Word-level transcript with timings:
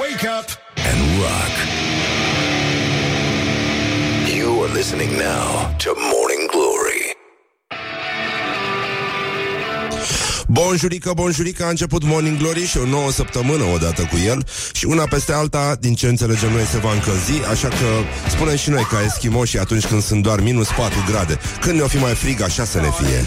Wake 0.00 0.24
up 0.38 0.48
and 0.88 0.98
rock. 1.20 1.52
You 4.36 4.62
are 4.62 4.72
listening 4.74 5.10
now 5.18 5.74
to 5.78 5.94
Morning 6.12 6.50
Glory. 6.50 7.16
Bonjurică, 10.46 11.12
bonjurică, 11.14 11.64
a 11.64 11.68
început 11.68 12.04
Morning 12.04 12.38
Glory 12.38 12.66
și 12.66 12.78
o 12.78 12.86
nouă 12.86 13.10
săptămână 13.10 13.64
odată 13.64 14.02
cu 14.02 14.16
el 14.26 14.46
și 14.72 14.84
una 14.84 15.04
peste 15.04 15.32
alta, 15.32 15.76
din 15.80 15.94
ce 15.94 16.06
înțelegem 16.06 16.52
noi, 16.52 16.64
se 16.64 16.78
va 16.78 16.92
încălzi, 16.92 17.44
așa 17.50 17.68
că 17.68 17.86
spunem 18.30 18.56
și 18.56 18.70
noi 18.70 18.82
ca 18.82 19.02
eschimoși 19.04 19.58
atunci 19.58 19.86
când 19.86 20.02
sunt 20.02 20.22
doar 20.22 20.40
minus 20.40 20.68
4 20.76 21.04
grade. 21.10 21.38
Când 21.60 21.76
ne-o 21.76 21.86
fi 21.86 21.98
mai 21.98 22.14
frig, 22.14 22.40
așa 22.40 22.64
să 22.64 22.80
ne 22.80 22.90
fie. 22.90 23.26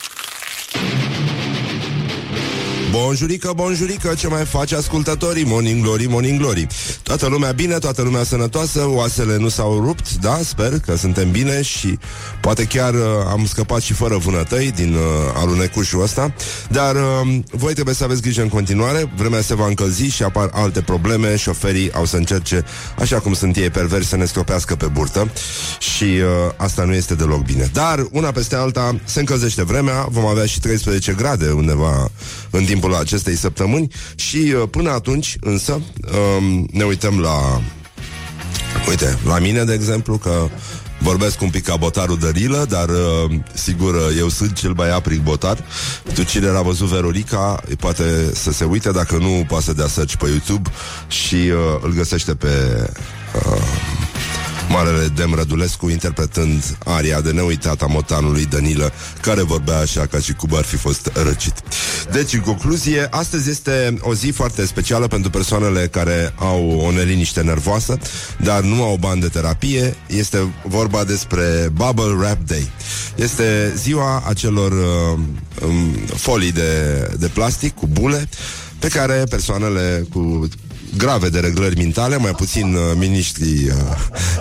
Bonjurică, 2.91 3.51
bonjurică, 3.55 4.13
ce 4.17 4.27
mai 4.27 4.45
face 4.45 4.75
ascultătorii? 4.75 5.43
Morning 5.45 5.83
Glory, 5.83 6.05
Morning 6.05 6.39
Glory. 6.39 6.67
Toată 7.03 7.27
lumea 7.27 7.51
bine, 7.51 7.77
toată 7.77 8.01
lumea 8.01 8.23
sănătoasă, 8.23 8.85
oasele 8.87 9.37
nu 9.37 9.49
s-au 9.49 9.79
rupt, 9.79 10.13
da, 10.13 10.39
sper 10.43 10.79
că 10.85 10.95
suntem 10.95 11.31
bine 11.31 11.61
și 11.61 11.99
poate 12.41 12.63
chiar 12.63 12.93
uh, 12.93 13.01
am 13.29 13.45
scăpat 13.45 13.81
și 13.81 13.93
fără 13.93 14.17
vânătăi 14.17 14.71
din 14.75 14.93
uh, 14.93 15.01
alunecușul 15.35 16.01
ăsta, 16.01 16.33
dar 16.69 16.95
uh, 16.95 17.39
voi 17.51 17.73
trebuie 17.73 17.95
să 17.95 18.03
aveți 18.03 18.21
grijă 18.21 18.41
în 18.41 18.49
continuare, 18.49 19.11
vremea 19.15 19.41
se 19.41 19.55
va 19.55 19.67
încălzi 19.67 20.03
și 20.03 20.23
apar 20.23 20.49
alte 20.53 20.81
probleme, 20.81 21.35
șoferii 21.35 21.93
au 21.93 22.05
să 22.05 22.15
încerce, 22.15 22.63
așa 22.99 23.19
cum 23.19 23.33
sunt 23.33 23.55
ei 23.55 23.69
perversi, 23.69 24.09
să 24.09 24.15
ne 24.15 24.25
stropească 24.25 24.75
pe 24.75 24.85
burtă 24.85 25.31
și 25.79 26.03
uh, 26.03 26.53
asta 26.55 26.83
nu 26.83 26.93
este 26.93 27.15
deloc 27.15 27.43
bine. 27.43 27.69
Dar, 27.73 28.07
una 28.11 28.31
peste 28.31 28.55
alta, 28.55 28.95
se 29.03 29.19
încălzește 29.19 29.63
vremea, 29.63 30.05
vom 30.09 30.25
avea 30.25 30.45
și 30.45 30.59
13 30.59 31.13
grade 31.13 31.51
undeva 31.51 32.11
în 32.49 32.65
timpul 32.81 32.99
acestei 32.99 33.35
săptămâni 33.35 33.87
și 34.15 34.37
uh, 34.37 34.69
până 34.69 34.89
atunci, 34.89 35.37
însă, 35.39 35.81
um, 36.37 36.67
ne 36.71 36.83
uităm 36.83 37.19
la... 37.19 37.61
Uite, 38.89 39.17
la 39.25 39.39
mine, 39.39 39.63
de 39.63 39.73
exemplu, 39.73 40.17
că 40.17 40.49
Vorbesc 41.03 41.41
un 41.41 41.49
pic 41.49 41.63
ca 41.63 41.75
botarul 41.75 42.17
de 42.17 42.29
rilă, 42.29 42.65
dar 42.69 42.89
uh, 42.89 43.31
sigur 43.53 43.93
uh, 43.93 44.17
eu 44.17 44.29
sunt 44.29 44.53
cel 44.53 44.73
mai 44.73 44.91
apric 44.91 45.21
botar. 45.21 45.57
Tu 46.13 46.23
cine 46.23 46.47
a 46.47 46.61
văzut 46.61 46.87
Verorica, 46.87 47.63
poate 47.79 48.31
să 48.33 48.51
se 48.51 48.63
uite, 48.63 48.91
dacă 48.91 49.17
nu, 49.17 49.45
poate 49.47 49.63
să 49.63 49.73
dea 49.73 49.87
search 49.87 50.15
pe 50.15 50.27
YouTube 50.27 50.69
și 51.07 51.35
uh, 51.35 51.79
îl 51.81 51.93
găsește 51.93 52.35
pe 52.35 52.47
uh, 53.35 53.61
Marele 54.69 55.07
Dem 55.07 55.33
Rădulescu 55.33 55.89
interpretând 55.89 56.77
aria 56.85 57.21
de 57.21 57.31
neuitat 57.31 57.81
a 57.81 57.85
motanului 57.85 58.45
Danilă, 58.45 58.91
care 59.21 59.41
vorbea 59.41 59.77
așa 59.77 60.05
ca 60.05 60.19
și 60.19 60.33
cum 60.33 60.49
ar 60.55 60.63
fi 60.63 60.75
fost 60.75 61.11
răcit. 61.23 61.53
Deci, 62.11 62.33
în 62.33 62.39
concluzie, 62.39 63.07
astăzi 63.09 63.49
este 63.49 63.97
o 64.01 64.13
zi 64.13 64.29
foarte 64.29 64.65
specială 64.65 65.07
pentru 65.07 65.29
persoanele 65.29 65.87
care 65.87 66.33
au 66.37 66.83
o 66.85 66.91
neliniște 66.91 67.41
nervoasă, 67.41 67.97
dar 68.37 68.61
nu 68.61 68.83
au 68.83 68.97
bani 68.99 69.21
de 69.21 69.27
terapie. 69.27 69.95
Este 70.07 70.53
vorba 70.63 71.03
despre 71.03 71.69
Bubble 71.73 72.13
Wrap 72.17 72.37
Day. 72.45 72.71
Este 73.15 73.73
ziua 73.75 74.23
acelor 74.27 74.71
uh, 74.71 75.19
um, 75.65 75.91
folii 76.15 76.51
de, 76.51 76.71
de 77.19 77.27
plastic 77.27 77.73
cu 77.75 77.87
bule 77.87 78.29
pe 78.79 78.87
care 78.87 79.23
persoanele 79.29 80.07
cu 80.13 80.47
grave 80.97 81.29
de 81.29 81.39
reglări 81.39 81.77
mentale, 81.77 82.17
mai 82.17 82.31
puțin 82.31 82.73
uh, 82.73 82.81
miniștrii 82.97 83.67
uh, 83.67 83.75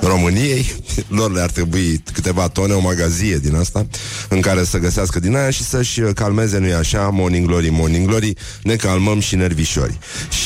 României. 0.01 0.73
Lor 1.19 1.33
le-ar 1.33 1.51
trebui 1.51 2.03
câteva 2.13 2.49
tone, 2.49 2.73
o 2.73 2.81
magazie 2.81 3.39
din 3.39 3.55
asta, 3.55 3.87
în 4.29 4.41
care 4.41 4.65
să 4.65 4.79
găsească 4.79 5.21
din 5.21 5.37
aia 5.37 5.51
și 5.51 5.65
să-și 5.65 6.01
uh, 6.01 6.11
calmeze, 6.15 6.59
nu-i 6.59 6.75
așa, 6.75 7.09
morning 7.13 7.47
glory, 7.47 7.69
morning 7.69 8.07
glory, 8.07 8.35
ne 8.63 8.77
calmăm 8.77 9.21
și 9.21 9.37
nervișori. 9.37 9.99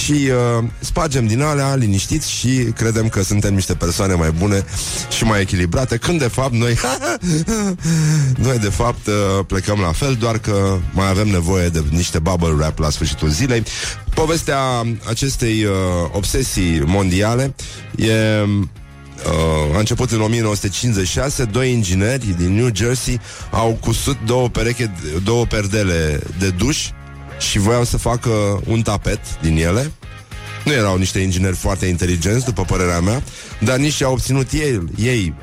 Și 0.02 0.12
uh, 0.58 0.64
spargem 0.78 1.26
din 1.26 1.42
alea, 1.42 1.74
liniștiți 1.74 2.30
și 2.30 2.48
credem 2.76 3.08
că 3.08 3.22
suntem 3.22 3.54
niște 3.54 3.74
persoane 3.74 4.14
mai 4.14 4.30
bune 4.30 4.64
și 5.16 5.24
mai 5.24 5.40
echilibrate, 5.40 5.96
când 5.96 6.18
de 6.18 6.28
fapt 6.28 6.52
noi 6.52 6.78
noi 8.46 8.58
de 8.58 8.68
fapt 8.68 9.06
uh, 9.06 9.44
plecăm 9.46 9.78
la 9.80 9.92
fel, 9.92 10.14
doar 10.14 10.38
că 10.38 10.78
mai 10.92 11.08
avem 11.08 11.28
nevoie 11.28 11.68
de 11.68 11.84
niște 11.90 12.18
bubble 12.18 12.52
wrap 12.52 12.78
la 12.78 12.90
sfârșitul 12.90 13.28
zilei. 13.28 13.62
Povestea 14.14 14.58
acestei 15.08 15.64
uh, 15.64 15.72
obsesii 16.12 16.82
mondiale 16.84 17.54
e 17.96 18.12
Uh, 19.14 19.74
a 19.74 19.78
început 19.78 20.10
în 20.10 20.20
1956 20.20 21.44
Doi 21.44 21.72
ingineri 21.72 22.34
din 22.38 22.54
New 22.54 22.68
Jersey 22.74 23.20
Au 23.50 23.78
cusut 23.80 24.16
două 24.26 24.48
pereche 24.48 24.94
Două 25.24 25.46
perdele 25.46 26.20
de 26.38 26.50
duș 26.50 26.88
Și 27.38 27.58
voiau 27.58 27.84
să 27.84 27.96
facă 27.96 28.60
un 28.66 28.82
tapet 28.82 29.40
din 29.40 29.56
ele. 29.56 29.92
Nu 30.64 30.72
erau 30.72 30.96
niște 30.96 31.18
ingineri 31.18 31.56
foarte 31.56 31.86
inteligenți 31.86 32.44
După 32.44 32.62
părerea 32.62 33.00
mea 33.00 33.22
Dar 33.60 33.76
nici 33.76 34.02
au 34.02 34.12
obținut 34.12 34.52
ei, 34.52 34.82
ei 34.96 35.34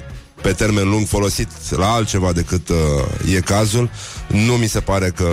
pe 0.42 0.52
termen 0.52 0.90
lung 0.90 1.08
folosit 1.08 1.48
la 1.70 1.92
altceva 1.92 2.32
decât 2.32 2.70
uh, 2.70 3.36
e 3.36 3.40
cazul, 3.40 3.90
nu 4.28 4.54
mi 4.54 4.68
se 4.68 4.80
pare 4.80 5.10
că 5.16 5.28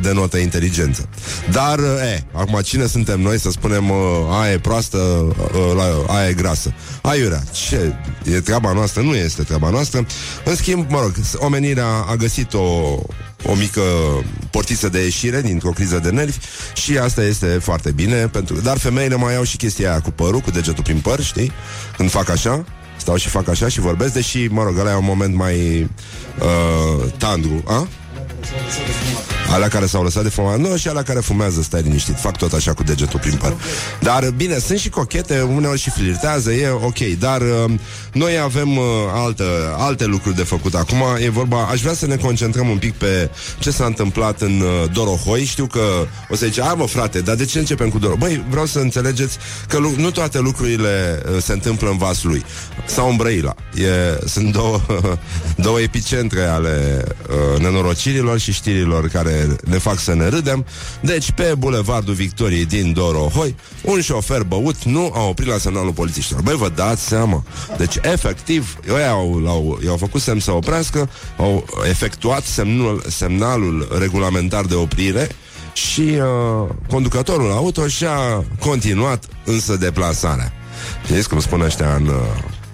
denotă 0.00 0.36
inteligență. 0.36 1.08
Dar, 1.50 1.78
uh, 1.78 1.86
e, 2.02 2.24
acum 2.32 2.60
cine 2.60 2.86
suntem 2.86 3.20
noi 3.20 3.38
să 3.38 3.50
spunem 3.50 3.90
uh, 3.90 3.96
aia 4.30 4.52
e 4.52 4.58
proastă, 4.58 4.96
uh, 4.96 6.04
aia 6.06 6.28
e 6.28 6.32
grasă? 6.32 6.74
Aiurea, 7.02 7.42
ce? 7.68 7.94
E 8.24 8.40
treaba 8.40 8.72
noastră? 8.72 9.02
Nu 9.02 9.14
este 9.14 9.42
treaba 9.42 9.70
noastră. 9.70 10.06
În 10.44 10.56
schimb, 10.56 10.90
mă 10.90 11.00
rog, 11.00 11.12
omenirea 11.36 11.86
a 12.08 12.14
găsit 12.14 12.54
o, 12.54 12.58
o 13.46 13.54
mică 13.56 13.82
portiță 14.50 14.88
de 14.88 15.02
ieșire 15.02 15.40
dintr-o 15.40 15.70
criză 15.70 15.98
de 15.98 16.10
nervi 16.10 16.38
și 16.74 16.98
asta 16.98 17.22
este 17.22 17.46
foarte 17.46 17.90
bine, 17.90 18.26
pentru... 18.26 18.60
dar 18.60 18.78
femeile 18.78 19.16
mai 19.16 19.36
au 19.36 19.44
și 19.44 19.56
chestia 19.56 19.90
aia 19.90 20.00
cu 20.00 20.10
părul, 20.10 20.40
cu 20.40 20.50
degetul 20.50 20.82
prin 20.82 20.98
păr, 20.98 21.20
știi? 21.20 21.52
Când 21.96 22.10
fac 22.10 22.28
așa, 22.28 22.64
stau 22.96 23.16
și 23.16 23.28
fac 23.28 23.48
așa 23.48 23.68
și 23.68 23.80
vorbesc, 23.80 24.12
deși, 24.12 24.46
mă 24.46 24.62
rog, 24.62 24.78
ăla 24.78 24.90
e 24.90 24.96
un 24.96 25.04
moment 25.04 25.34
mai 25.34 25.88
uh, 26.38 27.12
tandru, 27.18 27.62
a? 27.66 27.88
Alea 29.54 29.68
care 29.68 29.86
s-au 29.86 30.02
lăsat 30.02 30.22
de 30.22 30.28
fumat 30.28 30.58
Nu, 30.58 30.76
și 30.76 30.88
alea 30.88 31.02
care 31.02 31.20
fumează, 31.20 31.62
stai 31.62 31.82
liniștit 31.82 32.18
Fac 32.18 32.36
tot 32.36 32.52
așa 32.52 32.72
cu 32.72 32.82
degetul 32.82 33.18
prin 33.20 33.36
păr. 33.36 33.54
Dar 34.00 34.30
bine, 34.36 34.58
sunt 34.58 34.78
și 34.78 34.88
cochete, 34.88 35.40
uneori 35.40 35.78
și 35.78 35.90
flirtează 35.90 36.52
E 36.52 36.68
ok, 36.68 36.98
dar 36.98 37.40
uh, 37.40 37.72
noi 38.12 38.38
avem 38.38 38.76
uh, 38.76 38.84
altă, 39.12 39.44
alte 39.78 40.04
lucruri 40.04 40.36
de 40.36 40.42
făcut 40.42 40.74
Acum. 40.74 41.02
E 41.18 41.28
vorba, 41.30 41.66
aș 41.70 41.80
vrea 41.80 41.94
să 41.94 42.06
ne 42.06 42.16
concentrăm 42.16 42.68
un 42.68 42.78
pic 42.78 42.94
Pe 42.94 43.30
ce 43.58 43.70
s-a 43.70 43.84
întâmplat 43.84 44.40
în 44.40 44.60
uh, 44.60 44.90
Dorohoi. 44.92 45.44
Știu 45.44 45.66
că 45.66 45.80
o 46.28 46.34
să 46.34 46.46
zice, 46.46 46.62
a 46.62 46.74
mă 46.74 46.86
frate 46.86 47.20
Dar 47.20 47.34
de 47.34 47.44
ce 47.44 47.58
începem 47.58 47.88
cu 47.88 47.98
Dorohoi? 47.98 48.18
Băi, 48.28 48.44
vreau 48.50 48.66
să 48.66 48.78
înțelegeți 48.78 49.38
Că 49.68 49.78
lu- 49.78 49.94
nu 49.96 50.10
toate 50.10 50.38
lucrurile 50.38 51.22
uh, 51.32 51.42
se 51.42 51.52
întâmplă 51.52 51.90
în 51.90 51.96
vasul 51.96 52.44
Sau 52.86 53.10
în 53.10 53.16
Brăila 53.16 53.54
e, 53.74 54.26
Sunt 54.26 54.52
două, 54.52 54.80
două 55.56 55.80
epicentre 55.80 56.44
ale 56.44 57.04
uh, 57.28 57.60
nenorocirilor 57.60 58.38
și 58.38 58.52
știrilor 58.52 59.08
care 59.08 59.43
ne 59.64 59.78
fac 59.78 59.98
să 59.98 60.14
ne 60.14 60.28
râdem. 60.28 60.66
Deci, 61.00 61.30
pe 61.30 61.54
Bulevardul 61.58 62.14
Victoriei 62.14 62.64
din 62.64 62.92
Dorohoi, 62.92 63.54
un 63.82 64.00
șofer 64.00 64.42
băut 64.42 64.84
nu 64.84 65.12
a 65.14 65.22
oprit 65.22 65.48
la 65.48 65.58
semnalul 65.58 65.92
polițiștilor. 65.92 66.42
Băi, 66.42 66.56
vă 66.56 66.68
dați 66.74 67.06
seama. 67.06 67.44
Deci, 67.76 67.96
efectiv, 68.02 68.78
ei 68.88 69.06
au, 69.06 69.42
au, 69.46 69.78
i-au 69.84 69.96
făcut 69.96 70.20
semn 70.20 70.40
să 70.40 70.52
oprească, 70.52 71.10
au 71.36 71.64
efectuat 71.88 72.44
semnul, 72.44 73.02
semnalul 73.08 73.96
regulamentar 73.98 74.64
de 74.64 74.74
oprire 74.74 75.28
și 75.72 76.00
uh, 76.00 76.68
conducătorul 76.88 77.50
auto 77.52 77.86
și-a 77.86 78.44
continuat 78.58 79.24
însă 79.44 79.76
deplasarea. 79.76 80.52
Știți 81.04 81.28
cum 81.28 81.40
spune 81.40 81.64
ăștia 81.64 81.94
în 81.94 82.06
uh, 82.06 82.14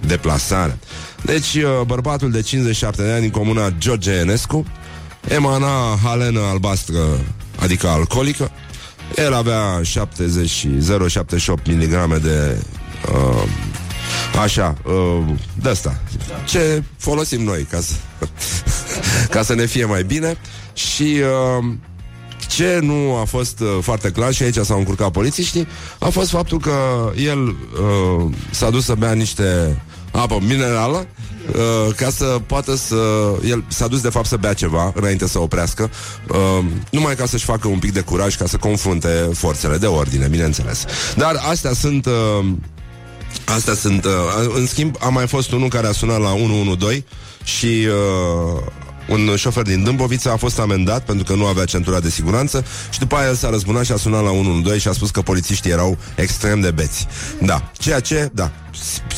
deplasare. 0.06 0.78
Deci, 1.22 1.54
uh, 1.54 1.80
bărbatul 1.86 2.30
de 2.30 2.41
57 2.41 3.03
de 3.03 3.10
ani 3.10 3.20
din 3.20 3.30
comuna 3.30 3.70
George 3.78 4.12
Enescu 4.12 4.66
emana 5.28 5.99
halenă 6.03 6.41
albastră, 6.41 6.99
adică 7.59 7.89
alcoolică. 7.89 8.51
El 9.17 9.34
avea 9.34 9.81
70 9.83 10.67
0,78 10.67 11.49
mg 11.65 12.19
de 12.22 12.57
uh, 13.13 13.43
Așa, 14.43 14.77
uh, 14.84 15.34
de 15.63 15.69
asta. 15.69 16.01
Ce 16.45 16.83
folosim 16.97 17.43
noi 17.43 17.67
ca 17.71 17.81
să, 17.81 17.95
ca 19.34 19.43
să 19.43 19.55
ne 19.55 19.67
fie 19.67 19.84
mai 19.84 20.03
bine 20.05 20.37
și 20.72 21.17
uh, 21.59 21.65
ce 22.49 22.78
nu 22.83 23.17
a 23.17 23.25
fost 23.25 23.61
uh, 23.61 23.69
foarte 23.81 24.11
clar 24.11 24.33
și 24.33 24.43
aici 24.43 24.57
s-au 24.57 24.78
încurcat 24.78 25.11
polițiștii 25.11 25.67
a 25.99 26.09
fost 26.09 26.31
faptul 26.31 26.59
că 26.59 26.72
el 27.17 27.49
uh, 27.49 27.55
s-a 28.51 28.71
dus 28.71 28.84
să 28.84 28.95
bea 28.95 29.13
niște 29.13 29.83
apă 30.10 30.39
minerală 30.41 31.07
uh, 31.54 31.95
ca 31.97 32.10
să 32.10 32.24
poată 32.47 32.77
să... 32.77 32.97
El 33.45 33.65
s-a 33.68 33.86
dus 33.86 34.01
de 34.01 34.09
fapt 34.09 34.27
să 34.27 34.36
bea 34.36 34.53
ceva 34.53 34.92
înainte 34.95 35.28
să 35.28 35.39
oprească, 35.39 35.91
uh, 36.28 36.65
numai 36.91 37.15
ca 37.15 37.27
să-și 37.27 37.45
facă 37.45 37.68
un 37.68 37.78
pic 37.78 37.92
de 37.92 38.01
curaj 38.01 38.36
ca 38.36 38.47
să 38.47 38.57
confrunte 38.57 39.28
forțele 39.33 39.77
de 39.77 39.86
ordine, 39.86 40.27
bineînțeles. 40.27 40.84
Dar 41.16 41.41
astea 41.51 41.72
sunt... 41.72 42.07
Uh, 42.07 42.47
Astea 43.45 43.74
sunt... 43.74 44.04
Uh, 44.04 44.10
în 44.54 44.66
schimb, 44.66 44.97
a 45.01 45.09
mai 45.09 45.27
fost 45.27 45.53
unul 45.53 45.68
care 45.68 45.86
a 45.86 45.92
sunat 45.92 46.21
la 46.21 46.33
112 46.33 47.04
și 47.45 47.66
uh, 47.66 48.62
un 49.09 49.36
șofer 49.36 49.62
din 49.62 49.83
Dâmbovița 49.83 50.33
a 50.33 50.36
fost 50.36 50.59
amendat 50.59 51.04
pentru 51.04 51.24
că 51.24 51.34
nu 51.34 51.47
avea 51.47 51.65
centura 51.65 52.01
de 52.01 52.10
siguranță 52.10 52.65
și 52.91 52.98
după 52.98 53.16
aia 53.16 53.28
el 53.28 53.34
s-a 53.34 53.51
răzbunat 53.51 53.84
și 53.84 53.92
a 53.92 53.97
sunat 53.97 54.22
la 54.22 54.30
112 54.30 54.83
și 54.83 54.89
a 54.89 54.92
spus 54.92 55.10
că 55.10 55.21
polițiștii 55.21 55.71
erau 55.71 55.98
extrem 56.15 56.60
de 56.60 56.71
beți. 56.71 57.07
Da, 57.41 57.71
ceea 57.78 58.01
ce, 58.01 58.30
da, 58.33 58.51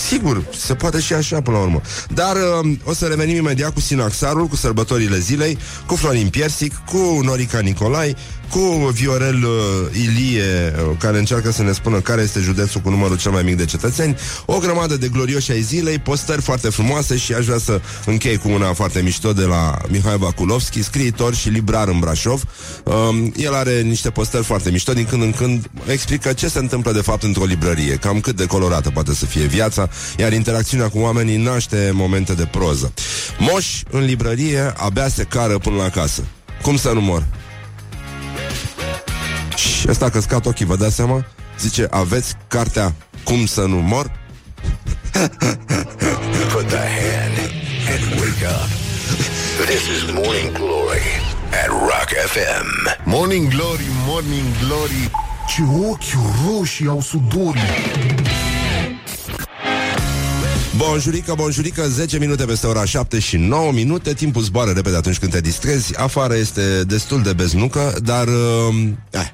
sigur, 0.08 0.44
se 0.56 0.74
poate 0.74 1.00
și 1.00 1.12
așa 1.12 1.40
până 1.40 1.56
la 1.56 1.62
urmă. 1.62 1.80
Dar 2.14 2.36
uh, 2.36 2.72
o 2.84 2.94
să 2.94 3.06
revenim 3.06 3.36
imediat 3.36 3.72
cu 3.72 3.80
Sinaxarul, 3.80 4.46
cu 4.46 4.56
sărbătorile 4.56 5.18
zilei, 5.18 5.58
cu 5.86 5.94
Florin 5.96 6.28
Piersic, 6.28 6.74
cu 6.74 7.20
Norica 7.22 7.58
Nicolai, 7.58 8.16
cu 8.52 8.90
Viorel 8.92 9.44
uh, 9.44 9.96
Ilie, 10.02 10.74
uh, 10.76 10.96
care 10.98 11.18
încearcă 11.18 11.52
să 11.52 11.62
ne 11.62 11.72
spună 11.72 12.00
care 12.00 12.22
este 12.22 12.40
județul 12.40 12.80
cu 12.80 12.90
numărul 12.90 13.18
cel 13.18 13.30
mai 13.30 13.42
mic 13.42 13.56
de 13.56 13.64
cetățeni, 13.64 14.16
o 14.44 14.58
grămadă 14.58 14.96
de 14.96 15.08
glorioși 15.08 15.52
ai 15.52 15.60
zilei, 15.60 15.98
postări 15.98 16.42
foarte 16.42 16.68
frumoase 16.68 17.16
și 17.16 17.32
aș 17.32 17.44
vrea 17.44 17.58
să 17.58 17.80
închei 18.06 18.36
cu 18.36 18.48
una 18.50 18.72
foarte 18.72 19.00
mișto 19.00 19.32
de 19.32 19.44
la 19.44 19.78
Mihai 19.88 20.16
Vakulovski, 20.16 20.82
scriitor 20.82 21.34
și 21.34 21.48
librar 21.48 21.88
în 21.88 21.98
Brașov. 21.98 22.42
Uh, 22.84 22.92
el 23.36 23.54
are 23.54 23.80
niște 23.80 24.10
postări 24.10 24.44
foarte 24.44 24.70
mișto, 24.70 24.92
din 24.92 25.04
când 25.04 25.22
în 25.22 25.32
când 25.32 25.70
explică 25.86 26.32
ce 26.32 26.48
se 26.48 26.58
întâmplă 26.58 26.92
de 26.92 27.00
fapt 27.00 27.22
într-o 27.22 27.44
librărie, 27.44 27.94
cam 27.94 28.20
cât 28.20 28.36
de 28.36 28.46
colorată 28.46 28.90
poate 28.90 29.14
să 29.14 29.26
fie 29.26 29.41
viața, 29.46 29.88
iar 30.16 30.32
interacțiunea 30.32 30.88
cu 30.88 30.98
oamenii 30.98 31.36
naște 31.36 31.90
momente 31.94 32.32
de 32.32 32.44
proză. 32.44 32.92
Moș 33.38 33.82
în 33.90 34.04
librărie 34.04 34.72
abia 34.76 35.08
se 35.08 35.22
cară 35.22 35.58
până 35.58 35.76
la 35.76 35.88
casă. 35.88 36.22
Cum 36.62 36.76
să 36.76 36.90
nu 36.92 37.00
mor? 37.00 37.26
Și 39.56 39.86
ăsta 39.88 40.04
a 40.04 40.10
căscat 40.10 40.46
ochii, 40.46 40.64
vă 40.64 40.76
dați 40.76 40.94
seama? 40.94 41.24
Zice, 41.58 41.86
aveți 41.90 42.34
cartea 42.48 42.94
Cum 43.24 43.46
să 43.46 43.60
nu 43.60 43.76
mor? 43.76 44.10
Put 46.52 46.66
the 46.68 46.86
hand 47.00 47.36
and 47.92 48.20
wake 48.20 48.44
up. 48.58 48.68
This 49.66 49.82
is 49.94 50.12
Morning 50.12 50.52
Glory 50.52 51.08
at 51.62 51.68
Rock 51.68 52.10
FM. 52.34 52.66
Morning 53.04 53.48
Glory, 53.48 53.86
Morning 54.06 54.46
Glory 54.64 55.10
Ce 55.48 55.62
ochi 55.88 56.02
roșii 56.46 56.86
au 56.86 57.00
sudorii 57.00 57.60
Bonjurică, 60.76 61.34
bonjurică, 61.36 61.88
10 61.88 62.18
minute 62.18 62.44
peste 62.44 62.66
ora 62.66 62.84
7 62.84 63.18
și 63.18 63.36
9 63.36 63.72
minute. 63.72 64.14
Timpul 64.14 64.42
zboară 64.42 64.70
repede 64.70 64.96
atunci 64.96 65.18
când 65.18 65.32
te 65.32 65.40
distrezi. 65.40 65.98
Afară 65.98 66.34
este 66.34 66.84
destul 66.86 67.22
de 67.22 67.32
beznucă 67.32 67.94
Dar, 68.02 68.28
uh, 68.28 68.88
eh, 69.10 69.30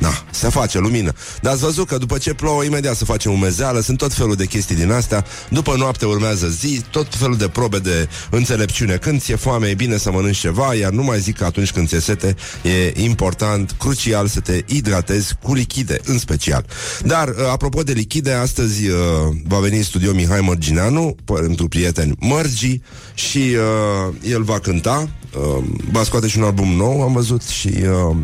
Da, 0.00 0.24
se 0.30 0.48
face 0.48 0.78
lumină. 0.78 1.12
Dar 1.42 1.52
ați 1.52 1.62
văzut 1.62 1.86
că 1.86 1.98
după 1.98 2.18
ce 2.18 2.34
plouă, 2.34 2.64
imediat 2.64 2.96
se 2.96 3.04
face 3.04 3.28
umezeală, 3.28 3.80
sunt 3.80 3.98
tot 3.98 4.12
felul 4.12 4.34
de 4.34 4.46
chestii 4.46 4.76
din 4.76 4.90
astea. 4.90 5.24
După 5.48 5.74
noapte 5.76 6.06
urmează 6.06 6.48
zi, 6.48 6.82
tot 6.90 7.14
felul 7.14 7.36
de 7.36 7.48
probe 7.48 7.78
de 7.78 8.08
înțelepciune. 8.30 8.96
Când 8.96 9.20
ți-e 9.20 9.36
foame, 9.36 9.68
e 9.68 9.74
bine 9.74 9.96
să 9.96 10.10
mănânci 10.10 10.38
ceva, 10.38 10.74
iar 10.74 10.92
nu 10.92 11.02
mai 11.02 11.20
zic 11.20 11.36
că 11.36 11.44
atunci 11.44 11.72
când 11.72 11.88
ți-e 11.88 12.00
sete, 12.00 12.36
e 12.62 13.02
important, 13.02 13.74
crucial 13.78 14.26
să 14.26 14.40
te 14.40 14.62
hidratezi 14.68 15.34
cu 15.42 15.54
lichide, 15.54 16.00
în 16.04 16.18
special. 16.18 16.64
Dar, 17.04 17.28
uh, 17.28 17.34
apropo 17.50 17.82
de 17.82 17.92
lichide, 17.92 18.32
astăzi 18.32 18.88
uh, 18.88 18.96
va 19.44 19.58
veni 19.58 19.76
în 19.76 19.82
studio 19.82 20.12
Mihai 20.12 20.40
Mărgineanu, 20.40 21.16
pentru 21.24 21.68
prieteni 21.68 22.14
Mărgi, 22.18 22.80
și 23.14 23.38
uh, 23.38 24.14
el 24.30 24.42
va 24.42 24.58
cânta, 24.58 25.08
uh, 25.36 25.64
va 25.92 26.02
scoate 26.02 26.28
și 26.28 26.38
un 26.38 26.44
album 26.44 26.68
nou, 26.68 27.02
am 27.02 27.12
văzut, 27.12 27.42
și 27.42 27.68
uh, 27.68 28.16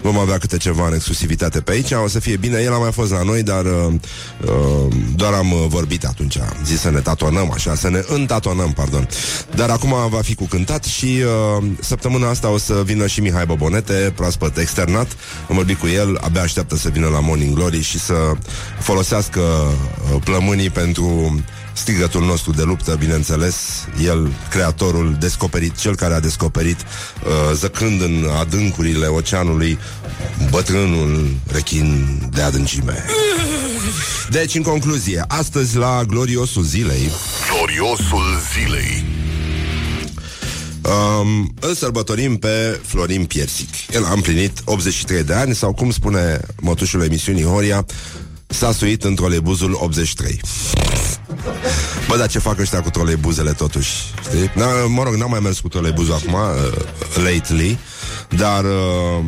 vom 0.00 0.18
avea 0.18 0.38
câte 0.38 0.56
ceva 0.56 0.86
în 0.86 0.94
exclusivitate 0.94 1.60
pe 1.60 1.72
aici. 1.72 1.90
O 2.04 2.08
să 2.08 2.20
fie 2.20 2.36
bine. 2.36 2.60
El 2.60 2.72
a 2.72 2.78
mai 2.78 2.92
fost 2.92 3.10
la 3.10 3.22
noi, 3.22 3.42
dar 3.42 3.64
uh, 3.64 3.92
uh, 4.44 4.94
doar 5.14 5.32
am 5.32 5.52
uh, 5.52 5.64
vorbit 5.68 6.04
atunci. 6.04 6.38
Am 6.38 6.56
zis 6.64 6.80
să 6.80 6.90
ne 6.90 6.98
tatonăm, 6.98 7.50
așa, 7.54 7.74
să 7.74 7.88
ne 7.90 8.02
întatonăm, 8.08 8.72
pardon. 8.72 9.08
Dar 9.54 9.70
acum 9.70 9.94
va 10.08 10.20
fi 10.20 10.34
cu 10.34 10.44
cântat 10.44 10.84
și 10.84 11.22
uh, 11.58 11.64
săptămâna 11.80 12.28
asta 12.28 12.50
o 12.50 12.58
să 12.58 12.82
vină 12.84 13.06
și 13.06 13.20
Mihai 13.20 13.46
Bobonete, 13.46 14.12
proaspăt 14.16 14.56
externat. 14.58 15.16
Am 15.48 15.56
vorbit 15.56 15.78
cu 15.78 15.86
el, 15.86 16.18
abia 16.20 16.42
așteaptă 16.42 16.76
să 16.76 16.88
vină 16.88 17.08
la 17.08 17.20
Morning 17.20 17.54
Glory 17.54 17.80
și 17.82 17.98
să 17.98 18.14
folosească 18.78 19.40
uh, 19.40 20.20
plămânii 20.24 20.70
pentru 20.70 21.40
strigătul 21.72 22.24
nostru 22.24 22.52
de 22.52 22.62
luptă, 22.62 22.96
bineînțeles, 22.98 23.56
el, 24.04 24.32
creatorul, 24.50 25.16
descoperit, 25.20 25.76
cel 25.76 25.96
care 25.96 26.14
a 26.14 26.20
descoperit, 26.20 26.76
uh, 26.80 27.54
zăcând 27.54 28.00
în 28.00 28.28
adâncurile 28.40 29.06
oceanului, 29.06 29.78
bătrânul 30.50 31.28
rechin 31.46 32.18
de 32.34 32.42
adâncime. 32.42 33.04
Deci, 34.30 34.54
în 34.54 34.62
concluzie, 34.62 35.24
astăzi 35.28 35.76
la 35.76 36.02
gloriosul 36.06 36.62
zilei, 36.62 37.10
Gloriosul 37.54 38.40
zilei. 38.52 39.04
um, 40.82 41.54
îl 41.60 41.74
sărbătorim 41.74 42.36
pe 42.36 42.80
Florin 42.86 43.24
Piersic. 43.24 43.68
El 43.92 44.04
a 44.04 44.12
împlinit 44.12 44.58
83 44.64 45.22
de 45.22 45.34
ani, 45.34 45.54
sau 45.54 45.72
cum 45.72 45.90
spune 45.90 46.40
mătușul 46.60 47.02
emisiunii 47.02 47.44
Horia, 47.44 47.86
s-a 48.52 48.72
suit 48.72 49.04
în 49.04 49.14
troleibuzul 49.14 49.78
83. 49.80 50.40
Bă, 52.08 52.16
dar 52.16 52.28
ce 52.28 52.38
fac 52.38 52.58
ăștia 52.58 52.82
cu 52.82 52.90
troleibuzele 52.90 53.52
totuși? 53.52 53.90
Știi? 54.22 54.50
Na, 54.54 54.66
mă 54.86 55.02
rog, 55.02 55.14
n-am 55.14 55.30
mai 55.30 55.40
mers 55.40 55.60
cu 55.60 55.68
troleibuzul 55.68 56.14
acum, 56.14 56.32
uh, 56.32 56.84
lately, 57.14 57.78
dar 58.36 58.64
uh, 58.64 59.24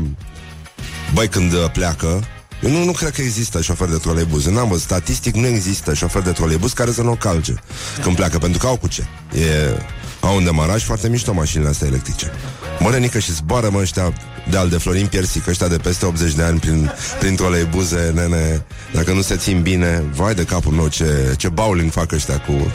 băi, 1.15 1.29
când 1.29 1.53
uh, 1.53 1.71
pleacă, 1.73 2.25
eu 2.63 2.71
nu, 2.71 2.85
nu 2.85 2.93
cred 2.93 3.11
că 3.11 3.23
există 3.23 3.61
șofer 3.61 3.89
de 3.89 3.97
troleibuz. 3.97 4.47
N-am 4.47 4.69
văzut. 4.69 4.83
Statistic 4.83 5.35
nu 5.35 5.47
există 5.47 5.95
șofer 5.95 6.23
de 6.23 6.31
troleibuz 6.31 6.73
care 6.73 6.93
să 6.93 7.03
nu 7.03 7.11
o 7.11 7.15
calce 7.15 7.55
când 8.03 8.17
pleacă, 8.17 8.39
pentru 8.39 8.59
că 8.59 8.67
au 8.67 8.77
cu 8.77 8.89
ce. 8.89 9.07
E, 9.39 9.77
au 10.25 10.37
un 10.37 10.45
demaraj 10.45 10.85
foarte 10.85 11.09
mișto 11.09 11.33
mașinile 11.33 11.69
astea 11.69 11.87
electrice. 11.87 12.33
Mărănică 12.79 13.19
și 13.19 13.33
zboară, 13.33 13.71
mă, 13.71 13.79
ăștia 13.79 14.13
de 14.51 14.57
al 14.57 14.69
de 14.69 14.79
Florin 14.79 15.07
Piersic, 15.07 15.47
ăștia 15.47 15.69
de 15.69 15.77
peste 15.77 16.07
80 16.07 16.33
de 16.33 16.43
ani 16.43 16.59
prin, 16.59 16.91
prin 17.19 17.37
troleibuze, 17.37 18.13
nene, 18.15 18.67
dacă 18.93 19.13
nu 19.13 19.23
se 19.23 19.37
țin 19.37 19.63
bine, 19.63 20.05
vai 20.15 20.35
de 20.35 20.45
capul 20.45 20.73
meu 20.73 20.89
ce, 20.89 21.35
ce 21.37 21.49
bowling 21.49 21.91
fac 21.91 22.13
ăștia 22.13 22.41
cu 22.41 22.53
uh, 22.53 22.71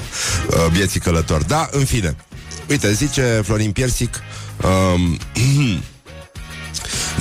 vieții 0.71 0.99
călători. 0.99 1.47
Da, 1.47 1.69
în 1.71 1.85
fine. 1.85 2.15
Uite, 2.69 2.93
zice 2.93 3.41
Florin 3.43 3.71
Piersic, 3.71 4.19
um, 4.93 5.17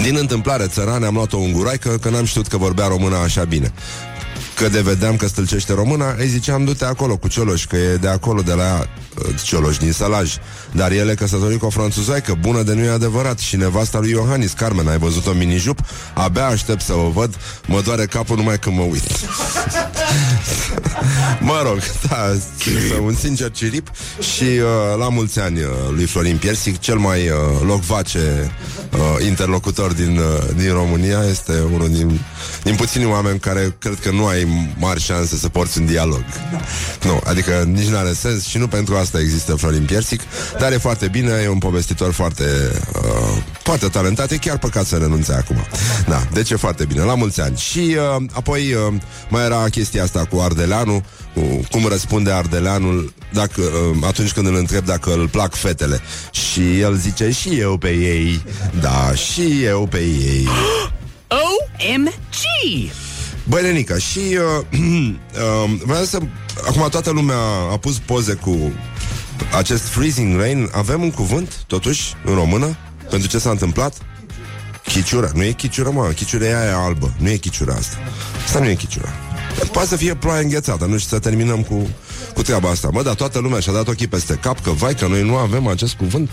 Din 0.03 0.17
întâmplare 0.17 0.67
țărane 0.67 1.07
am 1.07 1.15
luat 1.15 1.33
o 1.33 1.37
unguraică 1.37 1.99
Că 2.01 2.09
n-am 2.09 2.25
știut 2.25 2.47
că 2.47 2.57
vorbea 2.57 2.87
româna 2.87 3.23
așa 3.23 3.45
bine 3.45 3.73
Că 4.57 4.69
de 4.69 4.81
vedeam 4.81 5.17
că 5.17 5.27
stâlcește 5.27 5.73
româna 5.73 6.15
Îi 6.19 6.29
ziceam 6.29 6.65
du-te 6.65 6.85
acolo 6.85 7.17
cu 7.17 7.29
Cioloș 7.29 7.67
Că 7.67 7.77
e 7.77 7.97
de 7.97 8.09
acolo 8.09 8.43
de 8.43 8.53
la 8.53 8.89
uh, 9.27 9.35
Cioloș 9.43 9.77
din 9.77 9.93
Sălaj. 9.93 10.35
Dar 10.73 10.91
el 10.91 11.09
e 11.09 11.15
căsătorit 11.15 11.59
cu 11.59 11.67
o 11.67 11.71
franțuzoică 11.71 12.37
Bună 12.41 12.63
de 12.63 12.75
nu 12.75 12.83
e 12.83 12.91
adevărat. 12.91 13.39
Și 13.39 13.57
nevasta 13.57 13.99
lui 13.99 14.11
Iohannis 14.11 14.53
Carmen 14.53 14.89
Ai 14.89 14.99
văzut-o 14.99 15.33
mini-jup? 15.33 15.79
Abia 16.15 16.47
aștept 16.47 16.81
să 16.81 16.95
o 16.95 17.11
văd. 17.11 17.35
Mă 17.67 17.81
doare 17.81 18.07
capul 18.07 18.37
numai 18.37 18.59
când 18.59 18.77
mă 18.77 18.83
uit. 18.83 19.03
Mă 21.41 21.61
rog, 21.65 21.79
da, 22.09 22.37
un 23.03 23.15
sincer 23.15 23.51
cirip. 23.51 23.91
Și 24.35 24.43
uh, 24.43 24.99
la 24.99 25.09
mulți 25.09 25.41
ani 25.41 25.61
uh, 25.61 25.71
lui 25.95 26.05
Florin 26.05 26.37
Piersic, 26.37 26.79
cel 26.79 26.97
mai 26.97 27.29
uh, 27.29 27.37
locvace 27.67 28.53
uh, 28.93 29.27
interlocutor 29.27 29.93
din, 29.93 30.19
uh, 30.19 30.25
din 30.57 30.73
România, 30.73 31.25
este 31.31 31.53
unul 31.73 31.89
din, 31.89 32.21
din 32.63 32.75
puțini 32.75 33.05
oameni 33.05 33.39
care 33.39 33.77
cred 33.79 33.99
că 34.03 34.11
nu 34.11 34.27
ai 34.27 34.73
mari 34.79 35.01
șanse 35.01 35.37
să 35.37 35.49
porți 35.49 35.79
un 35.79 35.87
dialog. 35.87 36.25
Nu, 37.05 37.21
adică 37.25 37.69
nici 37.73 37.89
nu 37.89 37.97
are 37.97 38.13
sens 38.13 38.47
și 38.47 38.59
nu 38.59 38.67
pentru 38.67 38.97
asta 38.97 39.08
există 39.17 39.55
Florin 39.55 39.85
Piersic, 39.85 40.21
dar 40.59 40.73
e 40.73 40.77
foarte 40.79 41.09
bine, 41.09 41.41
e 41.45 41.49
un 41.49 41.59
povestitor 41.59 42.13
foarte, 42.13 42.45
uh, 42.95 43.43
foarte 43.63 43.89
talentat, 43.89 44.31
e 44.31 44.37
chiar 44.37 44.59
păcat 44.59 44.87
să 44.87 44.97
renunțe 44.97 45.33
acum. 45.33 45.57
Da, 46.07 46.27
deci 46.33 46.51
e 46.51 46.57
foarte 46.57 46.85
bine, 46.85 47.03
la 47.03 47.15
mulți 47.15 47.41
ani. 47.41 47.57
Și 47.57 47.97
uh, 48.17 48.25
apoi 48.33 48.73
uh, 48.73 48.95
mai 49.29 49.45
era 49.45 49.69
chestia 49.69 50.03
asta 50.03 50.25
cu 50.25 50.39
Ardeleanu, 50.39 51.05
cu 51.35 51.61
cum 51.71 51.87
răspunde 51.87 52.31
Ardeleanul 52.31 53.13
dacă, 53.33 53.61
uh, 53.61 53.97
atunci 54.07 54.33
când 54.33 54.47
îl 54.47 54.55
întreb 54.55 54.85
dacă 54.85 55.13
îl 55.13 55.29
plac 55.29 55.55
fetele. 55.55 56.01
Și 56.31 56.81
el 56.81 56.95
zice, 56.95 57.31
și 57.31 57.59
eu 57.59 57.77
pe 57.77 57.91
ei. 57.91 58.43
Da, 58.81 59.13
și 59.15 59.65
eu 59.65 59.87
pe 59.87 59.99
ei. 59.99 60.49
OMG! 61.93 62.91
Băi, 63.49 63.63
Lenica, 63.63 63.99
și 63.99 64.19
uh, 64.19 64.79
uh, 65.65 65.71
vreau 65.87 66.05
să... 66.05 66.19
Acum 66.67 66.87
toată 66.91 67.11
lumea 67.11 67.37
a 67.73 67.77
pus 67.77 67.99
poze 67.99 68.35
cu 68.35 68.73
acest 69.57 69.83
freezing 69.83 70.41
rain. 70.41 70.69
Avem 70.73 71.03
un 71.03 71.11
cuvânt, 71.11 71.65
totuși, 71.67 72.15
în 72.25 72.35
română, 72.35 72.77
pentru 73.11 73.29
ce 73.29 73.39
s-a 73.39 73.51
întâmplat? 73.51 73.95
Chiciura. 74.85 75.31
Nu 75.35 75.43
e 75.43 75.53
chiciura, 75.53 75.91
mă. 75.91 76.07
Chiciura 76.15 76.45
e 76.45 76.61
aia 76.61 76.77
albă. 76.77 77.13
Nu 77.19 77.29
e 77.29 77.37
chiciura 77.37 77.75
asta. 77.75 77.97
Asta 78.45 78.59
nu 78.59 78.69
e 78.69 78.75
chiciura. 78.75 79.09
Poate 79.73 79.89
să 79.89 79.97
fie 79.97 80.15
ploaie 80.15 80.43
înghețată, 80.43 80.85
nu 80.85 80.99
știu, 80.99 81.17
să 81.17 81.23
terminăm 81.23 81.63
cu, 81.63 81.89
cu 82.35 82.43
treaba 82.43 82.69
asta. 82.69 82.89
Mă, 82.93 83.03
dar 83.03 83.15
toată 83.15 83.39
lumea 83.39 83.61
și-a 83.61 83.73
dat 83.73 83.89
ochii 83.89 84.07
peste 84.07 84.35
cap 84.35 84.61
că, 84.61 84.71
vai, 84.71 84.95
că 84.95 85.07
noi 85.07 85.23
nu 85.23 85.37
avem 85.37 85.67
acest 85.67 85.95
cuvânt, 85.95 86.31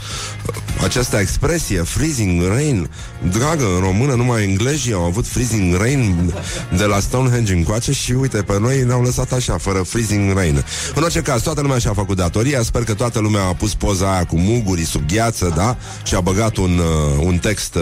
această 0.84 1.18
expresie, 1.18 1.82
freezing 1.82 2.48
rain. 2.48 2.90
Dragă, 3.32 3.66
în 3.76 3.80
română 3.80 4.14
numai 4.14 4.44
englezii 4.44 4.94
au 4.94 5.04
avut 5.04 5.28
freezing 5.28 5.76
rain 5.76 6.34
de 6.78 6.84
la 6.84 7.00
Stonehenge 7.00 7.54
încoace 7.54 7.92
și 7.92 8.12
uite, 8.12 8.42
pe 8.42 8.60
noi 8.60 8.84
ne-au 8.84 9.02
lăsat 9.02 9.32
așa, 9.32 9.58
fără 9.58 9.82
freezing 9.82 10.34
rain. 10.34 10.64
În 10.96 11.04
orice 11.04 11.22
caz, 11.22 11.42
toată 11.42 11.62
lumea 11.62 11.78
și-a 11.78 11.94
făcut 11.94 12.18
datoria, 12.18 12.62
sper 12.62 12.84
că 12.84 12.94
toată 12.94 13.20
lumea 13.20 13.44
a 13.44 13.54
pus 13.54 13.74
poza 13.74 14.14
aia 14.14 14.26
cu 14.26 14.38
mugurii 14.38 14.86
sub 14.86 15.02
gheață, 15.08 15.54
da? 15.56 15.78
Și 16.04 16.16
a 16.16 16.20
băgat 16.20 16.56
un, 16.56 16.78
uh, 16.78 17.26
un 17.26 17.38
text 17.38 17.76
uh, 17.76 17.82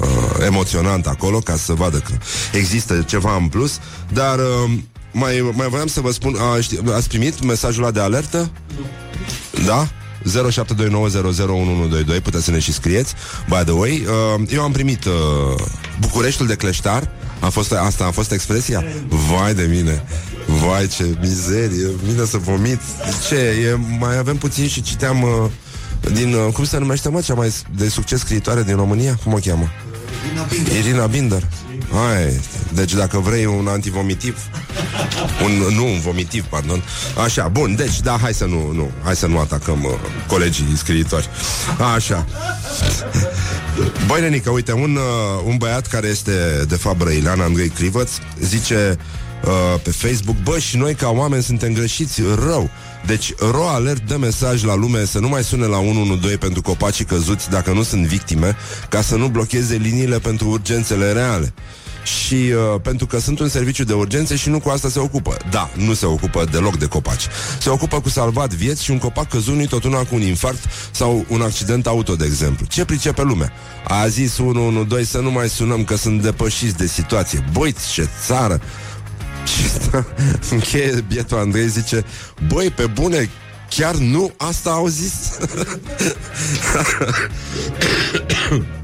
uh, 0.00 0.46
emoționant 0.46 1.06
acolo 1.06 1.38
ca 1.38 1.56
să 1.56 1.72
vadă 1.72 1.98
că 1.98 2.12
există 2.52 3.04
ceva 3.06 3.36
în 3.36 3.48
plus, 3.48 3.78
dar 4.12 4.38
uh, 4.38 4.70
mai, 5.12 5.50
mai 5.54 5.68
voiam 5.68 5.86
să 5.86 6.00
vă 6.00 6.10
spun, 6.12 6.36
a, 6.36 6.60
ști, 6.60 6.78
ați 6.94 7.08
primit 7.08 7.44
mesajul 7.44 7.82
ăla 7.82 7.92
de 7.92 8.00
alertă? 8.00 8.50
Da? 9.66 9.88
0729001122 12.18 12.22
Puteți 12.22 12.44
să 12.44 12.50
ne 12.50 12.58
și 12.58 12.72
scrieți 12.72 13.14
By 13.48 13.64
the 13.64 13.72
way, 13.72 14.06
uh, 14.36 14.42
eu 14.48 14.62
am 14.62 14.72
primit 14.72 15.04
uh, 15.04 15.12
Bucureștiul 16.00 16.48
de 16.48 16.54
cleștar 16.54 17.10
a 17.40 17.48
fost, 17.48 17.72
Asta 17.72 18.04
a 18.04 18.10
fost 18.10 18.32
expresia? 18.32 18.84
Vai 19.08 19.54
de 19.54 19.66
mine 19.70 20.04
Vai 20.46 20.86
ce 20.86 21.16
mizerie 21.20 21.88
Vine 22.04 22.24
să 22.24 22.36
vomit 22.36 22.80
Ce? 23.28 23.36
E, 23.36 23.78
mai 23.98 24.18
avem 24.18 24.36
puțin 24.36 24.68
și 24.68 24.82
citeam 24.82 25.22
uh, 25.22 25.30
Din, 26.12 26.34
uh, 26.34 26.52
cum 26.52 26.64
se 26.64 26.78
numește 26.78 27.08
mă, 27.08 27.20
cea 27.20 27.34
mai 27.34 27.52
de 27.76 27.88
succes 27.88 28.18
scriitoare 28.18 28.62
din 28.62 28.76
România? 28.76 29.18
Cum 29.24 29.32
o 29.32 29.38
cheamă? 29.44 29.70
Irina 30.26 30.42
Binder, 30.42 30.76
Irina 30.76 31.06
Binder. 31.06 31.48
Hai, 31.92 32.40
deci 32.72 32.92
dacă 32.94 33.18
vrei 33.18 33.44
un 33.44 33.66
antivomitiv 33.66 34.36
un, 35.44 35.74
Nu, 35.74 35.86
un 35.86 36.00
vomitiv, 36.00 36.44
pardon. 36.44 36.82
Așa, 37.24 37.48
bun, 37.48 37.74
deci, 37.74 38.00
da, 38.00 38.18
hai 38.20 38.34
să 38.34 38.44
nu, 38.44 38.72
nu 38.72 38.90
Hai 39.02 39.16
să 39.16 39.26
nu 39.26 39.38
atacăm 39.38 39.84
uh, 39.84 39.90
colegii 40.26 40.76
scriitori. 40.76 41.28
Așa. 41.94 42.26
Băi, 44.06 44.20
nenică, 44.20 44.50
uite, 44.50 44.72
un, 44.72 44.96
uh, 44.96 45.42
un 45.44 45.56
băiat 45.56 45.86
care 45.86 46.06
este, 46.06 46.64
de 46.68 46.76
fapt, 46.76 46.96
brăilean, 46.96 47.40
Andrei 47.40 47.68
Crivăț 47.68 48.10
Zice 48.40 48.96
uh, 49.44 49.80
pe 49.82 49.90
Facebook 49.90 50.36
Bă, 50.42 50.58
și 50.58 50.76
noi 50.76 50.94
ca 50.94 51.08
oameni 51.08 51.42
suntem 51.42 51.72
greșiți 51.72 52.22
rău. 52.44 52.70
Deci 53.06 53.34
Ro 53.50 53.68
Alert 53.68 54.06
dă 54.06 54.16
mesaj 54.16 54.62
la 54.62 54.74
lume 54.74 55.04
să 55.04 55.18
nu 55.18 55.28
mai 55.28 55.44
sune 55.44 55.66
la 55.66 55.78
112 55.78 56.38
pentru 56.38 56.62
copacii 56.62 57.04
căzuți 57.04 57.50
dacă 57.50 57.72
nu 57.72 57.82
sunt 57.82 58.06
victime, 58.06 58.56
ca 58.88 59.02
să 59.02 59.16
nu 59.16 59.28
blocheze 59.28 59.76
liniile 59.76 60.18
pentru 60.18 60.48
urgențele 60.48 61.12
reale 61.12 61.52
și 62.02 62.34
uh, 62.34 62.80
pentru 62.82 63.06
că 63.06 63.18
sunt 63.18 63.40
un 63.40 63.48
serviciu 63.48 63.84
de 63.84 63.92
urgențe 63.92 64.36
și 64.36 64.48
nu 64.48 64.60
cu 64.60 64.68
asta 64.68 64.88
se 64.88 64.98
ocupă. 64.98 65.36
Da, 65.50 65.70
nu 65.74 65.94
se 65.94 66.06
ocupă 66.06 66.44
deloc 66.50 66.78
de 66.78 66.86
copaci. 66.86 67.26
Se 67.60 67.70
ocupă 67.70 68.00
cu 68.00 68.08
salvat 68.08 68.54
vieți 68.54 68.84
și 68.84 68.90
un 68.90 68.98
copac 68.98 69.28
căzut 69.28 69.54
nu 69.54 69.66
tot 69.66 69.84
una 69.84 69.98
cu 69.98 70.14
un 70.14 70.22
infarct 70.22 70.64
sau 70.90 71.24
un 71.28 71.40
accident 71.40 71.86
auto, 71.86 72.16
de 72.16 72.24
exemplu. 72.24 72.66
Ce 72.66 72.84
pricepe 72.84 73.22
lumea? 73.22 73.52
A 73.88 74.06
zis 74.06 74.38
112 74.38 75.10
să 75.10 75.18
nu 75.18 75.30
mai 75.30 75.48
sunăm 75.48 75.84
că 75.84 75.96
sunt 75.96 76.22
depășiți 76.22 76.76
de 76.76 76.86
situație. 76.86 77.44
Băi, 77.52 77.74
ce 77.92 78.08
țară! 78.26 78.60
Și 79.44 79.62
încheie 80.54 81.04
bietul 81.08 81.38
Andrei 81.38 81.68
zice 81.68 82.04
Băi, 82.46 82.70
pe 82.70 82.86
bune, 82.86 83.30
chiar 83.68 83.94
nu 83.94 84.32
asta 84.36 84.70
au 84.70 84.86
zis? 84.86 85.14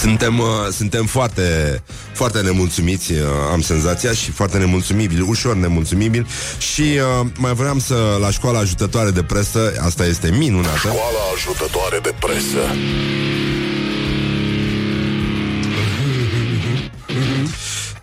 Suntem, 0.00 0.38
uh, 0.38 0.46
suntem 0.72 1.06
foarte, 1.06 1.82
foarte 2.12 2.40
nemulțumiți, 2.40 3.12
uh, 3.12 3.18
am 3.52 3.60
senzația, 3.60 4.12
și 4.12 4.30
foarte 4.30 4.58
nemulțumibili, 4.58 5.20
ușor 5.20 5.54
nemulțumibili. 5.54 6.26
Și 6.58 6.80
uh, 6.82 7.26
mai 7.38 7.54
vreau 7.54 7.78
să, 7.78 8.16
la 8.20 8.30
școala 8.30 8.58
ajutătoare 8.58 9.10
de 9.10 9.22
presă, 9.22 9.72
asta 9.80 10.06
este 10.06 10.30
minunată. 10.30 10.76
Școala 10.78 11.00
ajutătoare 11.34 11.98
de 12.02 12.14
presă. 12.20 12.76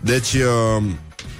Deci, 0.00 0.32
uh, 0.32 0.82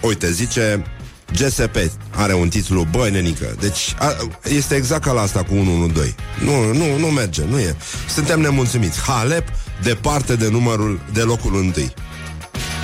uite, 0.00 0.30
zice 0.32 0.84
GSP 1.32 1.76
are 2.10 2.34
un 2.34 2.48
titlu, 2.48 2.86
băi, 2.90 3.10
nenică. 3.10 3.56
Deci 3.60 3.94
a, 3.98 4.16
este 4.42 4.74
exact 4.74 5.04
ca 5.04 5.12
la 5.12 5.20
asta 5.20 5.42
cu 5.42 5.54
112. 5.54 6.14
Nu, 6.40 6.72
nu, 6.72 6.98
nu 6.98 7.06
merge, 7.06 7.42
nu 7.48 7.58
e. 7.58 7.76
Suntem 8.08 8.40
nemulțumiți. 8.40 9.00
Halep 9.00 9.48
departe 9.82 10.36
de 10.36 10.48
numărul 10.50 11.00
de 11.12 11.20
locul 11.20 11.56
întâi. 11.56 11.92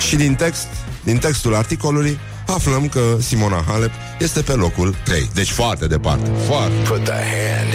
Și 0.07 0.15
din 0.15 0.35
text, 0.35 0.67
din 1.03 1.17
textul 1.17 1.55
articolului, 1.55 2.19
aflăm 2.47 2.87
că 2.87 3.17
Simona 3.19 3.63
Halep 3.67 3.91
este 4.19 4.41
pe 4.41 4.51
locul 4.51 4.95
3. 5.03 5.29
Deci 5.33 5.49
foarte 5.49 5.87
departe. 5.87 6.29
Foarte. 6.47 6.73
Put 6.87 7.03
the 7.03 7.11
hand 7.13 7.73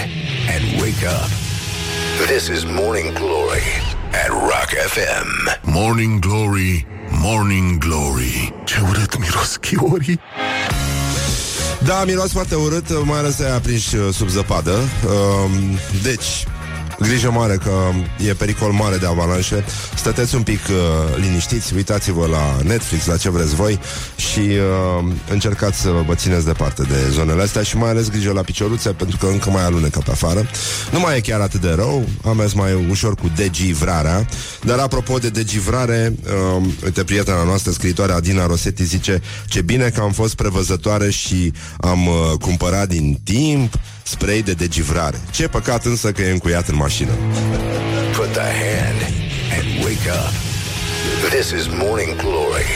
and 0.55 0.81
wake 0.81 1.07
up. 1.07 1.31
This 2.27 2.47
is 2.47 2.65
Morning 2.65 3.13
Glory 3.13 3.67
at 4.11 4.29
Rock 4.29 4.71
FM. 4.89 5.61
Morning 5.63 6.19
Glory, 6.19 6.87
Morning 7.11 7.79
Glory 7.79 8.55
Ce 8.65 8.81
urât 8.89 9.19
miros 9.19 9.57
chiorii 9.57 10.21
Da, 11.79 12.05
miros 12.05 12.33
foarte 12.33 12.55
urât, 12.55 13.05
mai 13.05 13.19
ales 13.19 13.41
aia 13.41 13.55
aprinși 13.55 13.97
uh, 13.97 14.15
sub 14.15 14.29
zăpadă. 14.29 14.73
Um, 14.73 15.79
deci, 16.03 16.47
Grijă 16.99 17.31
mare 17.31 17.57
că 17.57 17.73
e 18.29 18.35
pericol 18.35 18.73
mare 18.73 18.97
de 18.97 19.07
avalanșe. 19.07 19.65
Stăteți 19.95 20.35
un 20.35 20.43
pic 20.43 20.61
uh, 20.69 21.17
liniștiți 21.17 21.75
Uitați-vă 21.75 22.27
la 22.27 22.57
Netflix, 22.63 23.07
la 23.07 23.17
ce 23.17 23.31
vreți 23.31 23.55
voi 23.55 23.79
Și 24.17 24.39
uh, 24.39 25.13
încercați 25.31 25.81
să 25.81 25.91
vă 26.07 26.15
țineți 26.15 26.45
departe 26.45 26.83
de 26.83 27.11
zonele 27.11 27.43
astea 27.43 27.63
Și 27.63 27.77
mai 27.77 27.91
ales 27.91 28.11
grijă 28.11 28.33
la 28.33 28.41
picioruțe 28.41 28.91
Pentru 28.91 29.17
că 29.17 29.27
încă 29.27 29.51
mai 29.51 29.65
alunecă 29.65 30.01
pe 30.05 30.11
afară. 30.11 30.47
Nu 30.93 31.01
mai 31.01 31.17
e 31.17 31.21
chiar 31.21 31.41
atât 31.41 31.61
de 31.61 31.73
rău 31.77 32.09
Am 32.25 32.37
mers 32.37 32.53
mai 32.53 32.87
ușor 32.91 33.15
cu 33.15 33.31
degivrarea. 33.37 34.29
Dar 34.63 34.79
apropo 34.79 35.19
de 35.19 35.29
degivrare 35.29 36.15
uh, 36.57 36.65
Uite, 36.85 37.05
prietena 37.05 37.45
noastră, 37.45 37.73
scriitoarea 37.73 38.15
Adina 38.15 38.47
Rosetti 38.47 38.85
Zice 38.85 39.23
ce 39.47 39.61
bine 39.61 39.89
că 39.89 40.01
am 40.01 40.13
fost 40.13 40.35
prevăzătoare 40.35 41.11
Și 41.11 41.53
am 41.81 42.07
uh, 42.07 42.15
cumpărat 42.41 42.89
din 42.89 43.21
timp 43.25 43.75
spray 44.07 44.43
de 44.43 44.53
degivrare. 44.53 45.21
Ce 45.31 45.49
păcat 45.49 45.85
însă 45.85 46.13
că 46.13 46.23
e 46.23 46.31
încuiat 46.31 46.69
în 46.69 46.77
mașină. 46.77 47.11
Put 48.17 48.33
the 48.33 48.41
hand 48.41 49.01
and 49.57 49.85
wake 49.85 50.11
up. 50.11 50.33
This 51.31 51.51
is 51.51 51.67
Morning 51.67 52.17
Glory 52.17 52.71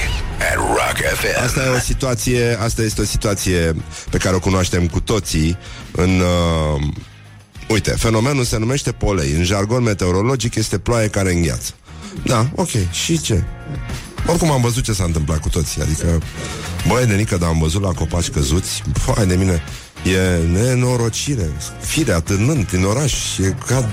at 0.50 0.56
Rock 0.56 0.96
FM. 1.14 1.44
Asta 1.44 1.64
e 1.64 1.68
o 1.68 1.78
situație, 1.78 2.58
asta 2.60 2.82
este 2.82 3.00
o 3.00 3.04
situație 3.04 3.74
pe 4.10 4.18
care 4.18 4.34
o 4.36 4.38
cunoaștem 4.38 4.86
cu 4.86 5.00
toții 5.00 5.58
în 5.92 6.20
uh, 6.20 6.82
Uite, 7.68 7.90
fenomenul 7.90 8.44
se 8.44 8.58
numește 8.58 8.92
polei. 8.92 9.32
În 9.32 9.44
jargon 9.44 9.82
meteorologic 9.82 10.54
este 10.54 10.78
ploaie 10.78 11.08
care 11.08 11.32
îngheață. 11.32 11.72
Da, 12.24 12.50
ok. 12.54 12.68
Și 12.90 13.20
ce? 13.20 13.44
Oricum 14.26 14.50
am 14.50 14.60
văzut 14.60 14.84
ce 14.84 14.92
s-a 14.92 15.04
întâmplat 15.04 15.40
cu 15.40 15.48
toții 15.48 15.82
Adică, 15.82 16.20
băi, 16.88 17.06
de 17.06 17.14
nică, 17.14 17.36
dar 17.36 17.48
am 17.48 17.58
văzut 17.58 17.82
la 17.82 17.92
copaci 17.92 18.28
căzuți 18.28 18.82
Băi, 19.06 19.26
de 19.26 19.34
mine 19.34 19.62
E 20.04 20.38
nenorocire. 20.52 21.50
Fire 21.80 22.12
atârnând 22.12 22.64
prin 22.64 22.84
oraș 22.84 23.38
E 23.38 23.54
ca 23.66 23.90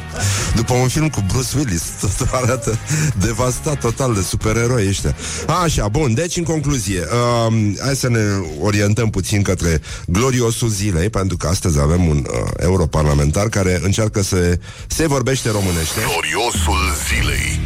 după 0.56 0.74
un 0.74 0.88
film 0.88 1.10
cu 1.10 1.24
Bruce 1.28 1.58
Willis. 1.58 1.84
Tot 2.02 2.28
arată 2.32 2.78
devastat 3.20 3.80
total 3.80 4.14
de 4.14 4.22
supereroi 4.22 4.88
ăștia. 4.88 5.16
Așa, 5.64 5.88
bun, 5.88 6.14
deci 6.14 6.38
în 6.38 6.44
concluzie 6.44 7.00
uh, 7.00 7.54
Hai 7.80 7.96
să 7.96 8.10
ne 8.10 8.20
orientăm 8.62 9.10
puțin 9.10 9.42
către 9.42 9.82
gloriosul 10.08 10.70
zilei 10.70 11.10
Pentru 11.10 11.38
că 11.38 11.48
astăzi 11.48 11.80
avem 11.80 12.08
un 12.08 12.18
uh, 12.18 12.52
europarlamentar 12.58 13.50
Care 13.50 13.80
încearcă 13.84 14.22
să 14.22 14.60
se 14.88 15.08
vorbește 15.08 15.50
românește. 15.52 16.00
Gloriosul 16.12 16.80
zilei. 17.08 17.60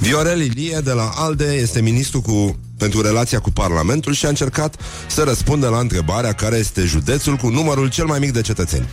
Viorel 0.00 0.40
Ilie 0.40 0.80
de 0.84 0.92
la 0.92 1.12
ALDE 1.14 1.52
este 1.52 1.80
ministru 1.80 2.20
cu, 2.20 2.58
pentru 2.78 3.00
relația 3.00 3.40
cu 3.40 3.50
Parlamentul 3.50 4.12
și 4.12 4.26
a 4.26 4.28
încercat 4.28 4.76
să 5.06 5.22
răspundă 5.22 5.68
la 5.68 5.78
întrebarea 5.78 6.32
care 6.32 6.56
este 6.56 6.84
județul 6.84 7.36
cu 7.36 7.48
numărul 7.48 7.88
cel 7.90 8.04
mai 8.04 8.18
mic 8.18 8.32
de 8.32 8.40
cetățeni. 8.40 8.88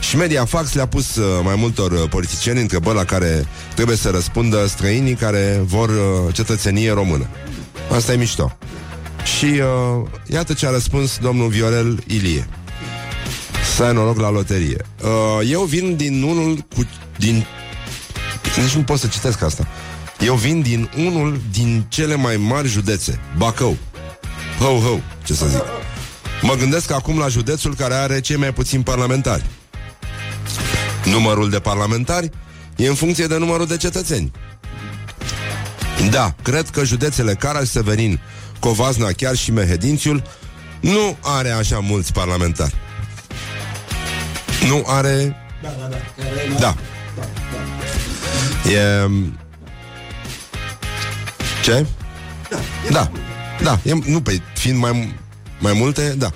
Și 0.00 0.16
Mediafax 0.16 0.74
le-a 0.74 0.86
pus 0.86 1.16
uh, 1.16 1.24
mai 1.42 1.54
multor 1.56 1.92
uh, 1.92 2.08
politicieni 2.10 2.60
întrebări 2.60 2.96
la 2.96 3.04
care 3.04 3.46
trebuie 3.74 3.96
să 3.96 4.10
răspundă 4.10 4.66
străinii 4.66 5.14
care 5.14 5.60
vor 5.64 5.88
uh, 5.88 6.34
cetățenie 6.34 6.92
română. 6.92 7.26
Asta 7.94 8.12
e 8.12 8.16
mișto. 8.16 8.58
Și 9.36 9.44
uh, 9.44 10.08
iată 10.26 10.52
ce 10.52 10.66
a 10.66 10.70
răspuns 10.70 11.18
domnul 11.18 11.48
Viorel 11.48 12.02
Ilie. 12.06 12.48
Să 13.76 13.82
ai 13.82 13.92
noroc 13.92 14.20
la 14.20 14.30
loterie. 14.30 14.84
Uh, 15.02 15.50
eu 15.50 15.62
vin 15.62 15.96
din 15.96 16.22
unul 16.22 16.56
cu... 16.56 16.88
din... 17.16 17.46
Nici 18.56 18.74
nu 18.74 18.82
pot 18.82 18.98
să 18.98 19.06
citesc 19.06 19.42
asta. 19.42 19.66
Eu 20.18 20.34
vin 20.34 20.62
din 20.62 20.90
unul 20.96 21.40
din 21.52 21.84
cele 21.88 22.14
mai 22.14 22.36
mari 22.36 22.68
județe, 22.68 23.20
Bacău. 23.36 23.76
Ho, 24.58 24.78
ho, 24.78 24.98
ce 25.24 25.34
să 25.34 25.46
zic. 25.46 25.62
Mă 26.42 26.54
gândesc 26.54 26.90
acum 26.90 27.18
la 27.18 27.28
județul 27.28 27.74
care 27.74 27.94
are 27.94 28.20
cei 28.20 28.36
mai 28.36 28.52
puțini 28.52 28.82
parlamentari. 28.82 29.44
Numărul 31.04 31.50
de 31.50 31.58
parlamentari 31.58 32.30
e 32.76 32.86
în 32.88 32.94
funcție 32.94 33.26
de 33.26 33.38
numărul 33.38 33.66
de 33.66 33.76
cetățeni. 33.76 34.30
Da, 36.10 36.34
cred 36.42 36.68
că 36.68 36.84
județele 36.84 37.34
Caraș, 37.34 37.68
Severin, 37.68 38.20
Covazna, 38.60 39.06
chiar 39.16 39.34
și 39.34 39.52
Mehedințiul 39.52 40.22
nu 40.80 41.16
are 41.22 41.50
așa 41.50 41.78
mulți 41.78 42.12
parlamentari. 42.12 42.74
Nu 44.68 44.84
are... 44.86 45.36
Da, 45.62 45.68
da, 45.80 45.88
da. 45.88 45.96
Da. 46.58 46.76
E... 48.72 49.10
Ce? 51.62 51.86
Da. 52.50 52.58
Da. 52.90 53.10
Da. 53.62 53.78
E, 53.82 53.92
nu, 54.04 54.20
pe 54.20 54.40
fiind 54.54 54.78
mai, 54.78 55.14
mai 55.58 55.72
multe, 55.72 56.14
da. 56.18 56.30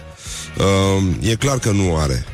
Uh, 0.59 1.31
e 1.31 1.35
clar 1.35 1.59
că 1.59 1.71
nu 1.71 1.97
are. 1.97 2.25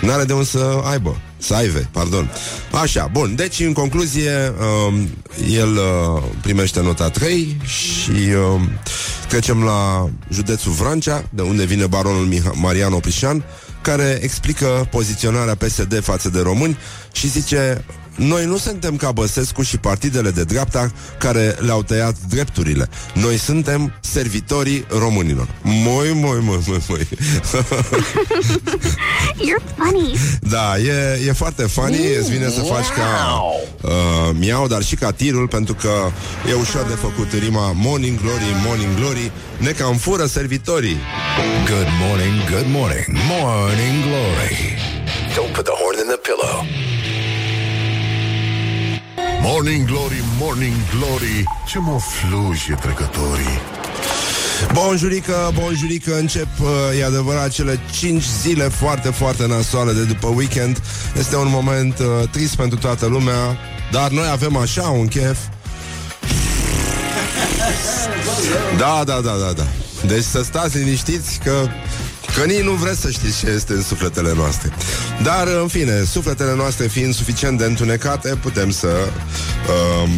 N-are 0.00 0.24
de 0.24 0.32
unde 0.32 0.44
să 0.44 0.80
aibă. 0.84 1.20
Să 1.38 1.54
aibă, 1.54 1.88
pardon. 1.90 2.30
Așa, 2.72 3.08
bun. 3.12 3.34
Deci, 3.34 3.60
în 3.60 3.72
concluzie, 3.72 4.52
uh, 4.88 5.02
el 5.50 5.72
uh, 5.76 6.22
primește 6.42 6.80
nota 6.80 7.10
3 7.10 7.56
și 7.64 8.10
uh, 8.10 8.60
trecem 9.28 9.62
la 9.62 10.08
județul 10.32 10.72
Vrancea, 10.72 11.24
de 11.30 11.42
unde 11.42 11.64
vine 11.64 11.86
baronul 11.86 12.28
Miha- 12.34 12.54
Marian 12.54 12.92
Oprișan, 12.92 13.44
care 13.80 14.18
explică 14.22 14.88
poziționarea 14.90 15.54
PSD 15.54 16.00
față 16.02 16.28
de 16.28 16.40
români 16.40 16.78
și 17.12 17.28
zice 17.28 17.84
noi 18.16 18.44
nu 18.44 18.56
suntem 18.56 18.96
ca 18.96 19.12
Băsescu 19.12 19.62
și 19.62 19.78
partidele 19.78 20.30
de 20.30 20.44
dreapta 20.44 20.92
care 21.18 21.56
le-au 21.58 21.82
tăiat 21.82 22.16
drepturile. 22.28 22.88
Noi 23.14 23.38
suntem 23.38 23.92
servitorii 24.00 24.86
românilor. 24.88 25.48
Moi, 25.62 26.12
moi, 26.14 26.38
moi, 26.42 26.58
moi, 26.66 26.78
moi. 26.88 27.08
You're 29.46 29.62
funny. 29.76 30.18
Da, 30.40 30.78
e, 30.78 31.20
e 31.26 31.32
foarte 31.32 31.62
funny, 31.62 32.14
îți 32.18 32.30
vine 32.30 32.48
să 32.48 32.60
faci 32.60 32.86
ca 32.86 33.40
uh, 33.82 33.90
miau, 34.38 34.66
dar 34.66 34.82
și 34.82 34.94
ca 34.94 35.10
tirul, 35.10 35.48
pentru 35.48 35.74
că 35.74 35.92
e 36.48 36.52
ușor 36.52 36.82
de 36.88 36.94
făcut 36.94 37.32
rima 37.38 37.72
Morning 37.74 38.20
Glory, 38.20 38.44
Morning 38.66 38.94
Glory, 38.94 39.32
ne 39.58 39.70
cam 39.70 39.96
fură 39.96 40.26
servitorii. 40.26 40.96
Good 41.66 41.88
morning, 42.00 42.34
good 42.50 42.66
morning, 42.68 43.06
morning 43.28 44.02
glory. 44.06 44.76
Don't 45.34 45.52
put 45.52 45.64
the 45.64 45.74
horn 45.80 45.98
in 46.02 46.06
the 46.06 46.20
pillow. 46.28 46.56
Morning 49.48 49.86
Glory, 49.86 50.24
Morning 50.38 50.74
Glory 50.98 51.44
Ce 51.66 51.78
mă 51.78 51.98
fluje 51.98 52.78
trecătorii 52.80 53.60
Bonjurică, 54.72 55.52
bonjurică, 55.54 56.18
încep, 56.18 56.46
uh, 56.60 56.98
e 56.98 57.04
adevărat, 57.04 57.50
cele 57.50 57.80
5 57.92 58.22
zile 58.42 58.68
foarte, 58.68 59.10
foarte 59.10 59.46
nasoale 59.46 59.92
de 59.92 60.04
după 60.04 60.26
weekend. 60.26 60.82
Este 61.18 61.36
un 61.36 61.48
moment 61.50 61.98
uh, 61.98 62.28
trist 62.30 62.56
pentru 62.56 62.78
toată 62.78 63.06
lumea, 63.06 63.58
dar 63.90 64.10
noi 64.10 64.28
avem 64.30 64.56
așa 64.56 64.82
un 64.82 65.06
chef. 65.06 65.38
Da, 68.78 69.02
da, 69.04 69.20
da, 69.20 69.32
da, 69.32 69.52
da. 69.52 69.66
Deci 70.06 70.24
să 70.24 70.42
stați 70.42 70.78
liniștiți 70.78 71.38
că 71.44 71.68
Că 72.36 72.44
nici 72.44 72.62
nu 72.62 72.72
vreți 72.72 73.00
să 73.00 73.10
știți 73.10 73.38
ce 73.38 73.50
este 73.50 73.72
în 73.72 73.82
sufletele 73.82 74.32
noastre. 74.34 74.72
Dar, 75.22 75.46
în 75.46 75.68
fine, 75.68 76.04
sufletele 76.04 76.54
noastre 76.54 76.86
fiind 76.86 77.14
suficient 77.14 77.58
de 77.58 77.64
întunecate, 77.64 78.34
putem 78.34 78.70
să... 78.70 78.88
Um, 80.02 80.10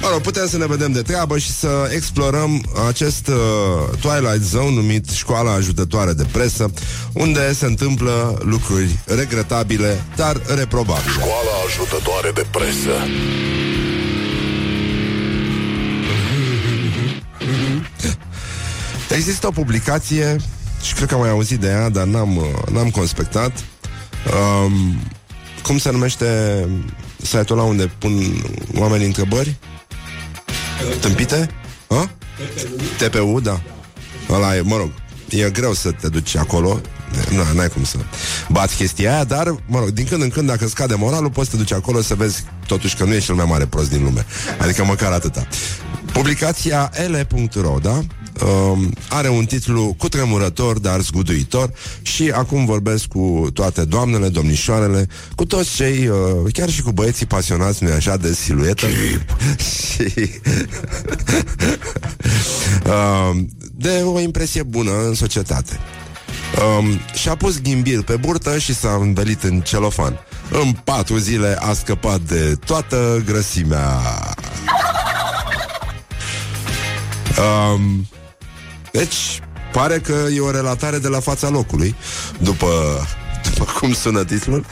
Mă 0.00 0.08
rog, 0.10 0.20
putem 0.20 0.48
să 0.48 0.56
ne 0.56 0.66
vedem 0.66 0.92
de 0.92 1.02
treabă 1.02 1.38
și 1.38 1.50
să 1.50 1.90
explorăm 1.94 2.64
acest 2.88 3.28
uh, 3.28 3.34
Twilight 4.00 4.42
Zone 4.42 4.74
numit 4.74 5.10
Școala 5.10 5.52
Ajutătoare 5.52 6.12
de 6.12 6.26
Presă, 6.32 6.70
unde 7.12 7.52
se 7.52 7.66
întâmplă 7.66 8.38
lucruri 8.40 8.98
regretabile, 9.06 10.04
dar 10.16 10.40
reprobabile. 10.54 11.12
Școala 11.12 11.52
ajutătoare 11.66 12.30
de 12.34 12.46
presă. 12.50 12.90
Există 19.08 19.46
o 19.46 19.50
publicație 19.50 20.36
și 20.82 20.94
cred 20.94 21.08
că 21.08 21.14
am 21.14 21.20
mai 21.20 21.30
auzit 21.30 21.60
de 21.60 21.66
ea, 21.66 21.88
dar 21.88 22.04
n-am, 22.04 22.36
uh, 22.36 22.44
n-am 22.72 22.90
conspectat. 22.90 23.64
Um, 24.64 24.98
cum 25.62 25.78
se 25.78 25.90
numește 25.90 26.26
site-ul 27.22 27.58
ăla 27.58 27.68
unde 27.68 27.86
pun 27.98 28.12
oamenii 28.78 29.06
întrebări? 29.06 29.56
Tâmpite? 31.00 31.50
Ha? 31.88 32.10
TPU. 32.98 33.08
TPU, 33.08 33.40
da. 33.40 33.60
Ăla 34.30 34.56
e, 34.56 34.60
mă 34.60 34.76
rog, 34.76 34.90
e 35.28 35.50
greu 35.50 35.72
să 35.72 35.90
te 35.90 36.08
duci 36.08 36.36
acolo 36.36 36.80
nu, 37.30 37.42
n-ai 37.54 37.68
cum 37.68 37.84
să 37.84 37.96
bați 38.48 38.76
chestia 38.76 39.14
aia, 39.14 39.24
dar, 39.24 39.54
mă 39.66 39.78
rog, 39.78 39.88
din 39.88 40.06
când 40.06 40.22
în 40.22 40.28
când, 40.28 40.46
dacă 40.46 40.68
scade 40.68 40.94
moralul, 40.94 41.30
poți 41.30 41.50
să 41.50 41.56
te 41.56 41.62
duci 41.62 41.72
acolo 41.72 42.00
să 42.00 42.14
vezi 42.14 42.44
totuși 42.66 42.96
că 42.96 43.04
nu 43.04 43.14
e 43.14 43.18
cel 43.18 43.34
mai 43.34 43.44
mare 43.48 43.66
prost 43.66 43.90
din 43.90 44.02
lume. 44.02 44.26
Adică 44.58 44.84
măcar 44.84 45.12
atâta. 45.12 45.46
Publicația 46.12 46.90
ele.ro, 46.94 47.78
da? 47.82 48.00
Um, 48.40 48.92
are 49.08 49.28
un 49.28 49.44
titlu 49.44 49.94
cutremurător, 49.98 50.78
dar 50.78 51.00
zguduitor 51.00 51.72
și 52.02 52.30
acum 52.30 52.64
vorbesc 52.64 53.06
cu 53.06 53.48
toate 53.52 53.84
doamnele, 53.84 54.28
domnișoarele, 54.28 55.08
cu 55.34 55.44
toți 55.44 55.74
cei, 55.74 56.08
uh, 56.08 56.16
chiar 56.52 56.70
și 56.70 56.82
cu 56.82 56.92
băieții 56.92 57.26
pasionați, 57.26 57.84
nu 57.84 57.92
așa, 57.92 58.16
de 58.16 58.34
siluetă 58.34 58.86
și 59.84 60.12
um, 63.30 63.48
de 63.74 64.02
o 64.04 64.20
impresie 64.20 64.62
bună 64.62 65.06
în 65.06 65.14
societate. 65.14 65.78
Um, 66.78 67.00
și-a 67.14 67.34
pus 67.34 67.60
ghimbir 67.60 68.02
pe 68.02 68.16
burtă 68.16 68.58
și 68.58 68.74
s-a 68.74 68.98
învelit 69.00 69.42
în 69.42 69.60
celofan. 69.60 70.18
În 70.50 70.72
patru 70.84 71.16
zile 71.16 71.56
a 71.60 71.72
scăpat 71.72 72.20
de 72.20 72.56
toată 72.66 73.22
grăsimea. 73.26 74.00
Um, 77.38 78.06
deci, 78.92 79.40
pare 79.72 79.98
că 79.98 80.14
e 80.34 80.40
o 80.40 80.50
relatare 80.50 80.98
de 80.98 81.08
la 81.08 81.20
fața 81.20 81.48
locului, 81.48 81.94
după, 82.38 82.66
după 83.50 83.72
cum 83.78 83.92
sună 83.92 84.24
titlul, 84.24 84.64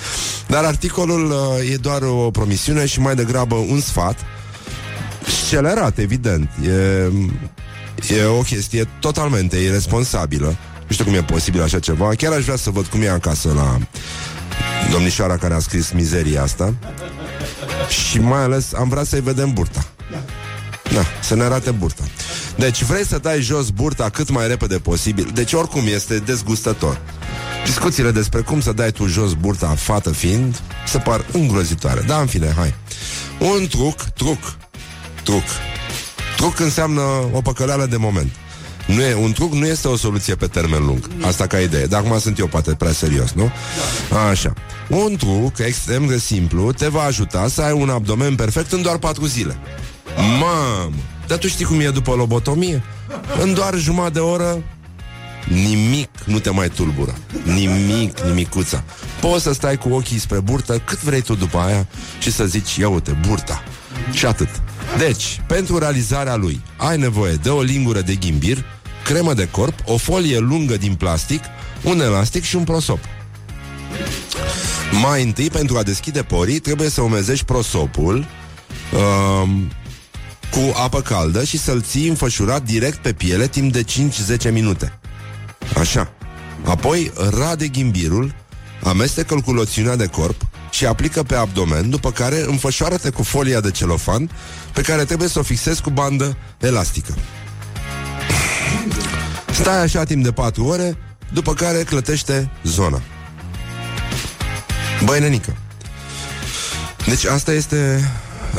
dar 0.47 0.65
articolul 0.65 1.31
uh, 1.31 1.73
e 1.73 1.77
doar 1.77 2.03
o 2.03 2.31
promisiune 2.31 2.87
și 2.87 3.01
mai 3.01 3.15
degrabă 3.15 3.55
un 3.55 3.81
sfat, 3.81 4.19
scelerat, 5.45 5.99
evident. 5.99 6.51
E, 6.65 7.13
e 8.15 8.25
o 8.25 8.41
chestie 8.41 8.89
totalmente 9.01 9.57
irresponsabilă. 9.57 10.57
Nu 10.87 10.93
știu 10.93 11.05
cum 11.05 11.15
e 11.15 11.23
posibil 11.23 11.63
așa 11.63 11.79
ceva. 11.79 12.15
Chiar 12.17 12.33
aș 12.33 12.45
vrea 12.45 12.57
să 12.57 12.71
văd 12.71 12.87
cum 12.87 13.03
e 13.03 13.09
acasă 13.09 13.53
la 13.53 13.79
domnișoara 14.93 15.37
care 15.37 15.55
a 15.55 15.59
scris 15.59 15.91
mizeria 15.91 16.43
asta. 16.43 16.75
Și 17.89 18.21
mai 18.21 18.43
ales 18.43 18.75
am 18.75 18.89
vrea 18.89 19.05
să-i 19.05 19.21
vedem 19.21 19.53
burta. 19.53 19.87
Da, 20.95 21.05
să 21.23 21.35
ne 21.35 21.43
arate 21.43 21.71
burta. 21.71 22.03
Deci 22.57 22.83
vrei 22.83 23.07
să 23.07 23.19
dai 23.19 23.41
jos 23.41 23.71
burta 23.71 24.09
cât 24.09 24.31
mai 24.31 24.49
repede 24.49 24.79
posibil. 24.79 25.31
Deci 25.35 25.53
oricum 25.53 25.83
este 25.87 26.19
dezgustător. 26.19 27.01
Discuțiile 27.65 28.11
despre 28.11 28.41
cum 28.41 28.61
să 28.61 28.73
dai 28.73 28.91
tu 28.91 29.07
jos 29.07 29.33
burta, 29.33 29.67
fată 29.67 30.11
fiind, 30.13 30.61
se 30.87 30.99
par 30.99 31.25
îngrozitoare. 31.33 32.01
Da, 32.07 32.21
în 32.21 32.27
fine, 32.27 32.53
hai. 32.57 32.75
Un 33.39 33.67
truc, 33.67 34.01
truc, 34.01 34.57
truc. 35.23 35.45
Truc 36.37 36.61
înseamnă 36.61 37.01
o 37.33 37.41
păcăleală 37.41 37.87
de 37.87 37.97
moment. 37.97 38.31
Nu 38.87 39.03
e, 39.03 39.15
un 39.15 39.33
truc 39.33 39.53
nu 39.53 39.67
este 39.67 39.89
o 39.89 39.97
soluție 39.97 40.35
pe 40.35 40.47
termen 40.47 40.87
lung. 40.87 41.11
Asta 41.21 41.47
ca 41.47 41.59
idee. 41.59 41.87
Dar 41.87 42.01
acum 42.05 42.19
sunt 42.19 42.39
eu 42.39 42.47
poate 42.47 42.75
prea 42.75 42.93
serios, 42.93 43.33
nu? 43.33 43.51
Așa. 44.31 44.53
Un 44.89 45.17
truc 45.17 45.59
extrem 45.59 46.07
de 46.07 46.19
simplu 46.19 46.73
te 46.73 46.89
va 46.89 47.03
ajuta 47.03 47.49
să 47.49 47.63
ai 47.63 47.73
un 47.73 47.89
abdomen 47.89 48.35
perfect 48.35 48.73
în 48.73 48.83
doar 48.83 48.99
patru 48.99 49.27
zile. 49.27 49.59
Mamă! 50.17 50.91
Dar 51.27 51.39
tu 51.39 51.49
știi 51.49 51.65
cum 51.65 51.81
e 51.81 51.89
după 51.89 52.15
lobotomie? 52.15 52.83
În 53.43 53.55
doar 53.55 53.75
jumătate 53.77 54.13
de 54.13 54.19
oră 54.19 54.63
Nimic 55.49 56.09
nu 56.25 56.39
te 56.39 56.51
mai 56.51 56.69
tulbură 56.69 57.15
Nimic, 57.45 58.21
nimicuța 58.21 58.85
Poți 59.21 59.43
să 59.43 59.53
stai 59.53 59.77
cu 59.77 59.89
ochii 59.93 60.19
spre 60.19 60.41
burtă 60.41 60.79
Cât 60.79 61.03
vrei 61.03 61.21
tu 61.21 61.35
după 61.35 61.59
aia 61.59 61.87
Și 62.19 62.33
să 62.33 62.47
zici, 62.47 62.77
ia 62.77 62.89
uite, 62.89 63.19
burta 63.29 63.63
Și 64.13 64.27
atât 64.27 64.49
Deci, 64.99 65.41
pentru 65.47 65.79
realizarea 65.79 66.37
lui 66.37 66.61
Ai 66.77 66.97
nevoie 66.97 67.35
de 67.35 67.49
o 67.49 67.63
lingură 67.63 68.01
de 68.01 68.15
ghimbir 68.15 68.65
Cremă 69.05 69.35
de 69.35 69.49
corp, 69.51 69.75
o 69.85 69.97
folie 69.97 70.39
lungă 70.39 70.77
din 70.77 70.95
plastic 70.95 71.43
Un 71.83 72.01
elastic 72.01 72.43
și 72.43 72.57
un 72.57 72.65
prosop 72.65 72.99
Mai 75.03 75.23
întâi, 75.23 75.51
pentru 75.51 75.79
a 75.79 75.83
deschide 75.83 76.23
porii 76.23 76.59
Trebuie 76.59 76.89
să 76.89 77.01
umezești 77.01 77.45
prosopul 77.45 78.27
um, 78.93 79.71
cu 80.51 80.73
apă 80.77 81.01
caldă 81.01 81.45
și 81.45 81.59
să-l 81.59 81.83
ții 81.83 82.09
înfășurat 82.09 82.63
direct 82.63 82.99
pe 82.99 83.13
piele 83.13 83.47
timp 83.47 83.73
de 83.73 83.85
5-10 84.49 84.53
minute. 84.53 84.99
Așa. 85.79 86.13
Apoi 86.65 87.13
rade 87.39 87.69
ghimbirul, 87.69 88.35
amestecă-l 88.83 89.41
cu 89.41 89.53
loțiunea 89.53 89.97
de 89.97 90.07
corp 90.07 90.47
și 90.71 90.87
aplică 90.87 91.23
pe 91.23 91.35
abdomen, 91.35 91.91
după 91.91 92.13
care 92.13 92.45
înfășoară-te 92.47 93.11
cu 93.11 93.23
folia 93.23 93.61
de 93.61 93.71
celofan 93.71 94.31
pe 94.73 94.81
care 94.81 95.05
trebuie 95.05 95.29
să 95.29 95.39
o 95.39 95.43
fixezi 95.43 95.83
cu 95.83 95.91
bandă 95.91 96.37
elastică. 96.61 97.15
Stai 99.53 99.83
așa 99.83 100.05
timp 100.05 100.25
de 100.25 100.33
4 100.33 100.65
ore, 100.65 100.97
după 101.33 101.55
care 101.55 101.83
clătește 101.83 102.51
zona. 102.65 103.03
Băi, 105.05 105.21
nenică. 105.21 105.57
Deci 107.07 107.25
asta 107.25 107.53
este... 107.53 108.11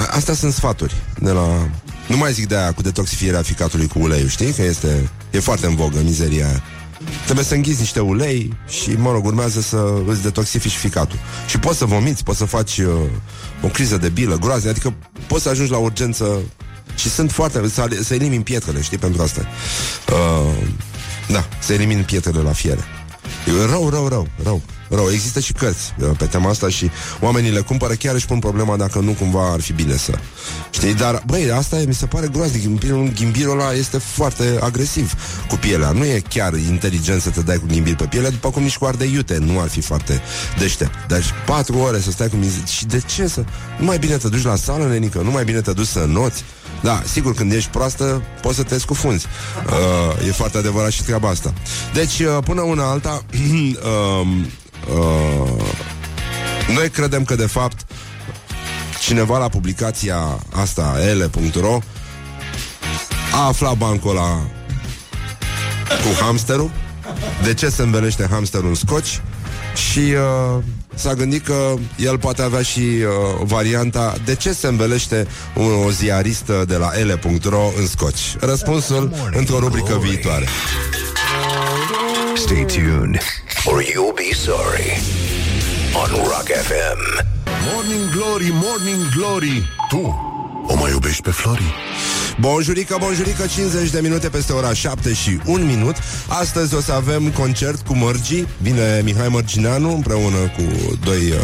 Astea 0.10 0.34
sunt 0.34 0.54
sfaturi 0.54 0.96
de 1.20 1.32
la... 1.32 1.70
Nu 2.08 2.18
mai 2.18 2.34
zic 2.34 2.48
de 2.48 2.58
aia 2.58 2.74
cu 2.74 2.82
detoxifierea 2.82 3.42
ficatului 3.42 3.88
cu 3.88 4.00
uleiul, 4.00 4.28
știi? 4.28 4.52
Că 4.52 4.62
este... 4.62 5.10
E 5.32 5.40
foarte 5.40 5.66
în 5.66 5.76
vogă 5.76 6.00
mizeria 6.04 6.48
aia. 6.48 6.64
Trebuie 7.24 7.46
să 7.46 7.54
înghiți 7.54 7.80
niște 7.80 8.00
ulei 8.00 8.58
și, 8.68 8.90
mă 8.90 9.12
rog, 9.12 9.26
urmează 9.26 9.62
să 9.62 9.94
îți 10.08 10.22
detoxifici 10.22 10.76
ficatul. 10.76 11.20
Și 11.48 11.60
poți 11.60 11.78
să 11.78 11.86
vomiți, 11.86 12.24
poți 12.24 12.38
să 12.38 12.46
faci 12.46 12.78
uh, 12.78 12.88
o 13.62 13.68
criză 13.68 13.98
de 13.98 14.10
bilă 14.10 14.36
groază, 14.36 14.70
adică 14.70 14.94
poți 15.28 15.44
să 15.44 15.50
ajungi 15.50 15.72
la 15.72 15.78
urgență 15.78 16.40
și 16.96 17.10
sunt 17.10 17.32
foarte... 17.32 17.70
să, 17.70 17.88
să 18.04 18.14
elimini 18.14 18.44
pietrele, 18.44 18.82
știi, 18.82 18.98
pentru 18.98 19.22
asta. 19.22 19.48
Uh, 20.12 20.68
da, 21.28 21.46
să 21.60 21.74
elimini 21.74 22.04
pietrele 22.04 22.42
la 22.42 22.52
fiere. 22.52 22.84
E 23.48 23.66
rău, 23.66 23.90
rău, 23.90 24.08
rău, 24.08 24.28
rău 24.44 24.62
rău. 24.96 25.10
Există 25.12 25.40
și 25.40 25.54
cărți 25.54 25.94
uh, 26.00 26.10
pe 26.18 26.26
tema 26.26 26.50
asta 26.50 26.70
și 26.70 26.90
oamenii 27.20 27.52
le 27.52 27.60
cumpără 27.60 27.94
chiar 27.94 28.16
își 28.16 28.26
pun 28.26 28.40
problema 28.40 28.76
dacă 28.76 29.00
nu 29.00 29.12
cumva 29.12 29.52
ar 29.52 29.62
fi 29.62 29.74
bine 29.74 29.96
să... 29.96 30.14
Știi? 30.70 30.94
Dar, 30.94 31.24
băi, 31.26 31.52
asta 31.52 31.80
e, 31.80 31.86
mi 31.86 31.94
se 31.94 32.06
pare 32.06 32.28
groaznic. 32.28 32.62
Ghimbirul, 32.62 33.12
ghimbirul 33.16 33.60
ăla 33.60 33.74
este 33.74 33.98
foarte 33.98 34.58
agresiv 34.62 35.14
cu 35.50 35.56
pielea. 35.56 35.92
Nu 35.92 36.06
e 36.06 36.22
chiar 36.30 36.54
inteligent 36.54 37.22
să 37.22 37.30
te 37.30 37.42
dai 37.42 37.58
cu 37.58 37.66
ghimbir 37.68 37.96
pe 37.96 38.06
piele, 38.06 38.30
după 38.30 38.50
cum 38.50 38.64
nici 38.64 38.78
cu 38.78 38.86
ardei 38.86 39.14
iute 39.14 39.38
nu 39.38 39.60
ar 39.60 39.70
fi 39.70 39.82
foarte 39.82 40.22
deștept. 40.60 41.08
Deci 41.08 41.26
patru 41.46 41.78
ore 41.78 42.00
să 42.00 42.12
stai 42.12 42.28
cu 42.30 42.36
mizit. 42.36 42.68
Și 42.68 42.86
de 42.86 43.02
ce 43.16 43.28
să... 43.28 43.44
Nu 43.80 43.86
mai 43.86 43.98
bine 43.98 44.18
te 44.18 44.30
duci 44.30 44.44
la 44.44 44.56
sală, 44.56 44.88
nenică? 44.88 45.22
Nu 45.22 45.32
mai 45.32 45.44
bine 45.44 45.62
te 45.62 45.74
duci 45.74 45.88
să 45.88 46.06
noți? 46.08 46.44
Da, 46.82 47.02
sigur, 47.06 47.34
când 47.34 47.52
ești 47.52 47.70
proastă, 47.70 48.22
poți 48.42 48.56
să 48.56 48.64
te 48.64 48.80
scufunzi. 48.80 49.26
Uh, 49.66 50.28
e 50.28 50.32
foarte 50.32 50.58
adevărat 50.58 50.92
și 50.92 51.04
treaba 51.04 51.30
asta. 51.30 51.54
Deci, 51.94 52.20
uh, 52.20 52.38
până 52.44 52.62
una 52.62 52.90
alta, 52.90 53.24
uh, 53.34 54.28
Uh, 54.90 55.64
noi 56.76 56.90
credem 56.90 57.24
că, 57.24 57.36
de 57.36 57.46
fapt, 57.46 57.86
cineva 59.02 59.38
la 59.38 59.50
publicația 59.50 60.18
asta, 60.52 60.98
ele.ro, 61.10 61.80
a 63.34 63.46
aflat 63.48 63.78
bancul 63.78 64.10
ăla 64.10 64.42
cu 65.88 66.24
hamsterul, 66.24 66.72
de 67.44 67.54
ce 67.54 67.70
se 67.70 67.82
învelește 67.82 68.28
hamsterul 68.30 68.68
în 68.68 68.76
scoci 68.76 69.22
și 69.76 70.00
uh, 70.00 70.64
s-a 70.96 71.14
gândit 71.14 71.46
că 71.46 71.74
el 71.98 72.18
poate 72.18 72.42
avea 72.42 72.62
și 72.62 72.80
uh, 72.80 73.06
varianta 73.44 74.14
de 74.26 74.36
ce 74.36 74.54
se 74.54 74.68
învelește 74.68 75.28
o, 75.56 75.64
o 75.64 75.90
ziaristă 75.90 76.64
de 76.68 76.76
la 76.76 76.92
ele.ro 77.00 77.72
în 77.78 77.88
scoci. 77.88 78.36
Răspunsul 78.40 79.14
într-o 79.32 79.60
rubrică 79.60 79.98
viitoare. 79.98 80.48
Stay 82.36 82.66
tuned 82.66 83.22
or 83.68 83.82
you'll 83.84 84.14
be 84.14 84.32
sorry 84.34 84.92
on 85.96 86.10
Rock 86.30 86.48
FM. 86.50 87.00
Morning 87.74 88.10
Glory, 88.12 88.50
Morning 88.52 89.02
Glory 89.16 89.64
Tu 89.90 90.02
o 90.68 90.76
mai 90.76 90.92
iubești 90.92 91.22
pe 91.22 91.32
Flori? 91.32 91.74
Bonjurică, 92.40 92.98
bonjurică, 93.00 93.46
50 93.46 93.90
de 93.90 94.00
minute 94.02 94.30
peste 94.30 94.54
ora 94.54 94.74
7 94.74 95.14
și 95.14 95.40
1 95.46 95.66
minut. 95.66 95.96
Astăzi 96.28 96.76
o 96.76 96.82
să 96.82 96.92
avem 96.94 97.30
concert 97.30 97.86
cu 97.88 97.96
Mărgi. 97.96 98.44
Vine 98.58 99.02
Mihai 99.04 99.28
Mărgineanu 99.28 99.94
împreună 99.94 100.38
cu 100.38 100.96
doi 101.04 101.30
uh, 101.30 101.38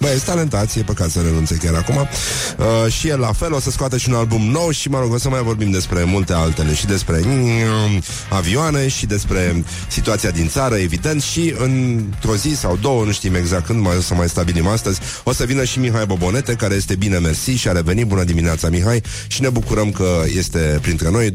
băieți 0.00 0.24
talentați 0.24 0.78
E 0.78 0.82
păcat 0.82 1.10
să 1.10 1.20
renunțe 1.20 1.54
chiar 1.54 1.74
acum. 1.74 1.96
Uh, 1.96 2.92
Și 2.92 3.08
el 3.08 3.18
la 3.18 3.32
fel 3.32 3.52
o 3.52 3.60
să 3.60 3.70
scoată 3.70 3.96
și 3.96 4.08
un 4.08 4.14
album 4.14 4.42
nou 4.42 4.70
Și 4.70 4.88
mă 4.88 4.98
rog, 4.98 5.12
o 5.12 5.18
să 5.18 5.28
mai 5.28 5.42
vorbim 5.42 5.70
despre 5.70 6.04
multe 6.04 6.32
altele 6.32 6.74
Și 6.74 6.86
despre 6.86 7.20
mm, 7.24 8.02
avioane 8.30 8.88
Și 8.88 9.06
despre 9.06 9.64
situația 9.88 10.30
din 10.30 10.48
țară, 10.48 10.74
evident 10.74 11.22
Și 11.22 11.54
într-o 11.58 12.36
zi 12.36 12.54
sau 12.56 12.78
două, 12.80 13.04
nu 13.04 13.12
știm 13.12 13.34
exact 13.34 13.66
când 13.66 13.80
Mai 13.80 13.96
o 13.96 14.00
să 14.00 14.14
mai 14.14 14.28
stabilim 14.28 14.66
astăzi 14.66 15.00
O 15.24 15.32
să 15.32 15.44
vină 15.44 15.64
și 15.64 15.78
Mihai 15.78 16.06
Bobonete, 16.06 16.54
care 16.54 16.74
este 16.74 16.94
bine 16.94 17.18
mersi 17.18 17.50
Și 17.50 17.68
a 17.68 17.72
revenit, 17.72 18.06
bună 18.06 18.24
dimineața 18.24 18.68
Mihai 18.68 19.02
Și 19.26 19.40
ne 19.40 19.48
bucurăm 19.48 19.90
că 19.90 20.22
este 20.34 20.78
printre 20.82 21.10
noi 21.10 21.30
21-22. 21.30 21.34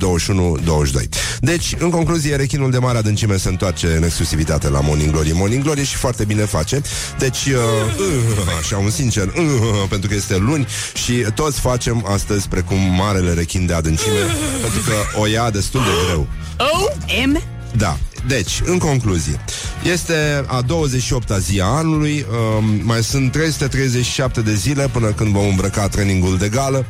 Deci, 1.39 1.75
în 1.79 1.89
concluzie, 1.89 2.35
rechinul 2.35 2.71
de 2.71 2.77
mare 2.77 2.97
adâncime 2.97 3.37
se 3.37 3.49
întoarce 3.49 3.87
în 3.87 4.03
exclusivitate 4.03 4.69
la 4.69 4.79
Morning 4.79 5.11
Glory. 5.11 5.31
Morning 5.33 5.63
Glory 5.63 5.85
și 5.85 5.95
foarte 5.95 6.25
bine 6.25 6.41
face. 6.41 6.81
Deci, 7.17 7.45
uh, 7.45 7.53
uh, 7.99 8.53
așa, 8.59 8.77
un 8.77 8.89
sincer, 8.89 9.27
uh, 9.27 9.33
pentru 9.89 10.09
că 10.09 10.15
este 10.15 10.37
luni 10.37 10.67
și 10.93 11.25
toți 11.35 11.59
facem 11.59 12.05
astăzi 12.07 12.47
precum 12.47 12.77
marele 12.77 13.33
rechin 13.33 13.65
de 13.65 13.73
adâncime, 13.73 14.19
pentru 14.61 14.79
că 14.79 15.19
o 15.19 15.25
ia 15.25 15.49
destul 15.49 15.81
de 15.81 16.05
greu. 16.05 16.27
O-M 16.57 17.41
Da, 17.77 17.97
deci, 18.27 18.61
în 18.65 18.77
concluzie, 18.77 19.39
este 19.91 20.43
a 20.47 20.63
28-a 20.63 21.37
zi 21.37 21.59
a 21.61 21.65
anului, 21.65 22.25
um, 22.57 22.79
mai 22.83 23.03
sunt 23.03 23.31
337 23.31 24.41
de 24.41 24.53
zile 24.53 24.87
până 24.87 25.07
când 25.07 25.31
vom 25.31 25.47
îmbrăca 25.47 25.87
trainingul 25.87 26.37
de 26.37 26.49
gală 26.49 26.85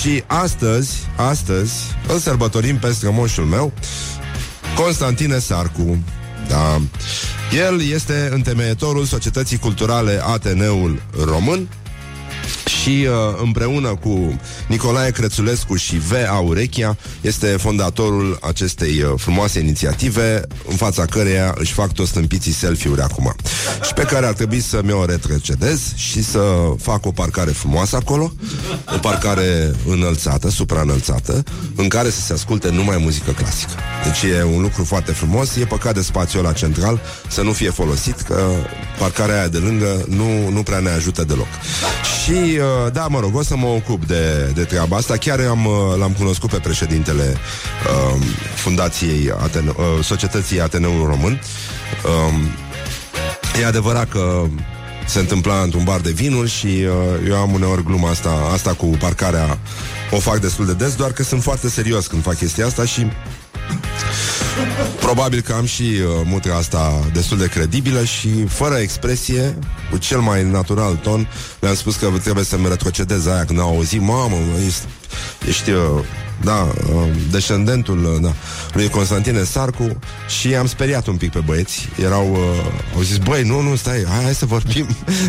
și 0.00 0.22
astăzi, 0.26 0.92
astăzi, 1.16 1.72
îl 2.08 2.18
sărbătorim 2.18 2.78
pe 2.78 2.92
strămoșul 2.92 3.44
meu, 3.44 3.72
Constantine 4.76 5.38
Sarcu. 5.38 5.98
Da. 6.48 6.80
El 7.66 7.82
este 7.82 8.28
întemeietorul 8.32 9.04
Societății 9.04 9.58
Culturale 9.58 10.20
Ateneul 10.24 11.02
Român, 11.24 11.68
și 12.88 13.06
uh, 13.06 13.40
împreună 13.42 13.88
cu 13.88 14.40
Nicolae 14.68 15.10
Crețulescu 15.10 15.76
și 15.76 15.96
V. 15.96 16.12
Aurechia 16.28 16.96
este 17.20 17.46
fondatorul 17.46 18.38
acestei 18.42 19.02
uh, 19.02 19.12
frumoase 19.16 19.60
inițiative 19.60 20.42
în 20.68 20.76
fața 20.76 21.04
căreia 21.04 21.54
își 21.58 21.72
fac 21.72 21.92
toți 21.92 22.08
stâmpiții 22.08 22.52
selfie-uri 22.52 23.00
acum. 23.00 23.34
Și 23.86 23.92
pe 23.92 24.02
care 24.02 24.26
ar 24.26 24.32
trebui 24.32 24.60
să 24.60 24.80
mi-o 24.84 25.04
retrocedez 25.04 25.80
și 25.94 26.22
să 26.22 26.40
fac 26.80 27.06
o 27.06 27.10
parcare 27.10 27.50
frumoasă 27.50 27.96
acolo 27.96 28.32
o 28.94 28.98
parcare 28.98 29.74
înălțată, 29.86 30.50
supraînălțată 30.50 31.42
în 31.74 31.88
care 31.88 32.10
să 32.10 32.20
se 32.20 32.32
asculte 32.32 32.70
numai 32.70 32.96
muzică 33.00 33.30
clasică. 33.30 33.72
Deci 34.04 34.30
e 34.30 34.42
un 34.42 34.60
lucru 34.60 34.84
foarte 34.84 35.12
frumos. 35.12 35.56
E 35.56 35.64
păcat 35.64 35.94
de 35.94 36.02
spațiul 36.02 36.42
la 36.42 36.52
central 36.52 37.00
să 37.28 37.42
nu 37.42 37.52
fie 37.52 37.70
folosit 37.70 38.20
că 38.20 38.46
parcarea 38.98 39.34
aia 39.34 39.48
de 39.48 39.58
lângă 39.58 40.04
nu, 40.08 40.48
nu 40.50 40.62
prea 40.62 40.78
ne 40.78 40.90
ajută 40.90 41.24
deloc. 41.24 41.48
Și 42.24 42.30
uh, 42.32 42.77
Uh, 42.77 42.77
da, 42.92 43.06
mă 43.06 43.20
rog, 43.20 43.36
o 43.36 43.42
să 43.42 43.56
mă 43.56 43.66
ocup 43.66 44.04
de, 44.04 44.50
de 44.54 44.64
treaba 44.64 44.96
asta. 44.96 45.16
Chiar 45.16 45.40
am, 45.40 45.66
uh, 45.66 45.98
l-am 45.98 46.12
cunoscut 46.12 46.50
pe 46.50 46.56
președintele 46.56 47.34
uh, 47.34 48.22
Fundației 48.54 49.30
Atene, 49.42 49.68
uh, 49.76 50.04
Societății 50.04 50.60
Ateneul 50.60 51.06
Român. 51.06 51.40
Uh, 52.04 53.60
e 53.60 53.66
adevărat 53.66 54.08
că 54.08 54.44
se 55.06 55.18
întâmpla 55.18 55.60
într-un 55.60 55.84
bar 55.84 56.00
de 56.00 56.10
vinuri 56.10 56.50
și 56.50 56.66
uh, 56.66 57.28
eu 57.28 57.36
am 57.36 57.52
uneori 57.52 57.84
gluma 57.84 58.10
asta, 58.10 58.50
asta 58.52 58.74
cu 58.74 58.86
parcarea 58.86 59.58
o 60.10 60.18
fac 60.18 60.38
destul 60.38 60.66
de 60.66 60.72
des, 60.72 60.94
doar 60.94 61.12
că 61.12 61.22
sunt 61.22 61.42
foarte 61.42 61.68
serios 61.68 62.06
când 62.06 62.22
fac 62.22 62.36
chestia 62.36 62.66
asta 62.66 62.84
și 62.84 63.06
Probabil 65.08 65.40
că 65.40 65.52
am 65.52 65.64
și 65.64 65.82
uh, 65.82 66.22
mutra 66.24 66.56
asta 66.56 67.08
destul 67.12 67.38
de 67.38 67.46
credibilă 67.46 68.04
și 68.04 68.44
fără 68.46 68.74
expresie, 68.74 69.58
cu 69.90 69.98
cel 69.98 70.20
mai 70.20 70.44
natural 70.44 70.94
ton, 70.94 71.28
le-am 71.60 71.74
spus 71.74 71.96
că 71.96 72.10
trebuie 72.22 72.44
să-mi 72.44 72.68
retrocedez 72.68 73.26
aia 73.26 73.44
când 73.44 73.60
au 73.60 73.68
auzit, 73.68 74.00
mamă, 74.00 74.36
ești, 74.66 74.80
ești 75.48 75.70
uh, 75.70 76.04
da, 76.42 76.72
uh, 76.94 77.08
descendentul 77.30 78.04
uh, 78.04 78.20
da, 78.20 78.32
lui 78.72 78.88
Constantine 78.88 79.42
Sarcu 79.42 79.98
și 80.38 80.54
am 80.54 80.66
speriat 80.66 81.06
un 81.06 81.16
pic 81.16 81.30
pe 81.30 81.38
băieți. 81.38 81.88
Erau, 82.04 82.30
uh, 82.32 82.94
au 82.94 83.02
zis, 83.02 83.16
băi, 83.16 83.42
nu, 83.42 83.60
nu, 83.60 83.76
stai, 83.76 84.04
hai, 84.08 84.22
hai 84.22 84.34
să 84.34 84.46
vorbim. 84.46 84.86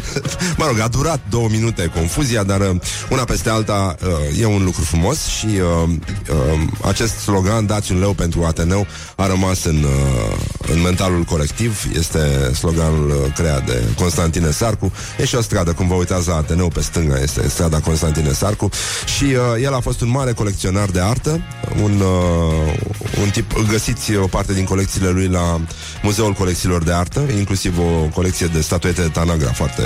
mă 0.58 0.66
rog, 0.68 0.80
a 0.80 0.88
durat 0.88 1.20
două 1.30 1.48
minute 1.50 1.92
confuzia, 1.96 2.44
dar 2.44 2.60
uh, 2.60 2.76
una 3.10 3.24
peste 3.24 3.50
alta 3.50 3.96
uh, 4.04 4.40
e 4.40 4.46
un 4.46 4.64
lucru 4.64 4.82
frumos 4.82 5.26
și 5.26 5.46
uh, 5.46 5.90
uh, 6.30 6.62
acest 6.86 7.18
slogan, 7.18 7.66
dați 7.66 7.92
un 7.92 8.00
leu 8.00 8.14
pentru 8.14 8.44
Ateneu, 8.44 8.88
a 9.16 9.28
rămas 9.28 9.64
în, 9.64 9.84
uh, 9.84 10.38
în 10.74 10.82
mentalul 10.82 11.24
colectiv. 11.24 11.86
Este 11.94 12.54
sloganul 12.54 13.10
uh, 13.10 13.34
creat 13.34 13.66
de 13.66 13.84
Constantine 13.98 14.52
Sarcu. 14.52 14.92
E 15.18 15.26
și 15.26 15.36
o 15.36 15.42
stradă, 15.42 15.72
cum 15.74 15.88
vă 15.88 15.94
uitați 15.94 16.28
la 16.28 16.36
Ateneu 16.36 16.68
pe 16.68 16.82
stânga, 16.82 17.22
este 17.22 17.48
strada 17.48 17.80
Constantine 17.80 18.32
Sarcu 18.32 18.70
și 19.18 19.24
uh, 19.24 19.64
el 19.64 19.74
a 19.74 19.80
fost 19.80 20.02
un 20.02 20.10
mare 20.10 20.32
colecționar 20.32 20.90
de 20.90 20.99
de 21.00 21.06
artă, 21.06 21.42
un, 21.84 22.00
uh, 22.00 22.74
un 23.22 23.30
tip, 23.30 23.68
găsiți 23.70 24.16
o 24.16 24.28
parte 24.28 24.54
din 24.54 24.64
colecțiile 24.64 25.10
lui 25.10 25.28
la 25.28 25.62
Muzeul 26.04 26.34
Colecțiilor 26.34 26.84
de 26.84 26.94
Artă, 26.94 27.22
inclusiv 27.38 27.80
o 27.80 28.08
colecție 28.14 28.48
de 28.48 28.62
statuete 28.62 29.02
de 29.02 29.08
Tanagra 29.08 29.52
foarte 29.52 29.84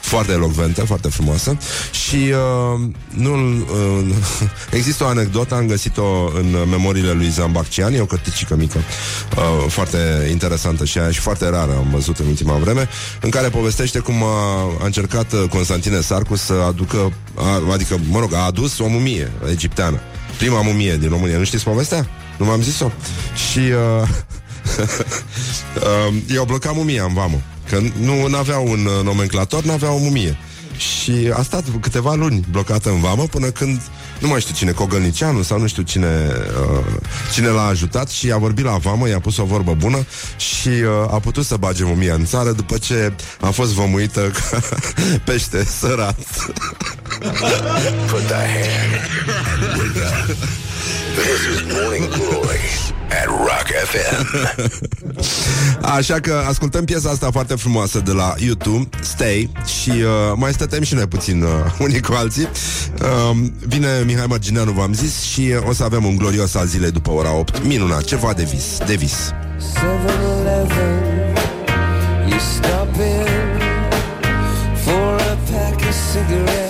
foarte 0.00 0.32
elocventă, 0.32 0.84
foarte 0.84 1.08
frumoasă. 1.08 1.56
Și 1.90 2.16
uh, 2.16 2.80
nu, 3.08 3.34
uh, 3.34 4.14
există 4.78 5.04
o 5.04 5.06
anecdotă, 5.06 5.54
am 5.54 5.66
găsit-o 5.66 6.30
în 6.34 6.56
memoriile 6.70 7.12
lui 7.12 7.28
Zambaccian, 7.28 7.94
e 7.94 8.00
o 8.00 8.04
cărticică 8.04 8.56
mică, 8.56 8.78
uh, 8.78 9.70
foarte 9.70 10.28
interesantă 10.30 10.84
și 10.84 10.98
aia 10.98 11.10
și 11.10 11.20
foarte 11.20 11.48
rară 11.48 11.72
am 11.76 11.88
văzut 11.92 12.18
în 12.18 12.26
ultima 12.26 12.54
vreme, 12.56 12.88
în 13.20 13.30
care 13.30 13.48
povestește 13.48 13.98
cum 13.98 14.22
a, 14.22 14.60
a 14.80 14.84
încercat 14.84 15.48
Constantine 15.48 16.00
Sarcu 16.00 16.36
să 16.36 16.52
aducă, 16.66 17.12
a, 17.34 17.72
adică, 17.72 17.98
mă 18.10 18.18
rog, 18.18 18.34
a 18.34 18.44
adus 18.44 18.78
o 18.78 18.88
mumie 18.88 19.32
egipteană 19.50 20.00
Prima 20.38 20.62
mumie 20.62 20.96
din 20.96 21.08
România. 21.08 21.38
Nu 21.38 21.44
știți 21.44 21.64
povestea? 21.64 22.08
Nu 22.38 22.44
m-am 22.44 22.62
zis-o? 22.62 22.90
Și 23.50 23.58
uh, 23.58 24.08
uh, 24.78 26.14
i-au 26.34 26.44
blocat 26.44 26.74
mumia 26.74 27.04
în 27.04 27.14
vamă. 27.14 27.40
Că 27.70 27.80
nu 28.00 28.36
aveau 28.36 28.66
un 28.66 28.86
uh, 28.86 29.04
nomenclator, 29.04 29.64
n-aveau 29.64 29.94
o 29.94 29.98
mumie. 29.98 30.38
Și 30.76 31.30
a 31.34 31.42
stat 31.42 31.64
câteva 31.80 32.14
luni 32.14 32.44
blocată 32.50 32.88
în 32.90 33.00
vamă 33.00 33.22
până 33.22 33.46
când 33.46 33.80
nu 34.18 34.28
mai 34.28 34.40
știu 34.40 34.54
cine, 34.54 34.70
Cogălnicianu 34.70 35.42
sau 35.42 35.58
nu 35.58 35.66
știu 35.66 35.82
cine, 35.82 36.32
uh, 36.70 36.84
cine 37.32 37.48
l-a 37.48 37.66
ajutat 37.66 38.08
și 38.08 38.32
a 38.32 38.36
vorbit 38.36 38.64
la 38.64 38.76
vamă, 38.76 39.08
i-a 39.08 39.20
pus 39.20 39.36
o 39.36 39.44
vorbă 39.44 39.74
bună 39.74 40.06
și 40.36 40.68
uh, 40.68 41.12
a 41.12 41.18
putut 41.18 41.44
să 41.44 41.56
bage 41.56 41.84
mumia 41.84 42.14
în 42.14 42.24
țară 42.24 42.52
după 42.52 42.78
ce 42.78 43.12
a 43.40 43.50
fost 43.50 43.72
vămuită 43.72 44.20
ca 44.20 44.60
pește 45.26 45.64
sărat. 45.64 46.18
Put 47.20 48.28
the 48.28 48.34
hand 48.36 48.92
and 48.94 49.78
wake 49.78 49.96
up. 50.04 50.36
This 51.16 51.46
is 51.46 51.62
Morning 51.72 52.10
Glory 52.10 52.60
at 53.10 53.26
Rock 53.28 53.68
FM. 53.84 54.26
Așa 55.82 56.20
că 56.20 56.42
ascultăm 56.48 56.84
piesa 56.84 57.10
asta 57.10 57.30
foarte 57.30 57.54
frumoasă 57.54 58.00
de 58.00 58.12
la 58.12 58.34
YouTube, 58.38 58.88
Stay, 59.00 59.50
și 59.80 59.90
uh, 59.90 60.32
mai 60.34 60.52
stătem 60.52 60.82
și 60.82 60.94
noi 60.94 61.06
puțin 61.06 61.42
uh, 61.42 61.48
unii 61.86 62.00
cu 62.00 62.12
alții. 62.12 62.48
Uh, 63.02 63.36
vine 63.66 63.88
Mihai 64.04 64.26
Margineanu, 64.28 64.70
v-am 64.70 64.92
zis, 64.94 65.22
și 65.22 65.40
uh, 65.40 65.68
o 65.68 65.72
să 65.72 65.84
avem 65.84 66.04
un 66.04 66.16
glorios 66.16 66.54
al 66.54 66.66
zilei 66.66 66.90
după 66.90 67.10
ora 67.10 67.34
8. 67.34 67.64
Minunat, 67.64 68.04
ceva 68.04 68.32
de 68.32 68.42
vis, 68.42 68.78
de 68.86 68.94
vis. 68.94 69.32
7-Eleven, 69.74 71.34
you 72.28 72.38
stop 72.38 72.94
in 72.96 73.60
for 74.84 75.14
a 75.14 75.36
pack 75.50 75.80
of 75.80 75.94
cigarettes. 76.12 76.65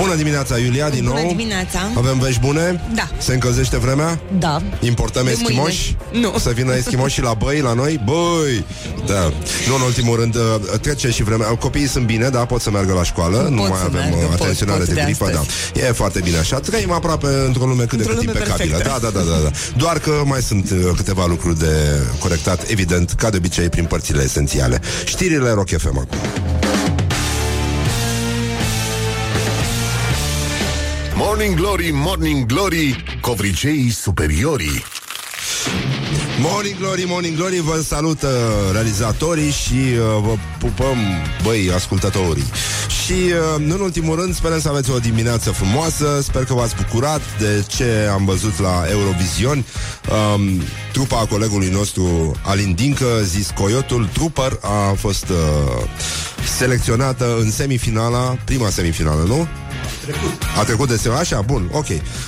Bună 0.00 0.14
dimineața, 0.14 0.58
Iulia, 0.58 0.88
din 0.90 1.04
Bună 1.04 1.18
nou. 1.20 1.28
dimineața. 1.28 1.78
Avem 1.96 2.18
vești 2.18 2.40
bune? 2.40 2.80
Da. 2.94 3.08
Se 3.18 3.32
încălzește 3.32 3.78
vremea? 3.78 4.20
Da. 4.38 4.62
Importăm 4.80 5.24
De 5.24 5.30
eschimoși? 5.30 5.96
mâine. 6.12 6.26
Nu. 6.28 6.38
Să 6.38 6.50
vină 6.50 6.74
eschimoși 6.74 7.20
la 7.22 7.34
băi, 7.34 7.60
la 7.60 7.72
noi? 7.72 8.00
Băi! 8.04 8.64
Da. 9.06 9.20
Nu, 9.68 9.74
în 9.74 9.80
ultimul 9.80 10.16
rând, 10.16 10.34
uh, 10.34 10.42
trece 10.80 11.10
și 11.10 11.22
vremea. 11.22 11.46
Copiii 11.46 11.88
sunt 11.88 12.06
bine, 12.06 12.28
da, 12.28 12.38
pot 12.44 12.60
să 12.60 12.70
meargă 12.70 12.92
la 12.92 13.02
școală. 13.02 13.36
nu 13.50 13.60
Pot 13.60 13.68
mai 13.68 13.78
să 13.78 13.84
avem 13.84 14.00
meargă, 14.00 14.16
uh, 14.16 14.22
pot, 14.30 14.40
atenționare 14.40 14.78
pot 14.78 14.88
de 14.88 14.94
de 14.94 15.00
gripă, 15.04 15.30
da. 15.32 15.38
astăzi. 15.38 15.86
E 15.86 15.92
foarte 15.92 16.20
bine 16.24 16.38
așa. 16.38 16.58
Trăim 16.60 16.90
aproape 16.92 17.26
într-o 17.46 17.64
lume 17.66 17.84
cât 17.84 17.98
de 17.98 18.04
Într-o 18.04 18.14
cât 18.14 18.24
lume 18.26 18.38
impecabilă. 18.38 18.76
Da, 18.76 18.82
perfectă. 18.82 19.10
da, 19.12 19.18
da, 19.20 19.36
da, 19.36 19.42
da. 19.42 19.50
Doar 19.76 19.98
că 19.98 20.10
mai 20.24 20.40
sunt 20.40 20.70
uh, 20.70 20.78
câteva 20.96 21.26
lucruri 21.26 21.58
de 21.58 21.74
corectat, 22.18 22.68
evident, 22.68 23.12
ca 23.12 23.30
de 23.30 23.36
obicei, 23.36 23.68
prin 23.68 23.84
părțile 23.84 24.22
esențiale. 24.22 24.80
Știrile 25.04 25.50
Rock 25.50 25.68
FM 25.68 25.98
acum. 25.98 26.18
Morning 31.16 31.56
Glory, 31.56 31.90
Morning 31.92 32.46
Glory 32.46 33.04
Covriceii 33.20 33.90
superiorii 33.90 34.84
Morning 36.40 36.78
Glory, 36.78 37.04
Morning 37.06 37.36
Glory, 37.36 37.60
vă 37.60 37.80
salută 37.80 38.28
realizatorii 38.72 39.50
și 39.50 39.72
uh, 39.72 40.22
vă 40.22 40.34
pupăm, 40.58 40.96
băi, 41.42 41.70
ascultătorii. 41.74 42.44
Și, 43.04 43.12
uh, 43.12 43.64
nu 43.64 43.74
în 43.74 43.80
ultimul 43.80 44.20
rând, 44.20 44.34
sperăm 44.34 44.60
să 44.60 44.68
aveți 44.68 44.90
o 44.90 44.98
dimineață 44.98 45.50
frumoasă, 45.50 46.20
sper 46.22 46.44
că 46.44 46.54
v-ați 46.54 46.74
bucurat 46.76 47.20
de 47.38 47.64
ce 47.66 48.08
am 48.12 48.24
văzut 48.24 48.58
la 48.58 48.84
Eurovision. 48.90 49.64
Um, 50.34 50.62
trupa 50.92 51.26
colegului 51.30 51.68
nostru 51.68 52.34
Alin 52.42 52.74
Dincă, 52.74 53.20
zis 53.22 53.50
Coyotul, 53.50 54.08
Trooper, 54.12 54.58
a 54.60 54.94
fost 54.96 55.28
uh, 55.28 55.82
selecționată 56.56 57.36
în 57.40 57.50
semifinala, 57.50 58.36
prima 58.44 58.68
semifinală, 58.68 59.24
nu? 59.26 59.48
A 60.58 60.64
trecut 60.64 60.88
de 60.88 60.96
seara, 60.96 61.18
așa, 61.18 61.40
bun, 61.40 61.68
ok. 61.72 61.86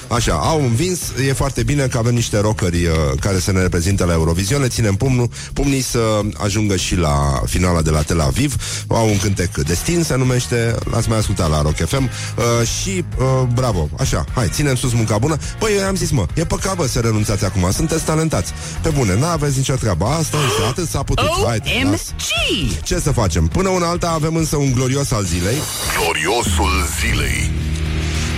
Așa, 0.08 0.32
au 0.32 0.62
învins, 0.62 1.00
e 1.28 1.32
foarte 1.32 1.62
bine 1.62 1.86
că 1.86 1.98
avem 1.98 2.14
niște 2.14 2.40
rockeri 2.40 2.86
uh, 2.86 2.92
care 3.20 3.38
să 3.38 3.52
ne 3.52 3.60
reprezintă 3.60 4.04
la 4.04 4.12
Eurovision, 4.12 4.60
le 4.60 4.68
ținem 4.68 4.94
pumnul, 4.94 5.28
pumnii 5.52 5.80
să 5.80 6.20
ajungă 6.36 6.76
și 6.76 6.96
la 6.96 7.42
finala 7.46 7.82
de 7.82 7.90
la 7.90 8.02
Tel 8.02 8.20
Aviv. 8.20 8.56
Au 8.88 9.08
un 9.08 9.18
cântec 9.18 9.56
Destin, 9.56 10.02
se 10.02 10.16
numește, 10.16 10.74
l-ați 10.90 11.08
mai 11.08 11.18
ascultat 11.18 11.50
la 11.50 11.62
Rock 11.62 11.76
FM 11.76 12.02
uh, 12.02 12.66
și 12.66 13.04
uh, 13.18 13.48
bravo, 13.54 13.88
așa, 13.98 14.24
hai, 14.34 14.48
ținem 14.48 14.74
sus 14.74 14.92
munca 14.92 15.18
bună. 15.18 15.36
Păi 15.58 15.70
eu 15.78 15.86
am 15.86 15.94
zis, 15.94 16.10
mă, 16.10 16.26
e 16.34 16.44
păcat, 16.44 16.76
bă, 16.76 16.86
să 16.86 17.00
renunțați 17.00 17.44
acum, 17.44 17.70
sunteți 17.72 18.04
talentați. 18.04 18.52
Pe 18.82 18.88
bune, 18.88 19.18
n-aveți 19.18 19.56
nicio 19.56 19.74
treabă, 19.74 20.04
asta 20.04 20.36
este, 20.48 20.62
atât 20.68 20.88
s-a 20.88 21.02
putut. 21.02 21.30
Hai, 21.46 21.60
las. 21.90 22.00
OMG! 22.00 22.82
Ce 22.82 22.98
să 22.98 23.12
facem? 23.12 23.46
Până 23.46 23.68
una 23.68 23.88
alta 23.88 24.10
avem 24.10 24.36
însă 24.36 24.56
un 24.56 24.72
glorios 24.72 25.10
al 25.10 25.24
zilei. 25.24 25.56
Gloriosul 25.98 26.86
zilei 27.00 27.45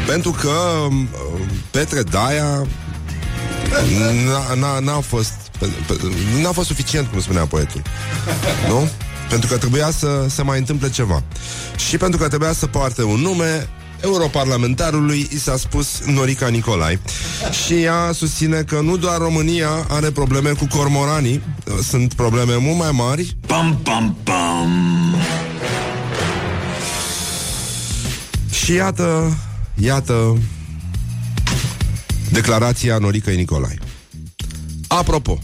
Pentru 0.07 0.31
că 0.31 0.49
uh, 0.49 1.41
Petre 1.71 2.03
Daia 2.03 2.67
n-a, 4.27 4.55
n-a, 4.55 4.79
n-a 4.79 5.01
fost 5.01 5.33
pe, 5.59 5.67
pe, 5.87 5.95
n-a 6.43 6.53
fost 6.53 6.69
suficient, 6.69 7.07
cum 7.07 7.21
spunea 7.21 7.47
poetul. 7.47 7.83
Nu? 8.69 8.89
Pentru 9.29 9.49
că 9.49 9.57
trebuia 9.57 9.91
să 9.91 10.27
se 10.29 10.43
mai 10.43 10.59
întâmple 10.59 10.91
ceva. 10.91 11.23
Și 11.89 11.97
pentru 11.97 12.19
că 12.19 12.29
trebuia 12.29 12.53
să 12.53 12.67
poarte 12.67 13.03
un 13.03 13.21
nume, 13.21 13.69
europarlamentarului 14.01 15.29
i 15.31 15.39
s-a 15.39 15.57
spus 15.57 16.01
Norica 16.07 16.49
Nicolai 16.49 17.01
și 17.65 17.83
ea 17.83 18.11
susține 18.13 18.63
că 18.63 18.81
nu 18.81 18.97
doar 18.97 19.19
România 19.19 19.87
are 19.89 20.11
probleme 20.11 20.51
cu 20.51 20.67
cormoranii, 20.67 21.43
sunt 21.83 22.15
probleme 22.15 22.57
mult 22.57 22.79
mai 22.79 22.91
mari. 22.93 23.37
Pam, 23.47 23.79
pam, 23.83 24.17
pam. 24.23 25.15
Și 28.69 28.75
iată, 28.75 29.37
iată 29.75 30.39
declarația 32.31 32.99
Noricăi 32.99 33.37
Nicolai. 33.37 33.79
Apropo, 34.87 35.39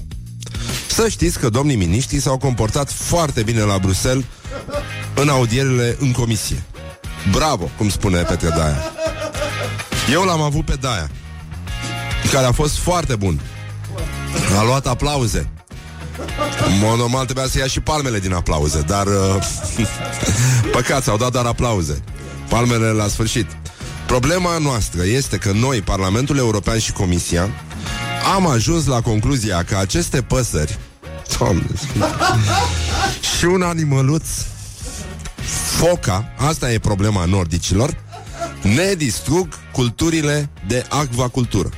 să 0.89 1.09
știți 1.09 1.39
că 1.39 1.49
domnii 1.49 1.77
miniștri 1.77 2.21
s-au 2.21 2.39
comportat 2.39 2.93
foarte 2.93 3.43
bine 3.43 3.61
la 3.61 3.79
Bruxelles 3.79 4.25
în 5.15 5.29
audierile 5.29 5.97
în 5.99 6.13
comisie. 6.13 6.63
Bravo, 7.31 7.71
cum 7.77 7.89
spune 7.89 8.23
Petre 8.23 8.49
Daia. 8.49 8.83
Eu 10.13 10.23
l-am 10.23 10.41
avut 10.41 10.65
pe 10.65 10.77
Daia, 10.81 11.11
care 12.33 12.47
a 12.47 12.53
fost 12.53 12.77
foarte 12.77 13.17
bun. 13.17 13.41
A 14.59 14.65
luat 14.65 14.87
aplauze. 14.87 15.49
În 16.67 16.79
mod 16.79 16.99
normal 16.99 17.25
trebuia 17.25 17.47
să 17.47 17.59
ia 17.59 17.67
și 17.67 17.81
palmele 17.81 18.19
din 18.19 18.33
aplauze, 18.33 18.81
dar 18.81 19.07
uh, 19.07 19.47
păcat, 20.73 21.03
s-au 21.03 21.17
dat 21.17 21.33
doar 21.33 21.47
aplauze. 21.47 22.03
Palmele 22.55 22.91
la 22.91 23.09
sfârșit. 23.09 23.47
Problema 24.07 24.59
noastră 24.59 25.05
este 25.05 25.37
că 25.37 25.53
noi, 25.53 25.81
Parlamentul 25.81 26.37
European 26.37 26.79
și 26.79 26.93
Comisia, 26.93 27.49
am 28.35 28.47
ajuns 28.47 28.87
la 28.87 29.01
concluzia 29.01 29.63
că 29.63 29.77
aceste 29.77 30.23
păsări 30.23 30.79
Doamne, 31.39 31.67
și 33.39 33.45
un 33.45 33.63
animăluț 33.63 34.25
foca, 35.79 36.33
asta 36.37 36.73
e 36.73 36.79
problema 36.79 37.25
nordicilor, 37.25 37.97
ne 38.63 38.95
distrug 38.97 39.49
culturile 39.73 40.51
de 40.67 40.85
acvacultură. 40.89 41.69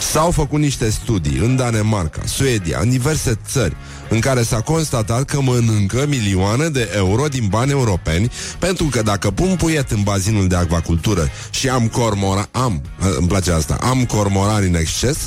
S-au 0.00 0.30
făcut 0.30 0.58
niște 0.58 0.90
studii 0.90 1.38
în 1.38 1.56
Danemarca, 1.56 2.22
Suedia, 2.24 2.78
în 2.80 2.90
diverse 2.90 3.38
țări, 3.46 3.76
în 4.08 4.20
care 4.20 4.42
s-a 4.42 4.60
constatat 4.60 5.24
că 5.24 5.40
mănâncă 5.40 6.04
milioane 6.08 6.68
de 6.68 6.92
euro 6.94 7.26
din 7.26 7.46
bani 7.48 7.70
europeni, 7.70 8.30
pentru 8.58 8.84
că 8.84 9.02
dacă 9.02 9.30
pun 9.30 9.56
puiet 9.56 9.90
în 9.90 10.02
bazinul 10.02 10.48
de 10.48 10.56
acvacultură 10.56 11.30
și 11.50 11.68
am 11.68 11.88
cormora, 11.88 12.48
am, 12.50 12.82
îmi 13.18 13.28
place 13.28 13.52
asta, 13.52 13.78
am 13.80 14.04
cormorani 14.04 14.66
în 14.66 14.74
exces, 14.74 15.18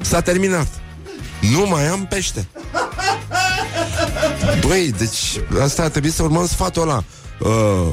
s-a 0.00 0.20
terminat. 0.20 0.66
Nu 1.52 1.66
mai 1.68 1.86
am 1.86 2.06
pește. 2.06 2.46
Băi, 4.66 4.94
deci 4.98 5.40
asta 5.62 5.82
ar 5.82 5.88
trebui 5.88 6.10
să 6.10 6.22
urmăm 6.22 6.46
sfatul 6.46 6.82
ăla. 6.82 7.04
Uh, 7.38 7.92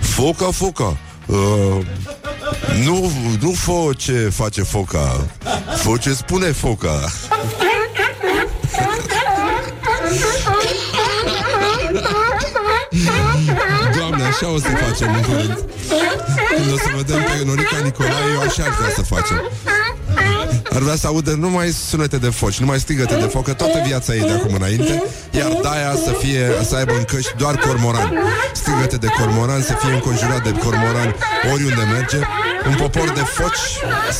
focă, 0.00 0.44
focă. 0.44 0.96
Uh, 1.26 1.86
nu, 2.84 3.12
nu 3.40 3.52
fă 3.52 3.90
ce 3.96 4.12
face 4.12 4.62
foca 4.62 5.26
Fă 5.76 5.96
ce 5.96 6.12
spune 6.12 6.52
foca 6.52 7.00
așa 14.40 14.52
o 14.52 14.58
să 14.58 14.68
facem 14.68 15.14
în 15.14 15.22
curând 15.22 15.64
Când 16.56 16.72
o 16.72 16.76
să 16.76 16.88
vedem 16.96 17.22
pe 17.22 17.44
Norica 17.44 17.78
Nicolae 17.84 18.32
Eu 18.34 18.40
așa 18.40 18.62
ar 18.62 18.74
vrea 18.78 18.92
să 18.94 19.02
facem 19.02 19.36
ar 20.72 20.82
vrea 20.82 20.96
să 20.96 21.06
audă 21.06 21.34
numai 21.34 21.68
sunete 21.70 22.16
de 22.16 22.30
foci, 22.30 22.58
numai 22.58 22.78
strigăte 22.78 23.14
de 23.14 23.26
focă 23.26 23.52
toată 23.52 23.82
viața 23.86 24.14
ei 24.14 24.20
de 24.20 24.30
acum 24.30 24.54
înainte, 24.54 25.02
iar 25.30 25.50
Daia 25.62 25.94
să 26.04 26.12
fie, 26.18 26.50
să 26.68 26.76
aibă 26.76 26.92
în 26.92 27.04
căști 27.04 27.36
doar 27.36 27.56
cormorani. 27.56 28.12
Strigăte 28.52 28.96
de 28.96 29.06
cormorani, 29.18 29.62
să 29.62 29.74
fie 29.80 29.92
înconjurat 29.92 30.42
de 30.42 30.52
cormorani 30.64 31.14
oriunde 31.52 31.82
merge. 31.92 32.18
Un 32.66 32.74
popor 32.74 33.12
de 33.14 33.20
foci, 33.20 33.58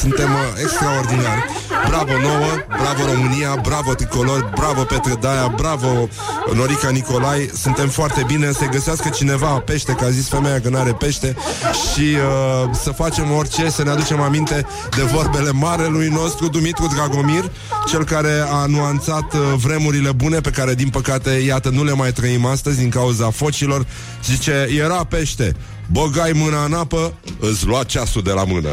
suntem 0.01 0.31
uh, 0.33 0.63
extraordinari. 0.63 1.45
Bravo 1.89 2.13
nouă, 2.21 2.51
bravo 2.69 3.13
România, 3.13 3.59
bravo 3.63 3.95
Tricolor, 3.95 4.51
bravo 4.55 4.83
Petre 4.83 5.15
Daia, 5.21 5.53
bravo 5.57 6.09
Norica 6.55 6.91
Nicolai. 6.91 7.51
Suntem 7.55 7.89
foarte 7.89 8.25
bine, 8.27 8.53
să 8.53 8.65
găsească 8.65 9.09
cineva 9.09 9.47
pește, 9.47 9.93
că 9.93 10.05
a 10.05 10.11
zis 10.11 10.29
femeia 10.29 10.61
că 10.61 10.69
n-are 10.69 10.93
pește 10.93 11.37
și 11.73 12.01
uh, 12.01 12.71
să 12.83 12.91
facem 12.91 13.31
orice, 13.31 13.71
să 13.71 13.83
ne 13.83 13.91
aducem 13.91 14.21
aminte 14.21 14.67
de 14.97 15.03
vorbele 15.03 15.51
marelui 15.51 16.09
nostru 16.09 16.49
Dumitru 16.49 16.87
Dragomir, 16.95 17.51
cel 17.87 18.05
care 18.05 18.45
a 18.53 18.67
nuanțat 18.67 19.35
uh, 19.35 19.41
vremurile 19.57 20.13
bune 20.13 20.41
pe 20.41 20.51
care, 20.51 20.75
din 20.75 20.89
păcate, 20.89 21.31
iată, 21.31 21.69
nu 21.69 21.85
le 21.85 21.93
mai 21.93 22.13
trăim 22.13 22.47
astăzi 22.47 22.79
din 22.79 22.91
cauza 22.91 23.31
focilor. 23.31 23.87
Zice, 24.25 24.69
era 24.79 25.05
pește, 25.05 25.55
băgai 25.93 26.33
mâna 26.35 26.65
în 26.65 26.73
apă, 26.73 27.15
îți 27.41 27.67
lua 27.67 27.83
ceasul 27.83 28.23
de 28.23 28.33
la 28.33 28.45
mână. 28.45 28.69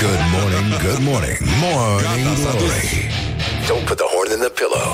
Good 0.00 0.22
morning, 0.36 0.82
good 0.86 1.02
morning. 1.10 1.38
Morning 1.62 2.24
Gata, 2.24 2.50
s-a 2.50 2.50
dus. 2.50 2.60
Glory. 2.60 3.10
Don't 3.68 3.84
put 3.88 3.96
the 3.96 4.08
horn 4.14 4.30
in 4.36 4.40
the 4.46 4.52
pillow. 4.60 4.88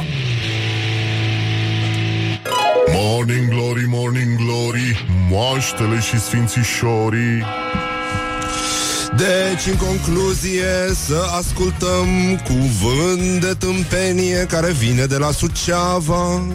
Morning 2.92 3.48
Glory, 3.48 3.84
Morning 3.88 4.36
Glory 4.36 5.06
Moaștele 5.30 6.00
și 6.00 6.20
sfințișorii 6.20 7.44
Deci, 9.16 9.66
în 9.70 9.76
concluzie, 9.76 10.94
să 11.06 11.24
ascultăm 11.36 12.06
cuvânt 12.44 13.40
de 13.40 13.54
tâmpenie 13.58 14.46
care 14.48 14.72
vine 14.72 15.04
de 15.04 15.16
la 15.16 15.30
Suceava. 15.30 16.46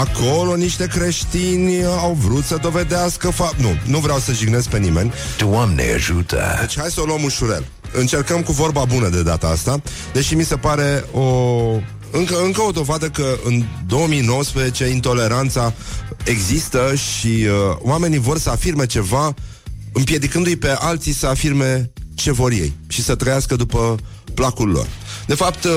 Acolo 0.00 0.54
niște 0.54 0.86
creștini 0.86 1.84
au 1.84 2.16
vrut 2.20 2.44
să 2.44 2.58
dovedească 2.62 3.30
fapt. 3.30 3.60
Nu, 3.60 3.68
nu 3.86 3.98
vreau 3.98 4.18
să 4.18 4.32
jignesc 4.32 4.68
pe 4.68 4.78
nimeni. 4.78 5.12
Doamne 5.38 5.92
ajută. 5.94 6.56
Deci 6.60 6.78
hai 6.78 6.90
să 6.90 7.00
o 7.00 7.04
luăm 7.04 7.22
ușurel. 7.22 7.64
Încercăm 7.92 8.42
cu 8.42 8.52
vorba 8.52 8.84
bună 8.84 9.08
de 9.08 9.22
data 9.22 9.46
asta, 9.46 9.82
deși 10.12 10.34
mi 10.34 10.44
se 10.44 10.56
pare 10.56 11.04
o... 11.12 11.22
Încă, 12.10 12.34
încă 12.44 12.62
o 12.62 12.70
dovadă 12.70 13.08
că 13.08 13.36
în 13.44 13.64
2019 13.86 14.86
intoleranța 14.86 15.72
există 16.24 16.92
și 16.94 17.28
uh, 17.28 17.76
oamenii 17.78 18.18
vor 18.18 18.38
să 18.38 18.50
afirme 18.50 18.86
ceva 18.86 19.34
împiedicându-i 19.94 20.56
pe 20.56 20.74
alții 20.78 21.12
să 21.12 21.26
afirme 21.26 21.90
ce 22.14 22.32
vor 22.32 22.50
ei 22.50 22.72
și 22.88 23.02
să 23.02 23.14
trăiască 23.14 23.56
după 23.56 23.96
placul 24.34 24.68
lor. 24.68 24.86
De 25.26 25.34
fapt, 25.34 25.64
uh, 25.64 25.70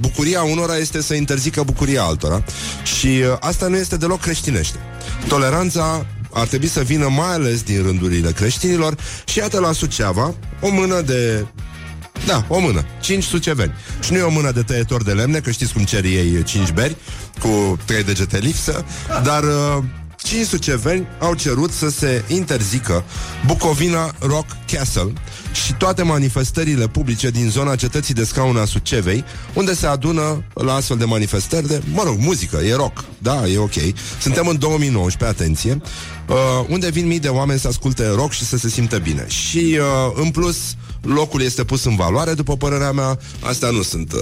bucuria 0.00 0.42
unora 0.42 0.76
este 0.76 1.02
să 1.02 1.14
interzică 1.14 1.62
bucuria 1.62 2.02
altora 2.02 2.44
și 2.98 3.06
uh, 3.06 3.36
asta 3.40 3.66
nu 3.66 3.76
este 3.76 3.96
deloc 3.96 4.20
creștinește. 4.20 4.78
Toleranța 5.28 6.06
ar 6.32 6.46
trebui 6.46 6.68
să 6.68 6.80
vină 6.80 7.08
mai 7.08 7.32
ales 7.32 7.62
din 7.62 7.82
rândurile 7.82 8.32
creștinilor 8.32 8.96
și 9.24 9.38
iată 9.38 9.60
la 9.60 9.72
Suceava 9.72 10.34
o 10.60 10.70
mână 10.70 11.00
de 11.00 11.46
da, 12.26 12.44
o 12.48 12.58
mână. 12.58 12.84
Cinci 13.00 13.24
suceveni. 13.24 13.72
Și 14.00 14.12
nu 14.12 14.18
e 14.18 14.22
o 14.22 14.30
mână 14.30 14.50
de 14.50 14.62
tăietor 14.62 15.02
de 15.02 15.12
lemne, 15.12 15.38
că 15.38 15.50
știți 15.50 15.72
cum 15.72 15.84
cer 15.84 16.04
ei 16.04 16.42
cinci 16.42 16.72
beri, 16.72 16.96
cu 17.40 17.78
trei 17.84 18.04
degete 18.04 18.38
lipsă, 18.38 18.84
dar 19.22 19.42
uh, 19.42 19.84
cinci 20.22 20.46
suceveni 20.46 21.06
au 21.18 21.34
cerut 21.34 21.72
să 21.72 21.90
se 21.90 22.24
interzică 22.28 23.04
Bucovina 23.46 24.14
Rock 24.18 24.46
Castle 24.66 25.12
și 25.64 25.74
toate 25.74 26.02
manifestările 26.02 26.88
publice 26.88 27.30
din 27.30 27.50
zona 27.50 27.76
cetății 27.76 28.14
de 28.14 28.24
scaun 28.24 28.56
a 28.56 28.64
Sucevei, 28.64 29.24
unde 29.54 29.74
se 29.74 29.86
adună 29.86 30.44
la 30.54 30.74
astfel 30.74 30.96
de 30.96 31.04
manifestări 31.04 31.66
de, 31.66 31.82
mă 31.92 32.02
rog, 32.04 32.16
muzică, 32.18 32.56
e 32.56 32.74
rock, 32.74 33.04
da, 33.18 33.46
e 33.46 33.58
ok. 33.58 33.74
Suntem 34.20 34.46
în 34.46 34.58
2019, 34.58 35.40
atenție, 35.40 35.80
uh, 36.28 36.36
unde 36.68 36.90
vin 36.90 37.06
mii 37.06 37.20
de 37.20 37.28
oameni 37.28 37.60
să 37.60 37.68
asculte 37.68 38.06
rock 38.08 38.32
și 38.32 38.44
să 38.44 38.56
se 38.56 38.68
simtă 38.68 38.98
bine. 38.98 39.24
Și, 39.28 39.78
uh, 39.78 40.12
în 40.14 40.30
plus, 40.30 40.56
locul 41.02 41.42
este 41.42 41.64
pus 41.64 41.84
în 41.84 41.96
valoare, 41.96 42.32
după 42.32 42.56
părerea 42.56 42.92
mea, 42.92 43.18
astea 43.40 43.70
nu 43.70 43.82
sunt 43.82 44.12
uh, 44.12 44.20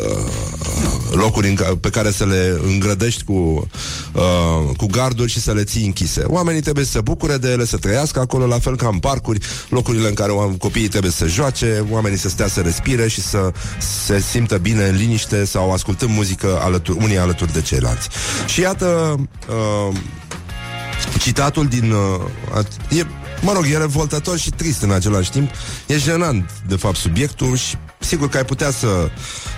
locuri 1.13 1.49
în 1.49 1.55
ca- 1.55 1.77
pe 1.81 1.91
care 1.91 2.11
să 2.11 2.25
le 2.25 2.61
îngrădești 2.67 3.25
cu, 3.25 3.69
uh, 4.13 4.77
cu 4.77 4.87
garduri 4.87 5.31
și 5.31 5.41
să 5.41 5.53
le 5.53 5.65
ții 5.65 5.85
închise. 5.85 6.23
Oamenii 6.27 6.61
trebuie 6.61 6.85
să 6.85 6.91
se 6.91 7.01
bucure 7.01 7.37
de 7.37 7.51
ele, 7.51 7.65
să 7.65 7.77
trăiască 7.77 8.21
acolo, 8.21 8.47
la 8.47 8.59
fel 8.59 8.77
ca 8.77 8.89
în 8.93 8.99
parcuri, 8.99 9.39
locurile 9.69 10.09
în 10.09 10.15
care 10.15 10.33
oam- 10.33 10.57
copiii 10.59 10.89
trebuie 10.89 11.13
să 11.13 11.27
joace, 11.27 11.85
oamenii 11.91 12.19
să 12.19 12.29
stea 12.29 12.49
să 12.49 12.61
respire 12.61 13.09
și 13.09 13.21
să 13.23 13.53
se 14.05 14.21
simtă 14.21 14.57
bine 14.59 14.85
în 14.89 14.97
liniște 14.97 15.45
sau 15.45 15.73
ascultând 15.73 16.11
muzică 16.15 16.59
alături, 16.63 16.99
unii 17.05 17.19
alături 17.19 17.53
de 17.53 17.61
ceilalți. 17.63 18.09
Și 18.47 18.61
iată, 18.61 19.17
uh, 19.49 19.97
citatul 21.19 21.67
din... 21.67 21.91
Uh, 21.91 22.61
at- 22.63 22.97
e, 22.99 23.05
mă 23.41 23.53
rog, 23.53 23.65
e 23.67 23.77
revoltător 23.77 24.39
și 24.39 24.51
trist 24.51 24.83
în 24.83 24.91
același 24.91 25.31
timp. 25.31 25.51
E 25.87 25.97
jenant, 25.97 26.51
de 26.67 26.77
fapt, 26.77 26.97
subiectul 26.97 27.57
și 27.57 27.77
sigur 27.99 28.29
că 28.29 28.37
ai 28.37 28.45
putea 28.45 28.71
să 28.71 29.11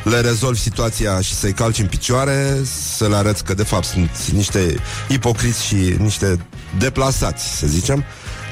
le 0.04 0.20
rezolvi 0.20 0.60
situația 0.60 1.20
și 1.20 1.34
să-i 1.34 1.52
calci 1.52 1.78
în 1.78 1.86
picioare, 1.86 2.58
să 2.96 3.08
le 3.08 3.16
arăți 3.16 3.44
că, 3.44 3.54
de 3.54 3.62
fapt, 3.62 3.84
sunt 3.84 4.28
niște 4.32 4.76
ipocriți 5.08 5.64
și 5.64 5.94
niște 5.98 6.46
deplasați, 6.78 7.56
să 7.58 7.66
zicem. 7.66 8.04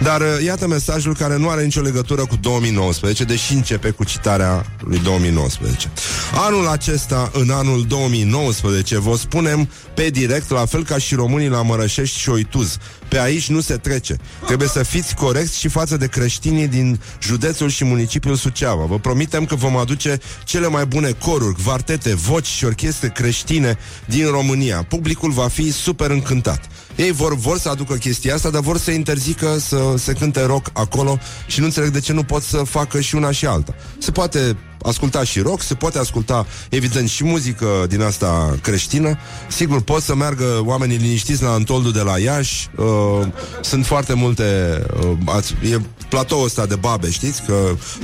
Dar 0.02 0.20
uh, 0.20 0.26
iată 0.44 0.66
mesajul 0.66 1.14
care 1.14 1.36
nu 1.36 1.48
are 1.48 1.62
nicio 1.62 1.80
legătură 1.80 2.26
cu 2.26 2.36
2019, 2.36 3.24
deși 3.24 3.52
începe 3.52 3.90
cu 3.90 4.04
citarea 4.04 4.66
lui 4.80 4.98
2019. 4.98 5.90
Anul 6.34 6.68
acesta, 6.68 7.30
în 7.32 7.50
anul 7.50 7.84
2019, 7.86 8.98
vă 8.98 9.16
spunem 9.16 9.68
pe 9.94 10.10
direct, 10.10 10.50
la 10.50 10.66
fel 10.66 10.84
ca 10.84 10.98
și 10.98 11.14
românii 11.14 11.48
la 11.48 11.62
Mărășești 11.62 12.18
și 12.18 12.28
Oituz. 12.28 12.76
Pe 13.08 13.18
aici 13.18 13.48
nu 13.48 13.60
se 13.60 13.76
trece. 13.76 14.16
Trebuie 14.46 14.68
să 14.68 14.82
fiți 14.82 15.14
corecți 15.14 15.58
și 15.58 15.68
față 15.68 15.96
de 15.96 16.06
creștinii 16.06 16.68
din 16.68 17.00
județul 17.22 17.68
și 17.68 17.84
municipiul 17.84 18.36
Suceava. 18.36 18.84
Vă 18.84 18.98
promitem 18.98 19.44
că 19.44 19.54
vom 19.54 19.76
aduce 19.76 20.18
cele 20.44 20.68
mai 20.68 20.86
bune 20.86 21.10
coruri, 21.10 21.62
vartete, 21.62 22.14
voci 22.14 22.46
și 22.46 22.64
orchestre 22.64 23.08
creștine 23.08 23.78
din 24.04 24.26
România. 24.26 24.82
Publicul 24.88 25.30
va 25.30 25.48
fi 25.48 25.72
super 25.72 26.10
încântat. 26.10 26.68
Ei 26.98 27.12
vor, 27.12 27.36
vor 27.36 27.58
să 27.58 27.68
aducă 27.68 27.94
chestia 27.94 28.34
asta, 28.34 28.50
dar 28.50 28.60
vor 28.60 28.78
să 28.78 28.90
interzică 28.90 29.58
să 29.58 29.94
se 29.96 30.12
cânte 30.12 30.44
rock 30.44 30.66
acolo 30.72 31.18
și 31.46 31.58
nu 31.58 31.64
înțeleg 31.64 31.90
de 31.90 32.00
ce 32.00 32.12
nu 32.12 32.22
pot 32.22 32.42
să 32.42 32.56
facă 32.56 33.00
și 33.00 33.14
una 33.14 33.30
și 33.30 33.46
alta. 33.46 33.74
Se 33.98 34.10
poate 34.10 34.56
asculta 34.82 35.24
și 35.24 35.40
rock, 35.40 35.62
se 35.62 35.74
poate 35.74 35.98
asculta, 35.98 36.46
evident, 36.70 37.08
și 37.08 37.24
muzică 37.24 37.66
din 37.88 38.02
asta 38.02 38.56
creștină. 38.62 39.18
Sigur, 39.48 39.80
pot 39.80 40.02
să 40.02 40.14
meargă 40.14 40.62
oamenii 40.64 40.96
liniștiți 40.96 41.42
la 41.42 41.52
Antoldu 41.52 41.90
de 41.90 42.00
la 42.00 42.18
Iași. 42.18 42.68
Uh, 42.76 43.26
sunt 43.60 43.86
foarte 43.86 44.14
multe... 44.14 44.80
Uh, 45.02 45.16
ați, 45.24 45.54
e 45.72 45.80
platoul 46.08 46.44
ăsta 46.44 46.66
de 46.66 46.76
babe, 46.76 47.10
știți? 47.10 47.42
Că, 47.42 47.54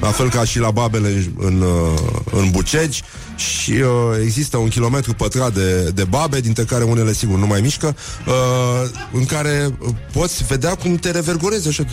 la 0.00 0.08
fel 0.08 0.30
ca 0.30 0.44
și 0.44 0.58
la 0.58 0.70
babele 0.70 1.08
în, 1.08 1.32
în, 1.38 1.60
uh, 1.60 2.00
în 2.32 2.50
Bucegi 2.50 3.02
și 3.36 3.70
uh, 3.70 3.86
există 4.22 4.56
un 4.56 4.68
kilometru 4.68 5.14
pătrat 5.14 5.54
de, 5.54 5.90
de 5.94 6.04
babe, 6.04 6.40
dintre 6.40 6.64
care 6.64 6.84
unele, 6.84 7.12
sigur, 7.12 7.38
nu 7.38 7.46
mai 7.46 7.60
mișcă, 7.60 7.96
uh, 8.26 8.90
în 9.12 9.24
care 9.24 9.70
uh, 9.78 9.88
poți 10.12 10.44
vedea 10.44 10.74
cum 10.74 10.96
te 10.96 11.10
revergorezi 11.10 11.68
așa, 11.68 11.84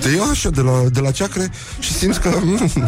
te 0.00 0.08
iau 0.08 0.30
așa 0.30 0.50
de 0.50 0.60
la, 0.60 0.82
de 0.92 1.00
la 1.00 1.10
ceacre 1.10 1.52
și 1.78 1.92
simți 1.92 2.20
că 2.20 2.30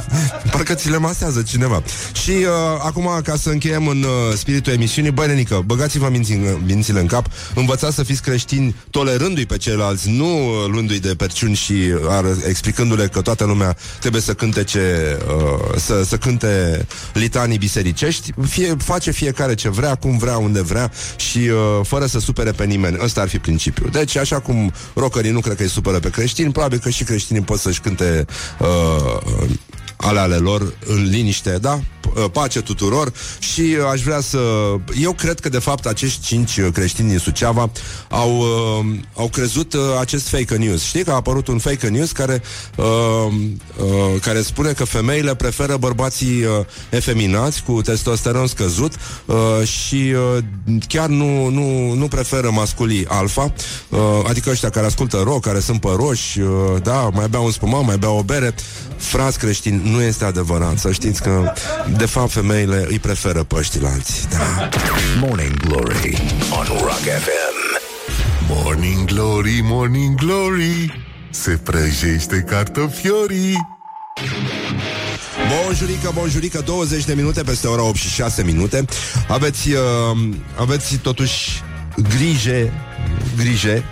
parcă 0.52 0.74
ți 0.74 0.90
le 0.90 0.96
masează 0.96 1.42
cineva. 1.42 1.82
Și 2.12 2.30
uh, 2.30 2.46
acum, 2.78 3.20
ca 3.24 3.36
să 3.36 3.50
încheiem 3.50 3.86
în 3.86 4.02
uh, 4.02 4.36
spiritul 4.36 4.72
emisiunii, 4.72 5.10
băi, 5.10 5.26
nenică, 5.26 5.62
băgați-vă 5.66 6.08
minții, 6.10 6.60
mințile 6.66 7.00
în 7.00 7.06
cap, 7.06 7.26
învățați 7.54 7.94
să 7.94 8.02
fiți 8.02 8.22
creștini 8.22 8.74
tolerându-i 8.90 9.46
pe 9.46 9.56
ceilalți, 9.56 10.10
nu 10.10 10.46
uh, 10.46 10.66
luându-i 10.66 11.00
de 11.00 11.14
perciuni 11.14 11.54
și 11.54 11.72
uh, 11.72 12.00
ar, 12.08 12.24
explicându-le 12.48 13.06
că 13.06 13.20
toată 13.20 13.44
lumea 13.44 13.76
trebuie 14.00 14.22
să 14.22 14.34
cânte 14.34 14.64
ce, 14.64 15.18
uh, 15.26 15.76
să, 15.76 16.02
să 16.04 16.16
cânte 16.16 16.86
litanii 17.12 17.58
bisericești, 17.92 18.33
fie, 18.48 18.76
face 18.78 19.11
fiecare 19.11 19.55
ce 19.55 19.68
vrea, 19.68 19.94
cum 19.94 20.18
vrea, 20.18 20.37
unde 20.37 20.62
vrea 20.62 20.90
și 21.16 21.38
uh, 21.38 21.87
fără 21.87 22.07
să 22.07 22.18
supere 22.18 22.50
pe 22.50 22.64
nimeni. 22.64 22.98
Ăsta 23.02 23.20
ar 23.20 23.28
fi 23.28 23.38
principiul. 23.38 23.90
Deci, 23.90 24.16
așa 24.16 24.40
cum 24.40 24.72
rockerii 24.94 25.31
nu 25.31 25.40
cred 25.40 25.57
că 25.57 25.62
îi 25.62 25.68
supără 25.68 25.98
pe 25.98 26.11
creștini, 26.11 26.52
probabil 26.52 26.78
că 26.78 26.90
și 26.90 27.05
creștinii 27.05 27.42
pot 27.42 27.59
să-și 27.59 27.81
cânte 27.81 28.26
uh, 28.59 29.48
ale 29.96 30.18
ale 30.18 30.37
lor 30.37 30.74
în 30.87 31.02
liniște, 31.09 31.59
da? 31.61 31.81
P- 32.00 32.33
Pace 32.33 32.61
tuturor 32.61 33.12
și 33.38 33.61
uh, 33.61 33.76
aș 33.92 34.02
vrea 34.02 34.20
să... 34.20 34.38
Eu 35.00 35.12
cred 35.12 35.40
că, 35.40 35.48
de 35.48 35.59
fapt, 35.59 35.87
acești 35.87 36.26
cinci 36.26 36.57
uh, 36.57 36.68
creștini 36.72 37.09
din 37.09 37.18
Suceava 37.18 37.70
au, 38.09 38.38
uh, 38.38 38.94
au 39.14 39.28
crezut 39.28 39.72
uh, 39.72 39.81
acest 40.00 40.28
fake 40.28 40.57
news. 40.57 40.83
Știi 40.83 41.05
că 41.05 41.11
a 41.11 41.14
apărut 41.14 41.46
un 41.48 41.59
fake 41.59 41.88
news 41.88 42.12
care, 42.12 42.42
uh, 42.76 42.85
uh, 43.76 44.20
care 44.20 44.42
spune 44.42 44.72
că 44.72 44.85
femeile 44.85 45.35
preferă 45.35 45.76
bărbații 45.76 46.42
uh, 46.44 46.50
efeminați 46.90 47.62
cu 47.62 47.81
testosteron 47.83 48.46
scăzut 48.46 48.92
uh, 49.26 49.66
și 49.66 50.14
uh, 50.37 50.44
chiar 50.88 51.09
nu, 51.09 51.48
nu, 51.48 51.92
nu 51.92 52.09
preferă 52.09 52.50
masculii 52.50 53.07
alfa, 53.09 53.52
uh, 53.88 53.98
adică 54.28 54.50
ăștia 54.50 54.70
care 54.70 54.87
ascultă 54.87 55.20
rock, 55.24 55.40
care 55.44 55.61
sunt 55.61 55.81
păroși, 55.81 56.40
uh, 56.40 56.48
da, 56.83 57.09
mai 57.12 57.28
beau 57.28 57.44
un 57.44 57.50
spumat, 57.50 57.85
mai 57.85 57.98
beau 57.98 58.18
o 58.18 58.22
bere. 58.22 58.55
Frați 59.02 59.38
creștini, 59.38 59.90
nu 59.90 60.02
este 60.02 60.24
adevărat. 60.24 60.78
Să 60.78 60.92
știți 60.92 61.22
că, 61.22 61.52
de 61.96 62.06
fapt, 62.06 62.30
femeile 62.30 62.86
îi 62.88 62.98
preferă 62.98 63.42
pe 63.42 63.54
ăștilalți. 63.56 64.28
Da. 64.28 64.68
Morning 65.20 65.56
Glory 65.56 66.22
on 66.50 66.66
Rock 66.66 67.00
FM. 67.00 67.62
Morning 68.48 69.04
Glory, 69.04 69.60
Morning 69.62 70.14
Glory 70.14 71.04
Se 71.30 71.50
prăjește 71.50 72.44
cartofiorii 72.48 73.68
Bonjurică, 75.48 76.10
bonjurică, 76.14 76.62
20 76.64 77.04
de 77.04 77.14
minute 77.14 77.42
peste 77.42 77.66
ora 77.66 77.82
8 77.82 77.96
și 77.96 78.08
6 78.08 78.42
minute. 78.42 78.85
Aveți, 79.29 79.70
uh, 79.70 79.79
aveți 80.56 80.96
totuși 80.96 81.62
grijă, 81.96 82.72
grijă 83.37 83.83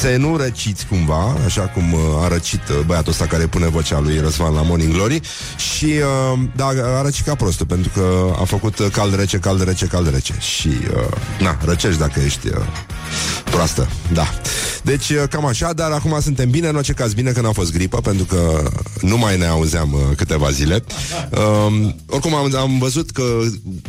să 0.00 0.16
nu 0.16 0.36
răciți 0.36 0.86
cumva, 0.86 1.36
așa 1.44 1.62
cum 1.62 1.92
uh, 1.92 2.00
a 2.22 2.28
răcit 2.28 2.68
uh, 2.68 2.78
băiatul 2.86 3.12
ăsta 3.12 3.26
care 3.26 3.46
pune 3.46 3.68
vocea 3.68 4.00
lui 4.00 4.20
Răzvan 4.20 4.54
la 4.54 4.62
Morning 4.62 4.92
Glory. 4.92 5.20
Și, 5.56 5.84
uh, 5.84 6.38
da, 6.56 6.66
a 6.98 7.02
răcit 7.02 7.24
ca 7.24 7.34
prostul, 7.34 7.66
pentru 7.66 7.90
că 7.94 8.34
a 8.40 8.44
făcut 8.44 8.78
uh, 8.78 8.86
cald 8.92 9.14
rece, 9.14 9.38
cald 9.38 9.64
rece, 9.64 9.86
cald 9.86 10.10
rece. 10.10 10.34
Și, 10.38 10.68
uh, 10.68 11.16
na, 11.40 11.58
răcești 11.64 11.98
dacă 11.98 12.20
ești 12.20 12.48
uh, 12.48 12.56
proastă, 13.44 13.88
da. 14.12 14.26
Deci 14.82 15.08
uh, 15.08 15.22
cam 15.30 15.46
așa, 15.46 15.72
dar 15.72 15.90
acum 15.90 16.20
suntem 16.20 16.50
bine, 16.50 16.68
în 16.68 16.76
orice 16.76 16.92
caz 16.92 17.12
bine 17.12 17.30
că 17.30 17.40
n-a 17.40 17.52
fost 17.52 17.72
gripă, 17.72 18.00
pentru 18.00 18.24
că 18.24 18.70
nu 19.00 19.18
mai 19.18 19.38
ne 19.38 19.46
auzeam 19.46 19.92
uh, 19.92 20.00
câteva 20.16 20.50
zile. 20.50 20.84
Um, 21.66 21.96
oricum 22.06 22.34
am, 22.34 22.56
am 22.56 22.78
văzut 22.78 23.10
că 23.10 23.22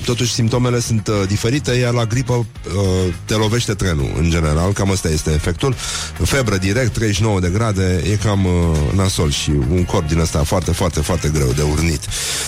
totuși 0.05 0.33
simptomele 0.33 0.79
sunt 0.79 1.07
uh, 1.07 1.27
diferite, 1.27 1.71
iar 1.71 1.93
la 1.93 2.05
gripă 2.05 2.33
uh, 2.33 3.13
te 3.25 3.33
lovește 3.33 3.73
trenul, 3.73 4.11
în 4.17 4.29
general, 4.29 4.73
cam 4.73 4.89
ăsta 4.89 5.09
este 5.09 5.31
efectul. 5.31 5.75
Febră 6.23 6.57
direct, 6.57 6.93
39 6.93 7.39
de 7.39 7.49
grade, 7.49 8.01
e 8.11 8.15
cam 8.23 8.45
uh, 8.45 8.51
nasol 8.95 9.31
și 9.31 9.49
un 9.49 9.83
corp 9.83 10.07
din 10.07 10.19
ăsta 10.19 10.43
foarte, 10.43 10.71
foarte, 10.71 10.99
foarte 10.99 11.29
greu 11.33 11.51
de 11.55 11.61
urnit. 11.61 12.01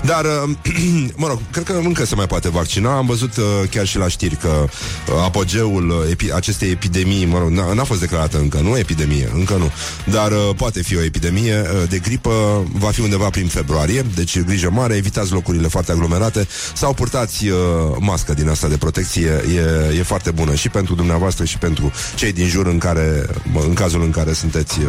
Dar, 0.04 0.26
uh, 0.26 0.56
mă 1.16 1.28
rog, 1.28 1.40
cred 1.52 1.64
că 1.64 1.74
încă 1.84 2.06
se 2.06 2.16
mai 2.16 2.28
poate 2.28 2.50
vaccina. 2.50 2.98
Am 2.98 3.06
văzut 3.06 3.38
uh, 3.38 3.44
chiar 3.70 3.86
și 3.86 3.98
la 3.98 4.08
știri 4.08 4.36
că 4.36 4.48
uh, 4.48 5.24
apogeul 5.24 5.90
uh, 5.90 6.16
epi- 6.16 6.34
acestei 6.36 6.70
epidemii, 6.70 7.26
mă 7.26 7.38
rog, 7.38 7.50
n-a, 7.50 7.74
n-a 7.74 7.84
fost 7.84 8.00
declarată 8.34 8.38
încă, 8.38 8.70
nu 8.70 8.78
epidemie, 8.78 9.30
încă 9.34 9.56
nu, 9.56 9.72
dar 10.12 10.32
uh, 10.32 10.56
poate 10.56 10.82
fi 10.82 10.98
o 10.98 11.04
epidemie 11.04 11.62
uh, 11.62 11.90
de 11.90 12.00
gripă, 12.00 12.66
va 12.72 12.90
fi 12.90 13.02
undeva 13.02 13.30
prin 13.30 13.48
februarie, 13.48 14.06
deci 14.16 14.40
grijă 14.40 14.70
mare, 14.72 14.96
evitați 14.96 15.32
locurile 15.32 15.68
foarte 15.68 15.92
aglomerate 15.92 16.48
sau 16.74 16.94
purtați 16.94 17.48
uh, 17.48 17.58
mască 18.00 18.34
din 18.34 18.50
asta 18.50 18.68
de 18.68 18.78
protecție, 18.78 19.44
e, 19.92 19.98
e 19.98 20.04
foarte 20.04 20.32
bună 20.32 20.56
și 20.56 20.70
pentru 20.70 20.96
dumneavoastră 20.96 21.46
și 21.46 21.58
pentru 21.58 21.92
cei 22.16 22.32
din 22.32 22.48
jur 22.48 22.68
în 22.68 22.78
care, 22.78 23.26
mă, 23.52 23.64
în 23.68 23.74
cazul 23.74 24.02
în 24.02 24.12
care 24.12 24.34
sunteți 24.34 24.80
uh, 24.80 24.88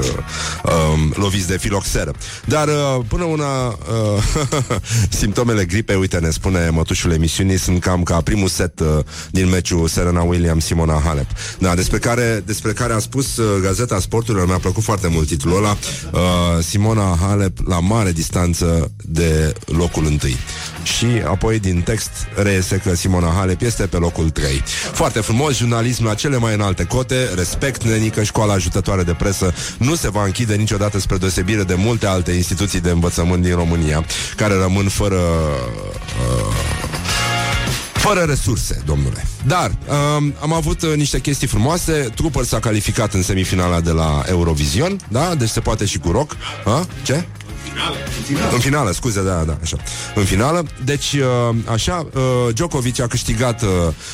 uh, 0.64 0.72
loviți 1.14 1.46
de 1.46 1.58
filoxeră. 1.58 2.12
Dar 2.44 2.68
uh, 2.68 3.04
până 3.08 3.24
una 3.24 3.66
uh, 3.66 3.76
simptomele 5.20 5.64
gripei, 5.64 5.96
uite, 5.96 6.18
ne 6.18 6.30
spune 6.30 6.68
mătușul 6.68 7.10
emisiunii, 7.12 7.58
sunt 7.58 7.80
cam 7.80 8.02
ca 8.02 8.20
primul 8.20 8.48
set 8.48 8.80
uh, 8.80 8.86
din 9.30 9.48
meciul 9.48 9.88
Serena 9.88 10.22
Williams-Simona 10.22 11.02
Halep. 11.04 11.26
Da, 11.58 11.74
despre 11.74 11.98
care, 11.98 12.42
despre 12.46 12.72
care 12.72 12.92
a 12.92 12.98
spus 12.98 13.33
uh, 13.36 13.46
Gazeta 13.62 14.00
Sporturilor, 14.00 14.46
mi-a 14.46 14.58
plăcut 14.58 14.82
foarte 14.82 15.08
mult 15.08 15.26
titlul 15.26 15.56
ăla, 15.56 15.76
uh, 16.12 16.62
Simona 16.62 17.16
Halep 17.20 17.58
la 17.66 17.80
mare 17.80 18.12
distanță 18.12 18.92
de 19.02 19.52
locul 19.66 20.06
întâi. 20.06 20.36
Și 20.82 21.06
apoi 21.26 21.58
din 21.58 21.80
text 21.80 22.10
reiese 22.42 22.76
că 22.76 22.94
Simona 22.94 23.32
Halep 23.36 23.62
este 23.62 23.86
pe 23.86 23.96
locul 23.96 24.30
3. 24.30 24.62
Foarte 24.92 25.20
frumos, 25.20 25.56
jurnalism 25.56 26.04
la 26.04 26.14
cele 26.14 26.36
mai 26.36 26.54
înalte 26.54 26.84
cote, 26.84 27.28
respect 27.34 27.84
nenică, 27.84 28.22
școala 28.22 28.52
ajutătoare 28.52 29.02
de 29.02 29.12
presă 29.12 29.54
nu 29.78 29.94
se 29.94 30.10
va 30.10 30.24
închide 30.24 30.54
niciodată 30.54 30.98
spre 30.98 31.16
deosebire 31.16 31.62
de 31.62 31.74
multe 31.74 32.06
alte 32.06 32.32
instituții 32.32 32.80
de 32.80 32.90
învățământ 32.90 33.42
din 33.42 33.54
România, 33.54 34.04
care 34.36 34.54
rămân 34.54 34.88
fără 34.88 35.16
uh, 35.16 37.33
fără 38.06 38.20
resurse, 38.20 38.82
domnule. 38.86 39.26
Dar 39.46 39.70
um, 39.70 40.34
am 40.40 40.52
avut 40.52 40.82
uh, 40.82 40.94
niște 40.94 41.20
chestii 41.20 41.46
frumoase. 41.46 42.08
Trooper 42.14 42.44
s-a 42.44 42.58
calificat 42.58 43.14
în 43.14 43.22
semifinala 43.22 43.80
de 43.80 43.90
la 43.90 44.22
Eurovision, 44.28 45.00
da? 45.08 45.34
Deci 45.34 45.48
se 45.48 45.60
poate 45.60 45.84
și 45.84 45.98
cu 45.98 46.10
rock. 46.10 46.36
Ha? 46.64 46.86
Ce? 47.02 47.26
În 48.52 48.58
finală, 48.58 48.92
scuze, 48.92 49.22
da, 49.22 49.42
da, 49.46 49.58
așa. 49.62 49.76
În 50.14 50.24
finală. 50.24 50.64
Deci, 50.84 51.12
uh, 51.12 51.56
așa, 51.72 52.06
uh, 52.14 52.54
Djokovic 52.54 53.00
a 53.00 53.06
câștigat. 53.06 53.62
Uh, 53.62 53.68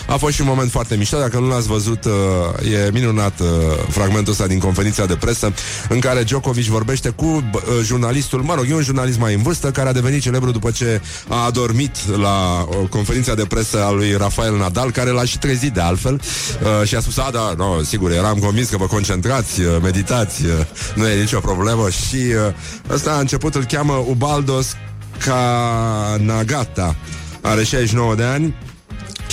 a 0.07 0.17
fost 0.17 0.35
și 0.35 0.41
un 0.41 0.47
moment 0.47 0.71
foarte 0.71 0.97
mișto. 0.97 1.19
Dacă 1.19 1.39
nu 1.39 1.49
l-ați 1.49 1.67
văzut, 1.67 2.05
uh, 2.05 2.73
e 2.73 2.91
minunat 2.93 3.41
uh, 3.41 3.47
fragmentul 3.89 4.33
ăsta 4.33 4.47
din 4.47 4.59
conferința 4.59 5.05
de 5.07 5.15
presă 5.15 5.53
în 5.89 6.01
care 6.01 6.23
Djokovic 6.23 6.65
vorbește 6.65 7.09
cu 7.09 7.25
uh, 7.25 7.61
jurnalistul, 7.85 8.43
mă 8.43 8.55
rog, 8.55 8.67
e 8.69 8.75
un 8.75 8.83
jurnalist 8.83 9.19
mai 9.19 9.35
în 9.35 9.43
vârstă 9.43 9.71
care 9.71 9.89
a 9.89 9.93
devenit 9.93 10.23
celebru 10.23 10.51
după 10.51 10.71
ce 10.71 11.01
a 11.29 11.45
adormit 11.45 11.97
la 12.17 12.67
uh, 12.69 12.89
conferința 12.89 13.35
de 13.35 13.45
presă 13.45 13.85
a 13.85 13.91
lui 13.91 14.17
Rafael 14.17 14.57
Nadal, 14.57 14.91
care 14.91 15.11
l-a 15.11 15.25
și 15.25 15.39
trezit 15.39 15.73
de 15.73 15.81
altfel 15.81 16.15
uh, 16.15 16.89
și 16.89 16.95
a 16.95 17.01
spus, 17.01 17.19
a, 17.19 17.29
da, 17.33 17.55
no, 17.57 17.83
sigur, 17.83 18.11
eram 18.11 18.39
convins 18.39 18.69
că 18.69 18.77
vă 18.77 18.87
concentrați, 18.87 19.61
uh, 19.61 19.67
meditați, 19.83 20.45
uh, 20.45 20.51
nu 20.95 21.09
e 21.09 21.21
nicio 21.21 21.39
problemă 21.39 21.91
și 21.91 22.17
uh, 22.17 22.93
ăsta 22.95 23.11
a 23.11 23.19
început, 23.19 23.50
îl 23.55 23.65
cheamă 23.65 24.05
Ubaldos 24.09 24.77
Kanagata. 25.25 26.97
Are 27.41 27.65
69 27.65 28.15
de 28.15 28.23
ani 28.23 28.55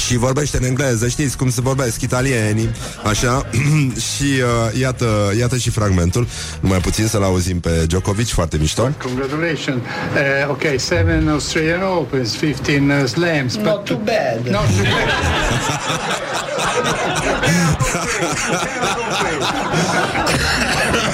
și 0.08 0.18
vorbește 0.18 0.58
în 0.58 0.64
engleză, 0.64 1.08
știți 1.08 1.38
cum 1.38 1.50
se 1.50 1.62
vorbesc 1.62 2.02
italienii, 2.02 2.70
așa, 3.04 3.50
și 4.14 4.24
uh, 4.24 4.80
iată, 4.80 5.34
iată 5.40 5.58
și 5.58 5.70
fragmentul, 5.70 6.28
numai 6.60 6.80
puțin 6.80 7.08
să-l 7.08 7.24
auzim 7.24 7.60
pe 7.60 7.84
Djokovic, 7.88 8.28
foarte 8.28 8.58
mișto. 8.58 8.90
Congratulations. 9.04 9.82
Uh, 9.82 10.50
okay, 10.50 10.78
seven 10.78 11.28
Australian 11.30 11.82
Opens, 11.82 12.38
15 12.38 12.94
uh, 13.02 13.08
slams. 13.08 13.56
Not 13.56 13.86
too 13.86 13.98
bad. 13.98 14.48
Not 14.56 14.66
too 14.66 14.84
bad. 14.84 15.10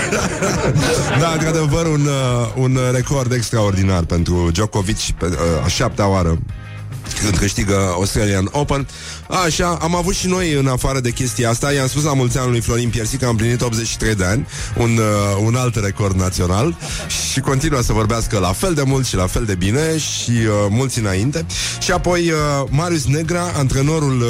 Da, 1.20 1.32
într-adevăr, 1.32 1.86
un, 1.86 2.06
uh, 2.06 2.52
un 2.56 2.78
record 2.91 3.32
extraordinar 3.32 4.04
pentru 4.04 4.50
Djokovic, 4.52 5.12
pe, 5.18 5.26
uh, 5.26 5.66
a 5.66 5.68
șaptea 5.68 6.08
oară 6.08 6.38
când 7.22 7.38
câștigă 7.38 7.76
Australian 7.91 8.47
Open. 8.51 8.88
Așa, 9.45 9.78
am 9.82 9.95
avut 9.95 10.16
și 10.16 10.28
noi 10.28 10.54
în 10.54 10.68
afară 10.68 10.99
de 10.99 11.12
chestia 11.12 11.49
asta, 11.49 11.74
i-am 11.74 11.88
spus 11.88 12.04
la 12.04 12.14
mulți 12.14 12.38
ani 12.38 12.49
lui 12.49 12.62
Florin 12.62 12.89
Piersi 12.89 13.18
că 13.18 13.26
am 13.26 13.36
plinit 13.36 13.62
83 13.62 14.16
de 14.16 14.26
ani, 14.26 14.47
un, 14.78 14.97
uh, 14.97 15.43
un 15.45 15.56
alt 15.56 15.76
record 15.76 16.16
național 16.16 16.78
și 17.32 17.39
continuă 17.39 17.82
să 17.82 17.93
vorbească 17.93 18.39
la 18.39 18.54
fel 18.54 18.74
de 18.74 18.84
mult 18.86 19.06
și 19.06 19.16
la 19.16 19.28
fel 19.28 19.45
de 19.45 19.56
bine 19.56 19.97
și 19.97 20.32
uh, 20.32 20.47
mulți 20.70 20.99
înainte. 20.99 21.45
Și 21.80 21.91
apoi 21.91 22.30
uh, 22.30 22.38
Marius 22.70 23.06
Negra, 23.06 23.51
antrenorul 23.56 24.22
uh, 24.22 24.28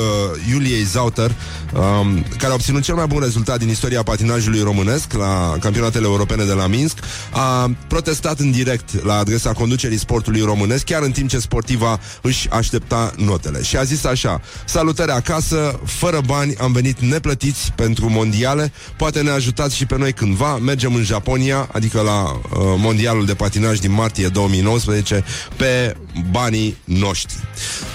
Iuliei 0.52 0.84
Zauter, 0.84 1.32
um, 1.74 2.26
care 2.38 2.52
a 2.52 2.54
obținut 2.54 2.82
cel 2.82 2.96
mai 2.96 3.06
bun 3.08 3.20
rezultat 3.22 3.60
din 3.60 3.70
istoria 3.70 4.04
patinajului 4.04 4.62
românesc 4.62 5.14
la 5.14 5.56
campionatele 5.60 6.06
europene 6.06 6.44
de 6.44 6.54
la 6.54 6.68
Minsk, 6.68 6.98
a 7.32 7.72
protestat 7.88 8.40
în 8.40 8.52
direct 8.52 9.04
la 9.04 9.18
adresa 9.18 9.52
conducerii 9.52 9.98
sportului 9.98 10.42
românesc, 10.42 10.84
chiar 10.84 11.02
în 11.02 11.12
timp 11.12 11.30
ce 11.30 11.40
sportiva 11.40 12.00
își 12.22 12.48
aștepta 12.64 13.14
notele. 13.18 13.64
Și 13.64 13.78
a 13.78 13.84
zis 13.84 14.04
așa, 14.04 14.42
salutare 14.66 15.12
acasă, 15.12 15.80
fără 15.86 16.22
bani, 16.26 16.56
am 16.56 16.72
venit 16.72 17.00
neplătiți 17.00 17.72
pentru 17.76 18.10
mondiale, 18.10 18.72
poate 18.98 19.22
ne 19.22 19.30
ajutați 19.30 19.76
și 19.76 19.86
pe 19.86 19.98
noi 19.98 20.14
cândva, 20.14 20.58
mergem 20.58 20.96
în 20.96 21.04
Japonia, 21.04 21.70
adică 21.72 22.02
la 22.02 22.32
uh, 22.32 22.40
mondialul 22.78 23.26
de 23.26 23.34
patinaj 23.34 23.80
din 23.80 23.92
martie 23.92 24.28
2019, 24.28 25.24
pe 25.58 25.96
banii 26.32 26.78
noștri. 26.84 27.36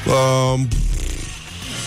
Uh, 0.06 0.60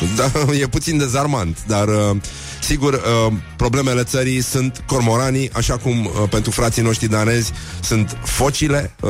da, 0.17 0.31
e 0.53 0.67
puțin 0.67 0.97
dezarmant, 0.97 1.57
dar 1.67 1.87
uh, 1.87 2.15
sigur, 2.61 2.93
uh, 2.93 3.33
problemele 3.55 4.03
țării 4.03 4.41
sunt 4.41 4.83
cormoranii, 4.85 5.49
așa 5.53 5.77
cum 5.77 6.05
uh, 6.05 6.11
pentru 6.29 6.51
frații 6.51 6.81
noștri 6.81 7.07
danezi 7.07 7.51
sunt 7.81 8.17
focile. 8.23 8.95
Uh, 9.01 9.09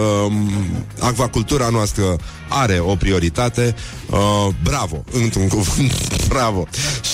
acvacultura 1.00 1.70
noastră 1.70 2.04
are 2.52 2.80
o 2.80 2.96
prioritate. 2.96 3.76
Uh, 4.10 4.48
bravo, 4.64 5.04
într-un 5.24 5.48
cuvânt, 5.48 6.28
bravo. 6.28 6.68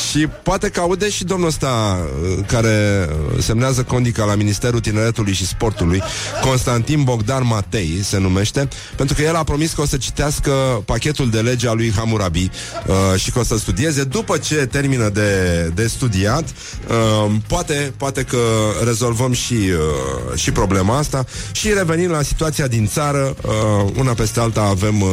Și 0.10 0.28
poate 0.28 0.70
că 0.70 0.80
aude 0.80 1.10
și 1.10 1.24
domnul 1.24 1.48
ăsta 1.48 2.00
uh, 2.38 2.46
care 2.48 3.10
semnează 3.40 3.84
condica 3.84 4.26
la 4.26 4.36
Ministerul 4.36 4.80
Tineretului 4.80 5.34
și 5.34 5.48
Sportului, 5.48 6.02
Constantin 6.42 7.04
Bogdan 7.04 7.48
Matei 7.48 8.00
se 8.04 8.18
numește, 8.18 8.68
pentru 8.96 9.16
că 9.16 9.22
el 9.22 9.36
a 9.36 9.44
promis 9.44 9.72
că 9.74 9.82
o 9.82 9.86
să 9.86 9.98
citească 9.98 10.52
pachetul 10.86 11.30
de 11.30 11.40
lege 11.40 11.68
al 11.68 11.76
lui 11.76 11.94
Hammurabi 11.96 12.50
uh, 12.88 13.20
și 13.20 13.32
că 13.32 13.40
o 13.40 13.44
să 13.44 13.58
studieze 13.58 14.04
după 14.04 14.38
ce 14.38 14.56
termină 14.56 15.10
de, 15.10 15.62
de 15.76 15.88
studiat. 15.88 16.44
Uh, 16.44 17.36
poate, 17.48 17.94
poate 17.98 18.24
că 18.24 18.38
rezolvăm 18.86 19.34
și, 19.34 19.54
uh, 19.54 20.38
și 20.38 20.52
problema 20.52 20.98
asta 20.98 21.26
și 21.52 21.74
revenim 21.74 22.10
la 22.10 22.22
situația 22.22 22.68
din 22.68 22.88
țară. 22.88 23.36
Uh, 23.42 23.92
una 23.98 24.14
peste 24.14 24.40
alta 24.40 24.62
avem 24.62 25.02
uh, 25.02 25.10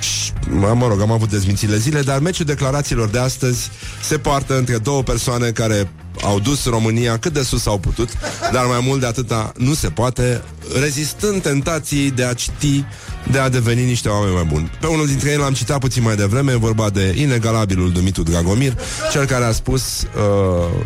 și, 0.00 0.32
mă 0.74 0.86
rog, 0.88 1.00
am 1.00 1.10
avut 1.10 1.30
dezmințile 1.30 1.76
zile, 1.76 2.00
dar 2.00 2.18
meciul 2.18 2.46
declarațiilor 2.46 3.08
de 3.08 3.18
astăzi 3.18 3.70
se 4.02 4.18
poartă 4.18 4.56
între 4.56 4.78
două 4.78 5.02
persoane 5.02 5.50
care 5.50 5.90
au 6.22 6.40
dus 6.40 6.64
România 6.64 7.18
cât 7.18 7.32
de 7.32 7.42
sus 7.42 7.66
au 7.66 7.78
putut, 7.78 8.08
dar 8.52 8.64
mai 8.64 8.80
mult 8.82 9.00
de 9.00 9.06
atâta 9.06 9.52
nu 9.56 9.74
se 9.74 9.88
poate, 9.88 10.42
rezistând 10.80 11.42
tentații 11.42 12.10
de 12.10 12.24
a 12.24 12.34
citi, 12.34 12.84
de 13.30 13.38
a 13.38 13.48
deveni 13.48 13.84
niște 13.84 14.08
oameni 14.08 14.34
mai 14.34 14.44
buni. 14.44 14.70
Pe 14.80 14.86
unul 14.86 15.06
dintre 15.06 15.30
ei 15.30 15.36
l-am 15.36 15.52
citat 15.52 15.78
puțin 15.78 16.02
mai 16.02 16.16
devreme, 16.16 16.52
e 16.52 16.56
vorba 16.56 16.90
de 16.90 17.14
inegalabilul 17.16 17.92
Dumitru 17.92 18.22
Dragomir, 18.22 18.76
cel 19.12 19.24
care 19.24 19.44
a 19.44 19.52
spus 19.52 20.06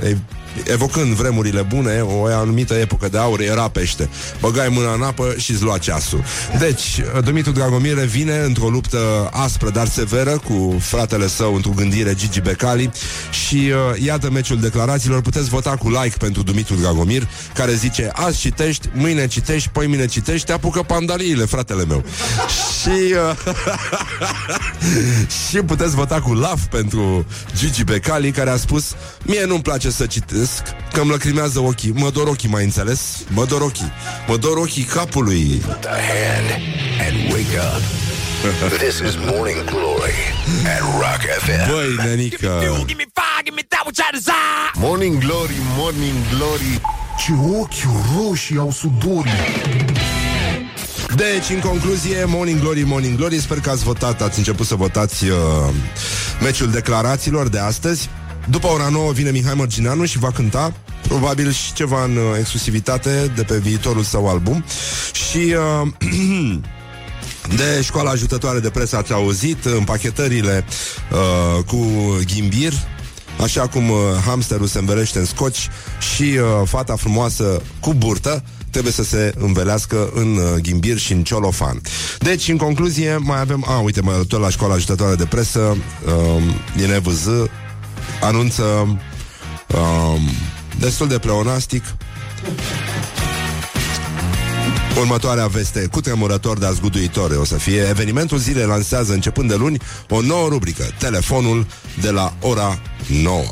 uh, 0.01 0.09
e, 0.09 0.17
evocând 0.65 1.15
vremurile 1.15 1.63
bune, 1.63 2.01
o 2.01 2.25
anumită 2.25 2.75
epocă 2.75 3.09
de 3.09 3.19
aur 3.19 3.41
era 3.41 3.69
pește. 3.69 4.09
Băgai 4.41 4.69
mâna 4.69 4.93
în 4.93 5.03
apă 5.03 5.35
și 5.37 5.51
îți 5.51 5.63
lua 5.63 5.79
ceasul. 5.79 6.25
Deci, 6.59 7.01
Dumitru 7.25 7.53
Dragomir 7.53 7.95
revine 7.99 8.39
într-o 8.39 8.69
luptă 8.69 9.29
aspră, 9.33 9.71
dar 9.71 9.89
severă, 9.89 10.31
cu 10.31 10.77
fratele 10.81 11.29
său 11.29 11.55
într-o 11.55 11.71
gândire 11.71 12.15
Gigi 12.15 12.41
Becali 12.41 12.91
și 13.31 13.73
uh, 13.95 14.03
iată 14.05 14.31
meciul 14.31 14.61
declarațiilor. 14.61 15.21
Puteți 15.21 15.49
vota 15.49 15.77
cu 15.77 15.89
like 15.91 16.17
pentru 16.19 16.43
Dumitru 16.43 16.75
Dragomir, 16.75 17.29
care 17.55 17.73
zice, 17.75 18.11
azi 18.13 18.39
citești, 18.39 18.89
mâine 18.93 19.27
citești, 19.27 19.69
poi 19.69 19.87
mine 19.87 20.07
citești, 20.07 20.47
te 20.47 20.53
apucă 20.53 20.83
pandaliile, 20.83 21.45
fratele 21.45 21.85
meu. 21.85 22.05
și 22.81 23.15
uh, 23.15 23.37
și 25.49 25.57
puteți 25.57 25.95
vota 25.95 26.21
cu 26.21 26.33
laf 26.33 26.61
pentru 26.71 27.27
Gigi 27.57 27.85
Becali, 27.85 28.31
care 28.31 28.51
a 28.51 28.57
spus, 28.57 28.95
mie 29.23 29.45
nu-mi 29.45 29.63
place 29.63 29.91
să, 29.91 30.07
cite- 30.07 30.42
Vedeți 30.43 30.63
că 30.93 31.01
îmi 31.01 31.11
lăcrimează 31.11 31.61
ochii. 31.61 31.93
Mă 31.93 32.11
dor 32.11 32.27
ochii, 32.27 32.49
mai 32.49 32.65
înțeles? 32.65 33.25
Mă 33.29 33.45
dor 33.45 33.61
ochii. 33.61 33.93
Mă 34.27 34.37
dor 34.37 34.57
ochii 34.57 34.83
capului. 34.83 35.63
The 35.81 35.89
hand 35.89 36.49
and 37.07 37.33
wake 37.33 37.59
up. 37.59 37.83
this 38.79 38.99
is 38.99 39.17
Morning 39.17 39.65
Glory 39.65 40.19
at 40.65 40.81
Rock 40.81 41.23
FM. 41.39 41.71
Băi, 41.71 42.07
nenică. 42.07 42.63
Morning 44.75 45.19
Glory, 45.19 45.57
Morning 45.77 46.17
Glory. 46.37 46.81
Ce 47.19 47.33
ochi 47.59 48.05
roșii 48.17 48.59
au 48.59 48.71
sudorii. 48.71 49.33
Deci, 51.17 51.49
în 51.51 51.61
concluzie, 51.61 52.25
Morning 52.25 52.61
Glory, 52.61 52.83
Morning 52.83 53.17
Glory. 53.17 53.41
Sper 53.41 53.61
că 53.61 53.71
ați 53.71 53.85
votat, 53.85 54.23
ați 54.23 54.39
început 54.39 54.67
să 54.67 54.75
votați 54.75 55.25
uh, 55.25 55.37
Meciul 56.41 56.71
declarațiilor 56.71 57.49
de 57.49 57.59
astăzi 57.59 58.11
După 58.51 58.67
ora 58.67 58.89
9 58.89 59.13
vine 59.13 59.31
Mihai 59.31 59.55
Mărgineanu 59.55 60.05
și 60.05 60.19
va 60.19 60.31
cânta 60.31 60.73
Probabil 61.09 61.53
și 61.53 61.73
ceva 61.73 62.05
în 62.05 62.17
uh, 62.17 62.23
exclusivitate 62.39 63.33
De 63.35 63.43
pe 63.43 63.59
viitorul 63.59 64.03
său 64.03 64.29
album. 64.29 64.65
Și 65.13 65.55
uh, 65.83 65.89
De 67.57 67.83
școala 67.83 68.11
ajutătoare 68.11 68.59
de 68.59 68.71
presă 68.71 68.97
ați 68.97 69.13
auzit 69.13 69.65
Împachetările 69.65 70.65
uh, 71.13 71.65
cu 71.65 71.77
ghimbir 72.35 72.73
Așa 73.41 73.69
cum 73.69 73.91
uh, 73.91 73.99
hamsterul 74.27 74.67
se 74.67 74.79
învelește 74.79 75.19
în 75.19 75.25
scoci 75.25 75.69
Și 76.15 76.23
uh, 76.23 76.69
fata 76.69 76.97
frumoasă 76.97 77.63
cu 77.81 77.95
burtă 77.95 78.43
Trebuie 78.71 78.93
să 78.93 79.05
se 79.05 79.33
învelească 79.39 80.11
în 80.15 80.37
uh, 80.37 80.61
ghimbir 80.63 80.99
și 80.99 81.13
în 81.13 81.23
ciolofan. 81.23 81.81
Deci, 82.19 82.49
în 82.49 82.57
concluzie, 82.57 83.17
mai 83.17 83.41
avem 83.41 83.65
A, 83.69 83.79
uite, 83.79 84.01
mă, 84.01 84.25
tot 84.29 84.41
la 84.41 84.51
școala 84.51 84.75
ajutătoare 84.75 85.15
de 85.15 85.25
presă 85.25 85.77
uh, 86.07 86.43
Din 86.77 86.93
EVZ 86.93 87.29
Anunță 88.23 88.63
uh, 89.67 90.21
Destul 90.79 91.09
de 91.09 91.19
pleonastic. 91.19 91.85
Următoarea 94.99 95.47
veste 95.47 95.87
cu 95.91 96.01
tremurător, 96.01 96.59
dar 96.59 96.73
zguduitor 96.73 97.31
o 97.31 97.45
să 97.45 97.55
fie. 97.55 97.87
Evenimentul 97.89 98.39
zilei 98.39 98.67
lansează 98.67 99.13
începând 99.13 99.49
de 99.49 99.55
luni 99.55 99.79
O 100.09 100.21
nouă 100.21 100.49
rubrică, 100.49 100.85
telefonul 100.99 101.67
de 102.01 102.11
la 102.11 102.33
ora 102.41 102.79
9 103.09 103.43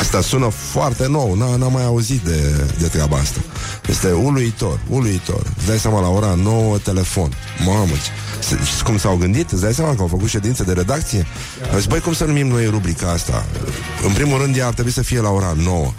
Asta 0.00 0.20
sună 0.20 0.48
foarte 0.48 1.06
nou 1.06 1.34
N- 1.36 1.58
N-am 1.58 1.72
mai 1.72 1.84
auzit 1.84 2.20
de, 2.20 2.64
de 2.78 2.86
treaba 2.86 3.16
asta 3.16 3.40
Este 3.88 4.12
uluitor, 4.12 4.80
uluitor 4.88 5.42
Îți 5.56 5.66
dai 5.66 5.78
seama 5.78 6.00
la 6.00 6.08
ora 6.08 6.34
9 6.34 6.78
telefon 6.78 7.32
Mamă, 7.66 7.92
ce- 8.04 8.56
știți 8.64 8.84
cum 8.84 8.98
s-au 8.98 9.16
gândit? 9.16 9.50
Îți 9.50 9.60
dai 9.62 9.74
seama 9.74 9.94
că 9.94 10.00
au 10.00 10.06
făcut 10.06 10.28
ședințe 10.28 10.62
de 10.62 10.72
redacție? 10.72 11.26
Au 11.72 11.76
zis, 11.76 11.86
băi, 11.86 12.00
cum 12.00 12.12
să 12.12 12.24
numim 12.24 12.46
noi 12.46 12.66
rubrica 12.66 13.10
asta? 13.10 13.44
În 14.06 14.12
primul 14.12 14.40
rând, 14.40 14.56
ea 14.56 14.66
ar 14.66 14.72
trebui 14.72 14.92
să 14.92 15.02
fie 15.02 15.20
la 15.20 15.28
ora 15.30 15.54
9 15.56 15.92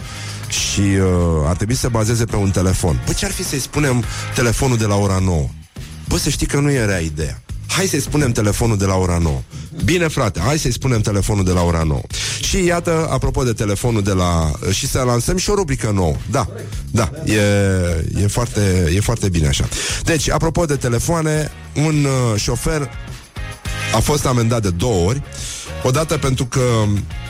și 0.48 0.80
uh, 0.80 1.08
ar 1.48 1.56
trebui 1.56 1.74
să 1.74 1.80
se 1.82 1.88
bazeze 1.88 2.26
pe 2.26 2.36
un 2.36 2.50
telefon. 2.52 3.02
Păi 3.06 3.14
ce 3.14 3.26
ar 3.26 3.32
fi 3.32 3.44
să-i 3.44 3.60
spunem 3.60 4.04
telefonul 4.36 4.78
de 4.78 4.86
la 4.86 4.96
ora 4.96 5.20
9? 5.24 5.48
Bă, 6.08 6.18
să 6.18 6.30
știi 6.30 6.48
că 6.48 6.60
nu 6.60 6.72
e 6.72 6.86
rea 6.86 7.00
ideea. 7.00 7.42
Hai 7.70 7.88
să-i 7.88 8.02
spunem 8.02 8.32
telefonul 8.32 8.78
de 8.78 8.86
la 8.86 8.96
ora 8.96 9.18
9. 9.18 9.42
Bine, 9.84 10.08
frate, 10.08 10.40
hai 10.40 10.60
să-i 10.60 10.72
spunem 10.72 11.02
telefonul 11.02 11.44
de 11.44 11.52
la 11.52 11.62
ora 11.62 11.84
9. 11.84 12.02
Și 12.42 12.64
iată, 12.64 13.08
apropo 13.12 13.44
de 13.44 13.54
telefonul 13.54 14.04
de 14.04 14.12
la... 14.12 14.52
Și 14.72 14.88
să 14.88 15.02
lansăm 15.06 15.38
și 15.38 15.50
o 15.50 15.54
rubrică 15.54 15.92
nouă. 15.94 16.16
Da, 16.32 16.48
da, 16.92 17.12
e, 17.26 17.42
e, 18.22 18.28
foarte, 18.28 18.92
e 18.96 19.00
foarte 19.00 19.30
bine 19.30 19.48
așa. 19.48 19.68
Deci, 20.04 20.30
apropo 20.30 20.66
de 20.66 20.76
telefoane, 20.76 21.52
un 21.76 22.06
uh, 22.06 22.40
șofer 22.40 22.90
a 23.94 24.00
fost 24.00 24.26
amendat 24.26 24.62
de 24.62 24.70
două 24.70 25.08
ori 25.08 25.22
Odată 25.84 26.18
pentru 26.18 26.46
că 26.46 26.62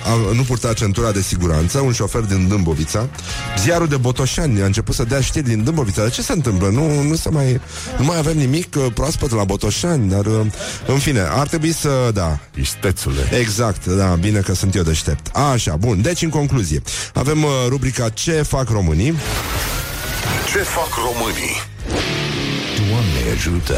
a, 0.05 0.33
nu 0.33 0.43
purta 0.43 0.73
centura 0.73 1.11
de 1.11 1.21
siguranță 1.21 1.79
Un 1.79 1.91
șofer 1.91 2.21
din 2.21 2.47
Dâmbovița 2.47 3.09
Ziarul 3.57 3.87
de 3.87 3.97
Botoșani 3.97 4.61
a 4.61 4.65
început 4.65 4.95
să 4.95 5.03
dea 5.03 5.21
știri 5.21 5.45
din 5.45 5.63
Dâmbovița. 5.63 6.01
Dar 6.01 6.11
ce 6.11 6.21
se 6.21 6.31
întâmplă? 6.31 6.67
Nu, 6.67 7.01
nu, 7.01 7.15
se 7.15 7.29
mai, 7.29 7.61
nu 7.97 8.03
mai 8.03 8.17
avem 8.17 8.37
nimic 8.37 8.75
uh, 8.75 8.85
proaspăt 8.93 9.31
la 9.31 9.43
Botoșani 9.43 10.09
Dar, 10.09 10.25
uh, 10.25 10.45
în 10.87 10.99
fine, 10.99 11.19
ar 11.19 11.47
trebui 11.47 11.73
să, 11.73 12.11
da. 12.13 12.39
Istețule. 12.59 13.29
Exact, 13.39 13.85
da, 13.85 14.05
bine 14.05 14.39
că 14.39 14.53
sunt 14.53 14.75
eu 14.75 14.83
deștept. 14.83 15.35
Așa, 15.35 15.75
bun, 15.75 16.01
deci 16.01 16.21
în 16.21 16.29
concluzie 16.29 16.81
Avem 17.13 17.43
uh, 17.43 17.49
rubrica 17.67 18.09
Ce 18.09 18.31
fac 18.31 18.69
românii? 18.69 19.15
Ce 20.51 20.57
fac 20.57 20.89
românii? 20.95 21.68
Doamne 22.99 23.31
ajută! 23.31 23.75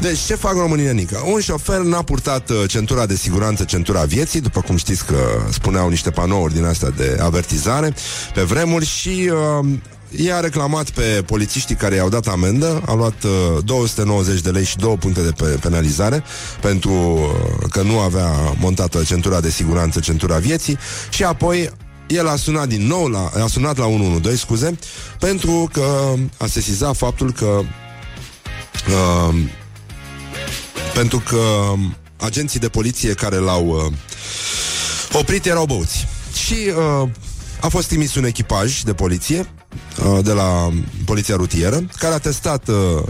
Deci, 0.00 0.18
ce 0.18 0.34
fac 0.34 0.52
românii, 0.52 0.92
Nica? 0.92 1.22
Un 1.32 1.40
șofer 1.40 1.78
n-a 1.78 2.02
purtat 2.02 2.50
uh, 2.50 2.56
centura 2.66 3.06
de 3.06 3.16
siguranță, 3.16 3.64
centura 3.64 4.04
vieții, 4.04 4.40
după 4.40 4.60
cum 4.60 4.76
știți 4.76 5.04
că 5.04 5.16
spuneau 5.50 5.88
niște 5.88 6.10
panouri 6.10 6.54
din 6.54 6.64
asta 6.64 6.90
de 6.96 7.18
avertizare 7.20 7.94
pe 8.34 8.42
vremuri 8.42 8.86
și 8.86 9.30
uh, 9.60 9.68
i-a 10.16 10.40
reclamat 10.40 10.90
pe 10.90 11.22
polițiștii 11.26 11.74
care 11.74 11.94
i-au 11.94 12.08
dat 12.08 12.26
amendă, 12.26 12.82
a 12.86 12.94
luat 12.94 13.22
uh, 13.24 13.64
290 13.64 14.40
de 14.40 14.50
lei 14.50 14.64
și 14.64 14.76
două 14.76 14.96
puncte 14.96 15.22
de 15.22 15.30
pe- 15.30 15.58
penalizare 15.60 16.22
pentru 16.60 16.92
uh, 16.92 17.68
că 17.70 17.82
nu 17.82 17.98
avea 17.98 18.30
montată 18.58 19.02
centura 19.02 19.40
de 19.40 19.50
siguranță, 19.50 20.00
centura 20.00 20.36
vieții 20.36 20.78
și 21.10 21.24
apoi 21.24 21.70
el 22.06 22.28
a 22.28 22.36
sunat 22.36 22.68
din 22.68 22.86
nou 22.86 23.06
la, 23.06 23.30
a 23.42 23.46
sunat 23.46 23.76
la 23.76 23.86
112, 23.86 24.36
scuze, 24.44 24.78
pentru 25.18 25.68
că 25.72 26.12
a 26.36 26.46
sesizat 26.46 26.96
faptul 26.96 27.32
că 27.32 27.60
uh, 28.88 29.34
pentru 30.94 31.18
că 31.18 31.36
um, 31.36 31.96
agenții 32.16 32.60
de 32.60 32.68
poliție 32.68 33.14
care 33.14 33.36
l-au 33.36 33.66
uh, 33.66 33.92
oprit 35.12 35.46
erau 35.46 35.64
băuți. 35.64 36.06
Și 36.34 36.54
uh, 37.02 37.08
a 37.60 37.68
fost 37.68 37.88
trimis 37.88 38.14
un 38.14 38.24
echipaj 38.24 38.80
de 38.80 38.94
poliție 38.94 39.46
uh, 40.04 40.24
de 40.24 40.32
la 40.32 40.72
poliția 41.04 41.36
rutieră 41.36 41.82
care 41.98 42.14
a 42.14 42.18
testat 42.18 42.68
uh, 42.68 43.02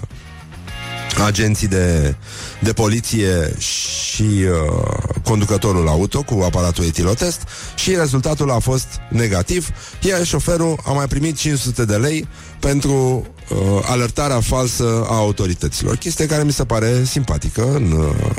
agenții 1.25 1.69
de, 1.69 2.17
de 2.63 2.73
poliție 2.73 3.55
și 3.59 4.23
uh, 4.23 4.83
conducătorul 5.25 5.89
auto 5.89 6.23
cu 6.23 6.43
aparatul 6.45 6.85
etilotest 6.85 7.41
și 7.75 7.95
rezultatul 7.95 8.51
a 8.51 8.59
fost 8.59 8.87
negativ, 9.11 9.69
iar 10.01 10.25
șoferul 10.25 10.79
a 10.85 10.93
mai 10.93 11.07
primit 11.07 11.37
500 11.37 11.85
de 11.85 11.97
lei 11.97 12.29
pentru 12.59 13.27
uh, 13.49 13.59
alertarea 13.83 14.41
falsă 14.41 15.07
a 15.09 15.15
autorităților. 15.15 15.97
Chestie 15.97 16.27
care 16.27 16.43
mi 16.43 16.53
se 16.53 16.65
pare 16.65 17.05
simpatică 17.05 17.73
în, 17.75 17.93
uh, 17.93 18.33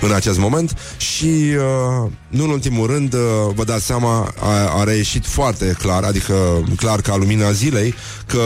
în 0.00 0.12
acest 0.12 0.38
moment 0.38 0.78
și 0.96 1.24
uh, 1.24 2.10
nu 2.28 2.44
în 2.44 2.50
ultimul 2.50 2.86
rând 2.86 3.14
uh, 3.14 3.20
vă 3.54 3.64
dați 3.64 3.84
seama 3.84 4.34
a, 4.40 4.78
a 4.80 4.84
reieșit 4.84 5.26
foarte 5.26 5.76
clar, 5.78 6.02
adică 6.04 6.34
clar 6.76 7.00
ca 7.00 7.16
lumina 7.16 7.52
zilei 7.52 7.94
că 8.26 8.40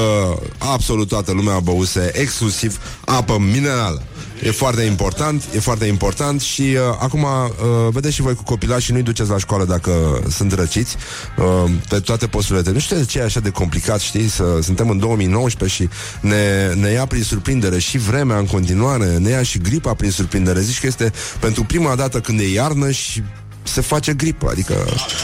absolut 0.59 1.09
toată 1.09 1.33
lumea 1.33 1.61
băuse 1.61 2.11
exclusiv 2.15 2.79
apă 3.05 3.39
minerală. 3.39 4.03
E 4.43 4.51
foarte 4.51 4.83
important, 4.83 5.43
e 5.55 5.59
foarte 5.59 5.85
important 5.85 6.41
și 6.41 6.63
uh, 6.63 6.79
acum 6.99 7.23
uh, 7.23 7.29
vedeți 7.91 8.15
și 8.15 8.23
voi 8.23 8.35
cu 8.35 8.43
copilașii 8.43 8.93
nu-i 8.93 9.03
duceți 9.03 9.31
la 9.31 9.39
școală 9.39 9.65
dacă 9.65 10.23
sunt 10.31 10.53
răciți 10.53 10.97
uh, 11.37 11.71
pe 11.89 12.01
toate 12.01 12.27
posturile 12.27 12.65
de... 12.65 12.71
Nu 12.71 12.79
știu 12.79 12.97
de 12.97 13.05
ce 13.05 13.19
e 13.19 13.23
așa 13.23 13.41
de 13.41 13.51
complicat, 13.51 14.01
știi, 14.01 14.29
să 14.29 14.59
suntem 14.63 14.89
în 14.91 14.99
2019 14.99 15.83
și 15.83 15.89
ne, 16.21 16.75
ne 16.75 16.91
ia 16.91 17.07
prin 17.07 17.23
surprindere 17.23 17.79
și 17.79 17.99
vremea 17.99 18.39
în 18.39 18.47
continuare, 18.47 19.17
ne 19.19 19.31
ia 19.31 19.43
și 19.43 19.59
gripa 19.59 19.95
prin 19.95 20.11
surprindere. 20.11 20.61
Zici 20.61 20.81
că 20.81 20.87
este 20.87 21.13
pentru 21.41 21.65
prima 21.65 21.95
dată 21.95 22.21
când 22.21 22.41
e 22.41 22.53
iarnă 22.53 22.91
și 22.91 23.23
se 23.63 23.81
face 23.81 24.13
gripă, 24.13 24.49
adică 24.51 24.75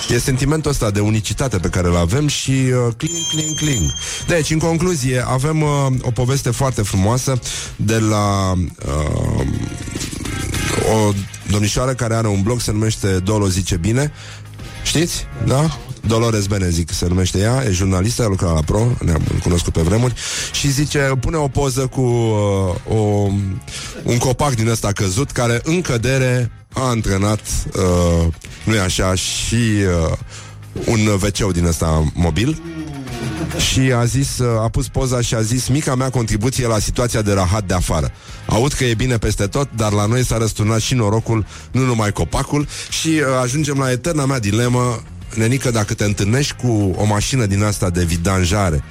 e 0.09 0.19
sentimentul 0.19 0.71
ăsta 0.71 0.91
de 0.91 1.01
unicitate 1.01 1.59
pe 1.59 1.69
care 1.69 1.89
îl 1.89 1.97
avem 1.97 2.27
și 2.27 2.51
uh, 2.51 2.95
cling, 2.97 3.27
cling, 3.31 3.57
cling. 3.57 3.91
Deci, 4.27 4.51
în 4.51 4.59
concluzie, 4.59 5.25
avem 5.27 5.63
uh, 5.63 5.87
o 6.03 6.11
poveste 6.11 6.51
foarte 6.51 6.83
frumoasă 6.83 7.39
de 7.77 7.99
la 7.99 8.53
uh, 8.87 9.47
o 10.95 11.13
domnișoară 11.51 11.95
care 11.95 12.15
are 12.15 12.29
un 12.29 12.43
blog, 12.43 12.61
se 12.61 12.73
numește 12.73 13.09
Dolo 13.09 13.49
Zice 13.49 13.77
Bine. 13.77 14.13
Știți? 14.83 15.27
Da? 15.47 15.79
Dolores 16.07 16.47
Benezic 16.47 16.91
se 16.91 17.07
numește 17.09 17.39
ea, 17.39 17.65
e 17.67 17.71
jurnalistă, 17.71 18.23
a 18.25 18.29
lucrat 18.29 18.55
la 18.55 18.61
Pro, 18.61 18.87
ne-am 19.05 19.23
cunoscut 19.43 19.73
pe 19.73 19.81
vremuri 19.81 20.15
și 20.53 20.71
zice, 20.71 21.13
pune 21.21 21.37
o 21.37 21.49
poză 21.49 21.87
cu 21.87 22.01
uh, 22.01 22.97
o, 22.97 23.29
un 24.03 24.19
copac 24.19 24.55
din 24.55 24.69
ăsta 24.69 24.93
căzut 24.93 25.31
care 25.31 25.61
în 25.65 25.81
cădere 25.81 26.51
a 26.73 26.81
antrenat, 26.81 27.41
uh, 27.75 28.27
nu 28.65 28.75
e 28.75 28.81
așa, 28.81 29.15
și 29.15 29.55
uh, 29.55 30.17
un 30.87 31.07
wc 31.07 31.53
din 31.53 31.65
ăsta 31.65 32.13
mobil 32.15 32.63
și 33.57 33.81
a 33.81 34.05
zis, 34.05 34.39
uh, 34.39 34.61
a 34.61 34.69
pus 34.69 34.89
poza 34.89 35.21
și 35.21 35.35
a 35.35 35.41
zis 35.41 35.69
Mica 35.69 35.95
mea 35.95 36.11
contribuție 36.11 36.67
la 36.67 36.79
situația 36.79 37.23
de 37.23 37.33
rahat 37.33 37.65
de 37.65 37.75
afară. 37.75 38.13
Aud 38.47 38.73
că 38.73 38.85
e 38.85 38.95
bine 38.95 39.19
peste 39.19 39.47
tot 39.47 39.69
Dar 39.77 39.93
la 39.93 40.07
noi 40.07 40.25
s-a 40.25 40.39
răsturnat 40.39 40.81
și 40.81 40.95
norocul 40.95 41.47
Nu 41.71 41.85
numai 41.85 42.13
copacul. 42.13 42.69
Și 42.91 43.09
uh, 43.09 43.25
ajungem 43.43 43.79
la 43.79 43.91
eterna 43.91 44.25
mea 44.25 44.39
dilemă. 44.39 45.03
Nenică, 45.35 45.71
dacă 45.71 45.95
te 45.95 46.05
întâlnești 46.05 46.55
cu 46.63 46.95
o 46.97 47.05
mașină 47.05 47.47
din 47.47 47.63
asta 47.63 47.91
de 47.91 48.05
vidanjare 48.05 48.85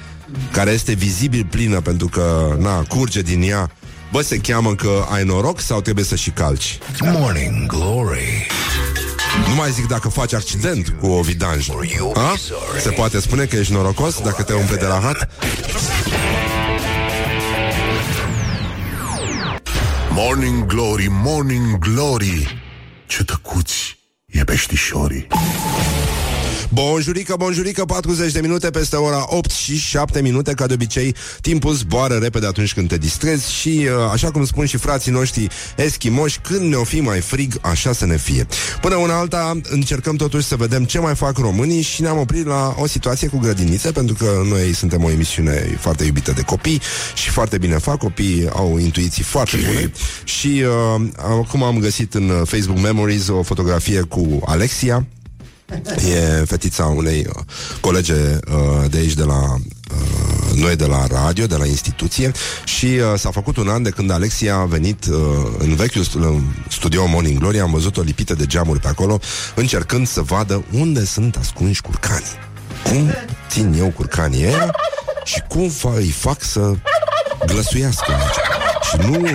Care 0.52 0.70
este 0.70 0.92
vizibil 0.92 1.46
plină 1.50 1.80
Pentru 1.80 2.06
că, 2.06 2.56
na, 2.58 2.82
curge 2.82 3.20
din 3.20 3.42
ea 3.42 3.70
Bă, 4.12 4.20
se 4.22 4.36
cheamă 4.36 4.74
că 4.74 5.06
ai 5.10 5.24
noroc 5.24 5.60
sau 5.60 5.80
trebuie 5.80 6.04
să 6.04 6.16
și 6.16 6.30
calci? 6.30 6.78
Morning 7.00 7.66
Glory 7.66 8.46
Nu 9.48 9.54
mai 9.54 9.70
zic 9.70 9.86
dacă 9.86 10.08
faci 10.08 10.32
accident 10.32 10.94
cu 11.00 11.06
o 11.06 11.20
vidanjă. 11.20 11.72
A? 12.14 12.34
Se 12.80 12.90
poate 12.90 13.20
spune 13.20 13.44
că 13.44 13.56
ești 13.56 13.72
norocos 13.72 14.20
dacă 14.20 14.42
te 14.42 14.52
umple 14.52 14.76
de 14.76 14.86
la 14.86 15.00
hat? 15.00 15.28
Morning 20.10 20.66
Glory, 20.66 21.06
Morning 21.10 21.78
Glory 21.78 22.62
Ce 23.06 23.24
tăcuți 23.24 23.98
e 24.26 24.44
peștișorii 24.44 25.26
Bonjurică, 26.72 27.34
bonjurică, 27.38 27.84
40 27.84 28.32
de 28.32 28.40
minute 28.40 28.70
peste 28.70 28.96
ora 28.96 29.24
8 29.26 29.50
și 29.50 29.78
7 29.78 30.20
minute, 30.20 30.52
ca 30.52 30.66
de 30.66 30.74
obicei, 30.74 31.14
timpul 31.40 31.74
zboară 31.74 32.14
repede 32.14 32.46
atunci 32.46 32.74
când 32.74 32.88
te 32.88 32.96
distrezi 32.96 33.52
și, 33.52 33.68
uh, 33.68 34.10
așa 34.12 34.30
cum 34.30 34.44
spun 34.44 34.66
și 34.66 34.76
frații 34.76 35.12
noștri 35.12 35.48
eschimoși, 35.76 36.38
când 36.38 36.60
ne-o 36.60 36.84
fi 36.84 37.00
mai 37.00 37.20
frig, 37.20 37.58
așa 37.60 37.92
să 37.92 38.06
ne 38.06 38.16
fie. 38.16 38.46
Până 38.80 38.94
una 38.94 39.18
alta, 39.18 39.60
încercăm 39.62 40.16
totuși 40.16 40.46
să 40.46 40.56
vedem 40.56 40.84
ce 40.84 40.98
mai 40.98 41.14
fac 41.14 41.38
românii 41.38 41.82
și 41.82 42.02
ne-am 42.02 42.18
oprit 42.18 42.46
la 42.46 42.74
o 42.78 42.86
situație 42.86 43.28
cu 43.28 43.38
grădinițe, 43.38 43.92
pentru 43.92 44.14
că 44.14 44.42
noi 44.48 44.74
suntem 44.74 45.04
o 45.04 45.10
emisiune 45.10 45.76
foarte 45.80 46.04
iubită 46.04 46.32
de 46.32 46.42
copii 46.42 46.80
și 47.14 47.30
foarte 47.30 47.58
bine 47.58 47.78
fac, 47.78 47.98
copiii 47.98 48.48
au 48.48 48.78
intuiții 48.78 49.22
foarte 49.22 49.56
bune. 49.56 49.92
Și 50.24 50.64
uh, 50.96 51.06
acum 51.16 51.62
am 51.62 51.78
găsit 51.78 52.14
în 52.14 52.42
Facebook 52.44 52.80
Memories 52.80 53.28
o 53.28 53.42
fotografie 53.42 54.00
cu 54.00 54.40
Alexia, 54.44 55.06
E 56.08 56.44
fetița 56.46 56.84
unei 56.84 57.26
uh, 57.28 57.42
colege 57.80 58.14
uh, 58.14 58.90
de 58.90 58.98
aici 58.98 59.14
de 59.14 59.22
la 59.22 59.54
uh, 59.54 60.54
noi 60.54 60.76
de 60.76 60.86
la 60.86 61.06
radio, 61.06 61.46
de 61.46 61.56
la 61.56 61.66
instituție 61.66 62.32
și 62.64 62.86
uh, 62.86 63.18
s-a 63.18 63.30
făcut 63.30 63.56
un 63.56 63.68
an 63.68 63.82
de 63.82 63.90
când 63.90 64.10
Alexia 64.10 64.56
a 64.56 64.64
venit 64.64 65.04
uh, 65.06 65.16
în 65.58 65.74
vechiul 65.74 66.02
stu- 66.02 66.18
în 66.18 66.42
studio 66.68 67.06
Morning 67.06 67.38
Glory, 67.38 67.60
am 67.60 67.70
văzut 67.70 67.96
o 67.96 68.00
lipită 68.00 68.34
de 68.34 68.46
geamuri 68.46 68.80
pe 68.80 68.88
acolo, 68.88 69.18
încercând 69.54 70.08
să 70.08 70.20
vadă 70.20 70.64
unde 70.72 71.04
sunt 71.04 71.36
ascunși 71.36 71.82
curcanii. 71.82 72.46
Cum 72.84 73.10
țin 73.50 73.74
eu 73.78 73.92
curcanii 73.96 74.44
ăia 74.44 74.74
și 75.28 75.42
cum 75.48 75.70
fa- 75.70 75.96
îi 75.96 76.10
fac 76.10 76.42
să 76.42 76.72
glăsuiască 77.46 78.12
aici. 78.12 78.34
Și 78.90 78.96
nu 79.06 79.18
1, 79.18 79.20
2, 79.20 79.34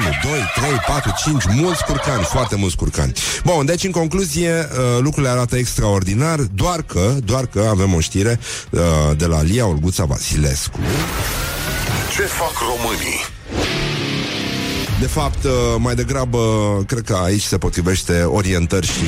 3, 0.55 0.69
4, 0.87 1.13
5, 1.25 1.43
mulți 1.49 1.83
curcani, 1.85 2.23
foarte 2.23 2.55
mulți 2.55 2.75
curcani. 2.75 3.13
Bun, 3.43 3.65
deci 3.65 3.83
în 3.83 3.91
concluzie, 3.91 4.51
uh, 4.71 4.99
lucrurile 4.99 5.31
arată 5.31 5.55
extraordinar, 5.57 6.39
doar 6.39 6.81
că, 6.81 7.13
doar 7.23 7.45
că 7.45 7.67
avem 7.69 7.93
o 7.93 7.99
știre 7.99 8.39
uh, 8.69 8.79
de 9.17 9.25
la 9.25 9.41
Lia 9.41 9.65
Olguța 9.67 10.03
Vasilescu. 10.05 10.79
Ce 12.15 12.21
fac 12.21 12.51
românii? 12.59 13.25
De 14.99 15.07
fapt, 15.07 15.43
uh, 15.43 15.51
mai 15.77 15.95
degrabă, 15.95 16.39
cred 16.87 17.01
că 17.05 17.19
aici 17.23 17.41
se 17.43 17.57
potrivește 17.57 18.21
orientări 18.23 18.87
și 18.87 19.03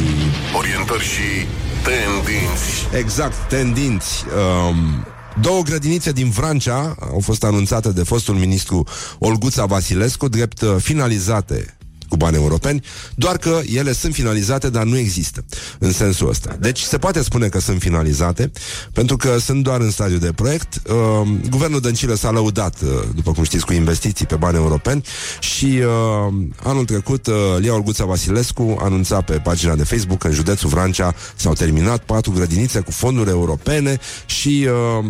Orientări 0.57 1.03
și 1.03 1.47
tendinți 1.83 2.97
Exact, 2.97 3.35
tendinți. 3.49 4.25
Um, 4.67 5.05
două 5.41 5.61
grădinițe 5.61 6.11
din 6.11 6.29
Vrancea 6.29 6.95
au 6.99 7.19
fost 7.19 7.43
anunțate 7.43 7.89
de 7.89 8.03
fostul 8.03 8.35
ministru 8.35 8.87
Olguța 9.19 9.65
Vasilescu 9.65 10.27
drept 10.27 10.61
uh, 10.61 10.75
finalizate 10.77 11.77
cu 12.09 12.17
bani 12.17 12.35
europeni, 12.35 12.81
doar 13.15 13.37
că 13.37 13.61
ele 13.73 13.91
sunt 13.91 14.13
finalizate, 14.13 14.69
dar 14.69 14.83
nu 14.83 14.97
există 14.97 15.45
în 15.79 15.91
sensul 15.91 16.29
ăsta. 16.29 16.57
Deci 16.59 16.79
se 16.79 16.97
poate 16.97 17.23
spune 17.23 17.47
că 17.47 17.59
sunt 17.59 17.81
finalizate, 17.81 18.51
pentru 18.93 19.17
că 19.17 19.37
sunt 19.37 19.63
doar 19.63 19.81
în 19.81 19.91
stadiu 19.91 20.17
de 20.17 20.31
proiect. 20.31 20.81
Uh, 20.89 21.27
guvernul 21.49 21.79
Dăncilă 21.79 22.15
s-a 22.15 22.31
lăudat, 22.31 22.81
uh, 22.81 22.89
după 23.15 23.31
cum 23.31 23.43
știți, 23.43 23.65
cu 23.65 23.73
investiții 23.73 24.25
pe 24.25 24.35
bani 24.35 24.55
europeni 24.55 25.03
și 25.39 25.65
uh, 25.65 26.33
anul 26.63 26.85
trecut 26.85 27.27
uh, 27.27 27.33
Lia 27.57 27.73
Olguța 27.73 28.05
Vasilescu 28.05 28.77
anunța 28.79 29.21
pe 29.21 29.33
pagina 29.33 29.75
de 29.75 29.83
Facebook 29.83 30.17
că 30.19 30.27
în 30.27 30.33
județul 30.33 30.69
Vrancea 30.69 31.15
s-au 31.35 31.53
terminat 31.53 32.03
patru 32.03 32.31
grădinițe 32.31 32.79
cu 32.79 32.91
fonduri 32.91 33.29
europene 33.29 33.99
și 34.25 34.67
uh, 34.99 35.05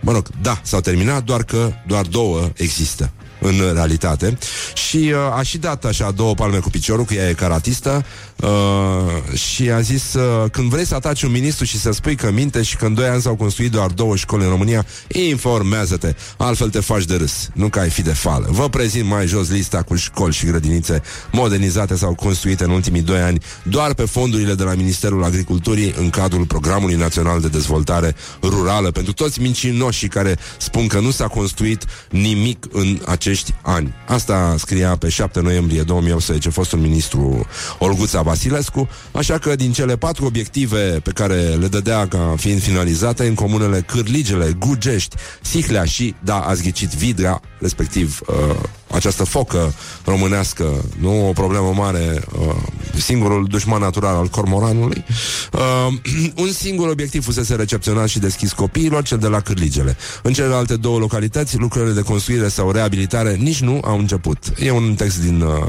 Mă 0.00 0.12
rog, 0.12 0.28
da, 0.42 0.60
s-au 0.62 0.80
terminat, 0.80 1.24
doar 1.24 1.42
că 1.42 1.72
doar 1.86 2.06
două 2.06 2.50
există 2.54 3.10
în 3.40 3.72
realitate. 3.72 4.38
Și 4.74 4.96
uh, 4.96 5.38
a 5.38 5.42
și 5.42 5.58
dat 5.58 5.84
așa 5.84 6.10
două 6.10 6.34
palme 6.34 6.58
cu 6.58 6.70
piciorul, 6.70 7.04
că 7.04 7.14
ea 7.14 7.28
e 7.28 7.32
karatistă 7.32 8.04
uh, 8.42 9.38
și 9.38 9.70
a 9.70 9.80
zis 9.80 10.14
uh, 10.14 10.50
când 10.50 10.70
vrei 10.70 10.86
să 10.86 10.94
ataci 10.94 11.22
un 11.22 11.30
ministru 11.30 11.64
și 11.64 11.78
să 11.78 11.92
spui 11.92 12.14
că 12.14 12.30
minte 12.30 12.62
și 12.62 12.76
că 12.76 12.86
în 12.86 12.94
doi 12.94 13.06
ani 13.06 13.22
s-au 13.22 13.34
construit 13.34 13.70
doar 13.70 13.90
două 13.90 14.16
școli 14.16 14.44
în 14.44 14.50
România, 14.50 14.86
informează-te, 15.08 16.14
altfel 16.36 16.70
te 16.70 16.80
faci 16.80 17.04
de 17.04 17.16
râs, 17.16 17.50
nu 17.52 17.68
că 17.68 17.78
ai 17.78 17.90
fi 17.90 18.02
de 18.02 18.12
fală. 18.12 18.46
Vă 18.50 18.68
prezint 18.68 19.08
mai 19.08 19.26
jos 19.26 19.50
lista 19.50 19.82
cu 19.82 19.94
școli 19.94 20.32
și 20.32 20.46
grădinițe 20.46 21.02
modernizate 21.32 21.96
sau 21.96 22.14
construite 22.14 22.64
în 22.64 22.70
ultimii 22.70 23.02
doi 23.02 23.20
ani 23.20 23.38
doar 23.62 23.94
pe 23.94 24.04
fondurile 24.04 24.54
de 24.54 24.62
la 24.62 24.74
Ministerul 24.74 25.24
Agriculturii 25.24 25.94
în 25.98 26.10
cadrul 26.10 26.46
Programului 26.46 26.94
Național 26.94 27.40
de 27.40 27.48
Dezvoltare 27.48 28.14
Rurală 28.42 28.90
pentru 28.90 29.12
toți 29.12 29.40
mincinoșii 29.40 30.08
care 30.08 30.38
spun 30.58 30.86
că 30.86 31.00
nu 31.00 31.10
s-a 31.10 31.26
construit 31.26 31.84
nimic 32.10 32.66
în 32.72 33.00
acești 33.06 33.54
ani. 33.62 33.94
Asta 34.06 34.54
scria 34.58 34.96
pe 34.96 35.08
7 35.08 35.40
noiembrie 35.40 35.82
2018 35.82 36.48
fostul 36.50 36.78
ministru 36.78 37.46
Olguța 37.78 38.22
Vasilescu, 38.30 38.88
așa 39.12 39.38
că 39.38 39.56
din 39.56 39.72
cele 39.72 39.96
patru 39.96 40.24
obiective 40.24 41.00
pe 41.02 41.10
care 41.10 41.34
le 41.34 41.66
dădea 41.66 42.08
ca 42.08 42.34
fiind 42.36 42.62
finalizate 42.62 43.26
în 43.26 43.34
comunele 43.34 43.80
Cârligele, 43.80 44.56
Gugești, 44.58 45.16
Sihlea 45.40 45.84
și, 45.84 46.14
da, 46.24 46.40
ați 46.40 46.62
ghicit, 46.62 46.90
Vidra, 46.90 47.40
respectiv 47.58 48.20
uh, 48.26 48.56
această 48.90 49.24
focă 49.24 49.74
românească, 50.04 50.84
nu 50.98 51.28
o 51.28 51.32
problemă 51.32 51.72
mare, 51.76 52.24
uh, 52.38 52.54
singurul 52.98 53.46
dușman 53.48 53.80
natural 53.80 54.14
al 54.14 54.26
cormoranului, 54.26 55.04
uh, 55.52 56.32
un 56.44 56.52
singur 56.52 56.88
obiectiv 56.88 57.24
fusese 57.24 57.54
recepționat 57.54 58.08
și 58.08 58.18
deschis 58.18 58.52
copiilor, 58.52 59.02
cel 59.02 59.18
de 59.18 59.26
la 59.26 59.40
Cârligele. 59.40 59.96
În 60.22 60.32
celelalte 60.32 60.76
două 60.76 60.98
localități, 60.98 61.58
lucrările 61.58 61.94
de 61.94 62.02
construire 62.02 62.48
sau 62.48 62.70
reabilitare 62.70 63.34
nici 63.34 63.60
nu 63.60 63.80
au 63.84 63.98
început. 63.98 64.38
E 64.58 64.70
un 64.70 64.94
text 64.94 65.20
din 65.20 65.40
uh, 65.40 65.66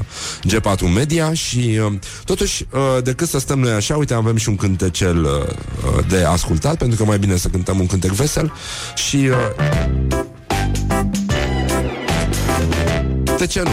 G4 0.47 0.93
Media 0.93 1.34
și 1.34 1.80
uh, 1.86 1.93
totuși, 2.26 2.65
uh, 2.74 3.03
decât 3.03 3.28
să 3.28 3.39
stăm 3.39 3.59
noi 3.59 3.72
așa, 3.72 3.97
uite, 3.97 4.13
avem 4.13 4.36
și 4.36 4.49
un 4.49 4.55
cântecel 4.55 5.24
uh, 5.24 6.05
de 6.07 6.24
ascultat, 6.24 6.78
pentru 6.78 6.97
că 6.97 7.03
mai 7.03 7.19
bine 7.19 7.38
să 7.38 7.47
cântăm 7.47 7.80
un 7.80 7.86
cântec 7.86 8.11
vesel 8.11 8.53
și... 8.95 9.15
Uh, 9.15 11.20
de 13.41 13.47
ce 13.47 13.61
nu? 13.61 13.69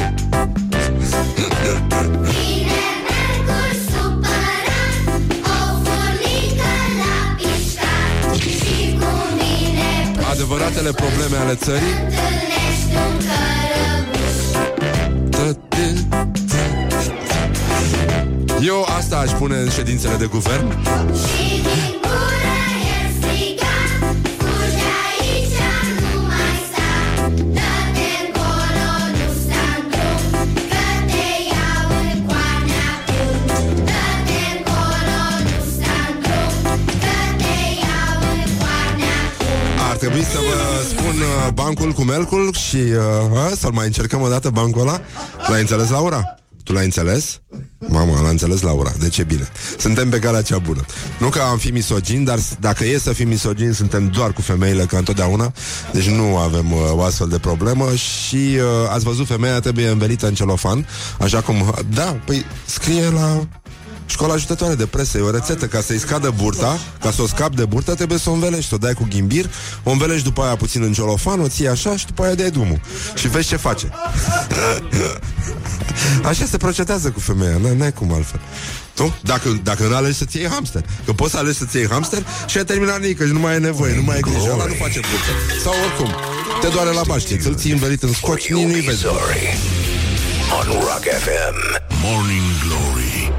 Vine 2.31 2.81
mercur 3.09 3.71
supărat, 3.91 5.03
o 5.43 5.59
furnică 5.83 6.73
la 7.01 7.17
pișcat. 7.37 8.35
Și 8.41 8.97
cu 9.01 9.13
mine 9.39 9.91
până 10.13 10.27
Adevăratele 10.31 10.91
probleme 10.91 11.37
ale 11.37 11.55
țării? 11.55 11.93
întâlnești 11.93 12.95
un 13.05 13.15
cărăbuș. 13.27 14.37
Eu 18.67 18.87
asta 18.99 19.17
aș 19.19 19.31
pune 19.31 19.57
în 19.57 19.71
ședințele 19.71 20.17
de 20.17 20.27
guvern 20.27 20.67
trebui 39.99 40.23
să 40.23 40.39
vă 40.39 40.83
spun 40.89 41.21
uh, 41.21 41.53
bancul 41.55 41.93
cu 41.93 42.03
melcul 42.03 42.53
Și 42.53 42.77
uh, 42.77 43.39
a, 43.39 43.53
să-l 43.59 43.73
mai 43.73 43.87
încercăm 43.87 44.21
o 44.21 44.29
dată 44.29 44.51
bancul 44.51 44.81
ăla. 44.81 45.01
L-ai 45.49 45.61
înțeles, 45.61 45.89
Laura? 45.89 46.23
Tu 46.65 46.73
l-ai 46.73 46.85
înțeles? 46.85 47.41
Mama, 47.89 48.21
l-a 48.21 48.29
înțeles 48.29 48.61
Laura, 48.61 48.91
deci 49.01 49.19
e 49.19 49.23
bine? 49.25 49.49
Suntem 49.79 50.09
pe 50.09 50.19
calea 50.19 50.43
cea 50.43 50.59
bună. 50.59 50.85
Nu 51.19 51.29
că 51.29 51.41
am 51.41 51.59
fi 51.59 51.71
misogini, 51.71 52.25
dar 52.25 52.39
s- 52.39 52.57
dacă 52.61 52.85
e 52.85 52.99
să 52.99 53.13
fim 53.13 53.29
misogini 53.29 53.75
Suntem 53.75 54.09
doar 54.09 54.33
cu 54.33 54.41
femeile 54.43 54.85
ca 54.85 54.99
întotdeauna. 54.99 55.53
Deci 55.93 56.09
nu 56.09 56.37
avem 56.37 56.73
uh, 56.73 56.79
o 56.93 57.03
astfel 57.03 57.29
de 57.29 57.39
problemă. 57.39 57.95
Și 57.95 58.37
uh, 58.37 58.63
ați 58.91 59.05
văzut, 59.05 59.27
femeia 59.27 59.61
trebuie 59.61 59.89
învelită 59.89 60.27
în 60.27 60.35
celofan 60.35 60.87
Așa 61.21 61.41
cum, 61.41 61.75
da, 61.95 62.17
păi 62.25 62.45
scrie 62.67 63.11
la 63.11 63.47
Școala 64.09 64.33
ajutătoare 64.35 64.75
de 64.75 64.87
presă 64.87 65.19
e 65.19 65.21
o 65.21 65.31
rețetă. 65.31 65.67
Ca 65.67 65.81
să-i 65.81 65.99
scadă 65.99 66.31
burta, 66.37 66.79
ca 67.01 67.11
să 67.11 67.23
o 67.23 67.27
scapi 67.27 67.57
de 67.57 67.65
burtă 67.65 67.95
Trebuie 67.95 68.19
să 68.19 68.31
o 68.31 68.33
învelești, 68.33 68.75
o 68.75 68.77
dai 68.77 68.93
cu 68.93 69.07
ghimbir 69.11 69.51
O 69.83 69.91
învelești 69.91 70.25
după 70.25 70.43
aia 70.43 70.57
puțin 70.57 70.83
în 70.83 70.93
celofan 70.93 71.41
O 71.41 71.49
ții 71.49 71.69
așa 71.69 71.97
și 71.97 72.07
după 72.07 72.23
aia 72.23 72.35
dai 72.35 72.51
drumul. 72.51 72.81
Și 73.15 73.29
vezi 73.29 73.49
ce 73.49 73.57
face. 73.57 73.89
Așa 76.31 76.45
se 76.45 76.57
procedează 76.57 77.11
cu 77.11 77.21
femeia 77.21 77.57
N- 77.59 77.77
N-ai 77.77 77.93
cum 77.93 78.13
altfel. 78.13 78.41
Tu? 78.95 79.17
Dacă, 79.23 79.61
dacă 79.63 79.83
nu 79.87 79.95
alegi 79.95 80.17
să-ți 80.17 80.37
iei 80.37 80.49
hamster. 80.49 80.85
Că 81.05 81.13
poți 81.13 81.31
să 81.31 81.37
alegi 81.39 81.57
să-ți 81.59 81.77
iei 81.77 81.89
hamster 81.89 82.23
Și 82.47 82.59
ai 82.59 82.65
terminat 82.65 83.01
nică 83.01 83.27
și 83.27 83.33
nu 83.33 83.39
mai 83.39 83.53
ai 83.53 83.61
nevoie 83.61 83.95
Nu 83.95 84.03
mai 84.03 84.15
ai 84.15 84.21
grijă, 84.21 84.51
ăla 84.53 84.65
nu 84.67 84.75
face 84.75 85.01
burtă. 85.01 85.61
Sau 85.63 85.73
oricum, 85.85 86.15
te 86.61 86.69
doare 86.69 86.91
la 86.91 87.03
baște 87.07 87.41
Îl 87.45 87.55
ții 87.55 87.73
învelit 87.73 88.03
în 88.03 88.13
scoci, 88.13 88.53
nici 88.53 88.65
nu-i 88.65 88.81
vezi. 88.81 89.01
Sorry. 89.01 89.59
On 90.59 90.67
Rock 90.73 91.05
FM. 91.25 91.57
Morning 92.03 92.47
Glory 92.65 93.33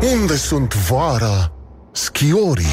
Unde 0.00 0.36
sunt 0.36 0.74
vara 0.74 1.52
schiorii. 1.92 2.66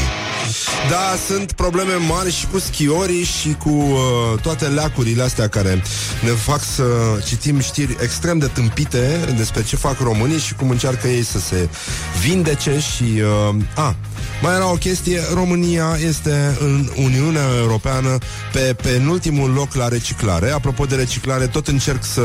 Da, 0.89 1.15
sunt 1.27 1.51
probleme 1.51 1.93
mari 1.93 2.31
și 2.31 2.47
cu 2.47 2.59
schiorii 2.59 3.23
și 3.23 3.55
cu 3.63 3.69
uh, 3.69 4.39
toate 4.41 4.65
leacurile 4.65 5.23
astea 5.23 5.47
care 5.47 5.81
ne 6.23 6.29
fac 6.29 6.63
să 6.63 6.83
citim 7.25 7.59
știri 7.59 7.97
extrem 8.01 8.37
de 8.37 8.47
tâmpite 8.47 9.33
despre 9.37 9.63
ce 9.63 9.75
fac 9.75 9.99
românii 9.99 10.37
și 10.37 10.55
cum 10.55 10.69
încearcă 10.69 11.07
ei 11.07 11.23
să 11.23 11.39
se 11.39 11.69
vindece 12.21 12.79
și... 12.79 13.03
Uh, 13.03 13.55
a, 13.75 13.95
mai 14.43 14.55
era 14.55 14.71
o 14.71 14.75
chestie, 14.75 15.21
România 15.33 15.97
este 16.07 16.57
în 16.59 16.89
Uniunea 16.95 17.41
Europeană 17.59 18.17
pe 18.51 18.75
penultimul 18.81 19.49
loc 19.49 19.73
la 19.73 19.87
reciclare. 19.87 20.49
Apropo 20.49 20.85
de 20.85 20.95
reciclare, 20.95 21.47
tot 21.47 21.67
încerc 21.67 22.03
să 22.03 22.21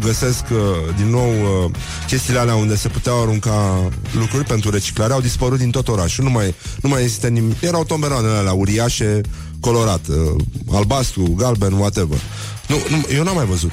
găsesc 0.00 0.44
uh, 0.50 0.58
din 0.96 1.06
nou 1.06 1.30
uh, 1.30 1.70
chestiile 2.06 2.38
alea 2.38 2.54
unde 2.54 2.76
se 2.76 2.88
puteau 2.88 3.22
arunca 3.22 3.88
lucruri 4.12 4.44
pentru 4.44 4.70
reciclare. 4.70 5.12
Au 5.12 5.20
dispărut 5.20 5.58
din 5.58 5.70
tot 5.70 5.88
orașul, 5.88 6.24
nu 6.24 6.30
mai, 6.30 6.54
nu 6.80 6.88
mai 6.88 7.02
există 7.02 7.28
nimic. 7.28 7.60
Erau 7.60 7.84
tomberoanele 7.84 8.36
alea 8.36 8.52
uriașe, 8.52 9.20
colorat, 9.60 10.06
uh, 10.08 10.42
albastru, 10.72 11.34
galben, 11.36 11.72
whatever. 11.72 12.18
Nu, 12.66 12.76
nu, 12.90 13.14
eu 13.14 13.22
n-am 13.22 13.34
mai 13.34 13.46
văzut. 13.46 13.72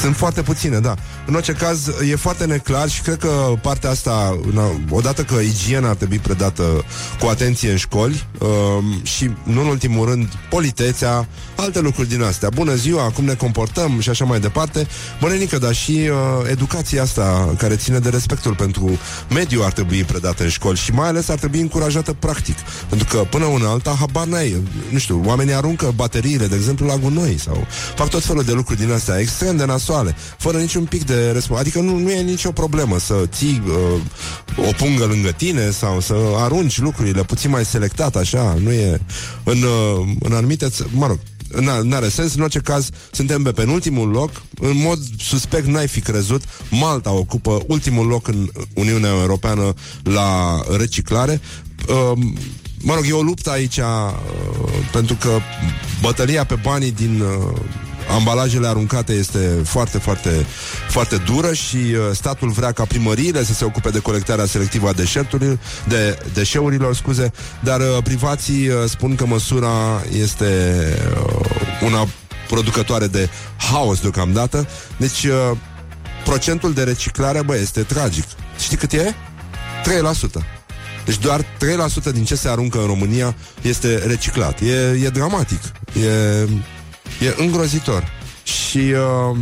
Sunt 0.00 0.16
foarte 0.16 0.42
puține, 0.42 0.78
da. 0.78 0.94
În 1.26 1.34
orice 1.34 1.52
caz, 1.52 1.90
e 2.10 2.16
foarte 2.16 2.44
neclar 2.44 2.88
și 2.88 3.02
cred 3.02 3.16
că 3.16 3.52
partea 3.62 3.90
asta, 3.90 4.38
na, 4.52 4.80
odată 4.90 5.22
că 5.22 5.34
igiena 5.34 5.88
ar 5.88 5.94
trebui 5.94 6.18
predată 6.18 6.84
cu 7.20 7.26
atenție 7.26 7.70
în 7.70 7.76
școli 7.76 8.26
um, 8.38 9.00
și, 9.02 9.30
nu 9.42 9.60
în 9.60 9.66
ultimul 9.66 10.08
rând, 10.08 10.28
politețea, 10.50 11.28
alte 11.56 11.80
lucruri 11.80 12.08
din 12.08 12.22
astea. 12.22 12.48
Bună 12.54 12.74
ziua, 12.74 13.10
cum 13.10 13.24
ne 13.24 13.34
comportăm 13.34 14.00
și 14.00 14.10
așa 14.10 14.24
mai 14.24 14.40
departe. 14.40 14.86
Bănenică, 15.20 15.58
dar 15.58 15.74
și 15.74 15.90
uh, 15.90 16.50
educația 16.50 17.02
asta 17.02 17.54
care 17.58 17.76
ține 17.76 17.98
de 17.98 18.08
respectul 18.08 18.54
pentru 18.54 18.98
mediu 19.30 19.62
ar 19.64 19.72
trebui 19.72 20.04
predată 20.04 20.42
în 20.42 20.48
școli 20.48 20.78
și 20.78 20.92
mai 20.92 21.08
ales 21.08 21.28
ar 21.28 21.38
trebui 21.38 21.60
încurajată 21.60 22.12
practic. 22.12 22.56
Pentru 22.88 23.06
că 23.16 23.24
până 23.30 23.44
una 23.44 23.70
alta, 23.70 23.96
habar 23.98 24.26
n-ai. 24.26 24.62
Nu 24.90 24.98
știu, 24.98 25.22
oamenii 25.24 25.54
aruncă 25.54 25.92
bateriile, 25.94 26.46
de 26.46 26.54
exemplu, 26.54 26.86
la 26.86 26.96
gunoi 26.96 27.38
sau 27.38 27.66
fac 27.94 28.08
tot 28.08 28.24
felul 28.24 28.42
de 28.42 28.52
lucruri 28.52 28.80
din 28.80 28.92
astea 28.92 29.18
extrem 29.18 29.56
de 29.56 29.64
nasoale, 29.64 30.16
fără 30.38 30.58
niciun 30.58 30.84
pic 30.84 31.04
de 31.04 31.13
respons. 31.32 31.60
Adică 31.60 31.80
nu, 31.80 31.98
nu 31.98 32.10
e 32.10 32.22
nicio 32.22 32.52
problemă 32.52 32.98
să 32.98 33.14
ții 33.26 33.62
uh, 33.66 34.66
o 34.68 34.72
pungă 34.76 35.04
lângă 35.04 35.30
tine 35.30 35.70
sau 35.70 36.00
să 36.00 36.14
arunci 36.36 36.78
lucrurile 36.78 37.22
puțin 37.22 37.50
mai 37.50 37.64
selectat, 37.64 38.16
așa, 38.16 38.56
nu 38.62 38.72
e 38.72 39.00
în, 39.44 39.62
uh, 39.62 40.06
în 40.20 40.32
anumite, 40.32 40.66
ț- 40.68 40.90
mă 40.90 41.06
rog, 41.06 41.18
nu 41.82 41.94
are 41.94 42.08
sens, 42.08 42.34
în 42.34 42.42
orice 42.42 42.58
caz 42.58 42.88
suntem 43.10 43.42
pe 43.42 43.52
penultimul 43.52 44.08
loc. 44.08 44.30
În 44.60 44.76
mod 44.76 44.98
suspect 45.18 45.66
n-ai 45.66 45.88
fi 45.88 46.00
crezut. 46.00 46.42
Malta 46.70 47.12
ocupă 47.12 47.62
ultimul 47.66 48.06
loc 48.06 48.28
în 48.28 48.48
Uniunea 48.74 49.10
Europeană 49.10 49.74
La 50.02 50.60
reciclare. 50.76 51.40
Um, 51.88 52.36
Mă 52.86 52.94
rog, 52.94 53.04
e 53.08 53.12
o 53.12 53.22
luptă 53.22 53.50
aici 53.50 53.76
uh, 53.76 53.84
Pentru 54.92 55.14
că 55.14 55.38
bătălia 56.00 56.44
pe 56.44 56.54
banii 56.62 56.92
din 56.92 57.20
uh, 57.20 57.60
ambalajele 58.10 58.66
aruncate 58.66 59.12
este 59.12 59.60
foarte, 59.64 59.98
foarte, 59.98 60.46
foarte 60.88 61.16
dură 61.16 61.52
și 61.52 61.76
uh, 61.76 61.98
statul 62.12 62.50
vrea 62.50 62.72
ca 62.72 62.84
primăriile 62.84 63.44
să 63.44 63.52
se 63.52 63.64
ocupe 63.64 63.90
de 63.90 63.98
colectarea 63.98 64.46
selectivă 64.46 64.88
a 64.88 64.92
deșerturilor, 64.92 65.58
de 65.88 66.18
deșeurilor, 66.32 66.94
scuze, 66.94 67.32
dar 67.60 67.80
uh, 67.80 67.86
privații 68.04 68.68
uh, 68.68 68.74
spun 68.86 69.14
că 69.14 69.26
măsura 69.26 70.02
este 70.20 70.78
uh, 71.26 71.46
una 71.84 72.08
producătoare 72.48 73.06
de 73.06 73.28
haos 73.70 74.00
deocamdată. 74.00 74.68
Deci 74.96 75.24
uh, 75.24 75.56
procentul 76.24 76.72
de 76.72 76.82
reciclare, 76.82 77.42
bă, 77.42 77.56
este 77.56 77.82
tragic. 77.82 78.24
Știi 78.58 78.76
cât 78.76 78.92
e? 78.92 79.14
3%. 80.40 80.44
Deci 81.04 81.18
doar 81.18 81.40
3% 81.42 81.44
din 82.12 82.24
ce 82.24 82.34
se 82.34 82.48
aruncă 82.48 82.78
în 82.78 82.86
România 82.86 83.34
este 83.62 84.02
reciclat. 84.06 84.60
E, 84.60 84.98
e 85.04 85.08
dramatic. 85.08 85.60
E, 85.62 86.48
e 87.20 87.34
îngrozitor. 87.36 88.12
Și, 88.42 88.78
uh, 88.78 89.36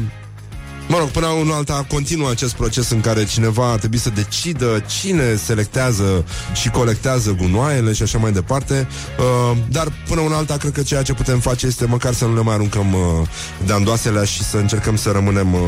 mă 0.88 0.98
rog, 0.98 1.08
până 1.08 1.26
una 1.26 1.54
alta 1.54 1.86
continuă 1.88 2.30
acest 2.30 2.54
proces 2.54 2.90
în 2.90 3.00
care 3.00 3.24
cineva 3.24 3.70
ar 3.70 3.78
trebui 3.78 3.98
să 3.98 4.10
decidă 4.10 4.84
cine 5.00 5.34
selectează 5.34 6.24
și 6.54 6.70
colectează 6.70 7.36
gunoaiele 7.38 7.92
și 7.92 8.02
așa 8.02 8.18
mai 8.18 8.32
departe. 8.32 8.88
Uh, 9.18 9.58
dar 9.70 9.92
până 10.08 10.20
una 10.20 10.36
alta, 10.36 10.56
cred 10.56 10.72
că 10.72 10.82
ceea 10.82 11.02
ce 11.02 11.12
putem 11.12 11.38
face 11.38 11.66
este 11.66 11.86
măcar 11.86 12.12
să 12.12 12.24
nu 12.24 12.34
le 12.34 12.42
mai 12.42 12.54
aruncăm 12.54 12.92
uh, 12.92 13.28
dandoasele 13.66 14.24
și 14.24 14.42
să 14.42 14.56
încercăm 14.56 14.96
să 14.96 15.10
rămânem 15.10 15.54
uh, 15.54 15.60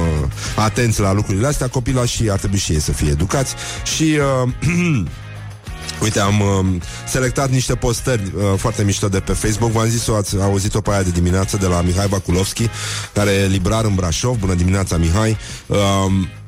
atenți 0.57 1.01
la 1.01 1.13
lucrurile 1.13 1.47
astea. 1.47 1.69
Copilașii 1.69 2.31
ar 2.31 2.39
trebui 2.39 2.59
și 2.59 2.73
ei 2.73 2.81
să 2.81 2.93
fie 2.93 3.11
educați 3.11 3.55
și... 3.97 4.19
Uh, 4.45 5.05
Uite, 6.05 6.21
am 6.21 6.41
uh, 6.41 6.83
selectat 7.09 7.51
niște 7.51 7.75
postări 7.75 8.23
uh, 8.37 8.43
foarte 8.57 8.85
mișto 8.85 9.09
de 9.09 9.21
pe 9.21 9.33
Facebook. 9.33 9.71
V-am 9.71 9.89
zis-o, 9.89 10.15
ați 10.15 10.37
auzit-o 10.41 10.81
pe 10.81 10.91
aia 10.91 11.03
de 11.03 11.11
dimineață 11.11 11.57
de 11.57 11.67
la 11.67 11.81
Mihai 11.81 12.07
Bakulovski, 12.09 12.69
care 13.13 13.31
e 13.31 13.47
librar 13.47 13.85
în 13.85 13.95
Brașov. 13.95 14.39
Bună 14.39 14.55
dimineața, 14.55 14.97
Mihai! 14.97 15.37
Uh, 15.67 15.79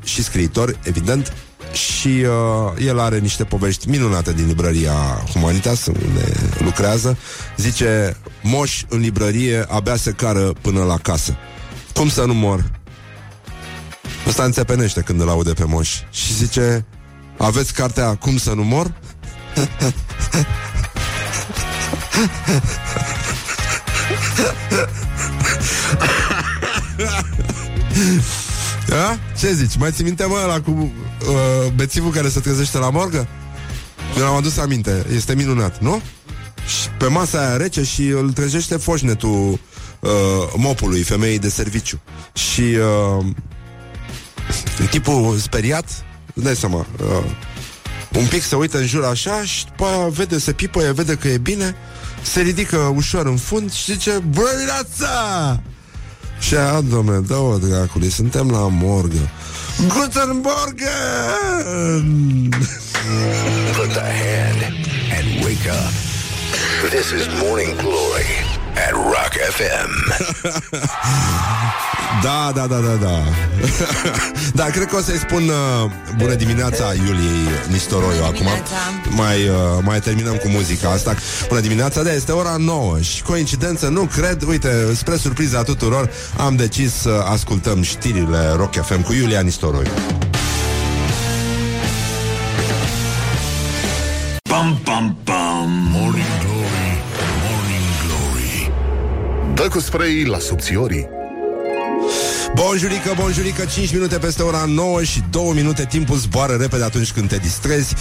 și 0.05 0.23
scriitor, 0.23 0.79
evident. 0.83 1.33
Și 1.73 2.09
uh, 2.09 2.87
el 2.87 2.99
are 3.01 3.19
niște 3.19 3.45
povești 3.45 3.89
minunate 3.89 4.33
din 4.33 4.47
librăria 4.47 5.25
Humanitas, 5.33 5.87
unde 5.87 6.33
lucrează. 6.59 7.17
Zice, 7.57 8.17
moș 8.43 8.83
în 8.89 9.01
librărie 9.01 9.65
abia 9.69 9.97
se 9.97 10.11
cară 10.11 10.53
până 10.61 10.83
la 10.83 10.99
casă. 10.99 11.37
Cum 11.95 12.09
să 12.09 12.25
nu 12.25 12.35
mor? 12.35 12.71
Ăsta 14.27 14.45
înțepenește 14.45 15.01
când 15.01 15.21
îl 15.21 15.29
aude 15.29 15.53
pe 15.53 15.65
moș. 15.65 15.91
Și 16.11 16.35
zice, 16.35 16.87
aveți 17.39 17.73
cartea 17.73 18.15
Cum 18.15 18.37
să 18.37 18.53
nu 18.53 18.65
mor? 18.65 18.95
Da? 28.89 29.19
Ce 29.39 29.53
zici? 29.53 29.77
Mai 29.77 29.91
ții 29.91 30.05
minte, 30.05 30.25
mă, 30.25 30.41
ăla 30.45 30.61
cu 30.61 30.71
uh, 30.71 31.73
bețivul 31.75 32.11
care 32.11 32.29
se 32.29 32.41
trezește 32.41 32.79
la 32.79 32.91
morgă? 32.91 33.29
Eu 34.17 34.23
l-am 34.23 34.35
adus 34.35 34.57
aminte. 34.57 35.07
Este 35.15 35.35
minunat, 35.35 35.81
nu? 35.81 36.03
Și 36.67 36.89
pe 36.99 37.07
masa 37.07 37.39
aia 37.39 37.57
rece 37.57 37.83
și 37.83 38.03
îl 38.03 38.33
trezește 38.33 38.77
foșnetul 38.77 39.59
uh, 40.01 40.11
mopului, 40.57 41.03
femeii 41.03 41.39
de 41.39 41.49
serviciu. 41.49 42.01
Și 42.33 42.61
uh, 42.61 43.27
tipul 44.91 45.37
speriat, 45.37 46.05
îți 46.35 46.45
dai 46.45 46.57
seama, 46.57 46.87
uh, 47.03 47.25
un 48.17 48.27
pic 48.27 48.43
se 48.43 48.57
uită 48.57 48.79
în 48.79 48.87
jur 48.87 49.05
așa 49.05 49.45
și 49.45 49.64
după 49.64 49.85
aia 49.85 50.09
vede, 50.09 50.39
se 50.39 50.53
pipăie, 50.53 50.91
vede 50.91 51.14
că 51.14 51.29
e 51.29 51.39
bine, 51.39 51.77
se 52.23 52.41
ridică 52.41 52.77
ușor 52.77 53.27
în 53.27 53.37
fund 53.37 53.73
și 53.73 53.93
zice, 53.93 54.11
Bună 54.11 54.51
dimineața! 54.55 55.61
Și 56.39 56.55
aia, 56.55 56.81
domnule, 56.81 57.19
dă-o 57.19 57.59
dracului, 57.59 58.11
suntem 58.11 58.51
la 58.51 58.69
morgă. 58.71 59.31
Guten 59.79 60.43
Morgen! 60.43 62.51
Put 63.77 63.93
the 63.93 64.01
hand 64.01 64.62
and 65.17 65.45
wake 65.45 65.69
up. 65.69 65.93
This 66.91 67.11
is 67.11 67.27
Morning 67.43 67.77
Glory 67.77 68.46
at 68.77 68.93
Rock 68.93 69.33
FM. 69.57 69.91
Da, 72.22 72.53
da, 72.55 72.66
da, 72.66 72.77
da, 72.81 72.95
da. 72.95 73.22
da, 74.61 74.64
cred 74.64 74.87
că 74.87 74.97
o 74.97 75.01
să-i 75.01 75.18
spun 75.18 75.49
uh, 75.49 75.91
bună 76.16 76.35
dimineața 76.35 76.85
Iuliei 76.95 77.49
Nistoroiu 77.68 78.22
acum. 78.22 78.33
dimineața. 78.33 78.74
Mai, 79.09 79.49
uh, 79.49 79.55
mai 79.83 80.01
terminăm 80.01 80.35
cu 80.37 80.49
muzica 80.49 80.91
asta. 80.91 81.14
Bună 81.49 81.61
dimineața, 81.61 82.03
da, 82.03 82.12
este 82.12 82.33
ora 82.33 82.57
9 82.59 83.01
și 83.01 83.22
coincidență, 83.22 83.89
nu 83.89 84.09
cred, 84.14 84.43
uite, 84.49 84.95
spre 84.95 85.16
surpriza 85.16 85.62
tuturor, 85.62 86.11
am 86.37 86.57
decis 86.57 86.93
să 86.93 87.24
ascultăm 87.31 87.83
știrile 87.83 88.53
Rock 88.57 88.74
FM 88.85 89.03
cu 89.03 89.12
Iulia 89.12 89.41
Nistoroiu. 89.41 89.91
Bum, 94.49 94.81
bum, 94.85 95.16
bum. 95.24 95.68
Morning 95.93 96.24
Glory, 96.41 96.56
Dă 99.57 99.69
cu 99.69 99.79
spray 99.79 100.25
la 100.25 100.39
subțiorii. 100.39 101.09
Bonjurică, 102.55 103.15
bonjurică, 103.17 103.65
5 103.65 103.93
minute 103.93 104.19
peste 104.19 104.43
ora 104.43 104.65
9 104.69 105.03
și 105.03 105.23
2 105.31 105.53
minute. 105.55 105.87
Timpul 105.89 106.17
zboară 106.17 106.57
repede 106.61 106.85
atunci 106.85 107.13
când 107.13 107.29
te 107.29 107.37
distrezi. 107.37 107.95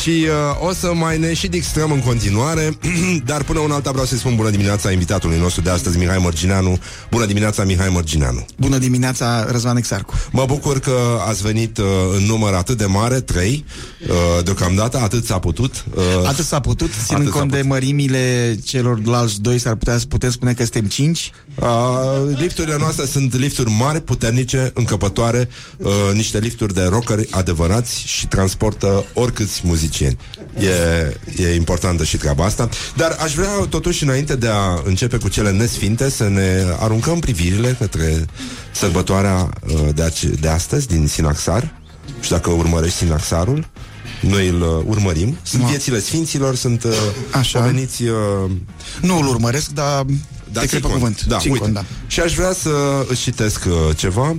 Și 0.00 0.26
uh, 0.60 0.68
o 0.68 0.72
să 0.72 0.94
mai 0.94 1.18
ne 1.18 1.34
și 1.34 1.48
distrăm 1.48 1.92
în 1.92 2.00
continuare. 2.00 2.78
Dar 3.30 3.42
până 3.42 3.58
un 3.58 3.70
alta 3.70 3.90
vreau 3.90 4.06
să-i 4.06 4.18
spun 4.18 4.34
bună 4.36 4.50
dimineața 4.50 4.90
invitatului 4.90 5.38
nostru 5.38 5.62
de 5.62 5.70
astăzi, 5.70 5.98
Mihai 5.98 6.18
Mărgineanu. 6.18 6.78
Bună 7.10 7.26
dimineața, 7.26 7.64
Mihai 7.64 7.88
Mărgineanu. 7.88 8.46
Bună 8.58 8.78
dimineața, 8.78 9.46
Răzvan 9.50 9.76
Exarcu. 9.76 10.14
Mă 10.30 10.44
bucur 10.46 10.78
că 10.78 10.96
ați 11.28 11.42
venit 11.42 11.78
uh, 11.78 11.84
în 12.16 12.24
număr 12.24 12.54
atât 12.54 12.78
de 12.78 12.84
mare, 12.86 13.20
3 13.20 13.64
uh, 14.08 14.44
Deocamdată, 14.44 14.98
atât 14.98 15.24
s-a 15.24 15.38
putut 15.38 15.84
uh, 15.94 16.02
Atât 16.26 16.44
s-a 16.44 16.60
putut, 16.60 16.90
ținând 17.06 17.22
Atât 17.22 17.32
s-a 17.32 17.38
cont 17.38 17.50
de 17.50 17.56
putut. 17.56 17.70
mărimile 17.70 18.56
celorlalți 18.64 19.40
doi, 19.40 19.58
s-ar 19.58 19.74
putea 19.74 19.98
să 19.98 20.06
putem 20.06 20.30
spune 20.30 20.52
că 20.52 20.62
suntem 20.62 20.84
cinci. 20.84 21.30
Uh, 21.54 21.66
lifturile 22.38 22.76
noastre 22.78 23.06
sunt 23.06 23.36
lifturi 23.36 23.60
lifturi 23.60 23.70
mari, 23.90 24.02
puternice, 24.02 24.70
încăpătoare, 24.74 25.48
uh, 25.76 25.90
niște 26.12 26.38
lifturi 26.38 26.74
de 26.74 26.82
rockeri 26.82 27.26
adevărați 27.30 28.02
și 28.06 28.26
transportă 28.26 29.04
oricâți 29.14 29.60
muzicieni. 29.64 30.18
E, 30.58 31.44
e 31.44 31.54
importantă 31.54 32.04
și 32.04 32.16
treaba 32.16 32.44
asta. 32.44 32.68
Dar 32.96 33.16
aș 33.22 33.34
vrea 33.34 33.66
totuși 33.68 34.04
înainte 34.04 34.36
de 34.36 34.48
a 34.48 34.82
începe 34.84 35.16
cu 35.16 35.28
cele 35.28 35.50
nesfinte 35.50 36.10
să 36.10 36.28
ne 36.28 36.64
aruncăm 36.78 37.18
privirile 37.18 37.76
către 37.78 38.26
sărbătoarea 38.72 39.48
uh, 39.66 39.88
de, 39.94 40.02
ace- 40.02 40.34
de 40.40 40.48
astăzi 40.48 40.86
din 40.86 41.06
Sinaxar. 41.06 41.74
Și 42.20 42.30
dacă 42.30 42.50
urmărești 42.50 42.96
Sinaxarul, 42.96 43.68
noi 44.20 44.48
îl 44.48 44.62
uh, 44.62 44.84
urmărim. 44.86 45.36
Sunt 45.42 45.62
Ma. 45.62 45.68
viețile 45.68 46.00
sfinților, 46.00 46.54
sunt 46.54 46.84
uh, 46.84 46.92
Așa. 47.30 47.58
poveniți... 47.58 48.02
Uh, 48.02 48.50
Nu 49.00 49.18
îl 49.18 49.26
urmăresc, 49.26 49.70
dar 49.70 50.04
da, 50.52 50.60
te 50.60 50.66
cred 50.66 50.80
pe 50.80 50.86
țin 50.88 50.98
cont. 50.98 51.02
cuvânt. 51.02 51.24
Da, 51.24 51.38
Țin 51.38 51.50
uite. 51.50 51.62
cont, 51.62 51.74
da. 51.74 51.84
Și 52.06 52.20
aș 52.20 52.34
vrea 52.34 52.52
să 52.52 52.70
îți 53.08 53.20
citesc 53.20 53.64
uh, 53.66 53.96
ceva. 53.96 54.36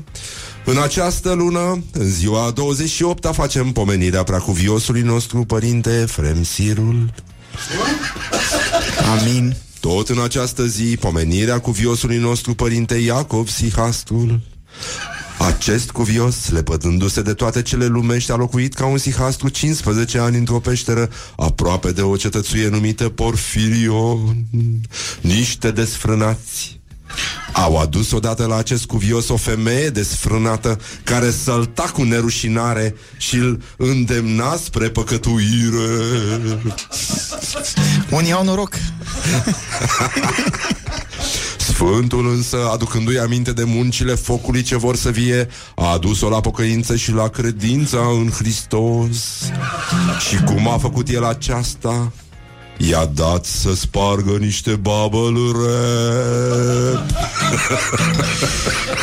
În 0.65 0.77
această 0.77 1.31
lună, 1.31 1.83
în 1.91 2.09
ziua 2.09 2.53
28-a, 2.53 3.31
facem 3.31 3.71
pomenirea 3.71 4.23
preacuviosului 4.23 5.01
nostru 5.01 5.43
părinte 5.43 5.99
Efrem 6.01 6.43
Sirul. 6.43 7.13
Amin. 9.19 9.55
Tot 9.79 10.09
în 10.09 10.21
această 10.23 10.65
zi, 10.65 10.97
pomenirea 10.99 11.59
cuviosului 11.59 12.17
nostru 12.17 12.53
părinte 12.53 12.95
Iacov 12.95 13.47
Sihastrul. 13.49 14.39
Acest 15.47 15.91
cuvios, 15.91 16.49
lepădându-se 16.49 17.21
de 17.21 17.33
toate 17.33 17.61
cele 17.61 17.85
lumești, 17.85 18.31
a 18.31 18.35
locuit 18.35 18.73
ca 18.73 18.85
un 18.85 18.97
sihastru 18.97 19.49
15 19.49 20.17
ani 20.17 20.37
într-o 20.37 20.59
peșteră 20.59 21.09
aproape 21.37 21.91
de 21.91 22.01
o 22.01 22.15
cetățuie 22.15 22.67
numită 22.67 23.09
Porfirion. 23.09 24.45
Niște 25.21 25.71
desfrânați 25.71 26.79
au 27.53 27.77
adus 27.77 28.11
odată 28.11 28.45
la 28.45 28.55
acest 28.55 28.85
cuvios 28.85 29.29
o 29.29 29.37
femeie 29.37 29.89
desfrânată 29.89 30.79
care 31.03 31.31
sălta 31.31 31.83
cu 31.83 32.03
nerușinare 32.03 32.95
și 33.17 33.35
îl 33.35 33.61
îndemna 33.77 34.55
spre 34.55 34.89
păcătuire. 34.89 35.89
Unii 38.09 38.31
au 38.31 38.43
noroc. 38.43 38.73
Sfântul 41.85 42.29
însă, 42.29 42.57
aducându-i 42.73 43.17
aminte 43.17 43.51
de 43.51 43.63
muncile 43.63 44.15
focului 44.15 44.61
ce 44.61 44.77
vor 44.77 44.95
să 44.95 45.09
vie, 45.09 45.47
a 45.75 45.91
adus-o 45.91 46.29
la 46.29 46.39
pocăință 46.39 46.95
și 46.95 47.11
la 47.11 47.27
credința 47.27 47.97
în 47.97 48.29
Hristos. 48.29 49.17
Și 50.29 50.35
cum 50.35 50.67
a 50.67 50.77
făcut 50.77 51.09
el 51.09 51.23
aceasta? 51.25 52.11
I-a 52.77 53.05
dat 53.05 53.45
să 53.45 53.75
spargă 53.75 54.31
niște 54.39 54.71
babălure. 54.71 55.69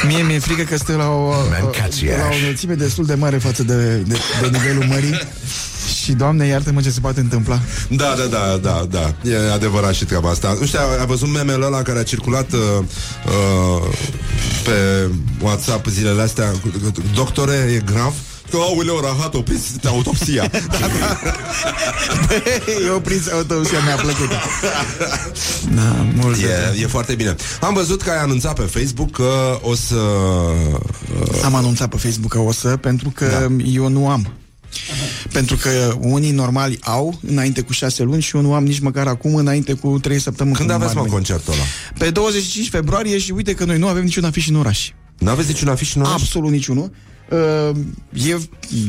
Mie 0.06 0.22
mi-e 0.22 0.38
frică 0.38 0.62
că 0.62 0.76
stă 0.76 0.92
la 0.96 1.08
o, 1.08 1.32
Mâncați-aș. 1.62 2.16
la 2.16 2.28
o 2.32 2.36
înălțime 2.40 2.74
destul 2.74 3.04
de 3.04 3.14
mare 3.14 3.38
față 3.38 3.62
de, 3.62 3.96
de, 3.96 4.16
de 4.40 4.48
nivelul 4.52 4.84
mării. 4.84 5.18
Și, 6.08 6.14
Doamne, 6.14 6.46
iartă-mă 6.46 6.80
ce 6.80 6.90
se 6.90 7.00
poate 7.00 7.20
întâmpla. 7.20 7.60
Da, 7.88 8.14
da, 8.16 8.24
da, 8.24 8.58
da, 8.62 8.86
da. 8.90 9.14
E 9.30 9.52
adevărat 9.52 9.94
și 9.94 10.04
treaba 10.04 10.30
asta. 10.30 10.56
Nu 10.60 10.66
știu, 10.66 10.78
ai 11.00 11.06
văzut 11.06 11.28
memele 11.32 11.64
ăla 11.64 11.82
care 11.82 11.98
a 11.98 12.02
circulat 12.02 12.52
uh, 12.52 12.58
uh, 13.26 13.94
pe 14.64 15.08
WhatsApp 15.42 15.86
zilele 15.86 16.22
astea? 16.22 16.50
cu- 16.50 16.72
cu- 16.84 16.92
Doctore, 17.14 17.52
e 17.52 17.82
grav? 17.92 18.12
Că, 18.50 18.56
aoleu, 18.56 19.00
rahat, 19.02 19.34
opriți 19.34 19.70
autopsia. 19.86 20.42
e 22.86 22.90
o 22.90 22.98
prins 23.00 23.30
autobusia 23.32 23.78
mi-a 23.84 23.94
plăcut. 23.94 24.28
Da, 25.74 26.06
mult. 26.14 26.36
E, 26.36 26.80
e 26.82 26.86
foarte 26.86 27.14
bine. 27.14 27.36
Am 27.60 27.74
văzut 27.74 28.02
că 28.02 28.10
ai 28.10 28.22
anunțat 28.22 28.54
pe 28.54 28.62
Facebook 28.80 29.10
că 29.10 29.58
o 29.62 29.74
să... 29.74 29.94
Am 31.44 31.54
anunțat 31.54 31.88
pe 31.88 31.96
Facebook 31.96 32.32
că 32.32 32.38
o 32.38 32.52
să, 32.52 32.68
pentru 32.68 33.10
că 33.14 33.26
da. 33.26 33.46
eu 33.64 33.88
nu 33.88 34.08
am. 34.08 34.32
Pentru 35.32 35.56
că 35.56 35.96
unii 36.00 36.30
normali 36.30 36.78
au 36.80 37.20
înainte 37.26 37.60
cu 37.60 37.72
șase 37.72 38.02
luni 38.02 38.22
și 38.22 38.36
eu 38.36 38.42
nu 38.42 38.54
am 38.54 38.64
nici 38.64 38.78
măcar 38.78 39.06
acum 39.06 39.34
înainte 39.34 39.72
cu 39.72 39.98
trei 39.98 40.20
săptămâni. 40.20 40.56
Când 40.56 40.68
cum 40.68 40.76
aveți, 40.78 40.94
mă, 40.94 41.00
ar 41.00 41.06
veni. 41.06 41.16
concertul 41.16 41.52
ăla? 41.52 41.62
Pe 41.98 42.10
25 42.10 42.68
februarie 42.68 43.18
și 43.18 43.30
uite 43.30 43.54
că 43.54 43.64
noi 43.64 43.78
nu 43.78 43.86
avem 43.86 44.04
niciun 44.04 44.24
afiș 44.24 44.48
în 44.48 44.56
oraș. 44.56 44.90
N-aveți 45.18 45.48
niciun 45.48 45.68
afiș 45.68 45.94
în 45.94 46.02
oraș? 46.02 46.12
Absolut 46.12 46.50
niciunul. 46.50 46.90
Uh, 47.30 47.76
e 48.28 48.36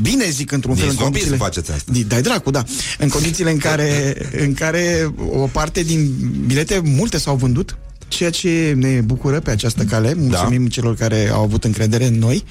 bine, 0.01 0.29
zic, 0.29 0.51
într-un 0.51 0.75
fel, 0.75 0.83
Nici 0.83 0.93
în 0.93 0.99
snobism 0.99 1.23
condițiile... 1.29 1.37
faceți 1.37 1.71
asta. 1.71 1.91
Di- 1.91 2.03
Dai 2.03 2.21
dracu, 2.21 2.51
da. 2.51 2.63
În 2.97 3.09
condițiile 3.09 3.51
în 3.51 3.57
care, 3.57 4.15
în 4.39 4.53
care 4.53 5.13
o 5.29 5.47
parte 5.47 5.83
din 5.83 6.11
bilete, 6.45 6.81
multe 6.83 7.17
s-au 7.17 7.35
vândut, 7.35 7.77
ceea 8.09 8.29
ce 8.29 8.73
ne 8.77 9.01
bucură 9.01 9.39
pe 9.39 9.51
această 9.51 9.83
cale. 9.83 10.13
Mulțumim 10.17 10.63
da. 10.63 10.69
celor 10.69 10.95
care 10.95 11.29
au 11.33 11.43
avut 11.43 11.63
încredere 11.63 12.05
în 12.05 12.19
noi. 12.19 12.43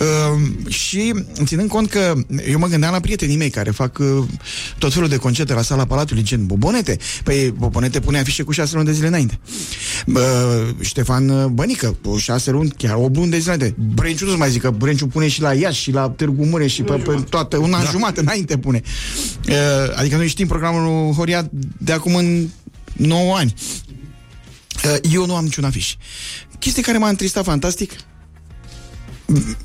Uh, 0.00 0.70
și 0.72 1.14
ținând 1.44 1.68
cont 1.68 1.90
că 1.90 2.14
eu 2.50 2.58
mă 2.58 2.66
gândeam 2.66 2.92
la 2.92 3.00
prietenii 3.00 3.36
mei 3.36 3.50
care 3.50 3.70
fac 3.70 3.98
uh, 3.98 4.24
tot 4.78 4.92
felul 4.92 5.08
de 5.08 5.16
concerte 5.16 5.54
la 5.54 5.62
sala 5.62 5.84
Palatului, 5.84 6.22
gen 6.22 6.46
Bobonete. 6.46 6.98
Păi 7.24 7.54
Bobonete 7.58 8.00
pune 8.00 8.18
afișe 8.18 8.42
cu 8.42 8.52
șase 8.52 8.74
luni 8.74 8.86
de 8.86 8.92
zile 8.92 9.06
înainte. 9.06 9.38
Uh, 10.06 10.14
Ștefan 10.80 11.54
Bănică, 11.54 11.96
cu 12.02 12.16
șase 12.16 12.50
luni, 12.50 12.70
chiar 12.76 12.94
o 12.94 13.08
luni 13.14 13.30
de 13.30 13.38
zile 13.38 13.54
înainte. 13.54 13.76
Brenciu 13.94 14.26
nu 14.26 14.36
mai 14.36 14.50
zic 14.50 14.60
că 14.60 14.70
Brenciu 14.70 15.06
pune 15.06 15.28
și 15.28 15.40
la 15.40 15.52
Iași 15.52 15.82
și 15.82 15.90
la 15.90 16.08
Târgu 16.08 16.44
Mureș 16.44 16.72
și 16.72 16.82
pe, 16.82 16.92
pe 16.92 17.24
toată, 17.28 17.56
un 17.56 17.72
an 17.72 17.84
da. 17.84 17.90
jumate 17.90 18.20
înainte 18.20 18.58
pune. 18.58 18.82
Uh, 19.48 19.54
adică 19.94 20.16
noi 20.16 20.28
știm 20.28 20.46
programul 20.46 20.82
lui 20.82 21.14
Horia 21.14 21.50
de 21.78 21.92
acum 21.92 22.14
în 22.14 22.48
9 22.96 23.36
ani. 23.36 23.54
Uh, 24.84 24.96
Eu 25.12 25.26
nu 25.26 25.36
am 25.36 25.44
niciun 25.44 25.64
afiș. 25.64 25.94
Chestie 26.58 26.82
care 26.82 26.98
m-a 26.98 27.08
întristat 27.08 27.44
fantastic. 27.44 27.92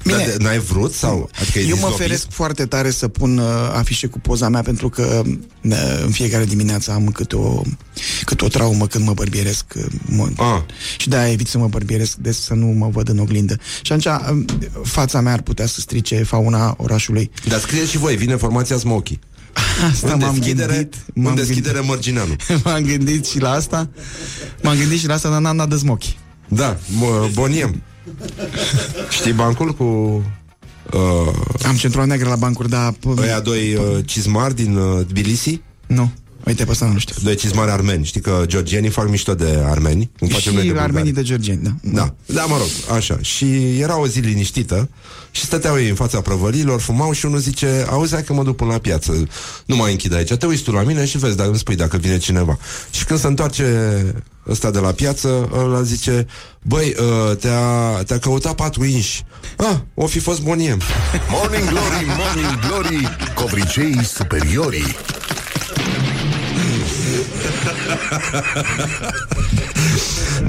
Dar 0.03 0.17
de- 0.17 0.35
N-ai 0.39 0.59
vrut? 0.59 0.93
sau? 0.93 1.29
Adică 1.41 1.59
e 1.59 1.61
eu 1.61 1.69
mă 1.69 1.75
snobism? 1.75 1.97
feresc 2.01 2.27
foarte 2.29 2.65
tare 2.65 2.91
să 2.91 3.07
pun 3.07 3.37
uh, 3.37 3.45
afișe 3.73 4.07
cu 4.07 4.19
poza 4.19 4.49
mea 4.49 4.61
pentru 4.61 4.89
că 4.89 5.21
uh, 5.25 5.73
în 6.03 6.11
fiecare 6.11 6.45
dimineață 6.45 6.91
am 6.91 7.07
câte 7.07 7.35
o, 7.35 7.61
câte 8.25 8.45
o 8.45 8.47
traumă 8.47 8.87
când 8.87 9.05
mă 9.05 9.13
bărbieresc. 9.13 9.65
Uh, 9.75 9.85
mă, 10.05 10.29
Ah. 10.37 10.61
Și 10.97 11.09
de-aia 11.09 11.31
evit 11.31 11.47
să 11.47 11.57
mă 11.57 11.67
bărbieresc 11.67 12.15
des 12.15 12.41
să 12.41 12.53
nu 12.53 12.65
mă 12.65 12.89
văd 12.89 13.09
în 13.09 13.19
oglindă. 13.19 13.57
Și 13.81 13.91
atunci 13.91 14.05
uh, 14.05 14.55
fața 14.83 15.21
mea 15.21 15.33
ar 15.33 15.41
putea 15.41 15.65
să 15.65 15.79
strice 15.79 16.23
fauna 16.23 16.73
orașului. 16.77 17.31
Dar 17.47 17.59
scrieți 17.59 17.89
și 17.89 17.97
voi, 17.97 18.15
vine 18.15 18.35
formația 18.35 18.77
Smoky. 18.77 19.19
Asta 19.91 20.13
în 20.13 20.19
m-am 20.19 20.33
deschidere, 20.33 20.73
gândit. 20.73 20.95
în 21.13 21.21
M-am 21.21 21.35
deschidere 21.35 21.79
Mărgineanu. 21.79 22.35
gândit, 22.47 22.63
m-am 22.65 22.81
gândit 22.83 23.25
și 23.25 23.39
la 23.39 23.51
asta. 23.51 23.89
M-am 24.61 24.77
gândit 24.77 24.99
și 24.99 25.07
la 25.07 25.13
asta, 25.13 25.29
dar 25.29 25.41
n-am 25.41 25.57
dat 25.57 25.69
de 25.69 25.75
smochi. 25.75 26.17
Da, 26.47 26.77
mă, 26.99 27.29
boniem. 27.33 27.81
Știi 29.09 29.31
bancul 29.31 29.73
cu 29.73 29.83
uh, 30.93 31.33
Am 31.67 31.75
centura 31.75 32.05
neagră 32.05 32.29
la 32.29 32.35
bancuri, 32.35 32.69
dar... 32.69 32.93
ăia 33.17 33.39
doi 33.39 33.75
uh, 33.75 34.05
cizmari 34.05 34.55
din 34.55 34.75
uh, 34.75 35.05
Tbilisi? 35.05 35.61
Nu. 35.87 36.11
Uite, 36.45 36.65
pe 36.65 36.71
asta 36.71 36.85
nu 36.85 36.97
știu. 36.97 37.15
Doi 37.23 37.35
cizmari 37.35 37.71
armeni. 37.71 38.05
Știi 38.05 38.21
că 38.21 38.43
georgienii 38.45 38.89
fac 38.89 39.09
mișto 39.09 39.35
de 39.35 39.63
armeni. 39.65 40.09
Cum 40.19 40.27
facem 40.27 40.53
noi 40.53 40.61
de 40.61 40.67
și 40.67 40.73
bulgari. 40.73 40.93
armenii 40.93 41.13
de 41.13 41.21
Georgieni, 41.21 41.61
da. 41.63 41.71
Da, 41.81 42.13
da, 42.25 42.45
mă 42.45 42.57
rog, 42.57 42.95
așa. 42.97 43.17
Și 43.21 43.79
era 43.79 43.99
o 43.99 44.07
zi 44.07 44.19
liniștită 44.19 44.89
și 45.31 45.43
stăteau 45.45 45.79
ei 45.79 45.89
în 45.89 45.95
fața 45.95 46.21
prăvălilor, 46.21 46.79
fumau 46.79 47.11
și 47.11 47.25
unul 47.25 47.39
zice, 47.39 47.85
auzi, 47.89 48.13
hai 48.13 48.23
că 48.23 48.33
mă 48.33 48.43
duc 48.43 48.55
până 48.55 48.71
la 48.71 48.77
piață, 48.77 49.27
nu 49.65 49.75
mai 49.75 49.91
închid 49.91 50.13
aici, 50.13 50.33
te 50.33 50.45
uiți 50.45 50.63
tu 50.63 50.71
la 50.71 50.83
mine 50.83 51.05
și 51.05 51.17
vezi, 51.17 51.35
dar 51.37 51.47
îmi 51.47 51.57
spui 51.57 51.75
dacă 51.75 51.97
vine 51.97 52.17
cineva. 52.17 52.57
Și 52.91 53.05
când 53.05 53.19
se 53.19 53.27
întoarce 53.27 53.65
ăsta 54.49 54.71
de 54.71 54.79
la 54.79 54.91
piață, 54.91 55.49
ăla 55.53 55.81
zice, 55.81 56.27
băi, 56.61 56.95
uh, 56.99 57.37
te-a, 57.37 58.03
te-a 58.05 58.19
căutat 58.19 58.55
patru 58.55 58.85
inși. 58.85 59.23
Ah, 59.57 59.75
o 59.93 60.05
fi 60.05 60.19
fost 60.19 60.41
boniem. 60.41 60.81
Morning 61.29 61.69
Glory, 61.69 62.05
Morning 62.05 62.59
Glory 62.67 63.17
Covriceii 63.35 64.05
superiorii 64.05 64.95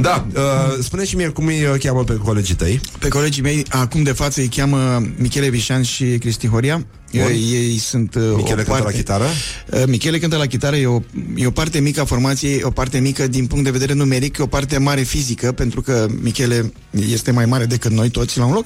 Da, 0.01 0.27
uh, 0.35 0.43
spune 0.81 1.05
și 1.05 1.17
mie 1.17 1.29
cum 1.29 1.47
îi 1.47 1.65
uh, 1.65 1.79
cheamă 1.79 2.05
pe 2.05 2.15
colegii 2.15 2.55
tăi. 2.55 2.81
Pe 2.99 3.09
colegii 3.09 3.43
mei, 3.43 3.65
acum 3.69 4.03
de 4.03 4.13
față 4.13 4.41
îi 4.41 4.47
cheamă 4.47 5.03
Michele 5.17 5.49
Vișan 5.49 5.83
și 5.83 6.05
Cristi 6.05 6.49
Horia. 6.49 6.87
Ei, 7.11 7.49
ei 7.53 7.79
sunt 7.79 8.15
uh, 8.15 8.23
Michele 8.23 8.41
o 8.41 8.45
cântă 8.45 8.71
parte... 8.71 8.85
la 8.85 8.91
chitară? 8.91 9.25
Uh, 9.71 9.83
Michele 9.87 10.19
cântă 10.19 10.37
la 10.37 10.47
chitară, 10.47 10.77
e 10.77 10.87
o, 10.87 11.01
e 11.37 11.47
o 11.47 11.51
parte 11.51 11.81
mică 11.81 12.01
a 12.01 12.05
formației, 12.05 12.61
o 12.63 12.71
parte 12.71 12.99
mică 12.99 13.27
din 13.27 13.47
punct 13.47 13.65
de 13.65 13.71
vedere 13.71 13.93
numeric, 13.93 14.39
e 14.39 14.43
o 14.43 14.47
parte 14.47 14.79
mare 14.79 15.03
fizică, 15.03 15.53
pentru 15.53 15.81
că 15.81 16.07
Michele 16.21 16.73
este 16.91 17.31
mai 17.31 17.47
mare 17.47 17.65
decât 17.65 17.91
noi 17.91 18.11
toți 18.11 18.39
la 18.39 18.45
un 18.45 18.53
loc. 18.53 18.65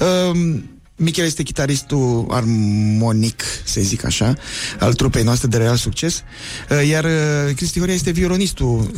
Uh, 0.00 0.58
Michel 0.98 1.24
este 1.24 1.42
chitaristul 1.42 2.26
armonic, 2.30 3.42
să 3.64 3.80
zic 3.80 4.04
așa, 4.04 4.34
al 4.80 4.92
trupei 4.94 5.22
noastre 5.22 5.48
de 5.48 5.56
real 5.56 5.76
succes, 5.76 6.22
uh, 6.70 6.88
iar 6.88 7.04
uh, 7.04 7.10
Cristi 7.56 7.78
Horia 7.78 7.94
este 7.94 8.10
violonistul, 8.10 8.90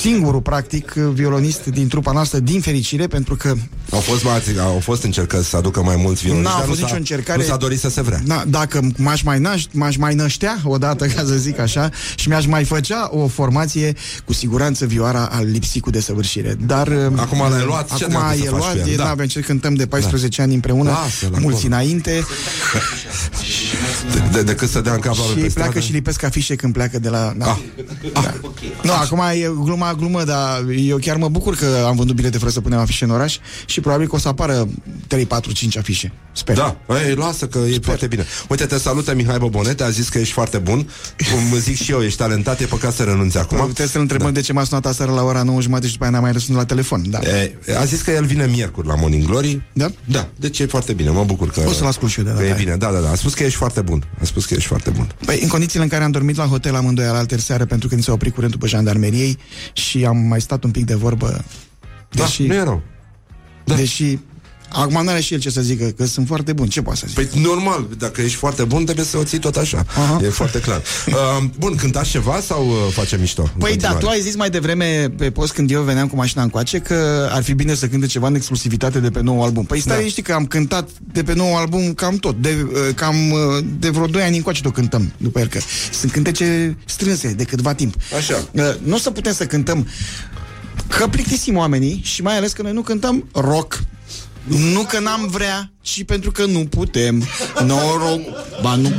singurul, 0.00 0.40
practic, 0.40 0.92
violonist 0.92 1.64
din 1.66 1.88
trupa 1.88 2.12
noastră, 2.12 2.38
din 2.38 2.60
fericire, 2.60 3.06
pentru 3.06 3.36
că 3.36 3.54
Au 3.90 3.98
fost, 4.00 4.24
mați- 4.24 4.58
au 4.58 4.78
fost 4.82 5.02
încercări 5.02 5.44
să 5.44 5.56
aducă 5.56 5.82
mai 5.82 5.96
mulți 5.96 6.22
violoniști, 6.22 6.52
N-a 6.52 6.58
dar 6.58 6.66
nu 6.68 6.74
fost 6.74 6.80
s-a- 6.80 6.86
nicio 6.86 6.98
încercare. 6.98 7.38
Nu 7.42 7.48
s-a 7.48 7.56
dorit 7.56 7.78
să 7.78 7.88
se 7.88 8.02
vrea. 8.02 8.20
Na, 8.24 8.44
dacă 8.48 8.90
m-aș 8.96 9.22
mai, 9.22 9.38
naș, 9.38 9.64
m-aș 9.72 9.96
mai 9.96 10.14
năștea 10.14 10.58
odată, 10.64 11.06
ca 11.06 11.22
să 11.26 11.34
zic 11.34 11.58
așa, 11.58 11.90
și 12.16 12.28
mi-aș 12.28 12.46
mai 12.46 12.64
făcea 12.64 13.08
o 13.12 13.26
formație, 13.28 13.94
cu 14.24 14.32
siguranță 14.32 14.86
vioara 14.86 15.24
al 15.32 15.46
lipsit 15.50 15.82
cu 15.82 15.90
desăvârșire. 15.90 16.56
Dar 16.66 16.88
Acum 17.16 17.38
l-ai 17.50 17.64
luat, 17.64 17.96
ce 17.96 18.04
acum 18.04 18.14
dracu 18.18 18.36
să 18.38 18.44
e 18.44 18.48
faci 18.48 18.58
luat, 18.58 18.72
cu 18.72 18.78
el? 18.78 18.92
e, 18.92 18.96
Da. 18.96 19.02
da. 19.04 19.10
avem 19.10 19.26
ce 19.26 19.40
cântăm 19.40 19.74
de 19.74 19.86
14 19.86 20.42
ani 20.42 20.54
împreună, 20.54 20.89
Lasă-l 20.90 21.28
mulți 21.30 21.44
acolo. 21.66 21.74
înainte, 21.74 22.24
De, 24.12 24.22
de, 24.32 24.42
decât 24.42 24.68
să 24.68 24.80
dea 24.80 24.92
în 24.92 25.00
cap 25.00 25.16
la 25.16 25.22
și 25.22 25.28
pe 25.28 25.34
pleacă 25.34 25.50
stradă. 25.50 25.80
și 25.80 25.92
lipesc 25.92 26.22
afișe 26.22 26.54
când 26.54 26.72
pleacă 26.72 26.98
de 26.98 27.08
la... 27.08 27.32
Da. 27.38 27.50
Ah. 27.50 27.58
Da. 28.12 28.34
Nu, 28.82 28.92
acum 28.92 29.22
e 29.32 29.50
gluma 29.64 29.94
glumă, 29.94 30.24
dar 30.24 30.64
eu 30.76 30.96
chiar 30.96 31.16
mă 31.16 31.28
bucur 31.28 31.56
că 31.56 31.84
am 31.86 31.96
vândut 31.96 32.14
bilete 32.16 32.38
fără 32.38 32.50
să 32.50 32.60
punem 32.60 32.78
afișe 32.78 33.04
în 33.04 33.10
oraș 33.10 33.36
și 33.66 33.80
probabil 33.80 34.08
că 34.08 34.14
o 34.14 34.18
să 34.18 34.28
apară 34.28 34.68
3, 35.06 35.26
4, 35.26 35.52
5 35.52 35.76
afișe. 35.76 36.12
Sper. 36.32 36.56
Da, 36.56 36.76
ei, 37.06 37.14
lasă 37.14 37.46
că 37.46 37.58
e 37.58 37.78
foarte 37.82 38.06
bine. 38.06 38.24
Uite, 38.48 38.66
te 38.66 38.78
salută 38.78 39.14
Mihai 39.14 39.38
Bobonete, 39.38 39.82
a 39.82 39.90
zis 39.90 40.08
că 40.08 40.18
ești 40.18 40.32
foarte 40.32 40.58
bun. 40.58 40.88
Cum 41.32 41.58
zic 41.58 41.76
și 41.76 41.92
eu, 41.92 42.00
ești 42.02 42.18
talentat, 42.18 42.60
e 42.60 42.64
păcat 42.64 42.94
să 42.94 43.02
renunți 43.02 43.38
acum. 43.38 43.58
Trebuie 43.58 43.86
să-l 43.86 44.00
întrebăm 44.00 44.26
da. 44.26 44.32
de 44.32 44.40
ce 44.40 44.52
m-a 44.52 44.64
sunat 44.64 44.86
aseară 44.86 45.12
la 45.12 45.22
ora 45.22 45.42
9 45.42 45.60
jumate 45.60 45.86
și 45.86 45.92
după 45.92 46.04
aia 46.04 46.12
n-a 46.12 46.20
mai 46.20 46.32
răspuns 46.32 46.58
la 46.58 46.64
telefon. 46.64 47.02
Da. 47.10 47.18
E, 47.18 47.56
a 47.78 47.84
zis 47.84 48.00
că 48.02 48.10
el 48.10 48.24
vine 48.24 48.46
miercuri 48.46 48.86
la 48.86 48.94
Morning 48.94 49.24
Glory. 49.26 49.62
Da? 49.72 49.90
Da, 50.04 50.28
deci 50.36 50.58
e 50.58 50.66
foarte 50.66 50.79
bine, 50.92 51.10
mă 51.10 51.24
bucur 51.24 51.50
că... 51.50 51.62
O 51.66 51.72
să-l 51.72 51.86
ascult 51.86 52.10
și 52.10 52.18
eu 52.18 52.24
de 52.24 52.30
că 52.30 52.36
data 52.36 52.48
e 52.48 52.52
aia. 52.52 52.58
bine, 52.62 52.76
da, 52.76 52.90
da, 52.92 52.98
da. 52.98 53.10
A 53.10 53.14
spus 53.14 53.34
că 53.34 53.44
ești 53.44 53.56
foarte 53.56 53.80
bun. 53.80 54.04
A 54.20 54.24
spus 54.24 54.44
că 54.44 54.54
ești 54.54 54.68
foarte 54.68 54.90
bun. 54.90 55.08
Păi, 55.24 55.38
în 55.42 55.48
condițiile 55.48 55.84
în 55.84 55.90
care 55.90 56.04
am 56.04 56.10
dormit 56.10 56.36
la 56.36 56.44
hotel 56.44 56.74
amândoi 56.74 57.04
la 57.06 57.18
altă 57.18 57.38
seară 57.38 57.64
pentru 57.64 57.88
că 57.88 57.94
ni 57.94 58.02
s-a 58.02 58.12
oprit 58.12 58.34
curentul 58.34 58.60
pe 58.60 58.66
jandarmeriei 58.66 59.38
și 59.72 60.04
am 60.04 60.16
mai 60.16 60.40
stat 60.40 60.64
un 60.64 60.70
pic 60.70 60.84
de 60.84 60.94
vorbă. 60.94 61.44
Deși, 62.10 62.42
Da, 62.42 62.54
nu 62.54 62.60
e 62.60 62.62
rău. 62.64 62.82
da. 63.64 63.74
deși 63.74 64.18
acum 64.72 65.02
nu 65.02 65.08
are 65.10 65.20
și 65.20 65.34
el 65.34 65.40
ce 65.40 65.50
să 65.50 65.60
zică, 65.60 65.84
că 65.96 66.06
sunt 66.06 66.26
foarte 66.26 66.52
bun. 66.52 66.66
Ce 66.68 66.82
poate 66.82 66.98
să 66.98 67.04
zic? 67.08 67.14
Păi 67.16 67.40
normal, 67.42 67.86
dacă 67.98 68.20
ești 68.20 68.36
foarte 68.36 68.64
bun, 68.64 68.84
trebuie 68.84 69.04
să 69.04 69.16
o 69.16 69.24
ții 69.24 69.38
tot 69.38 69.56
așa. 69.56 69.84
Aha. 69.88 70.20
E 70.22 70.28
foarte 70.28 70.60
clar. 70.60 70.82
Uh, 71.10 71.44
bun, 71.58 71.74
cântați 71.74 72.10
ceva 72.10 72.40
sau 72.46 72.66
uh, 72.68 72.74
face 72.92 73.16
mișto? 73.16 73.42
în 73.42 73.48
Păi 73.48 73.58
da, 73.58 73.68
continuare? 73.68 73.98
tu 74.04 74.08
ai 74.08 74.20
zis 74.20 74.36
mai 74.36 74.50
devreme 74.50 75.12
pe 75.16 75.30
post 75.30 75.52
când 75.52 75.70
eu 75.70 75.82
veneam 75.82 76.08
cu 76.08 76.16
mașina 76.16 76.42
încoace 76.42 76.78
că 76.78 77.28
ar 77.32 77.42
fi 77.42 77.52
bine 77.54 77.74
să 77.74 77.86
cânte 77.86 78.06
ceva 78.06 78.26
în 78.26 78.34
exclusivitate 78.34 78.98
de 79.00 79.10
pe 79.10 79.20
nou 79.20 79.42
album. 79.42 79.64
Păi 79.64 79.80
stai 79.80 79.96
Da. 79.96 80.02
da. 80.02 80.08
știi 80.08 80.22
că 80.22 80.32
am 80.32 80.46
cântat 80.46 80.88
de 81.12 81.22
pe 81.22 81.34
nou 81.34 81.56
album 81.56 81.92
cam 81.94 82.16
tot, 82.16 82.36
de, 82.42 82.66
uh, 82.72 82.94
cam 82.94 83.30
uh, 83.30 83.64
de 83.78 83.88
vreo 83.88 84.06
2 84.06 84.22
ani 84.22 84.36
încoace 84.36 84.62
tot 84.62 84.72
cântăm 84.72 85.12
după 85.16 85.40
el, 85.40 85.46
că 85.46 85.58
sunt 85.92 86.12
cântece 86.12 86.76
strânse 86.84 87.28
de 87.32 87.44
câtva 87.44 87.74
timp. 87.74 87.94
Așa. 88.16 88.48
Uh, 88.52 88.62
Nu 88.84 88.94
o 88.94 88.98
să 88.98 89.10
putem 89.10 89.32
să 89.32 89.44
cântăm 89.46 89.86
că 90.88 91.06
plictisim 91.06 91.56
oamenii 91.56 92.00
și 92.04 92.22
mai 92.22 92.36
ales 92.36 92.52
că 92.52 92.62
noi 92.62 92.72
nu 92.72 92.82
cântăm 92.82 93.28
rock. 93.32 93.82
Nu 94.44 94.82
că 94.82 94.98
n-am 94.98 95.26
vrea, 95.26 95.72
ci 95.80 96.04
pentru 96.04 96.30
că 96.30 96.44
nu 96.44 96.58
putem. 96.58 97.24
Noroc. 97.66 98.20
Ba 98.62 98.74
nu. 98.74 98.92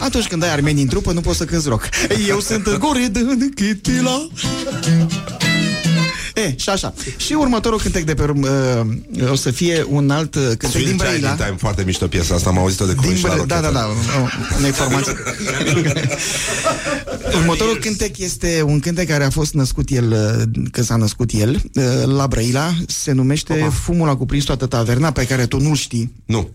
Atunci 0.00 0.26
când 0.26 0.42
ai 0.42 0.52
armeni 0.52 0.82
în 0.82 0.88
trupă, 0.88 1.12
nu 1.12 1.20
poți 1.20 1.36
să 1.36 1.44
cânti 1.44 1.68
rock. 1.68 1.88
Eu 2.28 2.40
sunt 2.40 2.76
Goredân 2.76 3.50
Chitila. 3.54 4.28
E, 6.38 6.54
și 6.56 6.68
așa. 6.68 6.94
Și 7.16 7.32
următorul 7.32 7.78
cântec 7.78 8.04
de 8.04 8.14
pe 8.14 8.22
urmă 8.22 8.48
uh, 9.20 9.30
o 9.30 9.34
să 9.34 9.50
fie 9.50 9.84
un 9.88 10.10
alt 10.10 10.34
uh, 10.34 10.42
cântec 10.42 10.70
din 10.70 10.80
Sweet 10.80 10.96
Brăila. 10.96 11.28
Child 11.28 11.38
in 11.40 11.44
Time, 11.44 11.56
foarte 11.60 11.82
mișto 11.84 12.06
piesa 12.06 12.34
asta, 12.34 12.48
am 12.48 12.58
auzit-o 12.58 12.86
de 12.86 12.92
curând 12.94 13.12
Din 13.12 13.22
și 13.22 13.28
la 13.28 13.34
Bră... 13.34 13.44
Da, 13.46 13.60
da, 13.60 13.68
Rocheta. 13.70 13.78
da, 13.80 14.20
o- 14.20 14.56
unei 14.56 14.66
informații. 14.68 15.12
Următorul 17.36 17.76
cântec 17.80 18.18
este 18.18 18.62
un 18.66 18.80
cântec 18.80 19.08
care 19.08 19.24
a 19.24 19.30
fost 19.30 19.54
născut 19.54 19.88
el, 19.90 20.10
uh, 20.12 20.42
când 20.70 20.86
s-a 20.86 20.96
născut 20.96 21.30
el, 21.32 21.62
uh, 21.74 21.82
la 22.16 22.26
Brăila, 22.26 22.72
se 22.86 23.12
numește 23.12 23.52
Opa. 23.52 23.70
Fumul 23.70 24.08
a 24.08 24.16
cuprins 24.16 24.44
toată 24.44 24.66
taverna, 24.66 25.10
pe 25.12 25.26
care 25.26 25.46
tu 25.46 25.60
nu-l 25.60 25.76
știi. 25.76 26.12
Nu. 26.24 26.48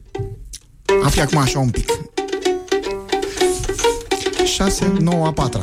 Afli 1.03 1.21
acum 1.21 1.37
așa 1.37 1.59
un 1.59 1.69
pic. 1.69 1.89
6, 4.55 4.93
9, 4.99 5.25
a 5.27 5.31
patra. 5.31 5.61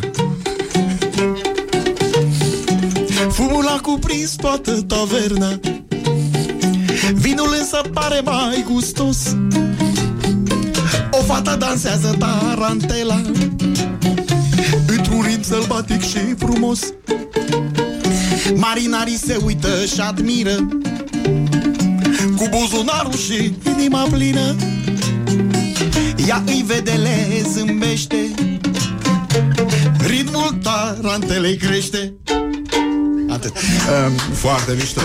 Fumul 3.28 3.66
a 3.66 3.80
cuprins 3.82 4.34
toată 4.34 4.82
taverna. 4.82 5.60
Vinul 7.12 7.54
însă 7.58 7.80
pare 7.92 8.20
mai 8.24 8.64
gustos. 8.72 9.36
O 11.10 11.22
fată 11.22 11.56
dansează 11.58 12.16
tarantela. 12.18 13.20
Într-un 14.86 15.22
ritm 15.22 15.42
sălbatic 15.42 16.02
și 16.02 16.18
frumos. 16.38 16.80
Marinarii 18.54 19.18
se 19.18 19.36
uită 19.44 19.84
și 19.84 20.00
admiră. 20.00 20.56
Cu 22.36 22.48
buzunarul 22.50 23.16
și 23.16 23.54
inima 23.74 24.06
plină. 24.10 24.56
Ea 26.26 26.42
îi 26.46 26.64
vede, 26.66 26.92
le 26.92 27.42
zâmbește. 27.52 28.30
Ritmul 30.06 30.58
tarantelei 30.62 31.56
crește 31.56 32.14
Atât. 33.40 33.56
Um, 34.06 34.34
Foarte 34.34 34.72
mișto. 34.78 35.00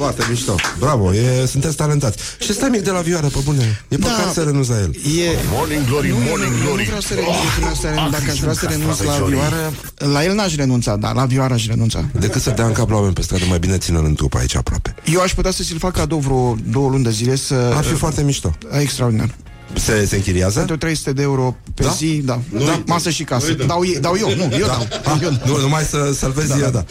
Foarte 0.00 0.26
mișto. 0.30 0.54
Bravo, 0.78 1.14
e, 1.14 1.46
sunteți 1.46 1.76
talentați. 1.76 2.16
Și 2.38 2.52
stai 2.52 2.68
mic 2.68 2.80
de 2.80 2.90
la 2.90 3.00
vioară, 3.00 3.26
pe 3.26 3.38
bune. 3.44 3.84
E 3.88 3.96
păcat 3.96 4.24
Da. 4.24 4.30
să 4.32 4.42
renunți 4.42 4.70
la 4.70 4.76
el. 4.78 4.90
e... 4.94 5.28
Morning 5.52 5.84
Glory, 5.86 6.08
Nu, 6.08 6.14
Morning 6.28 6.52
nu, 6.52 6.56
nu, 6.58 6.62
Glory 6.64 6.78
nu 6.82 6.84
vreau 6.86 7.00
să 7.00 7.14
renunț, 7.14 7.36
nu 7.36 7.58
vreau 7.58 7.74
să 7.74 7.86
renunț. 7.88 8.10
Dacă 8.12 8.30
aș 8.30 8.38
vrea 8.38 8.52
să 8.52 8.66
renunț 8.66 8.86
la 8.98 9.04
Castraveciorii. 9.04 9.34
vioară, 9.34 9.72
la 10.12 10.24
el 10.24 10.34
n-aș 10.34 10.54
renunța, 10.54 10.96
dar 10.96 11.14
la 11.14 11.24
vioară 11.24 11.54
aș 11.54 11.66
renunța. 11.66 12.04
Decât 12.12 12.42
să 12.42 12.50
dea 12.50 12.66
în 12.66 12.72
cap 12.72 12.88
la 12.90 12.96
oameni 12.96 13.14
pe 13.14 13.22
stradă, 13.22 13.44
mai 13.48 13.58
bine 13.58 13.78
țină-l 13.78 14.04
în 14.04 14.14
trup 14.14 14.34
aici 14.34 14.56
aproape. 14.56 14.94
Eu 15.12 15.20
aș 15.20 15.34
putea 15.34 15.50
să 15.50 15.62
ți-l 15.62 15.78
fac 15.78 15.92
cadou 15.92 16.18
vreo 16.18 16.56
două 16.70 16.88
luni 16.90 17.04
de 17.04 17.10
zile 17.10 17.36
să... 17.36 17.54
Ar 17.76 17.84
fi 17.84 17.94
foarte 17.94 18.22
mișto. 18.22 18.54
Extraordinar. 18.80 19.34
Se, 19.74 20.04
se 20.06 20.16
închiriază? 20.16 20.58
Pentru 20.58 20.76
300 20.76 21.12
de 21.12 21.22
euro 21.22 21.56
pe 21.74 21.82
Da? 21.82 21.90
zi, 21.90 22.20
da. 22.24 22.40
da. 22.64 22.82
Masă 22.86 23.10
și 23.10 23.24
casă. 23.24 23.52
Dau, 23.52 23.82
e- 23.82 23.98
dau 23.98 24.14
eu, 24.18 24.28
nu, 24.36 24.56
eu 24.58 24.66
dau. 24.66 24.86
Ah, 25.04 25.18
Eu 25.22 25.30
dau. 25.30 25.54
nu, 25.54 25.60
numai 25.60 25.82
să, 25.82 26.12
să-l 26.18 26.30
vezi 26.30 26.58
da, 26.60 26.68
da. 26.68 26.84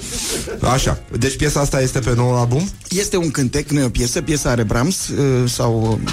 Așa. 0.69 0.99
Deci 1.17 1.36
piesa 1.36 1.59
asta 1.59 1.82
este 1.82 1.99
pe 1.99 2.13
noul 2.15 2.36
album? 2.38 2.69
Este 2.89 3.17
un 3.17 3.32
cântec, 3.32 3.69
nu 3.69 3.79
e 3.79 3.84
o 3.84 3.89
piesă, 3.89 4.21
piesa 4.21 4.49
are 4.49 4.63
Brahms 4.63 5.07
uh, 5.07 5.49
sau 5.49 5.99
uh, 6.05 6.11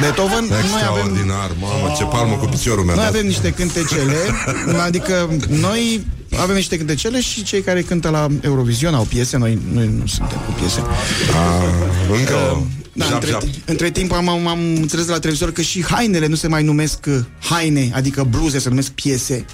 Beethoven. 0.00 0.44
Noi 0.48 0.58
avem, 0.58 0.64
Extraordinar, 0.64 1.50
mamă, 1.60 1.94
ce 1.96 2.04
palmă 2.04 2.34
cu 2.34 2.44
piciorul 2.46 2.84
meu. 2.84 2.94
noi 2.94 3.06
avem 3.06 3.26
niște 3.26 3.50
cântecele, 3.52 4.16
adică 4.86 5.28
noi 5.48 6.06
avem 6.36 6.54
niște 6.56 6.76
cântecele 6.76 7.20
și 7.20 7.42
cei 7.42 7.62
care 7.62 7.82
cântă 7.82 8.08
la 8.08 8.26
Eurovision 8.40 8.94
au 8.94 9.04
piese, 9.04 9.36
noi, 9.36 9.58
noi 9.72 9.90
nu 9.98 10.06
suntem 10.06 10.38
cu 10.46 10.52
piese. 10.52 10.80
Ah, 10.80 12.16
încă 12.18 12.34
o... 12.34 12.62
Da, 12.94 13.04
Jap, 13.04 13.14
între, 13.14 13.30
jap. 13.30 13.42
între 13.64 13.90
timp 13.90 14.12
am, 14.12 14.28
am, 14.28 14.46
am 14.46 14.58
înțeles 14.60 15.04
de 15.06 15.12
la 15.12 15.18
televizor 15.18 15.52
că 15.52 15.62
și 15.62 15.84
hainele 15.84 16.26
nu 16.26 16.34
se 16.34 16.48
mai 16.48 16.62
numesc 16.62 16.98
uh, 17.08 17.18
haine, 17.40 17.90
adică 17.94 18.22
bluze, 18.22 18.58
se 18.58 18.68
numesc 18.68 18.90
piese. 18.90 19.44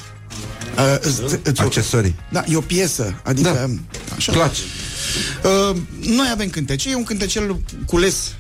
Uh, 0.77 0.97
îți- 1.01 1.39
îți- 1.43 1.61
Accesorii. 1.61 2.15
Da, 2.31 2.45
e 2.49 2.57
o 2.57 2.61
piesă, 2.61 3.21
adică... 3.25 3.49
Da. 3.49 3.75
Așa. 4.17 4.33
Place. 4.33 4.61
Uh, 5.45 5.77
noi 6.07 6.29
avem 6.33 6.49
cântece, 6.49 6.91
e 6.91 6.95
un 6.95 7.03
cântecel 7.05 7.61
cules 7.87 8.33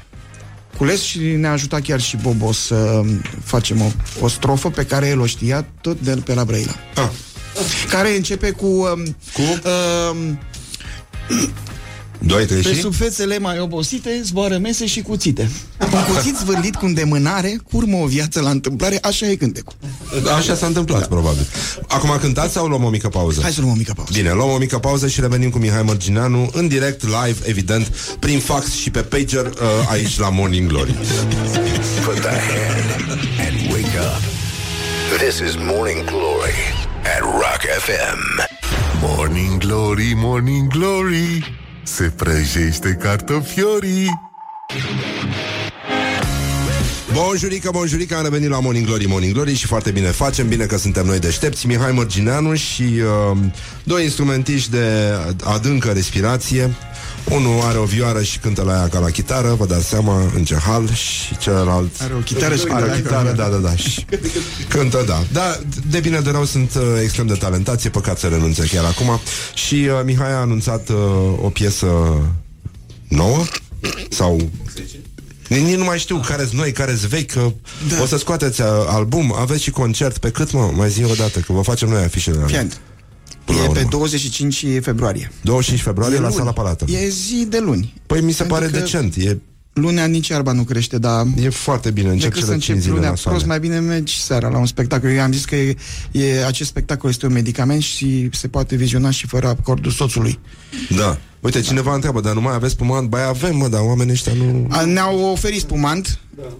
cules 0.76 1.00
și 1.02 1.18
ne-a 1.18 1.52
ajutat 1.52 1.82
chiar 1.82 2.00
și 2.00 2.16
Bobo 2.16 2.52
să 2.52 3.00
facem 3.44 3.80
o, 3.80 3.90
o 4.20 4.28
strofă 4.28 4.70
pe 4.70 4.84
care 4.84 5.08
el 5.08 5.20
o 5.20 5.26
știa 5.26 5.66
tot 5.80 6.00
de 6.00 6.10
pe 6.24 6.34
la 6.34 6.44
Brăila. 6.44 6.72
Ah. 6.94 7.08
Care 7.90 8.16
începe 8.16 8.50
cu... 8.50 8.66
Um, 8.66 9.16
Cu? 9.32 9.42
Um, 9.42 10.38
Doi, 12.18 12.46
trei 12.46 12.62
pe 12.62 12.74
și? 12.74 12.80
sub 12.80 12.94
fețele 12.94 13.38
mai 13.38 13.60
obosite 13.60 14.20
zboară 14.24 14.58
mese 14.58 14.86
și 14.86 15.02
cuțite. 15.02 15.50
Un 15.80 16.14
cuțit 16.14 16.36
zvârlit 16.36 16.74
cu 16.74 16.84
îndemânare, 16.84 17.58
curmă 17.70 17.96
o 17.96 18.06
viață 18.06 18.40
la 18.40 18.50
întâmplare, 18.50 18.98
așa 19.02 19.26
e 19.26 19.34
cântecul. 19.34 19.74
Așa 20.36 20.54
s-a 20.54 20.66
întâmplat, 20.66 21.08
probabil. 21.08 21.46
Acum 21.88 22.18
cântați 22.20 22.52
sau 22.52 22.66
luăm 22.66 22.84
o 22.84 22.88
mică 22.88 23.08
pauză? 23.08 23.40
Hai 23.42 23.52
să 23.52 23.60
luăm 23.60 23.72
o 23.72 23.76
mică 23.76 23.92
pauză. 23.96 24.12
Bine, 24.14 24.32
luăm 24.32 24.48
o 24.50 24.56
mică 24.56 24.78
pauză 24.78 25.08
și 25.08 25.20
revenim 25.20 25.50
cu 25.50 25.58
Mihai 25.58 25.82
Mărgineanu 25.82 26.50
în 26.52 26.68
direct, 26.68 27.04
live, 27.04 27.38
evident, 27.48 27.86
prin 28.18 28.38
fax 28.38 28.70
și 28.72 28.90
pe 28.90 29.00
pager 29.00 29.46
uh, 29.46 29.52
aici 29.90 30.18
la 30.18 30.30
Morning 30.30 30.68
Glory. 30.68 30.94
Put 32.04 32.20
the 32.20 32.28
hand 32.28 33.00
and 33.46 33.72
wake 33.72 33.98
up. 33.98 34.22
This 35.18 35.38
is 35.48 35.54
Morning 35.56 36.04
Glory 36.04 36.77
at 37.16 37.22
Rock 37.22 37.62
FM. 37.86 38.20
Morning 39.00 39.58
Glory, 39.58 40.12
Morning 40.14 40.68
Glory 40.68 41.58
Se 41.82 42.12
prăjește 42.16 42.96
cartofiorii 43.00 44.20
Bonjurică, 47.12 47.70
bonjurică, 47.72 48.16
am 48.16 48.22
revenit 48.22 48.48
la 48.48 48.60
Morning 48.60 48.86
Glory, 48.86 49.06
Morning 49.06 49.32
Glory 49.32 49.54
și 49.54 49.66
foarte 49.66 49.90
bine 49.90 50.06
facem, 50.06 50.48
bine 50.48 50.64
că 50.64 50.76
suntem 50.78 51.06
noi 51.06 51.18
deștepți, 51.18 51.66
Mihai 51.66 51.92
Mărgineanu 51.92 52.54
și 52.54 52.82
uh, 52.82 53.38
doi 53.82 54.02
instrumentiști 54.02 54.70
de 54.70 55.14
adâncă 55.44 55.88
respirație. 55.88 56.74
Unul 57.30 57.60
are 57.60 57.78
o 57.78 57.84
vioară 57.84 58.22
și 58.22 58.38
cântă 58.38 58.62
la 58.62 58.72
ea 58.72 58.88
ca 58.88 58.98
la 58.98 59.10
chitară, 59.10 59.54
vă 59.54 59.66
dați 59.66 59.88
seama 59.88 60.30
în 60.34 60.44
ce 60.44 60.54
hal 60.54 60.92
și 60.92 61.36
celălalt 61.38 62.00
Are 62.00 62.14
o 62.14 62.18
chitară 62.18 62.54
și 62.54 62.64
are 62.68 62.84
o 62.84 62.86
cântă 62.86 63.00
chitară, 63.00 63.32
da, 63.32 63.48
da, 63.48 63.56
da. 63.56 63.76
Și 63.76 64.06
cântă, 64.68 65.04
da. 65.06 65.22
Da, 65.32 65.58
de 65.90 66.00
bine 66.00 66.20
de 66.20 66.30
rău 66.30 66.44
sunt 66.44 66.74
uh, 66.74 66.82
extrem 67.02 67.26
de 67.26 67.34
talentați, 67.34 67.86
e 67.86 67.90
păcat 67.90 68.18
să 68.18 68.26
renunțe 68.26 68.66
chiar 68.66 68.84
acum. 68.84 69.20
Și 69.54 69.74
uh, 69.74 70.00
Mihai 70.04 70.32
a 70.32 70.36
anunțat 70.36 70.88
uh, 70.88 70.96
o 71.42 71.48
piesă 71.48 71.86
nouă 73.08 73.44
sau 74.10 74.50
nici 75.48 75.74
nu 75.74 75.84
mai 75.84 75.98
știu 75.98 76.20
care-s 76.26 76.50
noi, 76.50 76.72
care-s 76.72 77.06
vechi 77.06 77.32
că 77.32 77.52
da. 77.88 78.02
O 78.02 78.06
să 78.06 78.18
scoateți 78.18 78.60
uh, 78.60 78.66
album 78.86 79.34
Aveți 79.38 79.62
și 79.62 79.70
concert 79.70 80.18
pe 80.18 80.30
cât, 80.30 80.52
mă? 80.52 80.70
Mai 80.74 80.88
zi 80.88 81.04
o 81.04 81.14
dată 81.14 81.38
Că 81.38 81.52
vă 81.52 81.60
facem 81.60 81.88
noi 81.88 82.02
afișele 82.02 82.36
alea. 82.36 82.48
Fiant. 82.48 82.80
Până 83.48 83.58
la 83.58 83.64
E 83.64 83.72
pe 83.72 83.78
urmă. 83.78 83.90
25 83.90 84.64
februarie. 84.80 85.32
25 85.42 85.82
februarie 85.82 86.16
E 86.16 86.20
la 86.20 86.26
luni. 86.26 86.38
Sala 86.38 86.52
Palată 86.52 86.84
E 86.88 87.08
zi 87.08 87.46
de 87.48 87.58
luni. 87.58 87.94
Păi 88.06 88.20
mi 88.20 88.32
se 88.32 88.42
Pentru 88.42 88.56
pare 88.56 88.70
că 88.70 88.78
decent 88.78 89.14
E, 89.16 89.38
Lunea 89.80 90.06
nici 90.06 90.28
iarba 90.28 90.52
nu 90.52 90.62
crește, 90.62 90.98
dar 90.98 91.26
e 91.42 91.48
foarte 91.48 91.90
bine 91.90 92.08
Încep 92.08 92.32
decât 92.32 92.48
să 92.48 92.56
cele 92.56 92.58
5 92.58 92.68
încep 92.68 92.82
zile 92.82 92.94
lunea 92.94 93.08
la 93.08 93.14
prost, 93.22 93.38
sale 93.38 93.46
mai 93.46 93.60
bine 93.60 93.78
mergi 93.78 94.20
seara 94.20 94.48
la 94.48 94.58
un 94.58 94.66
spectacol. 94.66 95.10
Eu 95.10 95.20
am 95.20 95.32
zis 95.32 95.44
că 95.44 95.56
e, 95.56 95.74
e, 96.12 96.46
acest 96.46 96.68
spectacol 96.68 97.10
este 97.10 97.26
un 97.26 97.32
medicament 97.32 97.82
și 97.82 98.28
se 98.32 98.48
poate 98.48 98.76
viziona 98.76 99.10
și 99.10 99.26
fără 99.26 99.46
acordul 99.46 99.90
soțului. 99.90 100.38
Da 100.96 101.18
Uite, 101.40 101.60
cineva 101.60 101.94
întreabă, 101.94 102.20
dar 102.20 102.34
nu 102.34 102.40
mai 102.40 102.54
aveți 102.54 102.72
spumant? 102.72 103.08
Bai 103.08 103.26
avem, 103.26 103.56
mă, 103.56 103.68
dar 103.68 103.80
oamenii 103.80 104.12
ăștia 104.12 104.32
nu... 104.32 104.66
A, 104.70 104.84
Ne-au 104.84 105.20
oferit 105.20 105.60
spumant 105.60 106.18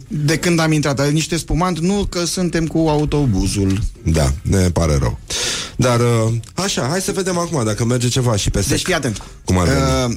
de 0.08 0.38
când 0.38 0.60
am 0.60 0.72
intrat. 0.72 0.96
Dar 0.96 1.06
niște 1.06 1.36
spumant, 1.36 1.78
nu 1.78 2.04
că 2.04 2.24
suntem 2.24 2.66
cu 2.66 2.78
autobuzul. 2.78 3.78
Da, 4.02 4.32
ne 4.42 4.70
pare 4.70 4.96
rău. 4.96 5.18
Dar, 5.76 6.00
uh, 6.00 6.32
așa, 6.54 6.86
hai 6.90 7.00
să 7.00 7.12
vedem 7.12 7.38
acum 7.38 7.64
dacă 7.64 7.84
merge 7.84 8.08
ceva 8.08 8.36
și 8.36 8.50
pe 8.50 8.60
sec. 8.60 8.68
Deci 8.68 8.82
fii 8.82 8.94
atent. 8.94 9.22
Cum 9.44 9.58
ar 9.58 9.66
veni? 9.66 9.80
Uh, 9.80 10.16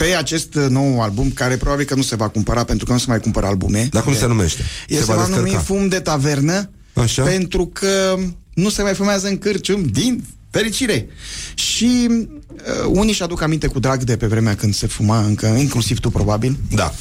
pe 0.00 0.14
acest 0.16 0.54
uh, 0.54 0.66
nou 0.68 1.02
album, 1.02 1.30
care 1.30 1.56
probabil 1.56 1.84
că 1.84 1.94
nu 1.94 2.02
se 2.02 2.16
va 2.16 2.28
cumpăra 2.28 2.64
pentru 2.64 2.86
că 2.86 2.92
nu 2.92 2.98
se 2.98 3.04
mai 3.08 3.20
cumpără 3.20 3.46
albume. 3.46 3.88
Dar 3.90 4.02
cum 4.02 4.14
se 4.14 4.26
numește? 4.26 4.62
El 4.86 4.98
se, 4.98 5.04
se 5.04 5.12
va, 5.12 5.26
numi 5.26 5.42
descărca. 5.42 5.58
Fum 5.58 5.88
de 5.88 6.00
Tavernă 6.00 6.70
Așa. 6.92 7.22
pentru 7.22 7.66
că 7.66 8.18
nu 8.54 8.68
se 8.68 8.82
mai 8.82 8.94
fumează 8.94 9.28
în 9.28 9.38
cârcium 9.38 9.82
din 9.82 10.24
fericire. 10.50 11.06
Și 11.54 12.08
uh, 12.08 12.86
unii 12.86 13.12
și 13.12 13.22
aduc 13.22 13.42
aminte 13.42 13.66
cu 13.66 13.78
drag 13.78 14.02
de 14.02 14.16
pe 14.16 14.26
vremea 14.26 14.54
când 14.54 14.74
se 14.74 14.86
fuma 14.86 15.24
încă, 15.24 15.46
inclusiv 15.46 15.98
tu 15.98 16.10
probabil. 16.10 16.56
Da. 16.70 16.92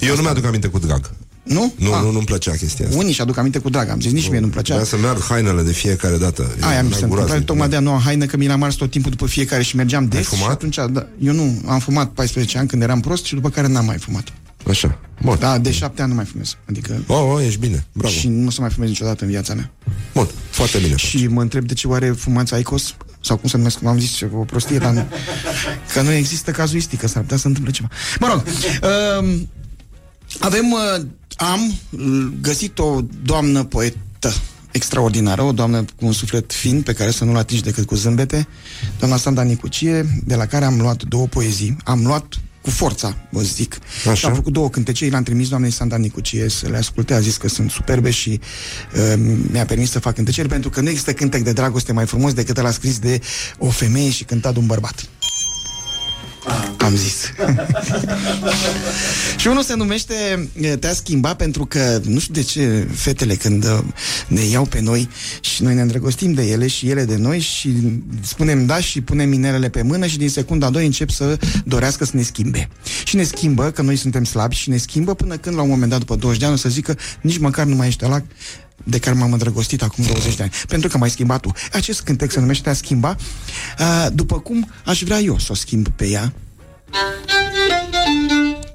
Eu 0.00 0.16
nu 0.16 0.22
mi-aduc 0.22 0.44
aminte 0.44 0.68
cu 0.68 0.78
drag. 0.78 1.10
Nu? 1.46 1.72
Nu, 1.78 1.92
Ah. 1.94 2.00
nu, 2.02 2.10
nu-mi 2.10 2.24
plăcea 2.24 2.50
chestia 2.50 2.86
asta. 2.86 2.98
Unii 2.98 3.12
și 3.12 3.20
aduc 3.20 3.36
aminte 3.36 3.58
cu 3.58 3.70
drag, 3.70 3.88
am 3.88 4.00
zis, 4.00 4.12
nici 4.12 4.28
mie 4.30 4.38
nu-mi 4.38 4.52
plăcea. 4.52 4.72
Vreau 4.74 4.88
să 4.88 4.96
meargă 4.96 5.24
hainele 5.28 5.62
de 5.62 5.72
fiecare 5.72 6.16
dată. 6.16 6.42
Aia 6.60 6.82
mi 6.82 6.86
Era 6.88 6.96
se 6.96 7.02
întâmplă, 7.04 7.16
groaznic. 7.24 7.46
tocmai 7.46 7.68
de-a 7.68 7.80
noua 7.80 7.98
haină, 7.98 8.24
că 8.26 8.36
mi 8.36 8.46
l-am 8.46 8.62
ars 8.62 8.74
tot 8.74 8.90
timpul 8.90 9.10
după 9.10 9.26
fiecare 9.26 9.62
și 9.62 9.76
mergeam 9.76 10.06
des. 10.08 10.26
fumat? 10.26 10.44
Și 10.44 10.50
atunci, 10.50 10.76
da, 10.92 11.06
eu 11.18 11.32
nu, 11.32 11.60
am 11.66 11.78
fumat 11.78 12.10
14 12.10 12.58
ani 12.58 12.68
când 12.68 12.82
eram 12.82 13.00
prost 13.00 13.24
și 13.24 13.34
după 13.34 13.48
care 13.50 13.66
n-am 13.66 13.84
mai 13.84 13.98
fumat. 13.98 14.32
Așa. 14.68 14.98
Bun. 15.22 15.36
Da, 15.40 15.58
de 15.58 15.70
7 15.72 16.00
ani 16.02 16.10
nu 16.10 16.16
mai 16.16 16.24
fumez. 16.24 16.56
Adică... 16.68 17.02
Oh, 17.06 17.20
oh, 17.34 17.42
ești 17.46 17.58
bine. 17.60 17.86
Bravo. 17.92 18.14
Și 18.14 18.28
nu 18.28 18.46
o 18.46 18.50
să 18.50 18.60
mai 18.60 18.70
fumez 18.70 18.88
niciodată 18.88 19.24
în 19.24 19.30
viața 19.30 19.54
mea. 19.54 19.70
Bun. 20.14 20.28
Foarte 20.50 20.78
bine. 20.78 20.96
Și 20.96 21.26
mă 21.26 21.40
întreb 21.42 21.64
de 21.66 21.74
ce 21.74 21.88
oare 21.88 22.10
fumați 22.10 22.54
Aicos? 22.54 22.94
Sau 23.20 23.36
cum 23.36 23.48
se 23.48 23.56
numesc? 23.56 23.80
M-am 23.80 23.98
zis 23.98 24.20
o 24.20 24.44
prostie, 24.44 24.78
dar 24.78 24.92
nu. 24.92 25.06
Că 25.94 26.00
nu 26.02 26.12
există 26.12 26.50
cazuistică, 26.50 27.06
s-ar 27.08 27.22
putea 27.22 27.36
să 27.36 27.46
întâmple 27.46 27.72
ceva. 27.72 27.88
Mă 28.20 28.26
rog, 28.30 28.42
um, 29.20 29.48
avem, 30.40 30.70
uh, 30.72 31.06
am 31.36 31.74
l- 31.90 32.32
găsit 32.40 32.78
o 32.78 33.00
doamnă 33.22 33.64
poetă 33.64 34.34
extraordinară, 34.70 35.42
o 35.42 35.52
doamnă 35.52 35.84
cu 35.96 36.06
un 36.06 36.12
suflet 36.12 36.52
fin 36.52 36.82
pe 36.82 36.92
care 36.92 37.10
să 37.10 37.24
nu-l 37.24 37.36
atingi 37.36 37.62
decât 37.62 37.86
cu 37.86 37.94
zâmbete, 37.94 38.48
doamna 38.98 39.16
Sanda 39.16 39.42
Nicucie, 39.42 40.22
de 40.24 40.34
la 40.34 40.46
care 40.46 40.64
am 40.64 40.80
luat 40.80 41.02
două 41.02 41.26
poezii. 41.26 41.76
Am 41.84 42.04
luat 42.06 42.34
cu 42.62 42.70
forța, 42.72 43.16
vă 43.30 43.42
zic. 43.42 43.78
Așa. 44.00 44.14
Și 44.14 44.26
am 44.26 44.34
făcut 44.34 44.52
două 44.52 44.70
cântecei, 44.70 45.08
le-am 45.10 45.22
trimis 45.22 45.48
doamnei 45.48 45.70
Sanda 45.70 45.96
Nicucie 45.96 46.48
să 46.48 46.68
le 46.68 46.76
asculte, 46.76 47.14
a 47.14 47.20
zis 47.20 47.36
că 47.36 47.48
sunt 47.48 47.70
superbe 47.70 48.10
și 48.10 48.40
uh, 48.96 49.14
mi-a 49.50 49.64
permis 49.64 49.90
să 49.90 49.98
fac 49.98 50.14
cânteceli, 50.14 50.48
pentru 50.48 50.70
că 50.70 50.80
nu 50.80 50.88
există 50.88 51.12
cântec 51.12 51.42
de 51.42 51.52
dragoste 51.52 51.92
mai 51.92 52.06
frumos 52.06 52.32
decât 52.32 52.58
ăla 52.58 52.70
scris 52.70 52.98
de 52.98 53.20
o 53.58 53.68
femeie 53.70 54.10
și 54.10 54.24
cântat 54.24 54.52
de 54.52 54.58
un 54.58 54.66
bărbat. 54.66 55.08
Am 56.78 56.96
zis. 56.96 57.24
și 59.40 59.46
unul 59.46 59.62
se 59.62 59.74
numește 59.74 60.48
eh, 60.60 60.78
Te-a 60.78 60.92
schimbat 60.92 61.36
pentru 61.36 61.64
că 61.64 62.00
nu 62.04 62.18
știu 62.18 62.34
de 62.34 62.42
ce 62.42 62.88
fetele 62.94 63.34
când 63.34 63.64
eh, 63.64 63.78
ne 64.26 64.40
iau 64.40 64.64
pe 64.64 64.80
noi 64.80 65.08
și 65.40 65.62
noi 65.62 65.74
ne 65.74 65.80
îndrăgostim 65.80 66.32
de 66.32 66.42
ele 66.42 66.66
și 66.66 66.88
ele 66.88 67.04
de 67.04 67.16
noi 67.16 67.40
și 67.40 67.70
spunem 68.20 68.66
da 68.66 68.80
și 68.80 69.00
punem 69.00 69.32
inelele 69.32 69.68
pe 69.68 69.82
mână 69.82 70.06
și 70.06 70.18
din 70.18 70.28
secunda 70.28 70.70
2 70.70 70.84
încep 70.84 71.10
să 71.10 71.38
dorească 71.64 72.04
să 72.04 72.12
ne 72.14 72.22
schimbe. 72.22 72.68
Și 73.04 73.16
ne 73.16 73.22
schimbă, 73.22 73.70
că 73.70 73.82
noi 73.82 73.96
suntem 73.96 74.24
slabi 74.24 74.54
și 74.54 74.70
ne 74.70 74.76
schimbă 74.76 75.14
până 75.14 75.36
când 75.36 75.56
la 75.56 75.62
un 75.62 75.68
moment 75.68 75.90
dat 75.90 75.98
după 75.98 76.16
20 76.16 76.40
de 76.40 76.44
ani 76.44 76.54
o 76.54 76.58
să 76.58 76.68
zică 76.68 76.96
nici 77.20 77.38
măcar 77.38 77.66
nu 77.66 77.74
mai 77.74 77.86
ești 77.86 78.04
ăla 78.04 78.22
de 78.84 78.98
care 78.98 79.16
m-am 79.16 79.32
îndrăgostit 79.32 79.82
acum 79.82 80.04
20 80.04 80.34
de 80.34 80.42
ani. 80.42 80.52
Pentru 80.68 80.88
că 80.88 80.98
m-ai 80.98 81.10
schimbat 81.10 81.40
tu. 81.40 81.52
Acest 81.72 82.00
cântec 82.00 82.30
se 82.30 82.40
numește 82.40 82.68
A 82.68 82.72
schimba, 82.72 83.16
uh, 83.78 84.06
după 84.12 84.38
cum 84.38 84.70
aș 84.84 85.02
vrea 85.02 85.20
eu 85.20 85.38
să 85.38 85.48
o 85.52 85.54
schimb 85.54 85.88
pe 85.88 86.06
ea. 86.06 86.32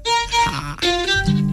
Te-ai 0.02 1.51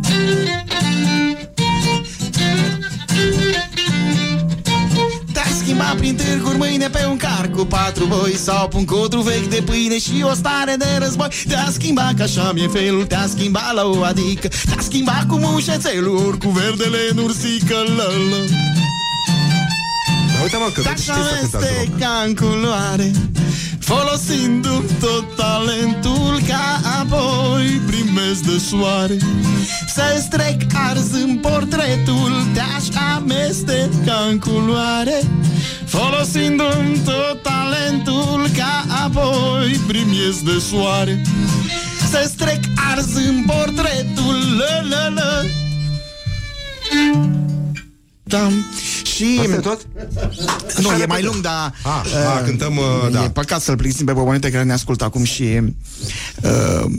schimbat 5.69 5.95
prin 5.95 6.15
târguri 6.15 6.57
mâine 6.57 6.89
pe 6.89 7.05
un 7.09 7.17
car 7.17 7.49
cu 7.55 7.65
patru 7.65 8.05
boi 8.05 8.35
Sau 8.35 8.67
pe 8.67 8.77
un 8.77 8.85
codru 8.85 9.21
vechi 9.21 9.49
de 9.49 9.61
pâine 9.65 9.99
și 9.99 10.23
o 10.23 10.33
stare 10.33 10.75
de 10.77 10.85
război 10.99 11.27
Te-a 11.47 11.67
schimbat 11.71 12.13
că 12.13 12.23
așa 12.23 12.51
mi-e 12.53 12.67
felul, 12.67 13.05
te-a 13.05 13.27
schimbat 13.27 13.73
la 13.73 13.85
o 13.85 14.03
adică 14.03 14.47
Te-a 14.47 14.81
schimbat 14.81 15.27
cu 15.27 15.35
mușețelul, 15.35 16.25
ori 16.27 16.37
cu 16.37 16.49
verdele 16.49 16.97
în 17.11 17.17
ursică 17.17 17.75
la, 17.97 18.03
la. 18.03 18.39
Dar 18.45 18.78
uite, 20.43 20.57
mă, 20.57 20.69
că 20.73 20.81
Dar 20.81 20.97
știți 20.97 21.05
să 21.05 21.11
așa 21.11 21.35
cântați 21.39 21.65
este 21.65 21.85
rock. 21.89 21.99
ca 21.99 22.23
în 22.25 22.33
culoare 22.35 23.11
Folosindu-mi 23.79 24.89
tot 24.99 25.35
talentul 25.35 26.39
Ca 26.47 26.81
apoi 26.99 27.81
primesc 27.87 28.41
de 28.41 28.57
soare 28.69 29.17
Să-ți 29.87 30.27
trec 30.29 30.61
arzând 30.89 31.41
portretul 31.41 32.31
Te-aș 32.53 32.85
amesteca 33.15 34.17
în 34.29 34.39
culoare 34.39 35.19
Folosindu-mi 35.85 36.97
tot 37.05 37.41
talentul 37.43 38.47
Ca 38.57 38.85
apoi 39.05 39.79
primesc 39.87 40.39
de 40.39 40.57
soare 40.69 41.21
Să-ți 42.11 42.35
trec 42.35 42.59
arzând 42.91 43.45
portretul 43.45 44.37
la, 44.57 44.81
la, 44.89 45.07
la. 45.07 45.41
Da. 48.23 48.49
Și 49.19 49.39
Asta 49.39 49.55
e 49.55 49.59
tot? 49.59 49.87
nu, 50.81 50.87
Așa 50.87 50.87
e 50.87 50.91
repede. 50.91 51.05
mai 51.07 51.23
lung, 51.23 51.41
dar... 51.41 51.73
A, 51.83 52.03
a, 52.37 52.41
cântăm, 52.43 52.77
uh, 52.77 53.07
E 53.07 53.11
da. 53.11 53.19
păcat 53.19 53.61
să-l 53.61 53.75
plictisim 53.75 54.05
pe 54.05 54.11
bobonete 54.13 54.49
care 54.51 54.63
ne 54.63 54.73
ascultă 54.73 55.03
acum 55.03 55.23
și... 55.23 55.43
Uh, 56.43 56.91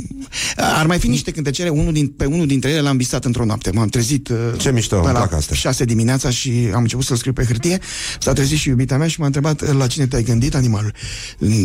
ar 0.56 0.86
mai 0.86 0.98
fi 0.98 1.08
niște 1.08 1.30
cântecere, 1.30 1.68
unul 1.68 1.92
din, 1.92 2.08
pe 2.08 2.24
unul 2.24 2.46
dintre 2.46 2.70
ele 2.70 2.80
l-am 2.80 2.96
visat 2.96 3.24
într-o 3.24 3.44
noapte. 3.44 3.70
M-am 3.70 3.88
trezit 3.88 4.28
uh, 4.28 4.36
Ce 4.56 4.72
mișto, 4.72 4.96
pe 4.96 5.04
îmi 5.04 5.12
la 5.12 5.18
plac 5.18 5.32
astea. 5.32 5.56
6 5.56 5.84
dimineața 5.84 6.30
și 6.30 6.70
am 6.74 6.80
început 6.80 7.04
să-l 7.04 7.16
scriu 7.16 7.32
pe 7.32 7.44
hârtie. 7.44 7.78
S-a 8.20 8.32
trezit 8.32 8.58
și 8.58 8.68
iubita 8.68 8.96
mea 8.96 9.06
și 9.08 9.20
m-a 9.20 9.26
întrebat 9.26 9.76
la 9.76 9.86
cine 9.86 10.06
te-ai 10.06 10.22
gândit, 10.22 10.54
animalul. 10.54 10.92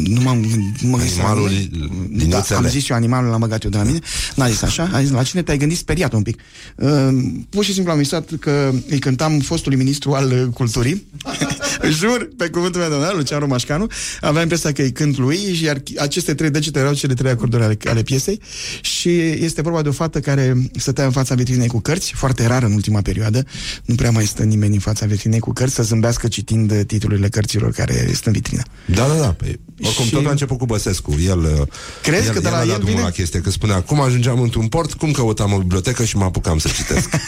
Nu 0.03 0.21
m-am 0.21 0.41
gândit, 0.41 0.81
nu 0.81 0.89
mă 0.89 0.97
gândesc 0.97 1.17
la 1.17 1.23
Animalul 1.23 1.49
mine. 1.49 1.69
Da, 2.09 2.17
liniuțele. 2.17 2.57
am 2.59 2.67
zis 2.67 2.89
eu 2.89 2.95
animalul, 2.95 3.29
l-am 3.29 3.39
băgat 3.39 3.63
eu 3.63 3.69
de 3.69 3.77
la 3.77 3.83
mine. 3.83 3.99
N-a 4.35 4.49
zis 4.49 4.61
așa, 4.61 4.89
a 4.93 5.01
zis 5.01 5.09
la 5.11 5.23
cine 5.23 5.41
te-ai 5.41 5.57
gândit, 5.57 5.77
speriat 5.77 6.13
un 6.13 6.21
pic. 6.21 6.39
Uh, 6.75 7.07
pur 7.49 7.63
și 7.63 7.73
simplu 7.73 7.91
am 7.91 7.97
visat 7.97 8.29
că 8.39 8.71
îi 8.89 8.99
cântam 8.99 9.39
fostului 9.39 9.77
ministru 9.77 10.13
al 10.13 10.31
uh, 10.31 10.44
culturii. 10.53 11.07
Jur, 11.99 12.29
pe 12.37 12.47
cuvântul 12.49 12.79
meu, 12.81 12.89
domnule, 12.89 13.11
Lucian 13.15 13.39
Romașcanu. 13.39 13.87
Aveam 14.21 14.41
impresia 14.41 14.71
că 14.71 14.81
îi 14.81 14.91
cânt 14.91 15.17
lui, 15.17 15.59
iar 15.63 15.81
aceste 15.97 16.33
trei 16.33 16.49
degete 16.49 16.79
erau 16.79 16.93
cele 16.93 17.13
trei 17.13 17.31
acorduri 17.31 17.63
ale, 17.63 17.77
ale 17.85 18.01
piesei. 18.01 18.41
Și 18.81 19.19
este 19.19 19.61
vorba 19.61 19.81
de 19.81 19.89
o 19.89 19.91
fată 19.91 20.19
care 20.19 20.69
stătea 20.77 21.05
în 21.05 21.11
fața 21.11 21.35
vitrinei 21.35 21.67
cu 21.67 21.79
cărți, 21.79 22.11
foarte 22.15 22.47
rar 22.47 22.63
în 22.63 22.73
ultima 22.73 23.01
perioadă. 23.01 23.45
Nu 23.85 23.95
prea 23.95 24.11
mai 24.11 24.25
stă 24.25 24.43
nimeni 24.43 24.73
în 24.73 24.79
fața 24.79 25.05
vitrinei 25.05 25.39
cu 25.39 25.53
cărți 25.53 25.73
să 25.75 25.83
zâmbească 25.83 26.27
citind 26.27 26.71
uh, 26.71 26.79
titlurile 26.87 27.29
cărților 27.29 27.71
care 27.71 27.93
sunt 28.05 28.25
în 28.25 28.31
vitrină. 28.31 28.61
Da, 28.85 29.07
da, 29.07 29.13
da. 29.13 29.33
Păi, 29.33 29.59
oricum, 29.81 30.05
Și- 30.05 30.11
tot 30.11 30.25
a 30.25 30.29
început 30.29 30.57
cu 30.57 30.65
Băsescu. 30.65 31.15
El, 31.27 31.39
uh, 31.39 31.67
Crezi 32.01 32.27
el, 32.27 32.33
că 32.33 32.39
de 32.39 32.49
la 32.49 32.55
a 32.55 32.59
dat 32.59 32.67
el 32.67 32.73
drumul 32.73 32.89
vine? 32.93 33.01
la 33.01 33.09
chestie, 33.09 33.39
că 33.39 33.49
spunea, 33.49 33.81
cum 33.81 34.01
ajungeam 34.01 34.41
într-un 34.41 34.67
port, 34.67 34.93
cum 34.93 35.11
căutam 35.11 35.53
o 35.53 35.57
bibliotecă 35.57 36.03
și 36.03 36.17
mă 36.17 36.23
apucam 36.23 36.57
să 36.57 36.69
citesc. 36.75 37.09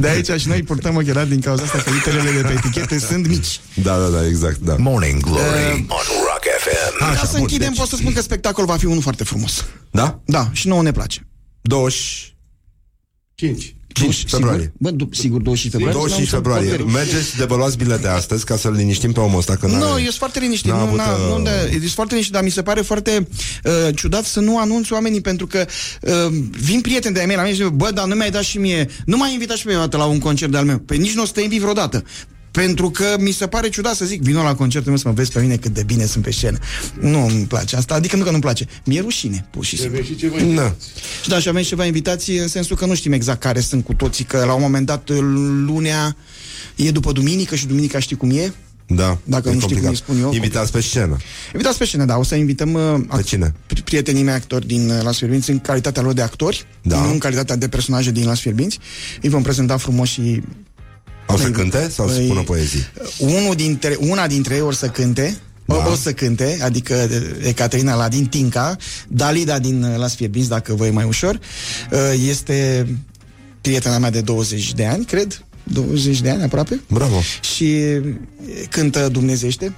De 0.00 0.08
aici 0.08 0.30
și 0.40 0.48
noi 0.48 0.62
purtăm 0.62 0.96
ochelari 0.96 1.23
din 1.28 1.40
cauza 1.40 1.62
asta 1.62 1.78
că 1.78 1.90
literele 1.90 2.30
de 2.30 2.40
pe 2.40 2.52
etichete 2.52 2.98
sunt 2.98 3.26
mici. 3.28 3.60
da, 3.74 3.98
da, 3.98 4.06
da, 4.08 4.26
exact, 4.26 4.58
da. 4.58 4.76
Morning 4.78 5.20
Glory 5.22 5.72
on 5.88 6.04
Rock 6.26 6.44
FM. 6.58 7.02
Așa, 7.04 7.20
Ca 7.20 7.26
să 7.26 7.30
bun, 7.32 7.40
închidem, 7.40 7.68
deci- 7.68 7.78
pot 7.78 7.88
să 7.88 7.96
spun 7.96 8.12
că 8.12 8.20
spectacolul 8.20 8.68
va 8.70 8.76
fi 8.76 8.84
unul 8.86 9.02
foarte 9.02 9.24
frumos. 9.24 9.64
Da? 9.90 10.20
Da, 10.24 10.48
și 10.52 10.68
nouă 10.68 10.82
ne 10.82 10.92
place. 10.92 11.26
20... 11.60 12.34
5. 13.94 14.14
5 14.16 14.30
februarie. 14.30 14.60
Sigur? 14.62 14.76
Bă, 14.78 14.90
du- 14.90 15.08
sigur, 15.12 15.40
25 15.40 15.72
februarie. 15.72 15.98
25 15.98 16.30
N-am 16.32 16.42
februarie. 16.42 16.68
porcării. 16.68 16.92
Mergeți 16.92 17.36
de 17.36 17.44
vă 17.44 17.56
luați 17.56 17.76
bilete 17.76 18.08
astăzi 18.08 18.44
ca 18.44 18.56
să-l 18.56 18.72
liniștim 18.72 19.12
pe 19.12 19.20
omul 19.20 19.38
ăsta. 19.38 19.56
Că 19.56 19.66
Nu, 19.66 19.72
n-are- 19.72 19.90
eu 19.90 19.96
sunt 19.98 20.14
foarte 20.14 20.38
liniștit. 20.38 20.70
n-a 20.70 20.76
Nu, 20.78 20.82
avut, 20.86 20.98
na, 20.98 21.12
uh, 21.12 21.36
nu, 21.38 21.42
da, 21.44 21.50
e 21.64 21.78
foarte 21.94 22.12
liniștit, 22.12 22.34
dar 22.34 22.42
mi 22.42 22.50
se 22.50 22.62
pare 22.62 22.80
foarte 22.80 23.28
uh, 23.64 23.72
ciudat 23.96 24.24
să 24.24 24.40
nu 24.40 24.58
anunț 24.58 24.90
oamenii, 24.90 25.20
pentru 25.20 25.46
că 25.46 25.64
uh, 26.00 26.12
vin 26.50 26.80
prieteni 26.80 27.14
de-ai 27.14 27.26
mei 27.26 27.36
la 27.36 27.42
mine 27.42 27.54
și 27.54 27.62
zic, 27.62 27.70
bă, 27.70 27.90
dar 27.94 28.06
nu 28.06 28.14
mi-ai 28.14 28.30
dat 28.30 28.42
și 28.42 28.58
mie, 28.58 28.88
nu 29.06 29.16
m-ai 29.16 29.32
invitat 29.32 29.56
și 29.56 29.62
pe 29.64 29.68
mine 29.68 29.80
o 29.82 29.84
dată 29.84 29.96
la 29.96 30.04
un 30.04 30.18
concert 30.18 30.50
de-al 30.50 30.64
meu. 30.64 30.78
Păi 30.78 30.98
nici 30.98 31.14
nu 31.14 31.22
o 31.22 31.26
să 31.26 31.32
te 31.32 31.40
invit 31.40 31.60
vreodată. 31.60 32.02
Pentru 32.54 32.90
că 32.90 33.04
mi 33.18 33.30
se 33.30 33.46
pare 33.46 33.68
ciudat 33.68 33.94
să 33.94 34.04
zic, 34.04 34.22
vino 34.22 34.42
la 34.42 34.54
concertul 34.54 34.88
meu 34.90 34.98
să 35.00 35.08
mă 35.08 35.14
vezi 35.14 35.32
pe 35.32 35.40
mine 35.40 35.56
cât 35.56 35.74
de 35.74 35.82
bine 35.82 36.04
sunt 36.04 36.24
pe 36.24 36.30
scenă. 36.30 36.58
Nu 37.00 37.26
îmi 37.26 37.44
place 37.46 37.76
asta, 37.76 37.94
adică 37.94 38.16
nu 38.16 38.22
că 38.24 38.30
nu-mi 38.30 38.42
place. 38.42 38.66
Mi-e 38.84 39.00
rușine, 39.00 39.46
pur 39.50 39.64
și 39.64 39.76
simplu. 39.76 40.00
Na. 40.52 40.74
Și 41.22 41.28
da, 41.28 41.38
și 41.38 41.48
avem 41.48 41.62
și 41.62 41.68
ceva 41.68 41.84
invitații 41.86 42.38
în 42.38 42.48
sensul 42.48 42.76
că 42.76 42.86
nu 42.86 42.94
știm 42.94 43.12
exact 43.12 43.40
care 43.40 43.60
sunt 43.60 43.84
cu 43.84 43.94
toții, 43.94 44.24
că 44.24 44.44
la 44.44 44.52
un 44.54 44.60
moment 44.60 44.86
dat 44.86 45.08
lunea 45.66 46.16
e 46.76 46.90
după 46.90 47.12
duminică 47.12 47.54
și 47.54 47.66
duminica 47.66 47.98
știi 47.98 48.16
cum 48.16 48.30
e. 48.30 48.52
Da, 48.86 49.18
Dacă 49.24 49.48
e 49.48 49.52
nu 49.52 49.60
știu 49.60 49.74
cum 49.74 49.82
complicat. 49.84 49.90
îi 49.90 49.96
spun 49.96 50.18
eu, 50.20 50.32
Invitați 50.32 50.72
pe 50.72 50.80
scenă. 50.80 51.16
Invitați 51.52 51.78
pe 51.78 51.84
scenă, 51.84 52.04
da, 52.04 52.16
o 52.16 52.22
să 52.22 52.34
invităm 52.34 52.72
uh, 52.72 53.16
Pe 53.16 53.22
cine? 53.22 53.54
pri- 53.74 53.84
prietenii 53.84 54.22
mei 54.22 54.34
actori 54.34 54.66
din 54.66 54.90
uh, 54.90 55.02
Las 55.02 55.16
Fierbinți 55.18 55.50
în 55.50 55.58
calitatea 55.58 56.02
lor 56.02 56.12
de 56.12 56.22
actori, 56.22 56.66
Da. 56.82 57.00
nu 57.00 57.10
în 57.10 57.18
calitatea 57.18 57.56
de 57.56 57.68
personaje 57.68 58.10
din 58.10 58.24
Las 58.26 58.40
Fierbinți. 58.40 58.78
Îi 59.22 59.28
vom 59.28 59.42
prezenta 59.42 59.76
frumos 59.76 60.08
și 60.08 60.42
Au 61.26 61.36
să 61.36 61.42
Păi, 61.42 61.52
cânte 61.52 61.88
sau 61.88 62.08
să 62.08 62.14
păi, 62.14 62.24
spună 62.24 62.42
poezii? 62.42 62.80
unul 63.18 63.54
dintre, 63.54 63.96
una 64.00 64.26
dintre 64.26 64.54
ei 64.54 64.60
or 64.60 64.74
să 64.74 64.86
cânte, 64.88 65.36
Da. 65.64 65.74
o, 65.74 65.90
o 65.90 65.94
să 65.94 66.12
cânte, 66.12 66.58
adică 66.62 67.08
uh, 67.10 67.46
Ecaterina 67.48 67.94
Ladin 67.94 68.26
Tinca, 68.26 68.76
Dalida 69.08 69.58
din 69.58 69.82
uh, 69.82 69.96
Las 69.96 70.14
Fierbinți, 70.14 70.48
dacă 70.48 70.74
vă 70.74 70.86
e 70.86 70.90
mai 70.90 71.04
ușor, 71.04 71.34
uh, 71.92 71.98
este 72.28 72.86
prietena 73.60 73.98
mea 73.98 74.10
de 74.10 74.20
20 74.20 74.72
de 74.74 74.84
ani, 74.86 75.04
cred, 75.04 75.44
20 75.62 76.20
de 76.20 76.30
ani 76.30 76.42
aproape. 76.42 76.80
Bravo. 76.88 77.20
și 77.54 77.70
e, 77.74 78.02
cântă 78.70 79.08
dumnezește 79.08 79.74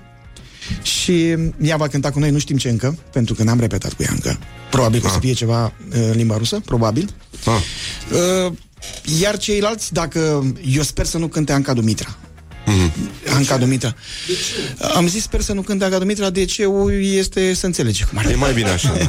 și 0.82 1.35
ea 1.62 1.77
va 1.77 1.89
cânta 1.89 2.10
cu 2.10 2.18
noi, 2.18 2.31
nu 2.31 2.39
știm 2.39 2.56
ce 2.56 2.68
încă, 2.68 2.98
pentru 3.12 3.35
că 3.35 3.43
n-am 3.43 3.60
repetat 3.60 3.93
cu 3.93 4.02
ea 4.02 4.10
încă. 4.12 4.39
Probabil 4.70 5.01
că 5.01 5.06
o 5.06 5.09
să 5.09 5.14
Ah. 5.16 5.23
fie 5.23 5.32
ceva 5.32 5.64
uh, 5.64 5.94
în 6.10 6.16
limba 6.16 6.36
rusă, 6.36 6.60
probabil. 6.64 7.14
Ah. 7.44 7.60
Uh, 8.80 9.20
iar 9.20 9.36
ceilalți, 9.36 9.92
dacă 9.92 10.52
eu 10.74 10.82
sper 10.82 11.06
să 11.06 11.18
nu 11.18 11.28
cânte 11.28 11.52
Anca 11.52 11.72
Dumitra. 11.72 12.16
Mhm. 12.66 13.10
Anca 13.34 13.56
Dumitra. 13.56 13.94
Am 14.94 15.08
zis 15.08 15.22
sper 15.22 15.40
să 15.40 15.52
nu 15.52 15.62
cânte 15.62 15.84
Anca 15.84 15.98
Dumitra, 15.98 16.30
de 16.30 16.44
ce 16.44 16.64
este 17.00 17.54
să 17.54 17.66
înțelege 17.66 18.04
cum 18.04 18.18
ar 18.18 18.26
E 18.26 18.34
mai 18.34 18.52
bine 18.52 18.68
așa. 18.68 18.96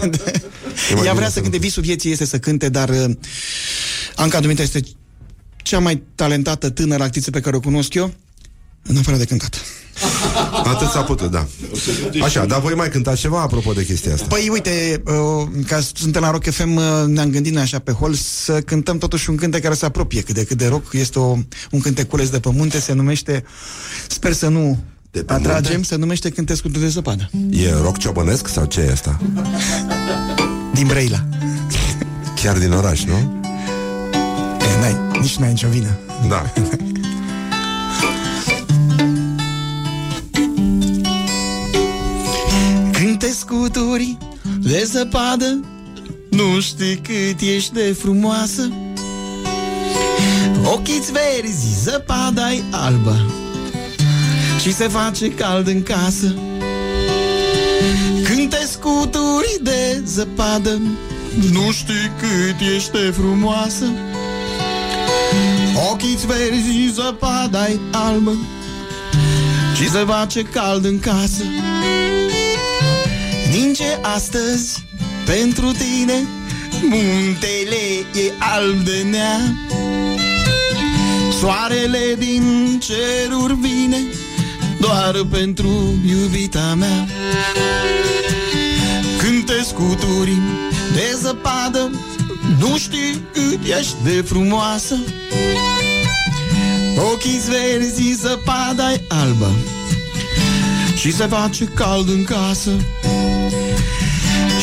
E 0.91 0.94
mai 0.94 1.06
Ea 1.06 1.11
bine 1.11 1.14
vrea 1.14 1.30
să 1.30 1.39
nu 1.39 1.44
cânte, 1.44 1.57
visul 1.57 1.84
vieții 1.84 2.11
este 2.11 2.26
să 2.26 2.39
cânte, 2.39 2.69
dar 2.69 2.89
uh, 2.89 3.15
Anca 4.15 4.39
Dumitra 4.39 4.64
este 4.64 4.81
cea 5.57 5.80
mai 5.80 6.03
talentată 6.15 6.69
tânără 6.69 7.03
actriță 7.03 7.31
pe 7.31 7.39
care 7.39 7.56
o 7.56 7.60
cunosc 7.60 7.94
eu, 7.94 8.14
în 8.84 8.98
afară 8.98 9.18
de 9.18 9.26
cântat. 9.26 9.61
Atât 10.68 10.88
s-a 10.89 11.02
putut, 11.02 11.31
da. 11.31 11.48
Așa, 12.23 12.45
dar 12.45 12.60
voi 12.61 12.73
mai 12.73 12.89
cântați 12.89 13.19
ceva 13.19 13.41
apropo 13.41 13.73
de 13.73 13.85
chestia 13.85 14.14
asta? 14.14 14.26
Păi 14.30 14.49
uite, 14.52 15.02
uh, 15.06 15.48
ca 15.68 15.80
suntem 15.94 16.22
la 16.22 16.31
Rock 16.31 16.49
FM, 16.49 16.76
uh, 16.76 16.84
ne-am 17.07 17.30
gândit 17.30 17.53
noi 17.53 17.61
așa 17.61 17.80
pe 17.80 17.91
hol 17.91 18.14
să 18.14 18.61
cântăm 18.61 18.98
totuși 18.98 19.30
un 19.30 19.35
cântec 19.35 19.61
care 19.61 19.73
se 19.73 19.85
apropie 19.85 20.22
cât 20.22 20.35
de 20.35 20.44
cât 20.44 20.57
de 20.57 20.68
rock. 20.68 20.94
Este 20.94 21.19
o, 21.19 21.38
un 21.72 21.80
cânteculeț 21.81 22.27
de 22.30 22.39
pământe, 22.39 22.80
se 22.80 22.94
numește, 22.94 23.44
sper 24.07 24.34
să 24.34 24.48
nu 24.48 24.77
De 25.11 25.23
pământe? 25.23 25.49
atragem, 25.49 25.84
se 25.84 25.95
numește 25.95 26.30
Cântescul 26.30 26.72
de 26.72 26.88
zăpadă. 26.88 27.30
E 27.49 27.72
rock 27.81 27.98
ciobănesc 27.98 28.48
sau 28.48 28.65
ce 28.65 28.80
e 28.81 28.91
asta? 28.91 29.19
Din 30.73 30.88
Brăila. 30.88 31.26
Chiar 32.41 32.57
din 32.57 32.72
oraș, 32.72 33.03
nu? 33.03 33.41
E, 34.60 34.80
n-ai, 34.80 34.95
nici 35.22 35.35
n-ai 35.35 35.49
nicio 35.49 35.68
vină. 35.68 35.98
Da. 36.27 36.53
Cânte 43.19 43.34
scuturi 43.34 44.18
de 44.60 44.84
zăpadă? 44.85 45.60
Nu 46.30 46.60
știi 46.60 46.95
cât 46.95 47.41
ești 47.56 47.73
de 47.73 47.95
frumoasă? 47.99 48.72
Ochii-ți 50.64 51.11
verzi, 51.11 51.84
zăpada 51.84 52.52
e 52.52 52.64
albă 52.72 53.31
Și 54.61 54.73
se 54.73 54.88
face 54.88 55.31
cald 55.31 55.68
în 55.68 55.84
casă. 55.84 56.35
Cânte 58.23 58.68
scuturi 58.72 59.60
de 59.61 60.02
zăpadă 60.06 60.81
Nu 61.52 61.72
știi 61.72 62.11
cât 62.19 62.68
ești 62.76 62.91
de 62.91 63.14
frumoasă. 63.18 63.85
Ochii-ți 65.91 66.26
verzi, 66.26 66.94
zăpada 66.94 67.68
e 67.68 67.80
albă 67.91 68.35
Și 69.76 69.89
se 69.89 70.06
face 70.07 70.41
cald 70.41 70.85
în 70.85 70.99
casă 70.99 71.44
Ninge 73.52 73.99
astăzi 74.15 74.86
pentru 75.26 75.72
tine. 75.72 76.28
Muntele 76.82 77.84
e 78.14 78.32
alb 78.40 78.84
de 78.84 79.06
nea. 79.10 79.40
Soarele 81.40 82.15
din 82.18 82.80
ceruri 82.80 83.56
vine 83.56 83.98
Doar 84.80 85.26
pentru 85.32 85.95
iubita 86.06 86.76
mea. 86.78 87.07
Cânte 89.18 89.64
scuturi 89.68 90.38
de 90.94 91.18
zăpadă. 91.22 91.91
Nu 92.60 92.78
știi 92.78 93.22
cât 93.34 93.60
ești 93.80 93.95
de 94.03 94.22
frumoasă. 94.26 94.95
Ochii 97.14 97.41
verzi, 97.48 98.11
zăpada 98.11 98.91
e 98.91 99.02
albă. 99.07 99.52
Și 100.95 101.14
se 101.14 101.26
face 101.26 101.64
cald 101.64 102.10
în 102.10 102.24
casă 102.24 102.72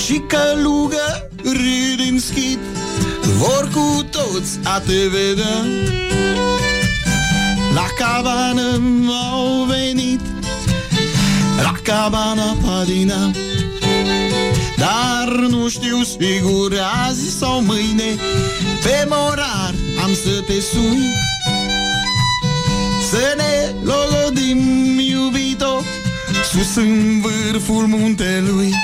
și 0.04 0.22
călugării 0.26 1.96
din 1.96 2.20
schid. 2.20 2.58
Vor 3.38 3.68
cu 3.72 4.02
toți 4.10 4.58
a 4.64 4.80
te 4.80 5.08
vedea. 5.08 5.64
La 7.74 7.86
cabană 7.98 8.80
au 9.32 9.64
venit 9.64 10.20
La 11.62 11.72
cabana 11.82 12.56
Padina. 12.62 13.30
Dar 14.76 15.36
nu 15.48 15.68
știu 15.68 16.02
sigur 16.02 16.72
azi 17.06 17.38
sau 17.38 17.62
mâine 17.62 18.18
Pe 18.82 19.06
morar 19.08 19.74
am 20.02 20.14
să 20.14 20.42
te 20.46 20.60
sun 20.72 20.98
Să 23.10 23.34
ne 23.36 23.74
logodim 23.82 24.98
iubito 24.98 25.82
Sus 26.52 26.76
în 26.76 27.20
vârful 27.20 27.86
muntelui 27.86 28.74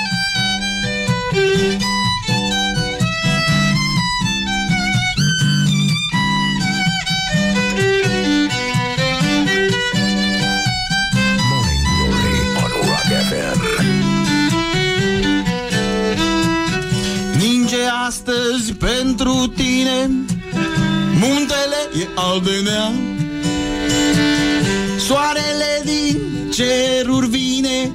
astăzi 18.11 18.73
pentru 18.73 19.53
tine 19.55 20.09
Muntele 21.13 21.81
e 22.01 22.07
alb 22.15 22.43
de 22.43 22.61
nea. 22.63 22.91
Soarele 24.97 25.81
din 25.85 26.17
ceruri 26.53 27.27
vine 27.27 27.91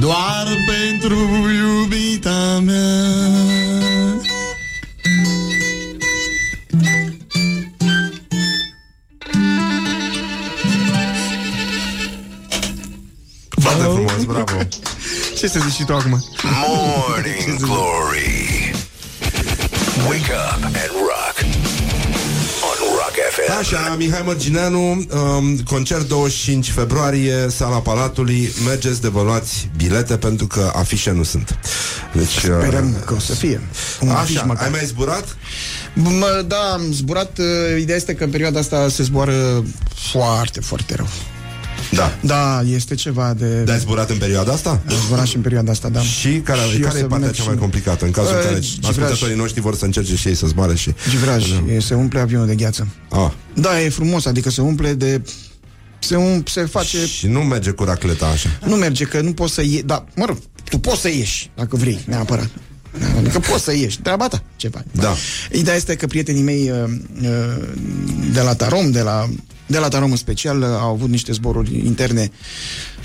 Doar 0.00 0.46
pentru 0.66 1.16
iubita 1.58 2.62
mea 2.64 2.77
Ce 15.38 15.46
să 15.48 15.58
zici 15.68 15.74
și 15.74 15.84
tu 15.84 15.94
acum? 15.94 16.24
Morning 16.42 17.56
Glory. 17.64 18.72
Wake 20.08 20.32
up 20.32 20.64
and 20.64 20.90
rock 21.10 21.36
on 22.62 22.78
Rock 22.98 23.14
FM. 23.30 23.58
Așa, 23.58 23.94
Mihai 23.98 24.22
Mărgineanu, 24.24 24.90
um, 24.90 25.56
concert 25.58 26.08
25 26.08 26.70
februarie, 26.70 27.46
sala 27.48 27.76
Palatului, 27.78 28.52
mergeți 28.66 29.00
de 29.00 29.08
vă 29.08 29.22
luați 29.22 29.68
bilete 29.76 30.16
pentru 30.16 30.46
că 30.46 30.72
afișe 30.74 31.10
nu 31.10 31.22
sunt. 31.22 31.58
Deci, 32.12 32.28
Sperăm 32.38 32.96
că 33.06 33.14
o 33.14 33.18
să 33.18 33.34
fie 33.34 33.60
un 34.00 34.08
afiș 34.08 34.36
Așa, 34.36 34.44
măcar. 34.46 34.64
ai 34.64 34.70
mai 34.70 34.84
zburat? 34.84 35.36
Mă, 35.94 36.44
da, 36.46 36.72
am 36.72 36.82
zburat. 36.92 37.38
uh, 37.38 37.80
Ideea 37.80 37.96
este 37.96 38.14
că 38.14 38.24
în 38.24 38.30
perioada 38.30 38.58
asta 38.58 38.88
se 38.88 39.02
zboară 39.02 39.64
foarte, 40.10 40.60
foarte 40.60 40.94
rău. 40.94 41.08
Da. 41.92 42.18
Da, 42.20 42.62
este 42.74 42.94
ceva 42.94 43.34
de... 43.38 43.62
Dar 43.62 43.74
ai 43.74 43.80
zburat 43.80 44.10
în 44.10 44.16
perioada 44.18 44.52
asta? 44.52 44.70
Am 44.70 44.94
zburat 45.06 45.26
și 45.26 45.36
în 45.36 45.42
perioada 45.42 45.70
asta, 45.70 45.88
da. 45.88 46.00
Și 46.00 46.28
care, 46.28 46.60
Și 46.60 46.76
o 46.82 46.86
care 46.86 46.98
e 46.98 47.00
să 47.00 47.06
partea 47.06 47.18
merg 47.18 47.32
cea 47.34 47.42
și- 47.42 47.48
mai 47.48 47.56
complicată 47.56 48.04
în 48.04 48.10
cazul 48.10 48.32
în 48.32 48.38
Uh, 48.38 48.44
care 48.44 48.58
givraj. 48.60 48.88
ascultătorii 48.90 49.36
noștri 49.36 49.60
vor 49.60 49.76
să 49.76 49.84
încerce 49.84 50.16
și 50.16 50.28
ei 50.28 50.34
să 50.34 50.46
zboare 50.46 50.74
și... 50.74 50.94
Givraj, 51.10 51.50
e- 51.74 51.80
se 51.80 51.94
umple 51.94 52.20
avionul 52.20 52.46
de 52.46 52.54
gheață. 52.54 52.86
Ah. 53.10 53.30
Da, 53.54 53.80
e 53.82 53.88
frumos, 53.88 54.26
adică 54.26 54.50
se 54.50 54.60
umple 54.60 54.92
de... 54.94 55.22
Se, 55.98 56.16
um, 56.16 56.42
se 56.46 56.64
face... 56.64 57.06
Și 57.06 57.26
nu 57.26 57.40
merge 57.40 57.70
cu 57.70 57.84
racleta 57.84 58.26
așa. 58.26 58.48
Nu 58.66 58.74
merge, 58.74 59.04
că 59.04 59.20
nu 59.20 59.32
poți 59.32 59.54
să 59.54 59.62
ieși... 59.62 59.82
Da, 59.82 60.04
mă 60.16 60.24
rog, 60.24 60.38
tu 60.68 60.78
poți 60.78 61.00
să 61.00 61.08
ieși, 61.08 61.50
dacă 61.56 61.76
vrei, 61.76 61.98
neapărat. 62.06 62.48
Adică 63.18 63.38
poți 63.38 63.64
să 63.64 63.74
ieși, 63.76 64.00
treaba 64.00 64.28
ta, 64.28 64.42
ce 64.56 64.68
faci. 64.68 64.84
Da. 64.92 65.14
Ideea 65.52 65.76
este 65.76 65.94
că 65.94 66.06
prietenii 66.06 66.42
mei 66.42 66.70
uh, 66.70 66.90
uh, 67.22 67.28
de 68.32 68.40
la 68.40 68.54
Tarom, 68.54 68.90
de 68.90 69.00
la, 69.00 69.28
de 69.68 69.78
la 69.78 69.88
Tarom 69.88 70.10
în 70.10 70.16
special, 70.16 70.60
uh, 70.60 70.66
au 70.66 70.92
avut 70.92 71.08
niște 71.08 71.32
zboruri 71.32 71.86
interne 71.86 72.30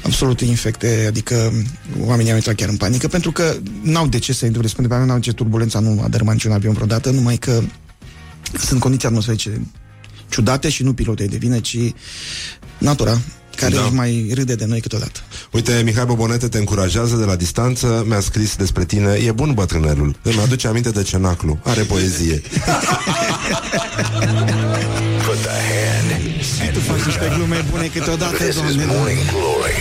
absolut 0.03 0.41
infecte, 0.41 1.06
adică 1.07 1.53
oamenii 1.99 2.31
au 2.31 2.38
intrat 2.38 2.56
chiar 2.56 2.69
în 2.69 2.77
panică, 2.77 3.07
pentru 3.07 3.31
că 3.31 3.56
n-au 3.81 4.07
de 4.07 4.19
ce 4.19 4.34
să 4.34 4.45
intru, 4.45 4.68
spune 4.68 4.88
pe 4.88 4.95
n-au 4.95 5.15
de 5.15 5.22
ce 5.22 5.31
turbulența 5.31 5.80
nu 5.80 6.02
a 6.03 6.07
dărâmat 6.07 6.34
niciun 6.34 6.52
avion 6.52 6.73
vreodată, 6.73 7.10
numai 7.10 7.38
că 7.38 7.61
sunt 8.60 8.80
condiții 8.80 9.07
atmosferice 9.07 9.61
ciudate 10.30 10.69
și 10.69 10.84
nu 10.84 10.94
pilotul 10.94 11.26
e 11.26 11.27
de 11.27 11.38
vină, 11.38 11.60
ci 11.60 11.77
natura, 12.77 13.22
care 13.56 13.76
Da. 13.76 13.81
da. 13.81 13.88
mai 13.88 14.31
râde 14.34 14.56
de 14.56 14.65
noi 14.65 14.81
câteodată. 14.81 15.19
Uite, 15.52 15.81
Mihai 15.85 16.06
Bobonete 16.06 16.48
te 16.48 16.57
încurajează 16.57 17.15
de 17.15 17.26
la 17.26 17.35
distanță, 17.35 18.03
mi-a 18.07 18.19
scris 18.19 18.56
despre 18.56 18.85
tine, 18.85 19.11
e 19.26 19.31
bun 19.31 19.53
bătrânelul, 19.53 20.15
îmi 20.22 20.40
aduce 20.44 20.68
aminte 20.68 20.90
de 20.90 21.03
cenaclu, 21.03 21.60
are 21.64 21.81
poezie. 21.81 22.41
niște 27.19 27.35
glume 27.35 27.65
bune 27.69 27.88
câteodată, 27.88 28.35
This 28.35 28.48
is 28.48 28.53
doamne. 28.56 28.85
Morning 28.85 29.18
Glory 29.31 29.76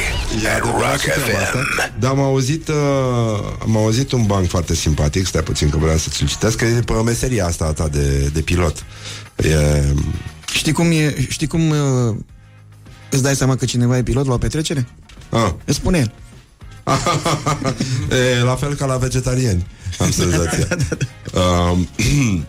at 0.57 0.63
Rock 0.63 1.01
FM. 1.01 1.91
Dar 1.99 2.11
am 2.11 2.21
auzit, 2.21 2.69
uh, 2.69 2.75
am 3.63 3.77
auzit 3.77 4.13
un 4.13 4.27
banc 4.27 4.49
foarte 4.49 4.75
simpatic, 4.75 5.27
stai 5.27 5.43
puțin 5.43 5.71
că 5.71 5.77
vreau 5.77 5.97
să 5.97 6.09
ți-l 6.11 6.27
citesc, 6.27 6.57
că 6.57 6.65
e 6.65 6.81
pe 6.81 6.93
meseria 6.93 7.47
asta 7.47 7.65
a 7.65 7.73
ta 7.73 7.89
de, 7.89 8.31
de 8.33 8.41
pilot. 8.41 8.85
E, 9.37 9.83
Știi 10.53 10.73
cum, 10.73 10.91
e, 10.91 11.27
știi 11.29 11.47
cum 11.47 11.71
uh, 11.71 12.15
îți 13.11 13.23
dai 13.23 13.35
seama 13.35 13.57
că 13.57 13.65
cineva 13.65 13.97
e 13.97 14.03
pilot 14.03 14.27
la 14.27 14.33
o 14.33 14.39
petrecere? 14.39 14.89
a, 15.31 15.57
Îți 15.65 15.77
spune 15.77 15.99
el. 15.99 16.13
e 18.39 18.43
la 18.43 18.55
fel 18.55 18.75
ca 18.75 18.87
la 18.87 18.97
vegetariani, 18.97 19.67
am 19.99 20.11
senzația. 20.11 20.67
Um, 21.33 21.89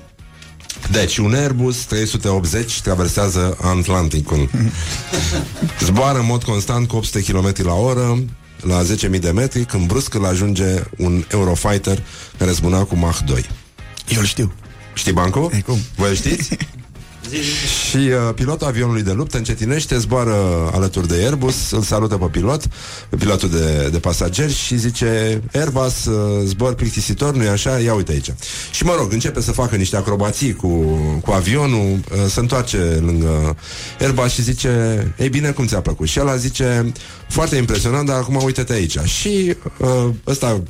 Deci, 0.91 1.17
un 1.17 1.33
Airbus 1.33 1.77
380 1.77 2.81
traversează 2.81 3.57
Atlanticul. 3.61 4.49
Zboară 5.85 6.19
în 6.19 6.25
mod 6.25 6.43
constant 6.43 6.87
cu 6.87 6.95
800 6.95 7.31
km 7.31 7.53
la 7.65 7.73
oră, 7.73 8.23
la 8.61 8.81
10.000 9.13 9.19
de 9.19 9.31
metri, 9.31 9.65
când 9.65 9.87
brusc 9.87 10.13
îl 10.13 10.25
ajunge 10.25 10.65
un 10.97 11.25
Eurofighter 11.31 12.03
care 12.37 12.51
zbuna 12.51 12.83
cu 12.83 12.95
Mach 12.95 13.19
2. 13.25 13.49
Eu 14.09 14.19
îl 14.19 14.25
știu. 14.25 14.53
Știi 14.93 15.11
bancul? 15.11 15.49
Ei, 15.53 15.61
cum? 15.61 15.77
Voi 15.95 16.09
îl 17.29 17.41
știți? 17.41 17.73
Și 17.89 17.97
uh, 17.97 18.33
pilotul 18.35 18.67
avionului 18.67 19.01
de 19.01 19.11
luptă 19.11 19.37
încetinește, 19.37 19.97
zboară 19.97 20.69
alături 20.73 21.07
de 21.07 21.13
Airbus, 21.13 21.71
îl 21.71 21.81
salută 21.81 22.17
pe 22.17 22.25
pilot, 22.25 22.67
pe 23.09 23.15
pilotul 23.15 23.49
de, 23.49 23.89
de 23.91 23.99
pasageri 23.99 24.53
și 24.53 24.77
zice 24.77 25.41
Airbus, 25.53 26.05
uh, 26.05 26.43
zbor 26.45 26.73
plictisitor, 26.73 27.35
nu-i 27.35 27.47
așa? 27.47 27.79
Ia 27.79 27.93
uite 27.93 28.11
aici. 28.11 28.33
Și 28.71 28.83
mă 28.83 28.95
rog, 28.97 29.11
începe 29.11 29.41
să 29.41 29.51
facă 29.51 29.75
niște 29.75 29.95
acrobații 29.95 30.53
cu, 30.53 30.67
cu 31.25 31.31
avionul, 31.31 31.91
uh, 31.91 32.17
se 32.27 32.39
întoarce 32.39 32.77
lângă 32.77 33.55
Airbus 33.99 34.31
și 34.31 34.41
zice 34.41 35.13
Ei 35.17 35.29
bine, 35.29 35.51
cum 35.51 35.65
ți-a 35.65 35.81
plăcut? 35.81 36.07
Și 36.07 36.19
ăla 36.19 36.35
zice 36.35 36.91
Foarte 37.29 37.55
impresionant, 37.55 38.07
dar 38.07 38.17
acum 38.17 38.39
uite-te 38.43 38.73
aici. 38.73 38.99
Și 38.99 39.55
uh, 39.77 40.09
ăsta 40.27 40.61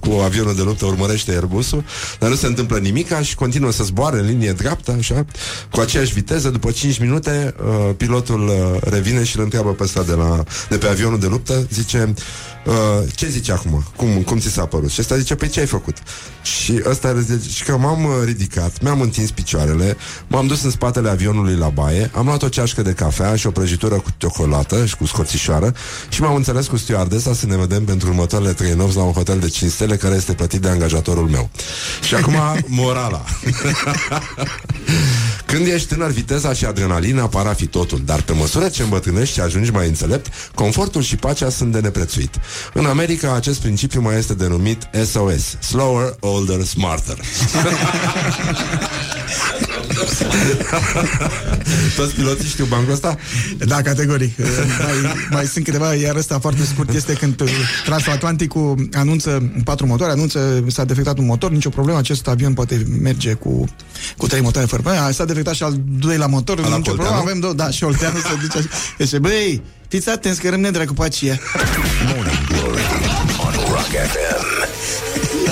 cu 0.00 0.10
avionul 0.24 0.54
de 0.54 0.62
luptă 0.62 0.86
urmărește 0.86 1.30
Airbusul, 1.30 1.84
dar 2.18 2.28
nu 2.28 2.34
se 2.34 2.46
întâmplă 2.46 2.78
nimica 2.78 3.22
și 3.22 3.34
continuă 3.34 3.72
să 3.72 3.84
zboare 3.84 4.18
în 4.18 4.26
linie 4.26 4.52
dreaptă, 4.52 4.94
așa, 4.98 5.24
cu 5.70 5.80
aceeași 5.80 6.12
viteză. 6.12 6.50
După 6.50 6.70
5 6.70 6.98
minute, 6.98 7.54
uh, 7.58 7.94
pilotul 7.96 8.48
uh, 8.48 8.90
revine 8.90 9.24
și 9.24 9.36
îl 9.36 9.42
întreabă 9.42 9.70
pe 9.70 9.82
ăsta 9.82 10.02
de, 10.02 10.12
la, 10.12 10.42
de 10.68 10.76
pe 10.76 10.86
avionul 10.86 11.18
de 11.18 11.26
luptă, 11.26 11.66
zice, 11.72 12.14
uh, 12.66 12.74
ce 13.14 13.28
zice 13.28 13.52
acum? 13.52 13.84
Cum, 13.96 14.22
cum 14.22 14.38
ți 14.38 14.48
s-a 14.48 14.66
părut? 14.66 14.90
Și 14.90 15.00
ăsta 15.00 15.16
zice, 15.16 15.34
păi 15.34 15.48
ce 15.48 15.60
ai 15.60 15.66
făcut? 15.66 15.96
Și 16.42 16.82
ăsta 16.88 17.20
zice, 17.20 17.48
și 17.48 17.64
că 17.64 17.76
m-am 17.76 18.04
uh, 18.04 18.10
ridicat, 18.24 18.82
mi-am 18.82 19.00
întins 19.00 19.30
picioarele, 19.30 19.96
m-am 20.26 20.46
dus 20.46 20.62
în 20.62 20.70
spatele 20.70 21.08
avionului 21.08 21.56
la 21.56 21.68
baie, 21.68 22.10
am 22.14 22.26
luat 22.26 22.42
o 22.42 22.48
ceașcă 22.48 22.82
de 22.82 22.92
cafea 22.92 23.36
și 23.36 23.46
o 23.46 23.50
prăjitură 23.50 23.94
cu 23.94 24.10
ciocolată 24.16 24.86
și 24.86 24.96
cu 24.96 25.06
scorțișoară 25.06 25.74
și 26.08 26.20
m-am 26.20 26.34
înțeles 26.34 26.66
cu 26.66 26.76
stewardesa 26.76 27.34
să 27.34 27.46
ne 27.46 27.56
vedem 27.56 27.84
pentru 27.84 28.08
următoarele 28.08 28.52
trei 28.52 28.72
nopți 28.72 28.96
la 28.96 29.02
un 29.02 29.12
hotel 29.12 29.38
de 29.38 29.48
5 29.48 29.70
stele 29.70 29.96
care 29.96 30.14
este 30.14 30.32
plătit 30.32 30.60
de 30.60 30.68
angajatorul 30.68 31.28
meu. 31.28 31.50
Și 32.02 32.14
acum 32.14 32.34
morala. 32.66 33.24
Când 35.46 35.66
ești 35.66 35.88
tânăr, 35.88 36.10
viteza 36.10 36.52
și 36.52 36.64
adrenalina 36.64 37.28
par 37.28 37.46
a 37.46 37.52
fi 37.52 37.66
totul, 37.66 38.02
dar 38.04 38.22
pe 38.22 38.32
măsură 38.32 38.68
ce 38.68 38.82
îmbătrânești 38.82 39.34
și 39.34 39.40
ajungi 39.40 39.70
mai 39.70 39.86
înțelept, 39.86 40.26
confortul 40.54 41.02
și 41.02 41.16
pacea 41.16 41.50
sunt 41.50 41.72
de 41.72 41.80
neprețuit. 41.80 42.34
În 42.72 42.86
America, 42.86 43.34
acest 43.34 43.60
principiu 43.60 44.00
mai 44.00 44.16
este 44.18 44.34
denumit 44.34 44.88
SOS, 45.10 45.56
Slower, 45.58 46.16
Older, 46.20 46.62
Smarter. 46.62 47.18
Toți 51.96 52.14
piloții 52.14 52.48
știu 52.48 52.64
bancul 52.64 52.92
ăsta? 52.92 53.16
Da, 53.58 53.82
categoric. 53.82 54.38
mai, 55.02 55.14
mai 55.30 55.46
sunt 55.46 55.64
câteva, 55.64 55.94
iar 55.94 56.16
ăsta 56.16 56.38
foarte 56.38 56.64
scurt 56.64 56.94
este 56.94 57.12
când 57.12 57.40
uh, 57.40 57.48
Transatlanticul 57.84 58.88
anunță 58.92 59.50
patru 59.64 59.86
motoare, 59.86 60.12
anunță 60.12 60.64
s-a 60.66 60.84
defectat 60.84 61.18
un 61.18 61.24
motor, 61.24 61.50
nicio 61.50 61.68
problemă, 61.68 61.98
acest 61.98 62.28
avion 62.28 62.52
poate 62.52 62.86
merge 63.02 63.32
cu, 63.32 63.64
cu 64.16 64.26
trei 64.26 64.40
motoare 64.40 64.66
fără 64.66 64.82
probleme. 64.82 65.12
S-a 65.12 65.24
defectat 65.24 65.54
și 65.54 65.62
al 65.62 65.74
doilea 65.98 66.26
motor, 66.26 66.58
Ala 66.58 66.66
nicio 66.76 66.80
problemă, 66.80 67.08
Colteanu? 67.08 67.28
avem 67.28 67.40
două, 67.40 67.52
da, 67.52 67.70
și 67.70 67.84
Olteanu 67.84 68.18
se 68.18 68.28
duce 68.40 68.58
așa. 68.58 68.68
Deci, 68.98 69.16
băi, 69.16 69.62
fiți 69.88 70.08
atenți 70.08 70.40
că 70.40 70.48
rămâne 70.48 70.70
dracu 70.70 70.92
pe 70.92 71.04
aceea. 71.04 71.38
Morning 72.06 72.46
Glory 72.48 72.82
on 73.46 73.52
Rock 73.72 73.92
FM. 74.10 74.35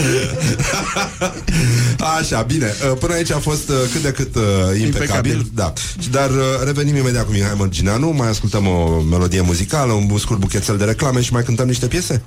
Așa, 2.19 2.43
bine. 2.43 2.75
Uh, 2.91 2.97
Până 2.99 3.15
aici 3.15 3.31
a 3.31 3.39
fost 3.39 3.69
uh, 3.69 3.77
cât 3.93 4.03
de 4.03 4.11
cât 4.11 4.35
uh, 4.35 4.43
impecabil. 4.43 4.85
Impecabil. 4.85 5.47
Da. 5.55 5.73
Dar 6.11 6.31
uh, 6.31 6.37
revenim 6.65 6.97
imediat 6.97 7.25
cu 7.25 7.31
Mihai 7.33 7.55
Mărgineanu, 7.57 8.11
mai 8.11 8.29
ascultăm 8.29 8.67
o 8.67 9.01
melodie 9.11 9.41
muzicală, 9.41 9.93
un 9.93 10.19
scurt 10.19 10.39
buchețel 10.39 10.77
de 10.77 10.85
reclame 10.85 11.21
și 11.21 11.33
mai 11.33 11.43
cântăm 11.43 11.67
niște 11.67 11.87
piese? 11.87 12.23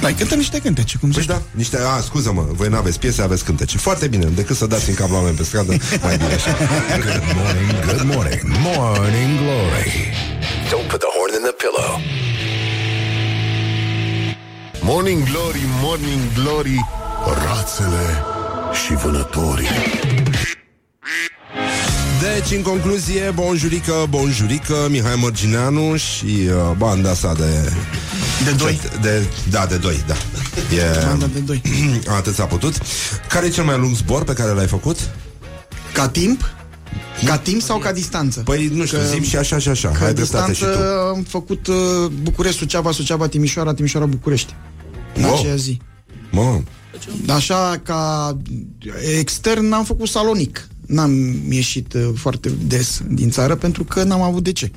Mai 0.00 0.14
cântăm 0.14 0.38
niște 0.38 0.58
cântece, 0.58 0.98
cum 0.98 1.10
Păi 1.10 1.20
zici? 1.20 1.30
da, 1.30 1.42
niște... 1.50 1.78
A, 1.96 2.00
scuză-mă, 2.00 2.46
voi 2.52 2.68
n-aveți 2.68 2.98
piese, 2.98 3.22
aveți 3.22 3.44
cântece. 3.44 3.78
Foarte 3.78 4.06
bine, 4.06 4.24
decât 4.34 4.56
să 4.56 4.66
dați 4.66 4.88
în 4.88 4.94
cap 4.94 5.10
la 5.10 5.16
oameni 5.16 5.36
pe 5.36 5.42
stradă, 5.42 5.76
mai 6.02 6.16
bine 6.16 6.34
așa. 6.34 6.56
Good 6.96 7.22
morning, 7.34 7.84
good 7.86 8.14
morning, 8.14 8.40
Morning 8.64 9.38
Glory. 9.38 10.12
Don't 10.70 10.88
put 10.90 11.00
the 11.00 11.10
horn 11.16 11.32
in 11.38 11.42
the 11.48 11.54
pillow. 11.62 11.90
Morning 14.82 15.22
Glory, 15.30 15.60
Morning 15.82 16.20
Glory 16.34 16.86
Rațele 17.46 18.22
și 18.86 18.94
vânătorii 18.94 19.66
Deci, 22.20 22.56
în 22.56 22.62
concluzie, 22.62 23.30
bonjurică, 23.34 24.06
bonjurică, 24.08 24.74
Mihai 24.90 25.14
Mărgineanu 25.20 25.96
și 25.96 26.24
uh, 26.26 26.76
banda 26.76 27.14
sa 27.14 27.34
de... 27.34 27.72
De 28.44 28.50
doi. 28.50 28.80
De, 29.02 29.22
da, 29.50 29.66
de 29.66 29.76
doi, 29.76 30.04
da. 30.06 30.14
E, 30.76 31.04
Banda 31.06 31.26
de 31.26 31.38
doi. 31.38 31.62
Atât 32.18 32.34
s-a 32.34 32.44
putut. 32.44 32.74
Care 33.28 33.46
e 33.46 33.50
cel 33.50 33.64
mai 33.64 33.78
lung 33.78 33.94
zbor 33.96 34.24
pe 34.24 34.32
care 34.32 34.50
l-ai 34.52 34.66
făcut? 34.66 34.98
Ca 35.92 36.08
timp? 36.08 36.50
Ca 37.24 37.38
timp 37.38 37.62
sau 37.62 37.78
ca 37.78 37.92
distanță? 37.92 38.40
Păi, 38.40 38.70
nu 38.74 38.84
știu, 38.84 38.98
Că- 38.98 39.04
zim 39.04 39.22
și 39.22 39.36
așa 39.36 39.58
și 39.58 39.68
așa. 39.68 39.88
Ca 39.88 40.04
Ai 40.04 40.14
dreptate 40.14 40.52
și 40.52 40.60
distanță 40.60 40.82
tu. 40.82 41.08
am 41.16 41.22
făcut 41.28 41.66
uh, 41.66 41.76
București, 42.22 42.58
Suceava, 42.58 42.90
Suceava, 42.92 43.28
Timișoara, 43.28 43.74
Timișoara, 43.74 44.06
București. 44.06 44.54
În 45.14 45.22
Wow. 45.22 45.34
aceea 45.38 45.54
zi. 45.56 45.78
Mă, 46.30 46.60
Așa 47.28 47.80
ca 47.82 48.36
extern 49.18 49.66
n-am 49.68 49.84
făcut 49.84 50.08
salonic. 50.08 50.68
N-am 50.86 51.12
ieșit 51.50 51.92
uh, 51.92 52.08
foarte 52.14 52.50
des 52.66 53.02
din 53.08 53.30
țară 53.30 53.54
pentru 53.54 53.84
că 53.84 54.02
n-am 54.02 54.20
avut 54.22 54.42
de 54.44 54.52
ce. 54.52 54.70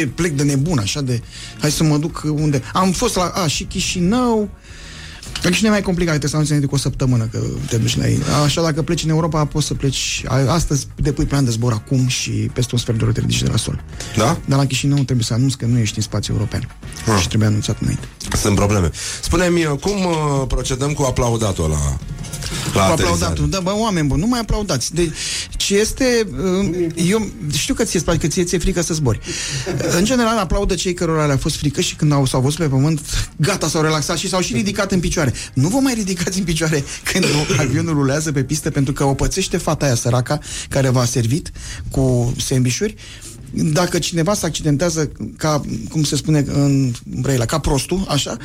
E, 0.00 0.06
plec 0.06 0.32
de 0.32 0.42
nebun, 0.42 0.78
așa 0.78 1.00
de... 1.00 1.22
Hai 1.60 1.70
să 1.70 1.82
mă 1.84 1.96
duc 1.98 2.22
unde... 2.24 2.62
Am 2.72 2.90
fost 2.92 3.16
la... 3.16 3.24
A, 3.24 3.46
și 3.46 3.64
Chișinău... 3.64 4.48
La 5.42 5.50
Chișinău 5.50 5.70
e 5.70 5.74
mai 5.74 5.82
complicat, 5.82 6.18
trebuie 6.18 6.44
să 6.44 6.52
anunți 6.52 6.66
cu 6.68 6.74
o 6.74 6.78
săptămână 6.78 7.28
că 7.32 7.38
te 7.68 7.76
duci 7.76 7.96
la 7.96 8.08
ei. 8.08 8.18
Așa, 8.44 8.62
dacă 8.62 8.82
pleci 8.82 9.02
în 9.04 9.08
Europa, 9.10 9.44
poți 9.44 9.66
să 9.66 9.74
pleci... 9.74 10.22
a- 10.28 10.52
Astăzi 10.52 10.86
depui 10.96 11.24
plan 11.24 11.44
de 11.44 11.50
zbor 11.50 11.72
acum 11.72 12.06
și 12.06 12.30
peste 12.30 12.70
un 12.74 12.80
sfert 12.80 12.98
de 12.98 13.04
oră 13.04 13.12
te 13.12 13.20
ridici 13.20 13.42
de 13.42 13.48
la 13.50 13.56
sol. 13.56 13.82
da? 14.16 14.38
Dar 14.44 14.58
la 14.58 14.66
Chișinău 14.66 14.96
trebuie 15.02 15.24
să 15.24 15.34
anunți 15.34 15.56
că 15.56 15.66
nu 15.66 15.78
ești 15.78 15.96
în 15.96 16.02
spațiu 16.02 16.34
european. 16.34 16.68
Ah. 17.14 17.20
Și 17.20 17.28
trebuie 17.28 17.48
anunțat 17.48 17.76
înainte. 17.80 18.06
Sunt 18.36 18.54
probleme. 18.54 18.90
Spune-mi, 19.22 19.64
cum 19.80 20.04
uh, 20.04 20.44
procedăm 20.48 20.92
cu 20.92 21.02
aplaudatul 21.02 21.64
ăla? 21.64 21.98
Cu 22.72 22.78
aterizare. 22.78 23.12
aplaudatul. 23.12 23.48
Da, 23.48 23.60
bă, 23.60 23.72
oameni 23.74 24.06
buni, 24.06 24.20
nu 24.20 24.26
mai 24.26 24.40
aplaudați. 24.40 24.94
Deci 24.94 25.10
este... 25.68 26.26
uh, 26.60 26.86
Eu 27.08 27.26
știu 27.52 27.74
că 27.74 27.84
ție, 27.84 28.00
că 28.00 28.26
ție 28.26 28.44
ți-e 28.44 28.58
frică 28.58 28.80
să 28.80 28.94
zbori. 28.94 29.20
În 29.96 30.04
general, 30.04 30.38
aplaudă 30.38 30.74
cei 30.74 30.94
cărora 30.94 31.26
le-a 31.26 31.36
fost 31.36 31.56
frică 31.56 31.80
și 31.80 31.94
când 31.94 32.12
au, 32.12 32.26
s-au 32.26 32.40
văzut 32.40 32.58
pe 32.58 32.66
pământ, 32.66 33.00
gata, 33.36 33.68
s-au 33.68 33.82
relaxat 33.82 34.16
și 34.16 34.28
s-au 34.28 34.40
și 34.40 34.52
ridicat 34.52 34.92
în 34.92 35.00
picioare. 35.00 35.32
Nu 35.52 35.68
vă 35.68 35.78
mai 35.78 35.94
ridicați 35.94 36.38
în 36.38 36.44
picioare 36.44 36.84
când 37.12 37.24
avionul 37.58 37.94
rulează 37.94 38.32
pe 38.32 38.42
pistă 38.42 38.70
pentru 38.70 38.92
că 38.92 39.04
o 39.04 39.14
pățește 39.14 39.56
fata 39.56 39.84
aia 39.84 39.94
săraca 39.94 40.38
care 40.68 40.88
v-a 40.88 41.04
servit 41.04 41.50
cu 41.90 42.34
sandvișuri 42.38 42.94
dacă 43.50 43.98
cineva 43.98 44.34
se 44.34 44.46
accidentează 44.46 45.12
ca, 45.36 45.60
cum 45.90 46.02
se 46.02 46.16
spune 46.16 46.44
în 46.48 46.92
Brăila, 47.04 47.44
ca 47.44 47.58
prostul, 47.58 48.04
așa, 48.08 48.36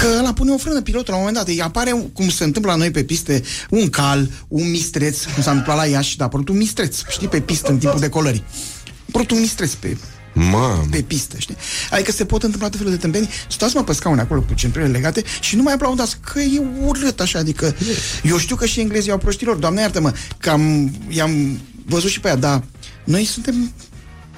că 0.00 0.16
ăla 0.18 0.32
pune 0.32 0.50
o 0.50 0.56
frână 0.56 0.80
pilotul 0.82 1.12
la 1.12 1.18
un 1.18 1.24
moment 1.26 1.44
dat. 1.44 1.54
Îi 1.54 1.62
apare, 1.62 2.10
cum 2.12 2.28
se 2.28 2.44
întâmplă 2.44 2.70
la 2.70 2.76
noi 2.76 2.90
pe 2.90 3.04
piste, 3.04 3.42
un 3.70 3.90
cal, 3.90 4.30
un 4.48 4.70
mistreț, 4.70 5.24
cum 5.24 5.42
s-a 5.42 5.50
întâmplat 5.50 5.76
la 5.76 5.86
Iași, 5.86 6.16
dar 6.16 6.26
a 6.26 6.28
apărut 6.28 6.48
un 6.48 6.56
mistreț, 6.56 6.98
știi, 7.08 7.28
pe 7.28 7.40
pistă 7.40 7.70
în 7.70 7.78
timpul 7.78 8.00
decolării. 8.00 8.44
A 8.46 8.92
apărut 9.08 9.30
un 9.30 9.40
mistreț 9.40 9.72
pe, 9.72 9.96
Mamă. 10.32 10.86
pe 10.90 11.00
pistă, 11.00 11.36
știi? 11.38 11.56
Adică 11.90 12.12
se 12.12 12.24
pot 12.24 12.42
întâmpla 12.42 12.68
tot 12.68 12.78
felul 12.78 12.92
de 12.92 12.98
tâmpenii. 12.98 13.28
Stați 13.48 13.76
mă 13.76 13.84
pe 13.84 13.92
scaune 13.92 14.20
acolo 14.20 14.40
cu 14.40 14.54
centrele 14.54 14.88
legate 14.88 15.22
și 15.40 15.56
nu 15.56 15.62
mai 15.62 15.72
aplaudați, 15.72 16.18
că 16.32 16.40
e 16.40 16.62
urât 16.84 17.20
așa, 17.20 17.38
adică 17.38 17.74
eu 18.22 18.38
știu 18.38 18.56
că 18.56 18.66
și 18.66 18.80
englezii 18.80 19.10
au 19.10 19.18
proștilor, 19.18 19.56
doamne 19.56 19.80
iartă-mă, 19.80 20.12
că 20.38 20.50
am, 20.50 20.92
i-am 21.08 21.60
văzut 21.86 22.10
și 22.10 22.20
pe 22.20 22.28
ea, 22.28 22.36
dar 22.36 22.62
noi 23.04 23.24
suntem 23.24 23.72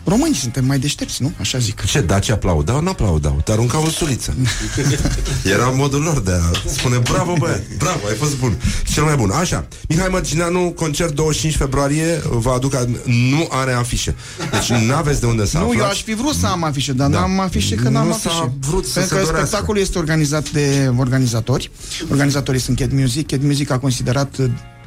români, 0.09 0.35
suntem 0.35 0.65
mai 0.65 0.79
deștepți, 0.79 1.23
nu? 1.23 1.33
Așa 1.41 1.59
zic. 1.59 1.85
Ce, 1.85 2.01
daci 2.01 2.29
aplaudau? 2.31 2.81
Nu 2.83 2.89
aplaudau, 2.89 3.41
te 3.45 3.53
aruncau 3.53 3.85
în 3.85 3.91
suliță. 3.91 4.35
Era 5.55 5.67
modul 5.67 6.03
lor 6.03 6.21
de 6.21 6.31
a 6.33 6.69
spune 6.69 6.97
bravo, 6.99 7.35
băiat, 7.39 7.63
bravo, 7.79 8.07
ai 8.09 8.15
fost 8.15 8.37
bun. 8.39 8.57
Cel 8.93 9.03
mai 9.03 9.17
bun. 9.17 9.31
Așa, 9.31 9.67
Mihai 9.89 10.09
Mărgineanu, 10.11 10.71
concert 10.71 11.15
25 11.15 11.57
februarie, 11.57 12.21
vă 12.31 12.51
aduc, 12.51 12.75
a... 12.75 12.85
nu 13.05 13.47
are 13.51 13.73
afișe. 13.73 14.15
Deci 14.53 14.79
nu 14.79 14.95
aveți 14.95 15.21
de 15.21 15.27
unde 15.27 15.47
să 15.47 15.57
Nu, 15.59 15.63
aflați. 15.63 15.79
eu 15.81 15.87
aș 15.89 16.03
fi 16.03 16.15
vrut 16.15 16.35
să 16.35 16.47
am 16.47 16.65
afișe, 16.65 16.93
dar 16.93 17.11
Da. 17.11 17.19
n-am 17.19 17.41
afișe 17.41 17.75
că 17.75 17.89
n-am 17.89 18.07
Nu 18.07 18.13
s-a 18.13 18.31
afișe. 18.31 18.53
vrut 18.61 18.87
să 18.87 18.99
Pentru 18.99 19.15
se 19.17 19.21
că 19.21 19.27
dorească. 19.27 19.47
spectacolul 19.47 19.81
este 19.83 19.99
organizat 19.99 20.51
de 20.51 20.91
organizatori. 20.97 21.71
Organizatorii 22.11 22.61
sunt 22.61 22.79
Cat 22.79 22.93
Music. 22.93 23.27
Cat 23.31 23.41
Music 23.43 23.71
a 23.71 23.79
considerat 23.79 24.37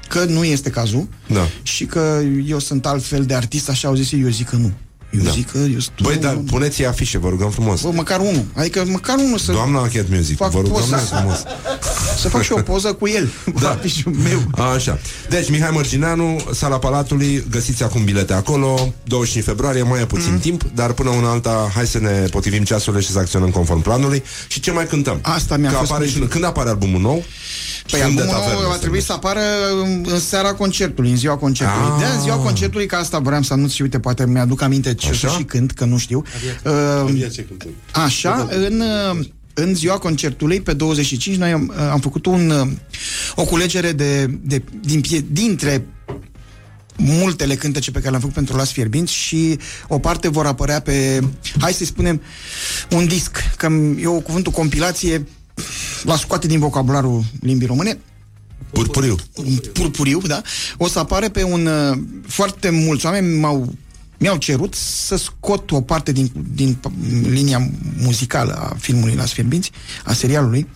că 0.07 0.23
nu 0.23 0.43
este 0.43 0.69
cazul 0.69 1.07
Da. 1.27 1.47
și 1.61 1.85
că 1.85 2.19
eu 2.47 2.59
sunt 2.59 2.85
altfel 2.85 3.23
de 3.25 3.33
artist, 3.33 3.69
așa 3.69 3.87
au 3.87 3.93
zis 3.95 4.11
ei, 4.11 4.21
eu 4.21 4.29
zic 4.29 4.49
că 4.49 4.55
nu. 4.55 4.71
Eu 5.11 5.21
Da. 5.23 5.31
zic 5.31 5.51
că 5.51 5.57
eu 5.57 5.79
sunt 5.79 6.01
Băi, 6.01 6.15
nu, 6.15 6.21
dar 6.21 6.33
nu. 6.33 6.39
puneți 6.39 6.85
afișe, 6.85 7.17
vă 7.17 7.29
rugăm 7.29 7.49
frumos. 7.49 7.81
Bă, 7.81 7.91
măcar 7.93 8.19
unul. 8.19 8.45
Adică 8.53 8.83
măcar 8.87 9.15
unul 9.17 9.37
să, 9.37 9.51
Doamna 9.51 9.79
Cat 9.81 10.05
Music, 10.09 10.37
fac 10.37 10.51
vă 10.51 10.57
rugăm 10.59 10.71
poza. 10.73 10.95
noi 10.95 11.05
frumos. 11.05 11.37
să 12.19 12.29
fac 12.29 12.41
și 12.41 12.51
o 12.51 12.61
poză 12.61 12.93
cu 12.93 13.07
el. 13.07 13.29
Da. 13.61 13.67
Cu 13.67 13.75
afișul 13.77 14.11
meu. 14.23 14.67
Așa. 14.75 14.99
Deci, 15.29 15.49
Mihai 15.49 15.69
Mărgineanu, 15.73 16.41
Sala 16.53 16.77
Palatului, 16.79 17.43
găsiți 17.49 17.83
acum 17.83 18.03
bilete 18.03 18.33
acolo, 18.33 18.93
25 19.03 19.43
februarie, 19.45 19.83
mai 19.83 20.01
e 20.01 20.05
puțin 20.05 20.31
Mhm. 20.31 20.41
timp, 20.41 20.63
dar 20.75 20.91
până 20.91 21.09
una 21.09 21.29
alta, 21.31 21.71
hai 21.75 21.87
să 21.87 21.99
ne 21.99 22.09
potrivim 22.31 22.63
ceasurile 22.63 23.01
și 23.01 23.09
să 23.11 23.19
acționăm 23.19 23.49
conform 23.49 23.81
planului. 23.81 24.23
Și 24.47 24.59
ce 24.59 24.71
mai 24.71 24.87
cântăm? 24.87 25.19
Asta 25.21 25.57
mi-a 25.57 25.69
Că 25.69 25.75
fost 25.75 25.91
apare 25.91 26.05
și, 26.07 26.11
frică. 26.11 26.27
când 26.27 26.43
apare 26.43 26.69
albumul 26.69 27.01
nou? 27.01 27.23
Păi 27.91 27.99
Fum 27.99 28.15
de 28.15 28.21
albumul 28.21 28.39
tavernă 28.39 28.59
nou 28.61 28.67
va 28.69 28.73
se 28.73 28.79
trebui 28.79 28.97
numește. 28.99 29.11
să 29.11 29.13
apară 29.13 29.39
în, 29.83 30.05
în 30.13 30.19
seara 30.19 30.53
concertului, 30.53 31.09
în 31.09 31.17
ziua 31.17 31.35
concertului. 31.37 31.87
Ah. 31.93 31.99
De 31.99 32.05
în 32.15 32.21
ziua 32.21 32.35
concertului, 32.35 32.85
că 32.85 32.95
asta 32.95 33.19
vreau 33.19 33.41
să 33.41 33.53
anunț 33.53 33.71
și 33.71 33.81
uite, 33.81 33.99
poate 33.99 34.25
mi-aduc 34.27 34.61
aminte 34.61 34.93
ce 35.01 35.09
o 35.09 35.13
să 35.13 35.25
Așa? 35.25 35.37
și 35.37 35.43
cânt, 35.43 35.71
că 35.71 35.85
nu 35.85 35.97
știu. 35.97 36.23
Uh, 36.63 37.25
așa, 37.91 38.47
în, 38.51 38.79
uh, 38.79 39.25
în 39.53 39.75
ziua 39.75 39.97
concertului, 39.97 40.61
pe 40.61 40.73
25, 40.73 41.35
noi 41.35 41.51
am, 41.51 41.73
uh, 41.75 41.89
am 41.91 41.99
făcut 41.99 42.25
un, 42.25 42.49
uh, 42.49 42.67
o 43.35 43.43
culegere 43.43 43.91
de, 43.91 44.25
de, 44.25 44.63
din, 44.81 45.01
pie, 45.01 45.25
dintre 45.31 45.85
multele 46.97 47.55
cântece 47.55 47.91
pe 47.91 47.97
care 47.97 48.09
le-am 48.09 48.21
făcut 48.21 48.35
pentru 48.35 48.55
Las 48.55 48.71
Fierbinți 48.71 49.13
și 49.13 49.59
o 49.87 49.99
parte 49.99 50.27
vor 50.27 50.45
apărea 50.45 50.79
pe, 50.79 51.19
hai 51.59 51.73
să 51.73 51.85
spunem, 51.85 52.21
un 52.89 53.07
disc, 53.07 53.37
că 53.57 53.69
eu 54.01 54.21
cuvântul 54.21 54.51
compilație 54.51 55.27
la 56.03 56.15
scoate 56.15 56.47
din 56.47 56.59
vocabularul 56.59 57.23
limbii 57.41 57.67
române, 57.67 57.97
Purpuriu. 58.71 59.15
un 59.35 59.57
purpuriu, 59.73 60.21
da? 60.27 60.41
O 60.77 60.87
să 60.87 60.99
apare 60.99 61.29
pe 61.29 61.43
un... 61.43 61.65
Uh, 61.65 61.97
foarte 62.27 62.69
mulți 62.69 63.05
oameni 63.05 63.39
m-au, 63.39 63.73
mi-au 64.21 64.37
cerut 64.37 64.73
să 64.75 65.15
scot 65.15 65.71
o 65.71 65.81
parte 65.81 66.11
din, 66.11 66.31
din 66.53 66.77
p- 66.79 67.27
linia 67.29 67.69
muzicală 67.97 68.53
a 68.53 68.75
filmului 68.79 69.15
Las 69.15 69.31
Fierbinți, 69.31 69.71
a 70.03 70.13
serialului, 70.13 70.67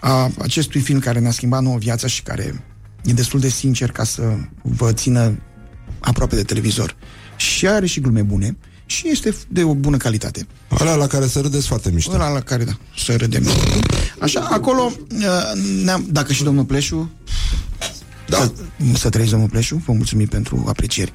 a 0.00 0.30
acestui 0.38 0.80
film 0.80 0.98
care 0.98 1.18
ne-a 1.18 1.30
schimbat 1.30 1.62
nouă 1.62 1.78
viața 1.78 2.06
și 2.06 2.22
care 2.22 2.64
e 3.04 3.12
destul 3.12 3.40
de 3.40 3.48
sincer 3.48 3.90
ca 3.90 4.04
să 4.04 4.22
vă 4.62 4.92
țină 4.92 5.38
aproape 6.00 6.36
de 6.36 6.42
televizor. 6.42 6.96
Și 7.36 7.68
are 7.68 7.86
și 7.86 8.00
glume 8.00 8.22
bune 8.22 8.56
și 8.86 9.08
este 9.08 9.34
de 9.48 9.62
o 9.62 9.74
bună 9.74 9.96
calitate. 9.96 10.46
Ăla 10.80 10.94
la 10.94 11.06
care 11.06 11.26
să 11.26 11.40
râdeți 11.40 11.66
foarte 11.66 11.90
mișto. 11.90 12.12
Ăla 12.14 12.28
la 12.32 12.40
care, 12.40 12.64
da, 12.64 12.78
să 12.98 13.16
râdem. 13.16 13.46
Așa, 14.20 14.40
acolo, 14.40 14.92
uh, 15.12 15.22
ne-am, 15.84 16.06
dacă 16.10 16.32
și 16.32 16.42
domnul 16.42 16.64
Pleșu, 16.64 17.10
Da. 18.28 18.36
să, 18.36 18.52
să 18.94 19.08
trăiți, 19.08 19.30
domnul 19.30 19.48
Pleșu, 19.48 19.82
vă 19.86 19.92
mulțumim 19.92 20.26
pentru 20.26 20.64
aprecieri. 20.68 21.12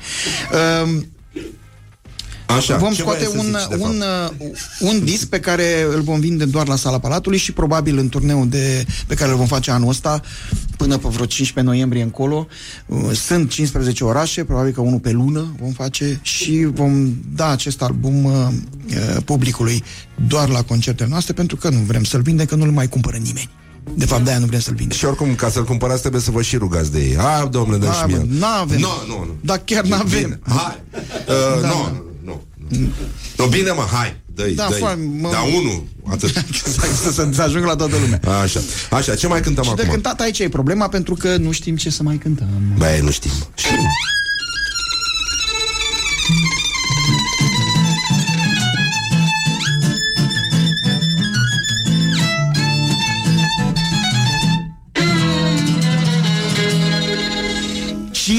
Uh, 0.86 1.02
Așa, 2.48 2.78
vom 2.78 2.92
ce 2.94 3.02
scoate 3.02 3.26
voiai 3.34 3.42
să 3.42 3.48
un, 3.48 3.60
zici, 3.60 3.68
de 3.78 3.84
un, 3.84 4.00
fapt? 4.00 4.34
uh, 4.42 4.48
un 4.80 5.04
disc 5.04 5.26
pe 5.28 5.40
care 5.40 5.88
îl 5.94 6.02
vom 6.02 6.20
vinde 6.20 6.46
doar 6.46 6.68
la 6.68 6.76
Sala 6.76 7.00
Palatului 7.00 7.38
și 7.38 7.52
probabil 7.52 7.98
în 7.98 8.10
turneul 8.10 8.50
de, 8.50 8.86
pe 9.08 9.16
care 9.16 9.32
îl 9.32 9.38
vom 9.38 9.46
face 9.46 9.72
anul 9.72 9.90
ăsta 9.90 10.22
până 10.78 10.98
pe 10.98 11.08
vreo 11.08 11.26
15 11.26 11.74
noiembrie 11.74 12.02
încolo. 12.02 12.48
Uh, 12.86 13.12
Sunt 13.14 13.50
15 13.50 14.04
orașe, 14.04 14.44
probabil 14.44 14.72
că 14.74 14.82
unul 14.82 15.00
pe 15.00 15.12
lună 15.12 15.56
vom 15.62 15.72
face 15.72 16.20
și 16.22 16.68
vom 16.74 17.14
da 17.36 17.50
acest 17.50 17.82
album 17.82 18.24
uh, 18.26 18.32
uh, 18.90 19.18
publicului 19.26 19.84
doar 20.28 20.50
la 20.50 20.62
concertele 20.62 21.10
noastre 21.10 21.34
pentru 21.34 21.56
că 21.56 21.70
nu 21.70 21.80
vrem 21.80 22.04
să-l 22.04 22.22
vindem, 22.22 22.46
că 22.46 22.56
nu-l 22.56 22.72
mai 22.72 22.88
cumpără 22.90 23.18
nimeni. 23.18 23.50
De 23.96 24.06
fapt, 24.06 24.24
de-aia 24.24 24.40
nu 24.40 24.46
vrem 24.46 24.60
să-l 24.60 24.74
vindem. 24.76 24.98
Și 24.98 25.06
oricum, 25.06 25.36
ca 25.36 25.50
să-l 25.50 25.64
cumpărați, 25.64 26.00
trebuie 26.00 26.22
să 26.22 26.32
vă 26.32 26.42
și 26.42 26.56
rugați 26.58 26.92
de 26.92 27.00
ei. 27.00 27.16
Hai, 27.18 27.48
domnule, 27.50 27.78
dă 27.78 27.86
și 27.86 28.06
mie. 28.08 28.26
N-avem. 28.40 28.80
Nu, 28.80 28.88
nu, 29.08 29.14
nu. 29.14 29.36
Dar 29.42 29.62
chiar 29.66 29.84
n-avem. 29.84 30.22
Bine, 30.24 30.40
hai. 30.48 30.82
Uh, 31.28 31.62
Da. 31.62 31.68
Nu, 31.68 32.06
nu, 32.70 32.78
nu. 32.80 32.86
nu. 32.86 33.44
Nu, 33.44 33.50
bine, 33.50 33.72
mă, 33.72 33.86
hai. 33.92 34.16
Dă-i, 34.36 34.54
Da, 34.54 34.68
dă-i. 34.70 34.80
foarte, 34.80 35.00
mă- 35.20 35.30
Da, 35.32 35.42
unul, 35.42 35.84
atât. 36.10 36.30
Exact, 36.66 36.96
să, 37.04 37.12
să, 37.12 37.30
să 37.34 37.42
ajung 37.42 37.66
la 37.66 37.76
toată 37.76 37.96
lumea. 38.02 38.40
Așa, 38.42 38.60
așa, 38.92 39.16
ce 39.16 39.28
mai 39.28 39.42
cântăm 39.42 39.64
Și 39.64 39.74
de 39.74 39.82
acum? 39.82 39.94
cântat 39.94 40.20
aici 40.20 40.40
e 40.40 40.50
problema 40.50 40.88
pentru 40.88 41.14
că 41.14 41.36
nu 41.38 41.52
știm 41.52 41.76
ce 41.76 41.90
să 41.90 42.04
mai 42.04 42.18
cântăm. 42.18 42.48
Băi, 42.78 43.00
nu 43.04 43.12
știm. 43.12 43.32
Știm. 43.56 43.78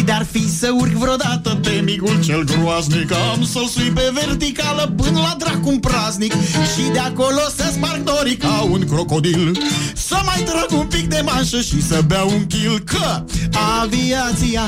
De-ar 0.08 0.26
fi 0.30 0.50
să 0.58 0.68
urc 0.80 0.92
vreodată 0.92 1.58
pe 1.62 1.82
micul 1.84 2.24
cel 2.24 2.44
groaznic. 2.44 3.12
Am 3.12 3.44
să-l 3.44 3.66
sui 3.66 3.90
pe 3.90 4.12
verticală 4.14 4.92
până 4.96 5.18
la 5.18 5.34
dracu 5.38 5.68
un 5.68 5.78
praznic 5.78 6.32
Și 6.72 6.82
de 6.92 6.98
acolo 6.98 7.40
să 7.56 7.70
sparg 7.72 8.02
dorii 8.02 8.36
ca 8.36 8.66
un 8.70 8.86
crocodil. 8.86 9.58
Să 9.94 10.18
mai 10.24 10.42
trag 10.42 10.80
un 10.80 10.86
pic 10.86 11.06
de 11.08 11.20
manșă 11.24 11.60
și 11.60 11.82
să 11.82 12.02
beau 12.06 12.28
un 12.28 12.46
kil 12.46 12.78
Că 12.78 13.24
aviația 13.80 14.62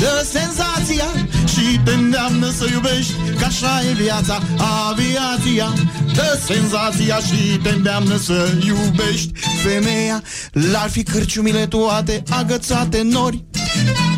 dă 0.00 0.26
senzația 0.30 1.08
Și 1.52 1.80
te 1.84 1.92
îndeamnă 1.92 2.50
să 2.50 2.66
iubești 2.72 3.12
Că 3.38 3.44
așa 3.44 3.82
e 3.90 3.92
viața. 3.92 4.42
Aviația 4.88 5.72
dă 6.14 6.38
senzația 6.46 7.16
Și 7.16 7.58
te 7.62 7.68
îndeamnă 7.68 8.16
să 8.16 8.48
iubești. 8.66 9.32
Femeia 9.64 10.22
l-ar 10.52 10.90
fi 10.90 11.02
cârciumile 11.02 11.66
toate 11.66 12.22
agățate 12.30 12.98
în 12.98 13.08
nori. 13.08 13.44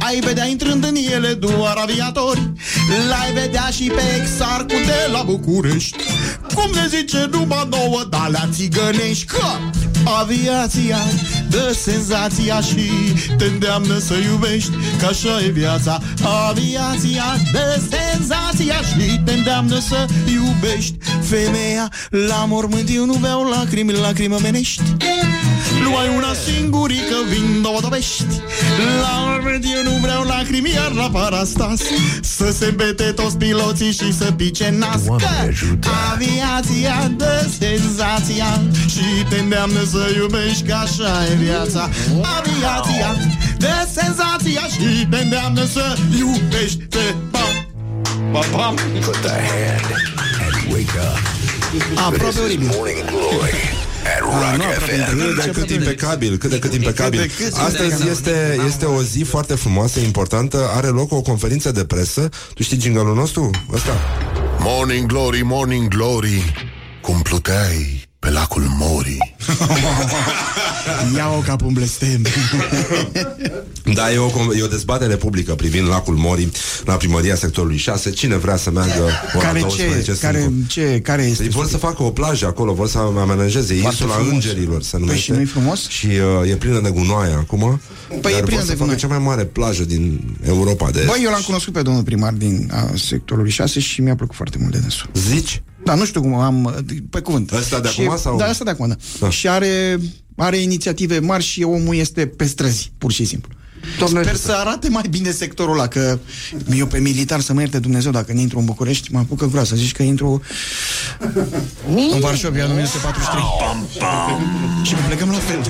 Ai 0.00 0.20
vedea 0.20 0.46
intrând 0.74 0.97
în 0.97 1.12
ele 1.12 1.32
doar 1.35 1.77
aviatori. 1.77 2.53
L-ai 3.09 3.32
vedea 3.32 3.69
și 3.70 3.93
pe 3.95 4.03
exarcul 4.20 4.82
de 4.86 5.11
la 5.12 5.23
București. 5.23 5.97
Cum 6.55 6.70
ne 6.74 6.86
zice 6.89 7.28
numai 7.31 7.69
nouă, 7.70 8.05
dar 8.11 8.20
alea 8.24 8.49
țigănești 8.53 9.24
Că 9.24 9.47
aviația 10.20 10.98
dă 11.51 11.76
senzația 11.82 12.60
și 12.60 12.90
te 13.39 13.44
îndeamnă 13.44 13.98
să 13.98 14.14
iubești 14.14 14.70
Că 14.98 15.06
așa 15.06 15.40
e 15.47 15.48
viața. 15.51 16.01
Aviația 16.48 17.24
dă 17.52 17.80
senzația 17.90 18.74
și 18.74 19.20
te 19.24 19.32
îndeamnă 19.32 19.78
să 19.78 20.06
iubești. 20.32 20.97
Femeia 21.22 21.93
la 22.10 22.44
mormânt 22.48 22.89
eu 22.94 23.05
nu 23.05 23.14
beau 23.14 23.48
lacrimi, 23.48 23.93
lacrimi 23.93 24.35
omenești. 24.35 24.82
Luai 25.85 26.09
una 26.16 26.32
singurică, 26.47 27.16
vin 27.28 27.62
două 27.62 27.80
dovești. 27.80 28.24
La 29.01 29.14
mormânt 29.26 29.64
eu 29.64 29.93
nu 29.93 29.98
vreau 30.01 30.22
lacrimi, 30.22 30.72
iar 30.74 30.93
la 30.93 31.09
parastas. 31.10 31.80
Să 32.20 32.55
se 32.59 32.70
bete 32.76 33.05
toți 33.05 33.36
piloții 33.36 33.93
și 33.93 34.12
să 34.12 34.32
pice 34.36 34.74
nas. 34.78 35.05
Doamne 35.05 35.24
Că 35.24 35.47
ajută! 35.48 35.89
Aviația 36.12 37.12
dă 37.16 37.48
senzația 37.59 38.60
Și 38.86 39.05
te 39.28 39.39
îndeamnă 39.39 39.82
să 39.90 39.97
iubești, 40.18 40.62
că 40.68 40.74
așa 40.74 41.12
e 41.30 41.34
viața 41.34 41.82
Aviația 42.36 43.10
dă 43.58 43.76
senzația 43.98 44.64
Și 44.74 45.06
te 45.10 45.16
îndeamnă 45.16 45.64
să 45.64 45.84
iubești 46.18 46.82
Te 46.94 47.04
pam, 47.30 47.52
pam, 48.32 48.44
pam 48.50 48.74
Put 49.04 49.16
the 49.26 49.38
hand 49.50 49.86
and 50.44 50.72
wake 50.72 50.94
up. 51.08 51.38
Aproape 51.98 52.24
This 52.24 52.34
is 52.34 52.40
oribil 52.40 52.68
Morning 52.76 53.04
Glory 53.10 53.86
at 54.12 54.20
Rock 54.20 54.72
FM. 54.72 55.18
Cât 55.18 55.44
de 55.44 55.50
cât 55.50 55.70
impecabil, 55.70 56.36
cât 56.36 56.50
de 56.50 56.58
cât 56.58 56.74
impecabil. 56.74 57.30
Astăzi 57.52 58.08
este, 58.08 58.58
este 58.66 58.84
o 58.84 59.02
zi 59.02 59.22
foarte 59.22 59.54
frumoasă, 59.54 60.00
importantă. 60.00 60.70
Are 60.74 60.86
loc 60.86 61.12
o 61.12 61.20
conferință 61.20 61.72
de 61.72 61.84
presă. 61.84 62.28
Tu 62.54 62.62
știi 62.62 62.80
jingle 62.80 63.02
nostru? 63.02 63.50
Ăsta? 63.72 63.92
Morning 64.58 65.06
Glory, 65.06 65.42
Morning 65.42 65.88
Glory 65.88 66.52
Cum 67.00 67.22
pluteai 67.22 68.07
pe 68.28 68.34
lacul 68.34 68.62
Mori 68.78 69.34
Ia-o 71.16 71.38
ca 71.38 71.56
pe 71.56 71.64
un 71.64 71.72
blestem 71.72 72.22
Da, 73.94 74.12
e 74.12 74.18
o, 74.18 74.28
con- 74.30 74.59
e 74.59 74.62
o 74.62 74.66
dezbatere 74.66 75.16
publică 75.16 75.55
privind 75.55 75.88
lacul 75.88 76.14
Mori 76.14 76.48
la 76.84 76.94
primăria 76.94 77.34
sectorului 77.34 77.76
6. 77.76 78.10
Cine 78.10 78.36
vrea 78.36 78.56
să 78.56 78.70
meargă 78.70 79.02
ora 79.36 79.44
Care 79.46 79.60
12 79.60 79.98
ce? 79.98 80.05
sunt 80.05 80.18
Care, 80.20 80.38
cu- 80.38 80.52
ce? 80.66 81.00
Care 81.02 81.22
este? 81.22 81.42
Ei 81.42 81.48
vor 81.48 81.66
să 81.66 81.76
facă 81.76 82.02
o 82.02 82.10
plajă 82.10 82.46
acolo, 82.46 82.72
vor 82.72 82.88
să 82.88 82.98
amenajeze 82.98 83.74
Foarte 83.74 83.86
insula 84.02 84.12
frumos. 84.14 84.32
Îngerilor, 84.44 84.82
se 84.82 84.98
numește. 84.98 85.20
și 85.20 85.30
nu-i 85.30 85.44
frumos? 85.44 85.88
Și 85.88 86.06
uh, 86.42 86.50
e 86.50 86.55
plină 86.56 86.80
de 86.80 86.90
gunoaie 86.90 87.32
acum. 87.32 87.80
Păi 88.20 88.32
e 88.32 88.34
Dar 88.34 88.42
plină 88.42 88.60
vor 88.60 88.60
să 88.60 88.66
de 88.66 88.72
facă 88.72 88.78
gunoi. 88.82 88.96
cea 88.96 89.06
mai 89.06 89.18
mare 89.18 89.44
plajă 89.44 89.84
din 89.84 90.20
Europa 90.46 90.90
de 90.90 91.02
Băi, 91.06 91.20
eu 91.24 91.30
l-am 91.30 91.42
cunoscut 91.46 91.72
pe 91.72 91.82
domnul 91.82 92.02
primar 92.02 92.32
din 92.32 92.70
a, 92.72 92.90
sectorului 92.96 93.50
6 93.50 93.80
și 93.80 94.00
mi-a 94.00 94.14
plăcut 94.14 94.34
foarte 94.36 94.56
mult 94.60 94.72
de 94.72 94.78
dânsul. 94.78 95.09
Zici? 95.14 95.62
Da, 95.84 95.94
nu 95.94 96.05
știu 96.05 96.20
cum 96.20 96.34
am, 96.34 96.84
pe 97.10 97.20
cuvânt. 97.20 97.52
Ăsta 97.52 97.80
de 97.80 97.88
și, 97.88 98.00
acum 98.00 98.18
sau- 98.18 98.36
Da, 98.36 98.44
asta 98.44 98.64
de 98.64 98.70
acum, 98.70 98.88
da. 98.88 98.94
Da. 99.20 99.30
Și 99.30 99.48
are, 99.48 99.98
are 100.36 100.56
inițiative 100.56 101.18
mari 101.18 101.44
și 101.44 101.62
omul 101.62 101.94
este 101.94 102.26
pe 102.26 102.44
străzi, 102.46 102.92
pur 102.98 103.12
și 103.12 103.24
simplu. 103.24 103.52
Doamne 103.98 104.20
Sper 104.20 104.32
ajută. 104.32 104.48
să 104.50 104.56
arate 104.56 104.88
mai 104.88 105.05
bine 105.10 105.30
sectorul 105.30 105.72
ăla, 105.72 105.86
că 105.86 106.18
eu 106.74 106.86
pe 106.86 106.98
militar 106.98 107.40
să 107.40 107.52
mă 107.52 107.60
ierte 107.60 107.78
Dumnezeu 107.78 108.10
dacă 108.10 108.32
nu 108.32 108.40
intru 108.40 108.59
în 108.59 108.64
București, 108.64 109.12
mă 109.12 109.18
apucă 109.18 109.46
groasă. 109.46 109.76
Zici 109.76 109.92
că 109.92 110.02
intru 110.02 110.42
în 111.88 112.20
Varșovia 112.20 112.64
în 112.64 112.70
1943. 112.70 113.42
și 114.82 114.94
plecăm 114.94 115.28
la 115.30 115.38
fel. 115.38 115.60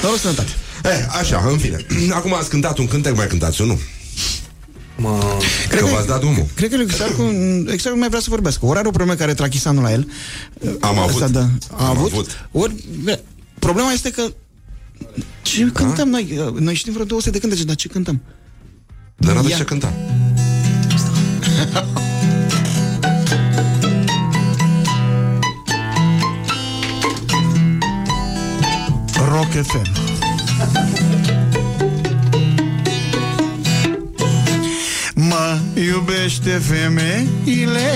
Doar 0.00 0.12
o 0.12 0.16
sănătate. 0.16 0.50
Eh, 0.84 1.06
așa, 1.20 1.44
în 1.50 1.58
fine. 1.58 1.86
Acum 2.18 2.34
ați 2.34 2.48
cântat 2.48 2.78
un 2.78 2.86
cântec, 2.86 3.16
mai 3.16 3.26
cântați 3.26 3.60
unul. 3.60 3.78
Cred 5.68 5.80
că 5.80 5.86
v-ați 5.86 6.06
dat 6.06 6.18
drumul. 6.20 6.46
Cred 6.54 6.70
că 6.70 6.76
exact 6.80 7.14
cum, 7.14 7.26
exact 7.58 7.90
cum 7.90 7.98
mai 7.98 8.08
vrea 8.08 8.20
să 8.20 8.26
vorbească. 8.30 8.66
Ori 8.66 8.78
are 8.78 8.88
o 8.88 8.90
problemă 8.90 9.18
care 9.18 9.34
trachisanul 9.34 9.82
la 9.82 9.92
el. 9.92 10.08
Am 10.80 10.98
avut. 10.98 11.22
Asta, 11.22 11.38
da. 11.38 11.48
A 11.76 11.84
Am 11.88 11.96
avut. 11.96 12.12
avut. 12.12 12.48
Ori, 12.52 12.74
bine, 13.02 13.20
problema 13.58 13.92
este 13.92 14.10
că 14.10 14.22
ce 15.42 15.70
cântăm 15.72 16.08
noi? 16.08 16.52
Noi 16.58 16.74
știm 16.74 16.92
vreo 16.92 17.04
200 17.04 17.30
de 17.30 17.38
cântece, 17.38 17.64
dar 17.64 17.76
ce 17.76 17.88
cântăm? 17.88 18.20
Dar 19.16 19.34
n-aveți 19.34 19.50
Ia. 19.52 19.56
ce 19.58 19.64
cânta. 19.64 19.92
Rock 29.30 29.50
FM. 29.62 29.86
Iubește 35.80 36.50
femeile 36.50 37.90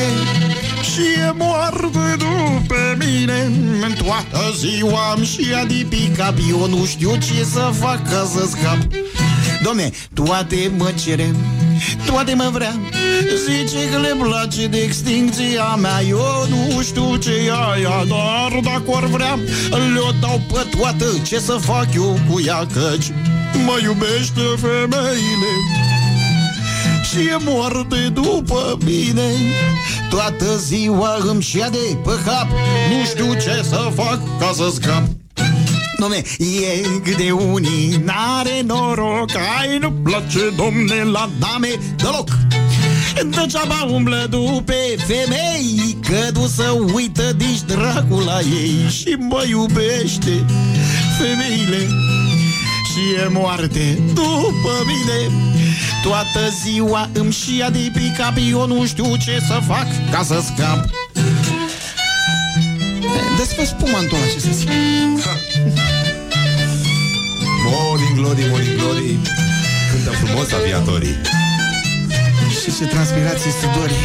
și 0.82 1.00
e 1.00 1.32
moarte 1.36 2.16
după 2.18 2.96
mine. 2.98 3.50
În 3.82 3.92
toată 4.04 4.54
ziua 4.56 5.10
am 5.10 5.24
și 5.24 5.54
adipica 5.62 6.34
Eu 6.48 6.68
nu 6.68 6.84
știu 6.84 7.10
ce 7.10 7.44
să 7.44 7.70
fac 7.80 8.08
ca 8.08 8.28
să 8.32 8.46
scap. 8.50 8.78
Domne, 9.62 9.90
toate 10.14 10.70
mă 10.76 10.90
cere, 11.04 11.34
toate 12.06 12.34
mă 12.34 12.48
vrea. 12.52 12.80
Zice 13.46 13.88
că 13.90 13.98
le 13.98 14.16
place 14.18 14.66
de 14.66 14.78
extincția 14.78 15.74
mea 15.74 16.02
Eu 16.08 16.46
nu 16.48 16.82
știu 16.82 17.16
ce 17.16 17.30
e 17.30 17.50
aia, 17.50 18.04
dar 18.08 18.60
dacă 18.62 18.82
or 18.86 19.06
vrea 19.06 19.38
Le-o 19.70 20.10
dau 20.20 20.40
pe 20.52 20.76
toată, 20.76 21.04
ce 21.26 21.38
să 21.38 21.52
fac 21.60 21.94
eu 21.94 22.18
cu 22.28 22.40
ea 22.46 22.66
Căci 22.72 23.12
mă 23.64 23.78
iubește 23.82 24.40
femeile 24.60 25.52
și 27.02 27.18
e 27.18 27.36
moarte 27.44 28.08
după 28.12 28.78
mine. 28.84 29.30
Toată 30.10 30.56
ziua 30.56 31.16
îmi 31.28 31.42
șia 31.42 31.68
de 31.68 31.96
pe 32.04 32.10
cap 32.24 32.46
Nu 32.90 33.04
știu 33.04 33.32
ce 33.32 33.62
să 33.68 33.90
fac 33.94 34.20
ca 34.38 34.52
să 34.54 34.70
scap. 34.74 35.02
Domne, 35.98 36.22
e 36.38 36.86
cât 37.02 37.16
de 37.16 37.30
unii 37.30 38.02
n-are 38.04 38.62
noroc. 38.64 39.30
Ai 39.60 39.78
nu 39.78 39.90
place, 39.90 40.50
domne, 40.56 41.02
la 41.02 41.30
dame 41.38 41.68
deloc. 41.96 42.28
Degeaba 43.14 43.88
umblă 43.90 44.26
după 44.30 44.72
femei 44.96 45.96
Că 46.08 46.30
du 46.32 46.46
să 46.46 46.76
uită 46.94 47.32
dici 47.36 47.60
dracul 47.66 48.22
la 48.24 48.38
ei 48.40 48.90
Și 48.90 49.16
mă 49.18 49.44
iubește 49.48 50.44
femeile. 51.18 51.88
Și 52.90 53.22
e 53.24 53.28
moarte 53.28 54.02
după 54.14 54.84
mine 54.86 55.52
Toată 56.02 56.40
ziua 56.62 57.10
îmi 57.12 57.32
șia 57.32 57.70
de 57.70 57.90
pe 57.92 58.12
cap 58.16 58.36
Eu 58.50 58.66
nu 58.66 58.86
știu 58.86 59.16
ce 59.16 59.42
să 59.46 59.60
fac 59.66 59.86
ca 60.10 60.22
să 60.22 60.42
scap 60.44 60.84
Desfăș 63.36 63.66
spuma 63.66 63.98
în 63.98 64.06
tonul 64.06 64.24
acesta 64.24 64.50
zi. 64.50 64.66
Morning 67.64 68.16
glory, 68.16 68.46
morning 68.50 68.76
glory. 68.78 69.18
Cântă 69.90 70.10
frumos 70.10 70.52
aviatorii. 70.52 71.16
Și 72.62 72.76
ce 72.78 72.84
transpirații 72.84 73.50
studorii 73.50 73.96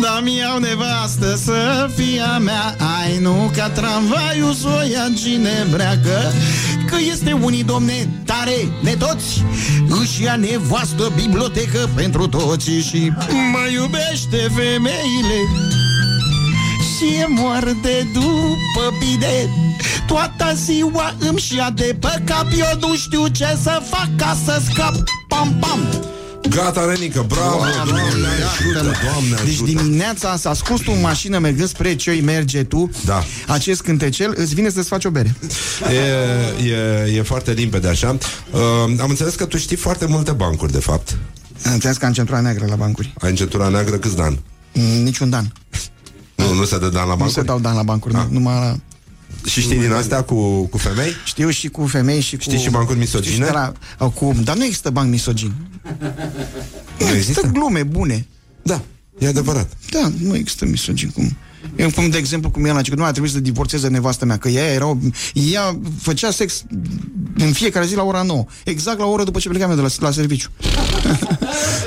Da, 0.00 0.20
mi-au 0.22 0.58
nevastă 0.58 1.34
să 1.44 1.90
fie 1.96 2.20
a 2.20 2.38
mea 2.38 2.76
Ai 3.02 3.18
nu 3.18 3.50
ca 3.56 3.68
tramvaiul 3.68 4.52
să 4.54 4.68
o 4.68 4.82
ia 4.92 5.06
cine 5.22 5.66
vrea 5.70 5.98
că, 6.94 7.00
că 7.00 7.10
este 7.12 7.32
unii 7.32 7.64
domne 7.64 8.08
tare 8.24 8.68
netoți. 8.82 9.42
Își 10.00 10.22
ia 10.22 10.36
nevastă 10.36 11.12
bibliotecă 11.16 11.88
pentru 11.94 12.28
toți 12.28 12.70
Și 12.70 13.12
mă 13.52 13.68
iubește 13.72 14.50
femeile. 14.54 15.38
Și 16.96 17.14
e 17.20 17.26
moarte 17.28 18.08
după 18.12 18.94
bine. 18.98 19.48
Toată 20.06 20.54
ziua 20.54 21.14
îmi 21.18 21.38
șia 21.38 21.70
de 21.70 21.96
pe 22.00 22.22
cap 22.24 22.46
Eu 22.56 22.88
nu 22.88 22.96
știu 22.96 23.26
ce 23.26 23.58
să 23.62 23.82
fac 23.90 24.08
ca 24.16 24.36
să 24.44 24.62
scap. 24.70 24.94
Pam, 25.28 25.56
pam 25.60 26.13
Gata, 26.48 26.84
Renică, 26.84 27.24
bravo! 27.28 27.56
Doamne 27.58 28.00
ajută, 28.00 28.80
Doamne 28.82 29.36
Deci 29.44 29.52
ajută! 29.52 29.70
dimineața 29.70 30.36
s-a 30.36 30.54
scos 30.54 30.80
tu 30.80 30.92
în 30.94 31.00
mașină 31.00 31.38
mergând 31.38 31.68
spre 31.68 31.96
ce 31.96 32.20
merge 32.24 32.64
tu 32.64 32.90
Da. 33.04 33.22
Acest 33.48 33.82
cântecel 33.82 34.34
îți 34.36 34.54
vine 34.54 34.68
să-ți 34.70 34.88
faci 34.88 35.04
o 35.04 35.10
bere 35.10 35.34
E, 35.90 36.64
e, 36.68 37.16
e 37.16 37.22
foarte 37.22 37.52
limpede 37.52 37.88
așa. 37.88 38.16
Uh, 38.50 38.60
am 39.00 39.08
înțeles 39.08 39.34
că 39.34 39.44
tu 39.44 39.56
știi 39.56 39.76
foarte 39.76 40.06
multe 40.06 40.32
bancuri, 40.32 40.72
de 40.72 40.78
fapt. 40.78 41.16
Am 41.66 41.72
înțeles 41.72 41.96
că 41.96 42.06
am 42.06 42.12
centura 42.12 42.40
neagră 42.40 42.66
la 42.68 42.76
bancuri 42.76 43.12
Ai 43.20 43.30
în 43.30 43.36
centura 43.36 43.68
neagră 43.68 43.96
câți 43.96 44.16
dan? 44.16 44.38
Mm, 44.72 45.02
Niciun 45.02 45.30
dan 45.30 45.52
Nu, 46.34 46.52
nu 46.54 46.64
se 46.64 46.78
dă 46.78 46.88
dan 46.88 46.92
la 46.94 47.00
Nu 47.10 47.16
bancuri? 47.16 47.32
se 47.32 47.42
dau 47.42 47.58
dan 47.58 47.74
la 47.74 47.82
bancuri, 47.82 48.14
nu, 48.14 48.26
numai 48.30 48.54
la... 48.54 48.76
Și 49.44 49.60
știi 49.60 49.78
din 49.78 49.92
astea 49.92 50.22
cu, 50.22 50.66
cu 50.66 50.78
femei? 50.78 51.12
Știu 51.24 51.50
și 51.50 51.68
cu 51.68 51.86
femei 51.86 52.20
și 52.20 52.36
cu... 52.36 52.42
Știi 52.42 52.58
și 52.58 52.70
bancuri 52.70 52.98
misogine? 52.98 53.32
Știu 53.32 53.44
și 53.44 53.50
de 53.52 53.56
la, 53.58 53.72
au 53.98 54.10
cu, 54.10 54.34
dar 54.44 54.56
nu 54.56 54.64
există 54.64 54.90
banc 54.90 55.10
misogin 55.10 55.52
Nu 56.98 57.14
există? 57.14 57.50
glume 57.52 57.82
bune 57.82 58.26
Da, 58.62 58.82
e 59.18 59.26
adevărat. 59.26 59.68
Da, 59.90 60.12
nu 60.20 60.36
există 60.36 60.64
misogin 60.64 61.10
cum... 61.10 61.36
Eu 61.76 61.90
cum 61.90 62.08
de 62.08 62.18
exemplu 62.18 62.50
cum 62.50 62.64
ea 62.64 62.72
la 62.72 62.80
că 62.80 62.94
nu 62.94 63.04
a 63.04 63.10
trebuit 63.10 63.32
să 63.32 63.40
divorțeze 63.40 63.88
nevastă 63.88 64.24
mea, 64.24 64.36
că 64.36 64.48
ea 64.48 64.64
era 64.72 64.86
o, 64.86 64.96
ea 65.32 65.78
făcea 66.00 66.30
sex 66.30 66.62
în 67.38 67.52
fiecare 67.52 67.86
zi 67.86 67.94
la 67.94 68.02
ora 68.02 68.22
9, 68.22 68.44
exact 68.64 68.98
la 68.98 69.04
o 69.04 69.10
oră 69.10 69.24
după 69.24 69.38
ce 69.38 69.48
plecam 69.48 69.70
eu 69.70 69.76
de 69.76 69.82
la, 69.82 69.88
la 69.98 70.10
serviciu. 70.10 70.48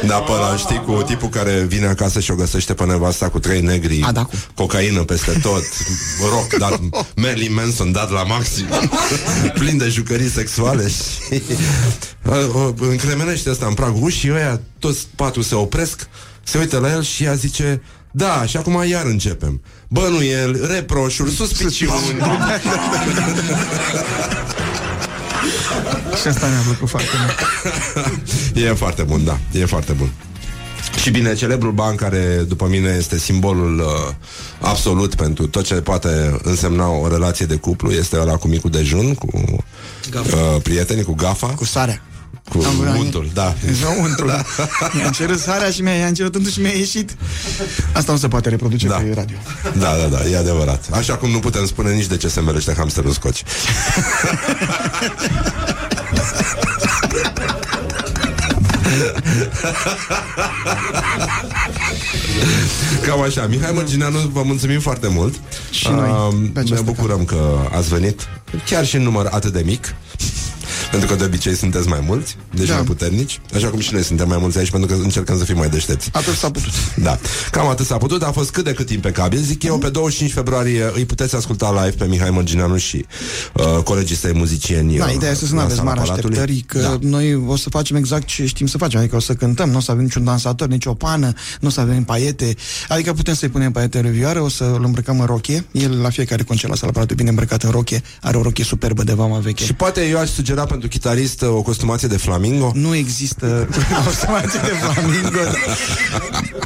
Da, 0.05 0.15
pe 0.15 0.31
ăla, 0.31 0.55
știi, 0.57 0.81
cu 0.85 1.01
tipul 1.05 1.29
care 1.29 1.65
vine 1.67 1.85
acasă 1.87 2.19
și 2.19 2.31
o 2.31 2.35
găsește 2.35 2.73
pe 2.73 2.85
nevasta 2.85 3.29
cu 3.29 3.39
trei 3.39 3.61
negri, 3.61 4.01
A, 4.03 4.11
da, 4.11 4.23
cu- 4.23 4.35
cocaină 4.55 5.03
peste 5.03 5.31
tot, 5.41 5.63
rock 6.29 6.53
dat, 6.57 6.79
Marilyn 7.23 7.53
Manson 7.53 7.91
dat 7.91 8.11
la 8.11 8.23
maxim, 8.23 8.65
plin 9.59 9.77
de 9.77 9.87
jucării 9.89 10.29
sexuale 10.29 10.87
și 10.87 10.95
uh, 12.25 12.33
uh, 12.53 12.73
încremenește 12.79 13.49
asta 13.49 13.65
în 13.65 13.73
pragul 13.73 14.03
ușii, 14.03 14.31
ăia 14.31 14.61
toți 14.79 15.07
patru 15.15 15.41
se 15.41 15.55
opresc, 15.55 16.07
se 16.43 16.57
uită 16.57 16.77
la 16.79 16.91
el 16.91 17.03
și 17.03 17.23
ea 17.23 17.33
zice, 17.33 17.81
Da, 18.11 18.45
și 18.45 18.57
acum 18.57 18.83
iar 18.87 19.05
începem. 19.05 19.61
Bănuiel, 19.87 20.67
reproșuri, 20.67 21.31
suspiciuni. 21.31 21.91
Și 26.21 26.27
asta 26.27 26.47
mi-a 26.47 26.61
plăcut 26.65 26.89
foarte 26.89 27.09
mult. 27.25 27.35
E 28.65 28.73
foarte 28.73 29.03
bun, 29.03 29.23
da, 29.23 29.37
e 29.51 29.65
foarte 29.65 29.91
bun. 29.91 30.11
Și 31.01 31.09
bine, 31.09 31.35
celebrul 31.35 31.71
ban 31.71 31.95
care, 31.95 32.45
după 32.47 32.67
mine, 32.67 32.95
este 32.97 33.17
simbolul 33.17 33.79
uh, 33.79 34.13
absolut 34.61 35.15
pentru 35.15 35.47
tot 35.47 35.65
ce 35.65 35.73
poate 35.73 36.39
însemna 36.43 36.89
o 36.89 37.07
relație 37.07 37.45
de 37.45 37.55
cuplu, 37.55 37.91
este 37.91 38.19
ăla 38.19 38.35
cu 38.35 38.47
micul 38.47 38.69
dejun, 38.69 39.13
cu 39.13 39.29
uh, 40.13 40.61
prietenii, 40.63 41.03
cu 41.03 41.13
gafa, 41.13 41.47
Cu 41.47 41.65
sarea. 41.65 42.01
Cu 42.49 42.63
Am 42.65 42.75
vrut- 42.75 42.95
untul, 42.97 43.29
da. 43.33 43.53
Nu, 43.81 44.01
untul. 44.03 44.27
Da. 44.27 44.43
Mi-a 44.93 45.09
cerut 45.09 45.39
sarea 45.39 45.69
și 45.69 45.81
mi-a, 45.81 45.93
i-am 45.93 46.13
cerut 46.13 46.35
untul 46.35 46.51
și 46.51 46.59
mi-a 46.59 46.71
ieșit. 46.71 47.15
Asta 47.93 48.11
nu 48.11 48.17
se 48.17 48.27
poate 48.27 48.49
reproduce 48.49 48.87
Da. 48.87 48.95
pe 48.95 49.11
radio. 49.15 49.35
Da, 49.79 49.95
da, 50.01 50.17
da, 50.17 50.29
e 50.29 50.37
adevărat. 50.37 50.85
Așa 50.91 51.15
cum 51.15 51.29
nu 51.29 51.39
putem 51.39 51.65
spune 51.65 51.93
nici 51.93 52.05
de 52.05 52.17
ce 52.17 52.27
se 52.27 52.39
învelește 52.39 52.73
hamsterul 52.77 53.11
scoci. 53.11 53.43
Cam 63.05 63.21
așa. 63.21 63.45
Mihai 63.47 63.71
Mărgineanu, 63.73 64.17
vă 64.33 64.41
mulțumim 64.43 64.79
foarte 64.79 65.07
mult. 65.07 65.35
Și 65.69 65.89
noi, 65.89 66.09
Um, 66.09 66.39
pe 66.47 66.51
ne 66.53 66.59
această 66.59 66.83
bucurăm 66.83 67.25
că 67.25 67.57
ați 67.71 67.89
venit, 67.89 68.21
chiar 68.65 68.85
și 68.85 68.95
în 68.95 69.01
număr 69.03 69.27
atât 69.31 69.53
de 69.53 69.61
mic. 69.65 69.95
Pentru 70.97 71.15
că 71.15 71.21
de 71.21 71.27
obicei 71.27 71.55
sunteți 71.55 71.87
mai 71.87 71.99
mulți, 72.05 72.37
deci 72.53 72.67
Da. 72.67 72.73
mai 72.73 72.83
puternici 72.83 73.39
Așa 73.55 73.67
cum 73.67 73.79
și 73.79 73.93
noi 73.93 74.03
suntem 74.03 74.27
mai 74.27 74.37
mulți 74.39 74.57
aici 74.57 74.69
Pentru 74.71 74.95
că 74.95 75.01
încercăm 75.03 75.37
să 75.37 75.43
fim 75.43 75.57
mai 75.57 75.69
deștepți 75.69 76.09
Atât 76.13 76.33
s-a 76.35 76.51
putut. 76.51 76.71
da, 76.95 77.19
cam 77.51 77.67
atât 77.67 77.85
s-a 77.85 77.97
putut, 77.97 78.23
a 78.23 78.31
fost 78.31 78.51
cât 78.51 78.63
de 78.63 78.71
cât 78.73 78.89
impecabil. 78.89 79.39
Zic 79.39 79.63
eu, 79.63 79.77
pe 79.77 79.89
25 79.89 80.33
februarie 80.33 80.91
îi 80.93 81.05
puteți 81.05 81.35
asculta 81.35 81.83
live 81.83 81.95
pe 81.97 82.05
Mihai 82.05 82.29
Mărgineanu 82.29 82.77
și 82.77 83.05
uh, 83.53 83.83
colegii 83.83 84.15
săi 84.15 84.33
muzicieni. 84.35 84.97
Da, 84.97 85.05
uh, 85.05 85.13
ideea 85.13 85.31
este 85.31 85.45
să 85.45 85.51
nu 85.51 85.57
la 85.57 85.63
aveți 85.63 85.77
sala 85.79 85.93
mari 85.93 86.07
Palatului. 86.07 86.37
așteptări 86.39 86.65
Că 86.67 86.79
Da. 86.79 87.07
noi 87.07 87.35
o 87.47 87.55
să 87.55 87.69
facem 87.69 87.95
exact 87.95 88.25
ce 88.25 88.45
știm 88.45 88.67
să 88.67 88.77
facem 88.77 88.99
Adică 88.99 89.15
o 89.15 89.19
să 89.19 89.33
cântăm, 89.33 89.69
nu 89.69 89.77
o 89.77 89.79
să 89.79 89.91
avem 89.91 90.03
niciun 90.03 90.23
dansator, 90.23 90.67
nici 90.67 90.85
o 90.85 90.93
pană 90.93 91.33
Nu 91.59 91.67
o 91.67 91.71
să 91.71 91.79
avem 91.79 92.03
paiete 92.03 92.55
Adică 92.87 93.13
putem 93.13 93.33
să-i 93.33 93.49
punem 93.49 93.71
paiete 93.71 93.97
în 93.97 94.03
revioară 94.03 94.41
O 94.41 94.49
să-l 94.49 94.81
îmbrăcăm 94.83 95.19
în 95.19 95.25
rochie 95.25 95.65
El 95.71 96.01
la 96.01 96.09
fiecare 96.09 96.43
concert 96.43 96.71
la 96.71 96.77
sala 96.77 96.91
Palatului 96.91 97.17
bine 97.23 97.29
îmbrăcat 97.29 97.63
în 97.63 97.69
rochie 97.71 98.01
Are 98.21 98.37
o 98.37 98.41
rochie 98.41 98.63
superbă 98.63 99.03
de 99.03 99.13
vama 99.13 99.37
veche 99.39 99.63
Și 99.65 99.73
poate 99.73 100.07
eu 100.07 100.19
aș 100.19 100.29
sugera 100.29 100.65
pentru 100.65 100.86
chitarist 100.87 101.41
uh, 101.41 101.49
o 101.49 101.61
costumație 101.61 102.07
de 102.07 102.17
flamingo. 102.17 102.71
Nu 102.73 102.95
există 102.95 103.69
costumație 104.05 104.59
de 104.63 104.73
flamingo 104.81 105.39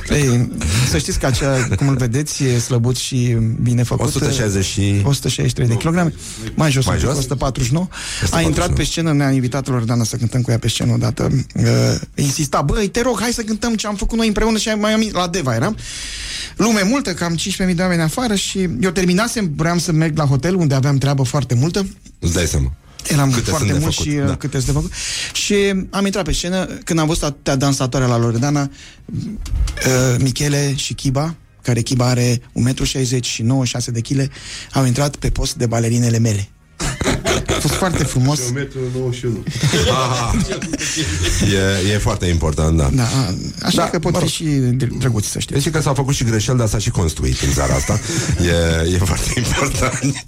Ei, 0.10 0.52
Să 0.90 0.98
știți 0.98 1.20
că 1.20 1.26
acea, 1.26 1.68
cum 1.76 1.88
îl 1.88 1.96
vedeți, 1.96 2.44
e 2.44 2.60
slăbut 2.60 2.96
și 2.96 3.38
bine 3.62 3.84
făcut 3.84 4.06
160 4.06 4.66
și... 4.66 5.02
163 5.04 5.68
de 5.68 5.76
kilograme 5.76 6.14
Mai 6.56 6.72
jos, 6.72 6.86
Mai 6.86 6.96
mai 6.96 7.04
jos? 7.06 7.18
149 7.18 7.88
A 7.92 7.96
149. 8.24 8.44
intrat 8.48 8.74
pe 8.74 8.84
scenă, 8.84 9.14
ne-a 9.14 9.32
invitat 9.32 9.68
Loredana 9.68 10.04
să 10.04 10.16
cântăm 10.16 10.42
cu 10.42 10.52
ea 10.52 10.58
pe 10.60 10.68
scenă 10.68 10.94
odată 10.94 11.30
uh, 11.56 11.64
Insista, 12.16 12.62
băi, 12.62 12.88
te 12.88 13.02
rog, 13.02 13.20
hai 13.20 13.32
să 13.32 13.42
cântăm 13.42 13.76
ce 13.76 13.88
am 13.88 13.96
făcut 13.96 14.18
noi 14.18 14.28
împreună 14.28 14.58
Și 14.58 14.70
mai 14.70 14.94
am 14.94 15.10
la 15.12 15.28
Deva 15.28 15.56
eram 15.56 15.78
Lume 16.56 16.82
multă, 16.82 17.14
cam 17.14 17.38
15.000 17.70 17.76
de 17.76 17.82
oameni 17.82 18.02
afară 18.02 18.36
Și 18.36 18.70
eu 18.82 18.90
terminasem, 18.90 19.52
vreau 19.56 19.78
să 19.78 19.92
merg 19.92 20.18
la 20.18 20.26
hotel 20.26 20.56
Unde 20.56 20.74
aveam 20.74 20.98
treabă 20.98 21.24
foarte 21.24 21.56
multă 21.56 21.88
Îți 22.20 22.34
dai 22.34 22.46
seama. 22.46 22.72
Eram 23.08 23.32
Câte 23.32 23.50
foarte 23.50 23.68
sunt 23.68 23.80
de 23.80 23.84
mult 23.84 23.96
făcut, 23.96 24.12
și 24.12 24.18
da. 24.18 24.26
da. 24.26 24.36
câte 24.36 24.60
sunt 24.60 24.66
de 24.66 24.72
făcut. 24.72 24.92
Și 25.34 25.56
am 25.90 26.06
intrat 26.06 26.24
pe 26.24 26.32
scenă, 26.32 26.66
când 26.66 27.00
am 27.00 27.08
văzut 27.08 27.24
atâtea 27.24 27.56
dansatoare 27.56 28.06
la 28.06 28.18
Loredana, 28.18 28.62
uh, 29.06 30.16
Michele 30.20 30.76
și 30.76 30.94
Chiba, 30.94 31.36
care 31.62 31.82
Chiba 31.82 32.06
are 32.06 32.36
1,60 32.36 32.44
m 32.54 33.22
și 33.22 33.42
96 33.42 33.92
de 33.92 34.02
kg, 34.02 34.32
au 34.74 34.86
intrat 34.86 35.16
pe 35.16 35.30
post 35.30 35.56
de 35.56 35.66
balerinele 35.66 36.18
mele. 36.18 36.50
A 37.48 37.60
fost 37.62 37.74
foarte 37.74 38.04
frumos. 38.04 38.40
Aha. 39.92 40.32
e, 41.88 41.94
e 41.94 41.98
foarte 41.98 42.26
important, 42.26 42.78
da. 42.78 42.90
Da, 42.94 43.04
a- 43.04 43.36
așa 43.62 43.76
Da, 43.76 43.82
da, 43.84 43.90
că 43.90 44.00
pot 44.00 44.12
mă 44.12 44.20
rog. 44.20 44.28
fi 44.28 44.34
și 44.34 44.44
drăguți, 45.00 45.28
să 45.30 45.40
știți. 45.40 45.64
Deci 45.64 45.74
că 45.74 45.82
s-au 45.82 45.94
făcut 45.94 46.14
și 46.14 46.24
greșeli, 46.24 46.58
dar 46.58 46.68
s-a 46.68 46.78
și 46.78 46.90
construit 46.90 47.40
în 47.42 47.52
țara 47.54 47.74
asta. 47.74 48.00
E, 48.86 48.94
e 48.94 48.98
foarte 48.98 49.32
important. 49.38 50.24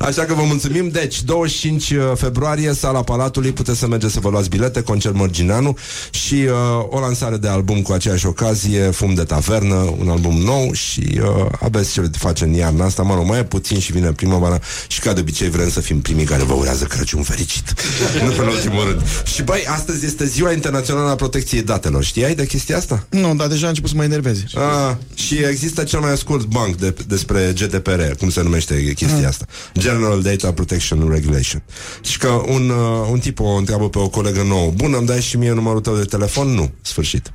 Așa 0.00 0.22
că 0.24 0.34
vă 0.34 0.42
mulțumim. 0.42 0.88
Deci, 0.88 1.22
25 1.22 1.92
februarie, 2.14 2.72
sala 2.74 3.02
Palatului, 3.02 3.52
puteți 3.52 3.78
să 3.78 3.86
mergeți 3.86 4.12
să 4.12 4.20
vă 4.20 4.28
luați 4.28 4.48
bilete, 4.48 4.82
concert 4.82 5.14
Mărgineanu 5.14 5.76
și 6.10 6.34
uh, 6.34 6.50
o 6.88 7.00
lansare 7.00 7.36
de 7.36 7.48
album 7.48 7.82
cu 7.82 7.92
aceeași 7.92 8.26
ocazie, 8.26 8.80
Fum 8.90 9.14
de 9.14 9.22
tavernă, 9.22 9.94
un 9.98 10.08
album 10.08 10.36
nou 10.38 10.72
și 10.72 11.20
uh, 11.20 11.46
aveți 11.60 11.92
ce 11.92 12.10
face 12.18 12.44
în 12.44 12.52
iarna 12.52 12.84
asta. 12.84 13.02
Mă 13.02 13.14
rog, 13.14 13.26
mai 13.28 13.38
e 13.38 13.44
puțin 13.44 13.78
și 13.78 13.92
vine 13.92 14.12
primăvara 14.12 14.58
și 14.86 15.00
ca 15.00 15.12
de 15.12 15.20
obicei 15.20 15.50
vrem 15.50 15.70
să 15.70 15.80
fim 15.86 16.00
primii 16.00 16.24
care 16.24 16.42
vă 16.42 16.52
urează 16.52 16.84
Crăciun 16.84 17.22
fericit. 17.22 17.74
nu 18.24 18.42
în 18.42 18.48
ultimul 18.48 18.84
rând. 18.84 19.02
Și 19.24 19.42
băi, 19.42 19.64
astăzi 19.68 20.06
este 20.06 20.26
ziua 20.26 20.52
internațională 20.52 21.10
a 21.10 21.14
protecției 21.14 21.62
datelor. 21.62 22.04
Știai 22.04 22.34
de 22.34 22.46
chestia 22.46 22.76
asta? 22.76 23.06
Nu, 23.10 23.34
dar 23.34 23.46
deja 23.46 23.66
a 23.66 23.68
început 23.68 23.90
să 23.90 23.96
mă 23.96 24.04
enerveze. 24.04 24.44
Ah, 24.54 24.96
și 25.14 25.34
există 25.34 25.84
cel 25.84 26.00
mai 26.00 26.16
scurt 26.16 26.44
banc 26.44 26.76
de, 26.76 26.94
despre 27.06 27.52
GDPR, 27.58 28.02
cum 28.18 28.30
se 28.30 28.42
numește 28.42 28.92
chestia 28.94 29.28
asta. 29.28 29.44
General 29.78 30.22
Data 30.22 30.52
Protection 30.52 31.08
Regulation. 31.10 31.62
Și 32.00 32.18
că 32.18 32.28
un, 32.28 32.68
uh, 32.68 33.08
un 33.10 33.18
tip 33.18 33.40
o 33.40 33.48
întreabă 33.48 33.88
pe 33.88 33.98
o 33.98 34.08
colegă 34.08 34.42
nouă, 34.42 34.70
bun, 34.70 34.94
îmi 34.94 35.06
dai 35.06 35.20
și 35.20 35.36
mie 35.36 35.52
numărul 35.52 35.80
tău 35.80 35.96
de 35.96 36.04
telefon? 36.04 36.48
Nu, 36.48 36.72
sfârșit. 36.82 37.32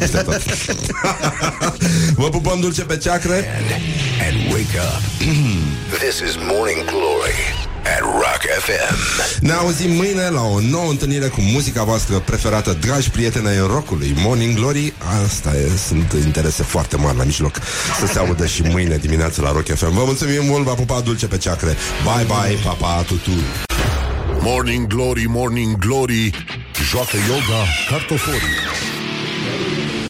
Este 0.00 0.18
tot. 0.28 0.42
Vă 2.22 2.28
pupăm 2.28 2.60
dulce 2.60 2.82
pe 2.82 2.96
ceacre. 2.96 3.34
And, 3.34 3.70
and 4.26 4.52
wake 4.52 4.78
up. 4.78 5.02
this 6.04 6.20
is 6.28 6.36
Morning 6.50 6.84
Glory 6.84 7.61
at 7.84 8.00
Rock 8.00 8.42
FM. 8.58 8.94
Ne 9.40 9.52
auzim 9.52 9.90
mâine 9.90 10.28
la 10.28 10.42
o 10.42 10.60
nouă 10.60 10.90
întâlnire 10.90 11.26
cu 11.26 11.40
muzica 11.40 11.82
voastră 11.84 12.18
preferată, 12.18 12.76
dragi 12.80 13.10
prieteni 13.10 13.46
ai 13.46 13.58
rockului, 13.58 14.14
Morning 14.16 14.54
Glory. 14.56 14.92
Asta 15.24 15.52
e, 15.56 15.76
sunt 15.86 16.12
interese 16.24 16.62
foarte 16.62 16.96
mari 16.96 17.16
la 17.16 17.24
mijloc 17.24 17.54
să 18.00 18.06
se 18.06 18.18
audă 18.18 18.46
și 18.46 18.62
mâine 18.62 18.96
dimineață 18.96 19.40
la 19.40 19.52
Rock 19.52 19.66
FM. 19.66 19.92
Vă 19.92 20.02
mulțumim 20.04 20.44
mult, 20.44 20.64
v-a 20.64 20.74
pupat 20.74 21.02
dulce 21.04 21.26
pe 21.26 21.36
ceacre. 21.36 21.76
Bye 22.02 22.26
bye, 22.26 22.58
pa 22.64 22.72
pa, 22.72 23.04
tutu. 23.06 23.30
Morning 24.40 24.86
Glory, 24.86 25.24
Morning 25.28 25.78
Glory 25.78 26.30
Joacă 26.90 27.16
yoga 27.28 27.62
cartoforii 27.90 28.58